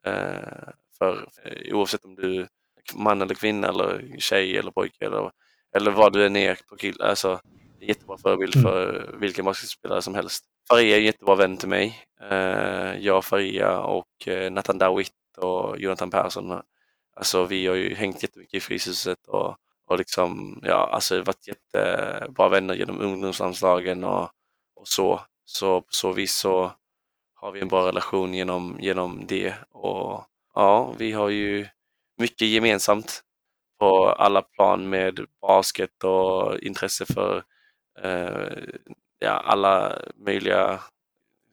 eh, 0.07 0.69
för 0.99 1.29
eh, 1.45 1.75
oavsett 1.77 2.05
om 2.05 2.15
du 2.15 2.41
är 2.41 2.49
man 2.95 3.23
eller 3.23 3.35
kvinna 3.35 3.69
eller 3.69 4.17
tjej 4.19 4.59
eller 4.59 4.71
pojke 4.71 5.07
eller, 5.07 5.31
eller 5.77 5.91
vad 5.91 6.13
du 6.13 6.27
än 6.27 6.37
är 6.37 6.59
på 6.69 6.77
kill. 6.77 7.03
Alltså, 7.03 7.41
jättebra 7.89 8.19
förebild 8.19 8.57
Mm. 8.57 8.63
för 8.65 9.15
vilken 9.21 9.45
basketspelare 9.45 10.03
som 10.03 10.15
helst. 10.15 10.45
Faria 10.69 10.97
är 10.97 11.01
en 11.01 11.07
jättebra 11.07 11.35
vän 11.35 11.57
till 11.57 11.69
mig. 11.69 12.05
Eh, 12.31 12.99
jag, 12.99 13.25
Faria 13.25 13.79
och 13.81 14.29
eh, 14.29 14.51
Nathan 14.53 14.79
Dawitt 14.79 15.13
och 15.37 15.79
Jonathan 15.79 16.11
Persson. 16.11 16.61
Alltså 17.17 17.45
vi 17.45 17.67
har 17.67 17.75
ju 17.75 17.95
hängt 17.95 18.23
jättemycket 18.23 18.55
i 18.55 18.61
Fryshuset 18.61 19.27
och, 19.27 19.57
och 19.89 19.99
liksom, 19.99 20.61
ja, 20.63 20.89
alltså 20.93 21.23
varit 21.23 21.49
jättebra 21.49 22.49
vänner 22.49 22.75
genom 22.75 23.01
ungdomslandslagen 23.01 24.05
och, 24.05 24.31
och 24.77 24.89
så. 24.89 25.21
Så 25.45 25.81
på 25.81 25.93
så 25.93 26.13
vis 26.13 26.35
så 26.35 26.73
har 27.35 27.53
vi 27.53 27.61
en 27.61 27.69
bra 27.69 27.87
relation 27.89 28.35
genom, 28.35 28.77
genom 28.81 29.27
det. 29.27 29.55
Och 29.71 30.25
ja, 30.55 30.95
vi 30.99 31.13
har 31.13 31.29
ju 31.29 31.67
mycket 32.19 32.49
gemensamt 32.49 33.23
på 33.79 34.09
alla 34.09 34.43
plan 34.43 34.89
med 34.89 35.21
basket 35.41 36.05
och 36.05 36.59
intresse 36.59 37.07
för 37.07 37.45
ja, 39.19 39.31
alla 39.45 39.99
möjliga 40.27 40.81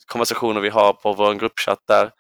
konversationer 0.06 0.62
vi 0.62 0.70
har 0.70 0.94
på 0.94 1.14
vår 1.14 1.34
gruppchatt 1.34 1.84
där. 1.88 2.12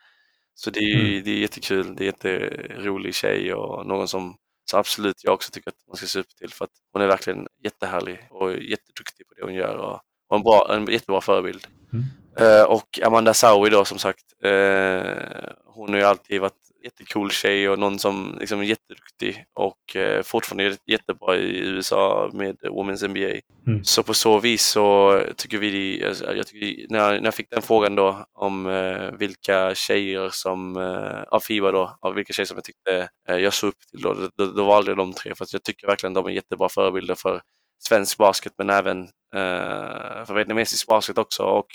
Så 0.53 0.69
det 0.69 0.79
är, 0.79 0.83
ju- 0.97 1.21
det 1.21 1.31
är 1.31 1.35
jättekul. 1.39 1.95
Det 1.95 2.03
är 2.03 2.05
jätterolig 2.05 3.15
tjej 3.15 3.53
och 3.53 3.85
någon 3.87 4.07
som 4.07 4.35
så 4.71 4.77
absolut 4.77 5.23
jag 5.23 5.33
också 5.33 5.51
tycker 5.51 5.69
att 5.69 5.87
man 5.87 5.95
ska 5.97 6.05
se 6.05 6.19
upp 6.19 6.35
till 6.35 6.53
för 6.53 6.65
att 6.65 6.71
hon 6.93 7.01
är 7.01 7.07
verkligen 7.07 7.47
jättehärlig 7.63 8.27
och 8.29 8.51
jätteduktig 8.51 9.27
på 9.27 9.33
det 9.35 9.43
hon 9.43 9.53
gör 9.53 9.75
och, 9.75 9.99
och 10.29 10.35
en, 10.35 10.43
bra, 10.43 10.67
en 10.73 10.85
jättebra 10.85 11.21
förebild. 11.21 11.67
Mm. 11.93 12.05
Eh, 12.39 12.63
och 12.63 12.99
Amanda 13.03 13.33
Saui 13.33 13.69
då 13.69 13.85
som 13.85 13.97
sagt, 13.97 14.23
eh, 14.43 15.49
hon 15.65 15.89
har 15.89 15.97
ju 15.97 16.03
alltid 16.03 16.41
varit 16.41 16.68
jättecool 16.83 17.31
tjej 17.31 17.69
och 17.69 17.79
någon 17.79 17.99
som 17.99 18.37
liksom 18.39 18.59
är 18.59 18.63
jätteduktig 18.63 19.45
och 19.53 19.95
eh, 19.95 20.23
fortfarande 20.23 20.63
är 20.63 20.77
jättebra 20.85 21.35
i 21.35 21.57
USA 21.57 22.29
med 22.33 22.57
Women's 22.61 23.07
NBA. 23.07 23.41
Mm. 23.67 23.83
Så 23.83 24.03
på 24.03 24.13
så 24.13 24.39
vis 24.39 24.65
så 24.65 25.21
tycker 25.37 25.57
vi, 25.57 26.05
alltså, 26.05 26.35
jag 26.35 26.47
tycker, 26.47 26.85
när, 26.89 27.11
när 27.11 27.25
jag 27.25 27.35
fick 27.35 27.49
den 27.49 27.61
frågan 27.61 27.95
då 27.95 28.25
om 28.33 28.67
eh, 28.67 29.11
vilka 29.11 29.75
tjejer 29.75 30.29
som, 30.29 30.77
eh, 30.77 31.21
av 31.21 31.39
FIBA 31.39 31.71
då, 31.71 31.97
av 32.01 32.13
vilka 32.13 32.33
tjejer 32.33 32.45
som 32.45 32.57
jag 32.57 32.63
tyckte 32.63 33.09
eh, 33.29 33.37
jag 33.37 33.53
såg 33.53 33.67
upp 33.67 33.79
till 33.91 34.01
då, 34.01 34.29
då, 34.37 34.45
då 34.45 34.65
valde 34.65 34.91
jag 34.91 34.97
de 34.97 35.13
tre 35.13 35.35
för 35.35 35.43
att 35.43 35.53
jag 35.53 35.63
tycker 35.63 35.87
verkligen 35.87 36.13
de 36.13 36.25
är 36.25 36.29
jättebra 36.29 36.69
förebilder 36.69 37.15
för 37.15 37.41
svensk 37.79 38.17
basket 38.17 38.53
men 38.57 38.69
även 38.69 39.03
eh, 39.35 40.25
för 40.25 40.33
vietnamesisk 40.33 40.87
basket 40.87 41.17
också 41.17 41.43
och, 41.43 41.67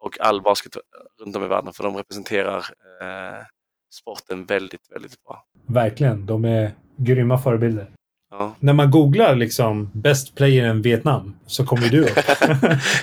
och 0.00 0.20
all 0.20 0.42
basket 0.42 0.76
runt 1.20 1.36
om 1.36 1.44
i 1.44 1.48
världen 1.48 1.72
för 1.72 1.84
de 1.84 1.96
representerar 1.96 2.58
eh, 3.00 3.44
sporten 3.92 4.44
väldigt, 4.44 4.90
väldigt 4.90 5.24
bra. 5.24 5.44
Verkligen. 5.66 6.26
De 6.26 6.44
är 6.44 6.72
grymma 6.96 7.38
förebilder. 7.38 7.90
Ja. 8.30 8.54
När 8.60 8.72
man 8.72 8.90
googlar 8.90 9.34
liksom 9.34 9.90
Best 9.94 10.34
player 10.34 10.70
in 10.70 10.82
Vietnam 10.82 11.36
så 11.46 11.66
kommer 11.66 11.88
du 11.88 12.04
upp. 12.04 12.18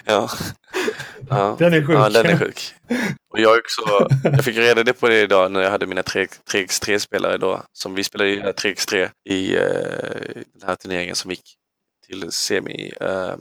ja. 0.05 0.29
ja. 1.29 1.55
Den 1.59 1.73
är 1.73 1.85
sjuk. 1.85 1.95
Ja, 1.95 2.09
den 2.09 2.25
är 2.25 2.37
sjuk. 2.37 2.75
Och 3.29 3.39
jag, 3.39 3.57
också, 3.57 4.07
jag 4.23 4.43
fick 4.43 4.57
reda 4.57 4.83
det 4.83 4.93
på 4.93 5.07
det 5.07 5.21
idag 5.21 5.51
när 5.51 5.61
jag 5.61 5.71
hade 5.71 5.85
mina 5.85 6.01
3x3-spelare 6.01 7.37
då. 7.37 7.63
Som 7.73 7.95
vi 7.95 8.03
spelade 8.03 8.29
i 8.29 8.41
3x3 8.41 9.09
i 9.29 9.57
uh, 9.57 9.61
den 10.53 10.67
här 10.67 10.75
turneringen 10.75 11.15
som 11.15 11.31
gick 11.31 11.55
till 12.07 12.31
semi. 12.31 12.93
Uh, 13.01 13.35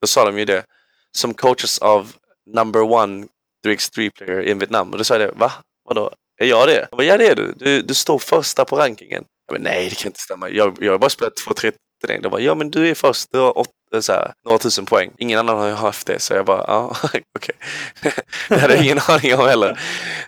då 0.00 0.06
sa 0.06 0.24
de 0.24 0.38
ju 0.38 0.44
det. 0.44 0.64
Som 1.12 1.34
coaches 1.34 1.78
av 1.78 2.12
number 2.46 2.82
one 2.82 3.26
3x3 3.66 4.10
player 4.10 4.40
in 4.40 4.58
Vietnam. 4.58 4.90
Och 4.90 4.98
då 4.98 5.04
sa 5.04 5.14
jag 5.14 5.28
det, 5.28 5.38
va? 5.38 5.52
Vadå? 5.84 6.10
Är 6.40 6.46
jag 6.46 6.68
det? 6.68 6.86
Jag 6.90 6.96
bara, 6.96 7.04
ja 7.04 7.16
det 7.16 7.26
är 7.26 7.36
du. 7.36 7.54
du. 7.56 7.82
Du 7.82 7.94
står 7.94 8.18
första 8.18 8.64
på 8.64 8.76
rankingen. 8.76 9.24
Jag 9.46 9.60
bara, 9.60 9.62
nej 9.62 9.88
det 9.88 9.96
kan 9.96 10.06
inte 10.06 10.20
stämma. 10.20 10.48
Jag, 10.48 10.78
jag 10.80 10.92
har 10.92 10.98
bara 10.98 11.10
spelat 11.10 11.36
två, 11.36 11.54
tre 11.54 11.70
turneringar. 12.00 12.22
De 12.22 12.28
bara, 12.28 12.40
ja 12.40 12.54
men 12.54 12.70
du 12.70 12.88
är 12.88 12.94
först. 12.94 13.28
Du 13.32 13.38
har 13.38 13.58
åt, 13.58 13.68
så 14.00 14.12
här, 14.12 14.32
några 14.44 14.58
tusen 14.58 14.86
poäng. 14.86 15.10
Ingen 15.18 15.38
annan 15.38 15.58
har 15.58 15.70
haft 15.70 16.06
det. 16.06 16.18
Så 16.18 16.34
jag 16.34 16.46
bara, 16.46 16.64
ja 16.68 16.96
okej. 17.04 17.22
Okay. 17.38 18.12
det 18.48 18.58
hade 18.58 18.74
jag 18.74 18.84
ingen 18.84 18.98
aning 19.08 19.34
om 19.34 19.46
heller. 19.46 19.80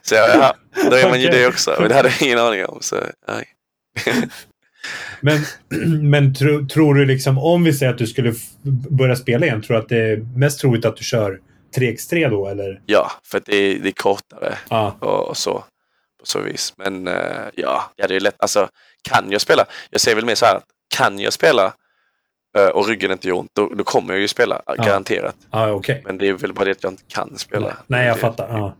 Så 0.02 0.14
jag, 0.14 0.28
ja, 0.28 0.54
då 0.90 0.96
är 0.96 1.08
man 1.08 1.20
ju 1.20 1.28
det 1.28 1.46
också. 1.46 1.76
Men 1.78 1.88
det 1.88 1.94
hade 1.94 2.08
jag 2.08 2.22
ingen 2.22 2.38
aning 2.38 2.66
om. 2.66 2.78
Så, 2.80 2.96
nej. 3.28 3.48
men 5.20 5.40
men 6.10 6.34
tro, 6.34 6.66
tror 6.68 6.94
du 6.94 7.04
liksom, 7.04 7.38
om 7.38 7.64
vi 7.64 7.72
säger 7.72 7.92
att 7.92 7.98
du 7.98 8.06
skulle 8.06 8.34
börja 8.90 9.16
spela 9.16 9.46
igen, 9.46 9.62
tror 9.62 9.76
du 9.76 9.82
att 9.82 9.88
det 9.88 10.12
är 10.12 10.38
mest 10.38 10.60
troligt 10.60 10.84
att 10.84 10.96
du 10.96 11.04
kör 11.04 11.40
3x3 11.76 12.30
då 12.30 12.48
eller? 12.48 12.80
Ja, 12.86 13.12
för 13.24 13.42
det 13.46 13.56
är, 13.56 13.78
det 13.78 13.88
är 13.88 13.92
kortare 13.92 14.58
ah. 14.68 14.90
och, 15.00 15.28
och, 15.28 15.36
så. 15.36 15.64
På 16.22 16.26
så 16.26 16.40
vis. 16.40 16.74
Men 16.76 17.06
ja, 17.54 17.90
ja, 17.96 18.06
det 18.08 18.16
är 18.16 18.20
lätt. 18.20 18.36
Alltså, 18.38 18.68
kan 19.02 19.30
jag 19.30 19.40
spela? 19.40 19.64
Jag 19.90 20.00
säger 20.00 20.14
väl 20.14 20.24
mer 20.24 20.34
så 20.34 20.46
här, 20.46 20.60
kan 20.96 21.18
jag 21.18 21.32
spela 21.32 21.72
uh, 22.58 22.66
och 22.66 22.88
ryggen 22.88 23.10
inte 23.10 23.28
gör 23.28 23.34
ont, 23.34 23.50
då, 23.54 23.68
då 23.68 23.84
kommer 23.84 24.14
jag 24.14 24.20
ju 24.20 24.28
spela. 24.28 24.62
Ah. 24.66 24.74
Garanterat. 24.74 25.36
Ah, 25.50 25.70
okay. 25.70 26.00
Men 26.04 26.18
det 26.18 26.28
är 26.28 26.32
väl 26.32 26.52
bara 26.52 26.64
det 26.64 26.70
att 26.70 26.82
jag 26.82 26.92
inte 26.92 27.02
kan 27.08 27.38
spela. 27.38 27.76
Nej, 27.86 28.06
jag 28.06 28.16
det. 28.16 28.20
fattar. 28.20 28.48
Ah. 28.48 28.74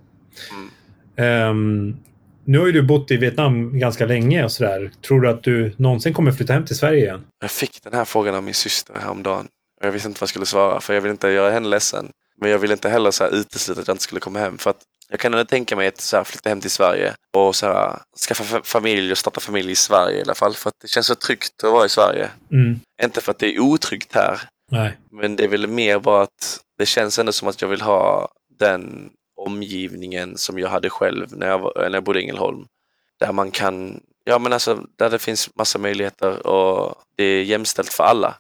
Mm. 1.16 1.50
Um, 1.50 1.96
nu 2.44 2.58
har 2.58 2.66
ju 2.66 2.72
du 2.72 2.82
bott 2.82 3.10
i 3.10 3.16
Vietnam 3.16 3.78
ganska 3.78 4.06
länge 4.06 4.44
och 4.44 4.52
sådär. 4.52 4.90
Tror 5.06 5.20
du 5.20 5.30
att 5.30 5.42
du 5.42 5.74
någonsin 5.76 6.14
kommer 6.14 6.32
flytta 6.32 6.52
hem 6.52 6.64
till 6.64 6.76
Sverige 6.76 7.04
igen? 7.04 7.24
Jag 7.40 7.50
fick 7.50 7.82
den 7.82 7.94
här 7.94 8.04
frågan 8.04 8.34
av 8.34 8.42
min 8.42 8.54
syster 8.54 8.94
häromdagen. 9.00 9.48
Jag 9.80 9.92
visste 9.92 10.08
inte 10.08 10.20
vad 10.20 10.22
jag 10.22 10.28
skulle 10.28 10.46
svara 10.46 10.80
för 10.80 10.94
jag 10.94 11.00
vill 11.00 11.10
inte 11.10 11.28
göra 11.28 11.50
henne 11.50 11.68
ledsen. 11.68 12.10
Men 12.40 12.50
jag 12.50 12.58
vill 12.58 12.72
inte 12.72 12.88
heller 12.88 13.10
så 13.10 13.24
här 13.24 13.34
utesluta 13.34 13.80
att 13.80 13.88
jag 13.88 13.94
inte 13.94 14.04
skulle 14.04 14.20
komma 14.20 14.38
hem. 14.38 14.58
För 14.58 14.70
att 14.70 14.80
jag 15.12 15.20
kan 15.20 15.34
ändå 15.34 15.44
tänka 15.44 15.76
mig 15.76 15.88
att 15.88 16.00
så 16.00 16.16
här, 16.16 16.24
flytta 16.24 16.48
hem 16.48 16.60
till 16.60 16.70
Sverige 16.70 17.14
och 17.36 17.56
så 17.56 17.66
här, 17.66 17.98
skaffa 18.28 18.62
familj 18.62 19.12
och 19.12 19.18
starta 19.18 19.40
familj 19.40 19.70
i 19.70 19.74
Sverige 19.74 20.18
i 20.18 20.22
alla 20.22 20.34
fall. 20.34 20.54
För 20.54 20.68
att 20.68 20.74
det 20.82 20.88
känns 20.88 21.06
så 21.06 21.14
tryggt 21.14 21.64
att 21.64 21.72
vara 21.72 21.86
i 21.86 21.88
Sverige. 21.88 22.30
Mm. 22.52 22.80
Inte 23.02 23.20
för 23.20 23.30
att 23.30 23.38
det 23.38 23.54
är 23.54 23.60
otryggt 23.60 24.14
här. 24.14 24.40
Nej. 24.70 24.98
Men 25.10 25.36
det 25.36 25.44
är 25.44 25.48
väl 25.48 25.66
mer 25.66 25.98
bara 25.98 26.22
att 26.22 26.60
det 26.78 26.86
känns 26.86 27.18
ändå 27.18 27.32
som 27.32 27.48
att 27.48 27.62
jag 27.62 27.68
vill 27.68 27.80
ha 27.80 28.28
den 28.58 29.10
omgivningen 29.36 30.38
som 30.38 30.58
jag 30.58 30.68
hade 30.68 30.90
själv 30.90 31.36
när 31.36 31.48
jag, 31.48 31.58
var, 31.58 31.72
när 31.76 31.94
jag 31.94 32.04
bodde 32.04 32.20
i 32.20 32.22
Ängelholm. 32.22 32.66
Där 33.20 33.32
man 33.32 33.50
kan, 33.50 34.00
ja 34.24 34.38
men 34.38 34.52
alltså 34.52 34.86
där 34.98 35.10
det 35.10 35.18
finns 35.18 35.56
massa 35.56 35.78
möjligheter 35.78 36.46
och 36.46 36.94
det 37.16 37.24
är 37.24 37.42
jämställt 37.42 37.92
för 37.92 38.04
alla. 38.04 38.34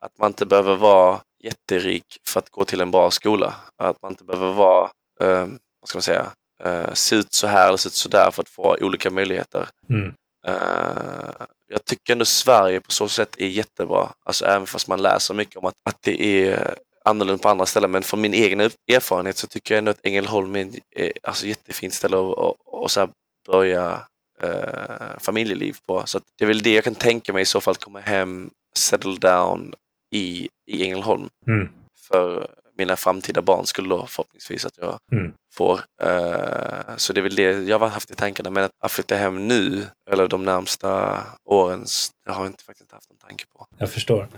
Att 0.00 0.18
man 0.18 0.30
inte 0.30 0.46
behöver 0.46 0.76
vara 0.76 1.20
jätterik 1.42 2.04
för 2.26 2.40
att 2.40 2.50
gå 2.50 2.64
till 2.64 2.80
en 2.80 2.90
bra 2.90 3.10
skola. 3.10 3.54
Att 3.76 4.02
man 4.02 4.12
inte 4.12 4.24
behöver 4.24 4.52
vara, 4.52 4.90
eh, 5.20 5.46
vad 5.94 6.02
ska 6.02 6.12
man 6.14 6.24
säga, 6.24 6.32
eh, 6.64 6.92
se 6.92 7.16
ut 7.16 7.32
så 7.32 7.46
här 7.46 7.68
eller 7.68 7.76
se 7.76 7.86
ut 7.86 7.94
så 7.94 8.08
där 8.08 8.30
för 8.30 8.42
att 8.42 8.48
få 8.48 8.76
olika 8.80 9.10
möjligheter. 9.10 9.68
Mm. 9.90 10.14
Eh, 10.46 11.46
jag 11.68 11.84
tycker 11.84 12.12
ändå 12.12 12.24
Sverige 12.24 12.80
på 12.80 12.90
så 12.90 13.08
sätt 13.08 13.36
är 13.38 13.46
jättebra. 13.46 14.12
Alltså 14.24 14.44
även 14.44 14.66
fast 14.66 14.88
man 14.88 15.02
läser 15.02 15.34
mycket 15.34 15.56
om 15.56 15.64
att, 15.64 15.74
att 15.84 16.02
det 16.02 16.48
är 16.48 16.74
annorlunda 17.04 17.42
på 17.42 17.48
andra 17.48 17.66
ställen. 17.66 17.90
Men 17.90 18.02
från 18.02 18.20
min 18.20 18.34
egen 18.34 18.60
erfarenhet 18.60 19.36
så 19.36 19.46
tycker 19.46 19.74
jag 19.74 19.78
ändå 19.78 19.90
att 19.90 20.06
Ängelholm 20.06 20.56
är 20.56 20.70
ett 20.96 21.12
alltså, 21.22 21.46
jättefint 21.46 21.94
ställe 21.94 22.16
att 22.16 22.38
och, 22.38 22.82
och 22.82 22.90
så 22.90 23.08
börja 23.46 24.00
eh, 24.42 25.18
familjeliv 25.18 25.76
på. 25.86 26.02
Så 26.06 26.20
det 26.38 26.44
är 26.44 26.48
väl 26.48 26.62
det 26.62 26.74
jag 26.74 26.84
kan 26.84 26.94
tänka 26.94 27.32
mig 27.32 27.42
i 27.42 27.46
så 27.46 27.60
fall, 27.60 27.76
komma 27.76 28.00
hem, 28.00 28.50
settle 28.78 29.16
down 29.16 29.74
i, 30.14 30.48
i 30.66 30.84
Ängelholm. 30.84 31.28
Mm. 31.46 31.68
För 32.08 32.48
mina 32.78 32.96
framtida 32.96 33.42
barn 33.42 33.66
skulle 33.66 33.88
då 33.88 34.06
förhoppningsvis 34.06 34.66
att 34.66 34.78
jag 34.78 34.98
mm. 35.12 35.32
får. 35.54 35.74
Uh, 36.04 36.96
så 36.96 37.12
det 37.12 37.20
är 37.20 37.22
väl 37.22 37.34
det 37.34 37.68
jag 37.68 37.78
har 37.78 37.88
haft 37.88 38.10
i 38.10 38.14
tankarna. 38.14 38.50
Men 38.50 38.68
att 38.84 38.92
flytta 38.92 39.16
hem 39.16 39.48
nu 39.48 39.82
eller 40.10 40.28
de 40.28 40.44
närmsta 40.44 41.18
åren, 41.44 41.84
det 42.26 42.32
har 42.32 42.42
jag 42.42 42.50
inte 42.50 42.64
faktiskt 42.64 42.92
haft 42.92 43.10
en 43.10 43.28
tanke 43.28 43.44
på. 43.56 43.66
Jag 43.78 43.90
förstår. 43.90 44.28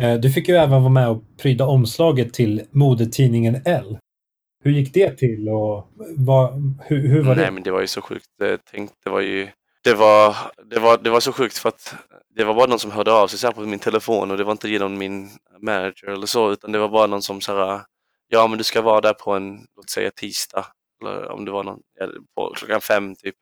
Uh, 0.00 0.14
du 0.14 0.30
fick 0.30 0.48
ju 0.48 0.54
även 0.54 0.82
vara 0.82 0.92
med 0.92 1.08
och 1.08 1.22
pryda 1.38 1.66
omslaget 1.66 2.34
till 2.34 2.62
modetidningen 2.70 3.62
L. 3.64 3.98
Hur 4.64 4.70
gick 4.70 4.94
det 4.94 5.16
till 5.16 5.48
och 5.48 5.88
vad, 6.16 6.74
hur, 6.84 7.08
hur 7.08 7.22
var 7.22 7.36
Nej, 7.36 7.44
det? 7.44 7.50
men 7.50 7.62
det 7.62 7.70
var 7.70 7.80
ju 7.80 7.86
så 7.86 8.02
sjukt. 8.02 8.26
Tänk, 8.70 8.90
det 9.04 9.10
var 9.10 9.20
ju 9.20 9.48
det 9.84 9.94
var, 9.94 10.36
det, 10.64 10.78
var, 10.78 10.98
det 10.98 11.10
var 11.10 11.20
så 11.20 11.32
sjukt 11.32 11.58
för 11.58 11.68
att 11.68 11.94
det 12.28 12.44
var 12.44 12.54
bara 12.54 12.66
någon 12.66 12.78
som 12.78 12.90
hörde 12.90 13.12
av 13.12 13.28
sig 13.28 13.38
så 13.38 13.52
på 13.52 13.60
min 13.60 13.78
telefon 13.78 14.30
och 14.30 14.36
det 14.36 14.44
var 14.44 14.52
inte 14.52 14.68
genom 14.68 14.98
min 14.98 15.30
manager 15.60 16.08
eller 16.08 16.26
så 16.26 16.52
utan 16.52 16.72
det 16.72 16.78
var 16.78 16.88
bara 16.88 17.06
någon 17.06 17.22
som 17.22 17.40
sa 17.40 17.84
ja 18.28 18.46
men 18.46 18.58
du 18.58 18.64
ska 18.64 18.82
vara 18.82 19.00
där 19.00 19.14
på 19.14 19.32
en, 19.32 19.66
låt 19.76 19.90
säga 19.90 20.10
tisdag 20.10 20.66
eller 21.02 21.30
om 21.30 21.44
det 21.44 21.50
var 21.50 21.64
någon, 21.64 21.80
på 22.34 22.54
klockan 22.54 22.80
fem 22.80 23.16
typ. 23.16 23.34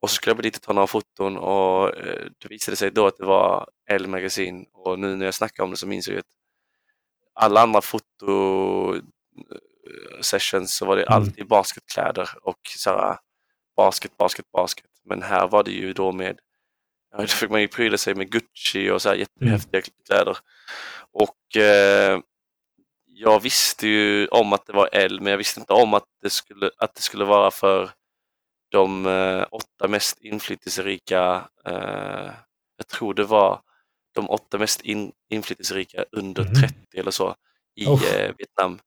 Och 0.00 0.10
så 0.10 0.14
skulle 0.14 0.34
jag 0.34 0.42
dit 0.42 0.56
och 0.56 0.62
ta 0.62 0.72
några 0.72 0.86
foton 0.86 1.36
och 1.36 1.96
eh, 1.96 2.26
det 2.38 2.48
visade 2.48 2.76
sig 2.76 2.90
då 2.90 3.06
att 3.06 3.16
det 3.16 3.24
var 3.26 3.68
Elle 3.90 4.08
magasin 4.08 4.66
och 4.72 4.98
nu 4.98 5.16
när 5.16 5.24
jag 5.24 5.34
snackar 5.34 5.64
om 5.64 5.70
det 5.70 5.76
så 5.76 5.86
minns 5.86 6.08
jag 6.08 6.18
att 6.18 6.24
alla 7.34 7.60
andra 7.62 7.80
fotosessions 7.80 10.74
så 10.76 10.86
var 10.86 10.96
det 10.96 11.02
Mm. 11.02 11.14
alltid 11.14 11.48
basketkläder 11.48 12.28
och 12.42 12.58
så 12.76 12.90
här, 12.90 13.18
basket, 13.84 14.16
basket, 14.16 14.46
basket. 14.52 14.90
Men 15.04 15.22
här 15.22 15.48
var 15.48 15.62
det 15.64 15.70
ju 15.70 15.92
då 15.92 16.12
med, 16.12 16.38
då 17.18 17.26
fick 17.26 17.50
man 17.50 17.60
ju 17.60 17.68
pryda 17.68 17.98
sig 17.98 18.14
med 18.14 18.30
Gucci 18.30 18.90
och 18.90 19.02
så 19.02 19.08
här 19.08 19.16
jättehäftiga 19.16 19.82
kläder. 20.06 20.38
Och 21.12 21.56
eh, 21.62 22.20
jag 23.06 23.40
visste 23.42 23.88
ju 23.88 24.26
om 24.26 24.52
att 24.52 24.66
det 24.66 24.72
var 24.72 24.88
L, 24.92 25.20
men 25.20 25.30
jag 25.30 25.38
visste 25.38 25.60
inte 25.60 25.72
om 25.72 25.94
att 25.94 26.04
det 26.22 26.30
skulle, 26.30 26.70
att 26.78 26.94
det 26.94 27.02
skulle 27.02 27.24
vara 27.24 27.50
för 27.50 27.90
de 28.72 29.06
eh, 29.06 29.46
åtta 29.50 29.88
mest 29.88 30.18
inflytelserika, 30.20 31.48
eh, 31.66 32.30
jag 32.76 32.86
tror 32.88 33.14
det 33.14 33.24
var 33.24 33.60
de 34.14 34.30
åtta 34.30 34.58
mest 34.58 34.80
in, 34.80 35.12
inflytelserika 35.30 36.04
under 36.12 36.42
Mhm. 36.44 36.54
30 36.54 36.74
eller 36.98 37.10
så 37.10 37.34
i 37.76 37.84
eh, 37.84 38.34
Vietnam. 38.38 38.78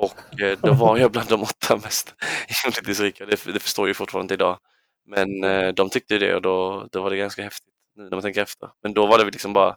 Och 0.00 0.40
eh, 0.40 0.58
då 0.62 0.72
var 0.72 0.98
jag 0.98 1.12
bland 1.12 1.28
de 1.28 1.42
åtta 1.42 1.76
mest 1.76 2.14
inflytelserika, 2.66 3.26
det, 3.26 3.44
det 3.44 3.60
förstår 3.60 3.88
jag 3.88 3.96
fortfarande 3.96 4.34
fortfarande 4.34 4.34
idag. 4.34 4.58
Men 5.06 5.44
eh, 5.44 5.74
de 5.74 5.90
tyckte 5.90 6.14
ju 6.14 6.20
det 6.20 6.34
och 6.34 6.42
då, 6.42 6.88
då 6.92 7.02
var 7.02 7.10
det 7.10 7.16
ganska 7.16 7.42
häftigt 7.42 7.74
nu 7.96 8.02
när 8.02 8.10
man 8.10 8.22
tänker 8.22 8.42
efter. 8.42 8.70
Men 8.82 8.94
då 8.94 9.06
var 9.06 9.18
det 9.18 9.24
liksom 9.24 9.52
bara, 9.52 9.76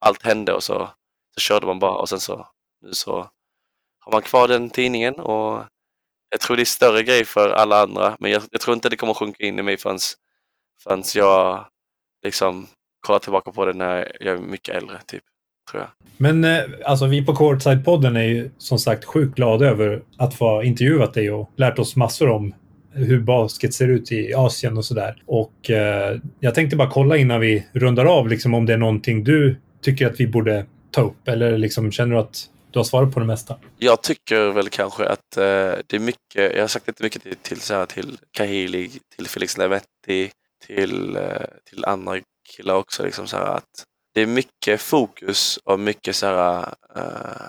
allt 0.00 0.22
hände 0.22 0.52
och 0.52 0.62
så, 0.62 0.90
så 1.34 1.40
körde 1.40 1.66
man 1.66 1.78
bara 1.78 1.94
och 1.94 2.08
sen 2.08 2.20
så, 2.20 2.46
nu 2.80 2.92
så 2.92 3.30
har 3.98 4.12
man 4.12 4.22
kvar 4.22 4.48
den 4.48 4.70
tidningen 4.70 5.14
och 5.14 5.64
jag 6.30 6.40
tror 6.40 6.56
det 6.56 6.62
är 6.62 6.64
större 6.64 7.02
grej 7.02 7.24
för 7.24 7.50
alla 7.50 7.82
andra 7.82 8.16
men 8.20 8.30
jag, 8.30 8.42
jag 8.50 8.60
tror 8.60 8.74
inte 8.74 8.88
det 8.88 8.96
kommer 8.96 9.14
sjunka 9.14 9.44
in 9.44 9.58
i 9.58 9.62
mig 9.62 9.76
förrän, 9.76 9.98
förrän 10.82 11.02
jag 11.14 11.66
liksom 12.22 12.66
kollar 13.00 13.18
tillbaka 13.18 13.52
på 13.52 13.64
det 13.64 13.72
när 13.72 14.16
jag 14.20 14.34
är 14.34 14.38
mycket 14.38 14.74
äldre 14.74 15.00
typ. 15.06 15.24
Tror 15.70 15.82
jag. 15.82 15.90
Men 16.16 16.44
eh, 16.44 16.60
alltså 16.84 17.06
vi 17.06 17.24
på 17.24 17.32
Courtside-podden 17.32 18.16
är 18.16 18.24
ju 18.24 18.50
som 18.58 18.78
sagt 18.78 19.04
sjukt 19.04 19.36
glada 19.36 19.66
över 19.66 20.02
att 20.16 20.34
få 20.34 20.62
intervjuat 20.62 21.14
dig 21.14 21.30
och 21.30 21.50
lärt 21.56 21.78
oss 21.78 21.96
massor 21.96 22.28
om 22.28 22.54
hur 22.92 23.20
basket 23.20 23.74
ser 23.74 23.88
ut 23.88 24.12
i 24.12 24.34
Asien 24.34 24.76
och 24.76 24.84
sådär. 24.84 25.22
Och 25.26 25.70
eh, 25.70 26.18
jag 26.40 26.54
tänkte 26.54 26.76
bara 26.76 26.90
kolla 26.90 27.16
innan 27.16 27.40
vi 27.40 27.66
rundar 27.72 28.04
av 28.04 28.28
liksom, 28.28 28.54
om 28.54 28.66
det 28.66 28.72
är 28.72 28.76
någonting 28.76 29.24
du 29.24 29.56
tycker 29.82 30.06
att 30.06 30.20
vi 30.20 30.26
borde 30.26 30.66
ta 30.90 31.00
upp 31.00 31.28
eller 31.28 31.58
liksom, 31.58 31.92
känner 31.92 32.14
du 32.14 32.20
att 32.20 32.46
du 32.70 32.78
har 32.78 32.84
svarat 32.84 33.14
på 33.14 33.20
det 33.20 33.26
mesta? 33.26 33.56
Jag 33.78 34.02
tycker 34.02 34.52
väl 34.52 34.68
kanske 34.68 35.04
att 35.04 35.36
eh, 35.36 35.42
det 35.86 35.92
är 35.92 35.98
mycket, 35.98 36.54
jag 36.54 36.60
har 36.60 36.68
sagt 36.68 36.86
det 36.86 37.02
mycket 37.02 37.22
till, 37.22 37.36
till, 37.42 37.60
så 37.60 37.74
här, 37.74 37.86
till 37.86 38.18
Kahili, 38.32 38.90
till 39.16 39.26
Felix 39.26 39.58
Levetti, 39.58 40.30
till, 40.66 41.16
eh, 41.16 41.22
till 41.70 41.84
andra 41.84 42.16
killar 42.56 42.74
också. 42.74 43.04
Liksom, 43.04 43.26
så 43.26 43.36
här, 43.36 43.46
att 43.46 43.84
det 44.20 44.24
är 44.24 44.26
mycket 44.26 44.80
fokus 44.80 45.56
och 45.64 45.80
mycket 45.80 46.16
så 46.16 46.26
här, 46.26 46.74
eh, 46.96 47.46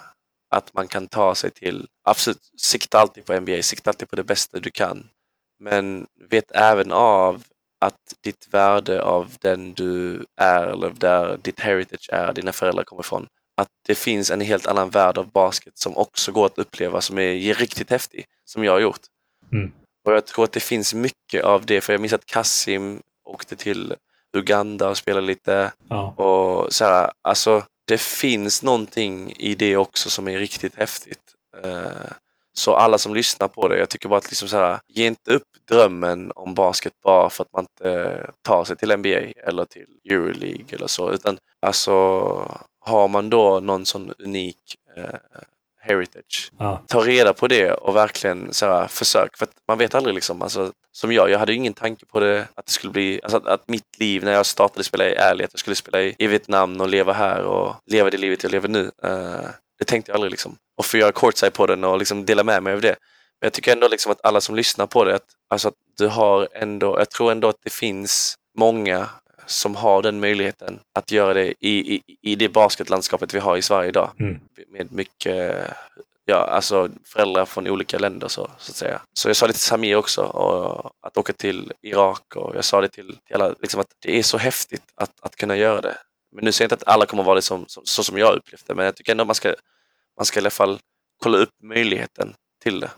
att 0.50 0.74
man 0.74 0.88
kan 0.88 1.08
ta 1.08 1.36
sig 1.36 1.52
till, 1.52 1.88
absolut, 2.04 2.52
sikta 2.58 3.00
alltid 3.00 3.26
på 3.26 3.40
NBA, 3.40 3.62
sikta 3.62 3.90
alltid 3.90 4.10
på 4.10 4.16
det 4.16 4.24
bästa 4.24 4.60
du 4.60 4.72
kan. 4.72 5.08
Men 5.60 6.08
vet 6.30 6.52
även 6.52 6.92
av 6.92 7.44
att 7.82 8.14
ditt 8.24 8.48
värde 8.52 9.04
av 9.04 9.36
den 9.42 9.74
du 9.74 10.26
är 10.38 10.68
eller 10.68 10.90
där 10.90 11.38
ditt 11.38 11.60
heritage 11.60 12.10
är, 12.12 12.34
dina 12.34 12.52
föräldrar 12.52 12.84
kommer 12.84 13.04
ifrån, 13.04 13.28
att 13.58 13.70
det 13.88 13.96
finns 13.96 14.32
en 14.32 14.42
helt 14.42 14.68
annan 14.68 14.90
värld 14.90 15.18
av 15.18 15.32
basket 15.32 15.78
som 15.78 15.98
också 15.98 16.32
går 16.32 16.46
att 16.46 16.58
uppleva 16.58 17.02
som 17.02 17.18
är 17.18 17.54
riktigt 17.54 17.90
häftig, 17.90 18.26
som 18.46 18.64
jag 18.64 18.72
har 18.72 18.80
gjort. 18.80 19.02
Mm. 19.52 19.72
Och 20.06 20.14
jag 20.14 20.26
tror 20.26 20.44
att 20.44 20.52
det 20.52 20.60
finns 20.60 20.94
mycket 20.94 21.44
av 21.44 21.66
det, 21.66 21.82
för 21.82 21.94
jag 21.94 22.02
minns 22.02 22.14
att 22.14 22.26
Kassim 22.26 23.02
åkte 23.24 23.56
till 23.56 23.96
Uganda 24.34 24.90
och 24.90 24.98
spelade 24.98 25.28
lite. 25.28 25.72
Ja. 25.90 26.12
Och 26.12 26.74
så 26.74 26.86
här, 26.86 27.12
alltså 27.22 27.64
det 27.88 28.02
finns 28.02 28.64
någonting 28.64 29.34
i 29.38 29.56
det 29.56 29.78
också 29.78 30.10
som 30.10 30.28
är 30.28 30.38
riktigt 30.38 30.76
häftigt. 30.76 31.22
Eh, 31.64 32.12
så 32.54 32.76
alla 32.76 32.98
som 32.98 33.14
lyssnar 33.16 33.48
på 33.48 33.68
det, 33.68 33.80
jag 33.80 33.90
tycker 33.90 34.10
bara 34.10 34.18
att 34.18 34.30
liksom 34.32 34.48
så 34.48 34.58
här, 34.58 34.80
ge 34.88 35.08
inte 35.08 35.34
upp 35.34 35.44
drömmen 35.70 36.32
om 36.36 36.54
basket 36.54 36.94
bara 37.04 37.30
för 37.30 37.44
att 37.44 37.54
man 37.54 37.64
inte 37.64 38.32
tar 38.42 38.64
sig 38.64 38.76
till 38.76 38.98
NBA 38.98 39.20
eller 39.48 39.66
till 39.66 39.88
Euroleague 40.10 40.66
eller 40.76 40.88
så, 40.88 41.12
utan 41.12 41.38
alltså 41.62 41.92
har 42.80 43.08
man 43.08 43.30
då 43.30 43.60
någon 43.60 43.86
sån 43.86 44.14
unik 44.20 44.76
eh, 44.98 45.20
heritage, 45.82 46.52
Ja. 46.60 46.82
ta 46.88 47.00
reda 47.02 47.34
på 47.34 47.48
det 47.48 47.72
och 47.72 47.96
verkligen 47.96 48.54
så 48.54 48.66
här, 48.66 48.88
försök. 48.88 49.38
För 49.38 49.48
man 49.68 49.78
vet 49.78 49.96
aldrig 49.96 50.16
liksom, 50.16 50.42
alltså, 50.42 50.72
som 50.92 51.12
jag, 51.12 51.30
jag 51.30 51.40
hade 51.40 51.54
ingen 51.54 51.74
tanke 51.74 52.06
på 52.06 52.20
det, 52.20 52.48
att 52.56 52.66
det 52.66 52.72
skulle 52.72 52.92
bli, 52.94 53.20
alltså 53.24 53.38
att, 53.38 53.48
att 53.48 53.68
mitt 53.68 54.00
liv 54.00 54.24
när 54.24 54.32
jag 54.32 54.46
startade 54.46 54.84
spela 54.84 55.06
i 55.10 55.14
ärlighet, 55.14 55.52
jag 55.54 55.60
skulle 55.60 55.76
spela 55.76 56.02
i, 56.02 56.16
i 56.20 56.28
Vietnam 56.28 56.82
och 56.82 56.90
leva 56.90 57.14
här 57.14 57.42
och 57.44 57.76
leva 57.86 58.10
det 58.10 58.18
livet 58.18 58.44
jag 58.44 58.52
lever 58.52 58.68
nu. 58.70 58.92
Eh, 59.04 59.50
det 59.80 59.86
tänkte 59.86 60.12
jag 60.12 60.16
aldrig 60.16 60.32
liksom. 60.32 60.56
Och 60.78 60.86
få 60.86 60.98
göra 60.98 61.12
courtside 61.12 61.54
på 61.54 61.68
den 61.68 61.84
och 61.84 61.98
liksom 61.98 62.26
dela 62.26 62.44
med 62.44 62.64
mig 62.64 62.74
av 62.74 62.82
det. 62.82 62.96
Men 63.42 63.46
jag 63.46 63.54
tycker 63.54 63.72
ändå 63.72 63.88
liksom 63.88 64.12
att 64.12 64.26
alla 64.26 64.42
som 64.42 64.56
lyssnar 64.56 64.88
på 64.88 65.04
det, 65.04 65.16
att, 65.16 65.26
alltså 65.50 65.68
att 65.68 65.74
du 65.98 66.08
har 66.08 66.48
ändå, 66.54 67.00
jag 67.00 67.10
tror 67.10 67.32
ändå 67.32 67.48
att 67.48 67.60
det 67.64 67.74
finns 67.74 68.36
många 68.58 69.10
som 69.52 69.76
har 69.76 70.02
den 70.02 70.20
möjligheten 70.20 70.80
att 70.96 71.12
göra 71.12 71.34
det 71.34 71.54
i, 71.60 71.96
i, 71.96 72.02
i 72.22 72.36
det 72.36 72.50
basketlandskapet 72.50 73.34
vi 73.34 73.40
har 73.40 73.58
i 73.58 73.62
Sverige 73.62 73.90
idag. 73.90 74.12
Mm. 74.20 74.40
Med 74.68 74.92
mycket, 74.92 75.68
ja 76.26 76.36
alltså 76.36 76.90
föräldrar 77.06 77.46
från 77.46 77.68
olika 77.68 77.98
länder 78.00 78.28
så, 78.28 78.50
så 78.58 78.72
att 78.72 78.76
säga. 78.76 79.02
Så 79.14 79.30
jag 79.30 79.36
sa 79.36 79.48
det 79.48 79.54
till 79.54 79.62
Samir 79.62 79.96
också, 79.96 80.22
och 80.22 80.92
att 81.02 81.18
åka 81.18 81.34
till 81.34 81.72
Irak 81.82 82.36
och 82.36 82.56
jag 82.56 82.66
sa 82.66 82.82
det 82.82 82.88
till, 82.90 83.18
till 83.26 83.36
alla, 83.36 83.56
liksom 83.60 83.82
att 83.82 83.92
det 84.00 84.20
är 84.20 84.24
så 84.24 84.38
häftigt 84.38 84.84
att, 84.96 85.12
att 85.22 85.36
kunna 85.36 85.56
göra 85.56 85.82
det. 85.82 85.98
Men 86.36 86.46
nu 86.46 86.52
säger 86.52 86.66
jag 86.66 86.74
inte 86.74 86.84
att 86.84 86.94
alla 86.94 87.06
kommer 87.06 87.24
vara 87.24 87.36
det 87.36 87.42
som, 87.42 87.66
som, 87.68 87.84
så 87.86 88.04
som 88.04 88.18
jag 88.18 88.36
upplevt 88.36 88.68
det, 88.68 88.76
men 88.76 88.86
jag 88.86 88.96
tycker 88.96 89.12
ändå 89.12 89.26
man 89.26 89.36
ska, 89.36 89.54
man 90.18 90.26
ska 90.26 90.40
i 90.40 90.42
alla 90.42 90.50
fall 90.50 90.80
kolla 91.24 91.38
upp 91.38 91.50
möjligheten 91.64 92.34
till 92.64 92.80
det. 92.80 92.90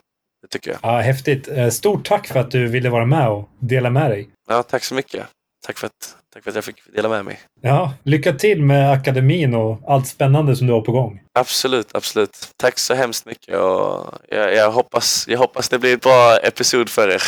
Det 0.41 0.47
tycker 0.47 0.71
jag. 0.71 0.79
ja, 0.83 0.99
häftigt. 0.99 1.47
Eh, 1.47 1.69
Stort 1.69 2.05
tack 2.07 2.27
för 2.27 2.39
att 2.39 2.51
du 2.51 2.67
ville 2.67 2.89
vara 2.89 3.05
med 3.05 3.29
och 3.29 3.49
dela 3.59 3.89
med 3.89 4.11
dig. 4.11 4.29
Ja, 4.47 4.63
tack 4.63 4.83
så 4.83 4.95
mycket. 4.95 5.27
Tack 5.65 5.77
för 5.77 5.87
att, 5.87 6.15
tack 6.33 6.43
för 6.43 6.51
att 6.51 6.55
jag 6.55 6.63
fick 6.63 6.93
dela 6.95 7.09
med 7.09 7.25
mig. 7.25 7.39
Ja, 7.61 7.93
lycka 8.03 8.33
till 8.33 8.61
med 8.61 8.91
akademin 8.91 9.53
och 9.53 9.81
allt 9.87 10.07
spännande 10.07 10.55
som 10.55 10.67
du 10.67 10.73
har 10.73 10.81
på 10.81 10.91
gång. 10.91 11.19
Absolut, 11.39 11.87
absolut. 11.95 12.49
Tack 12.57 12.79
så 12.79 12.93
hemskt 12.93 13.25
mycket 13.25 13.57
och 13.57 14.13
jag, 14.29 14.55
jag, 14.55 14.71
hoppas, 14.71 15.25
jag 15.27 15.39
hoppas 15.39 15.69
det 15.69 15.79
blir 15.79 15.93
ett 15.93 16.01
bra 16.01 16.37
episod 16.43 16.89
för 16.89 17.09
er. 17.09 17.23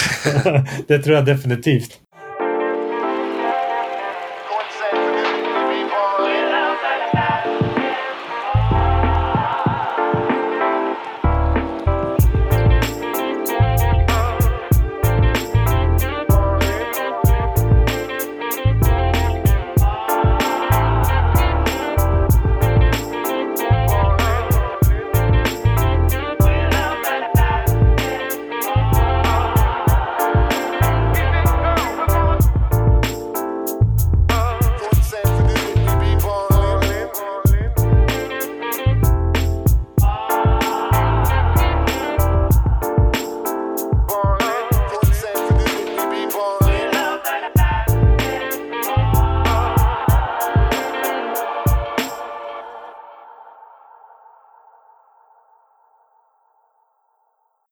det 0.87 0.99
tror 0.99 1.15
jag 1.15 1.25
definitivt. 1.25 1.99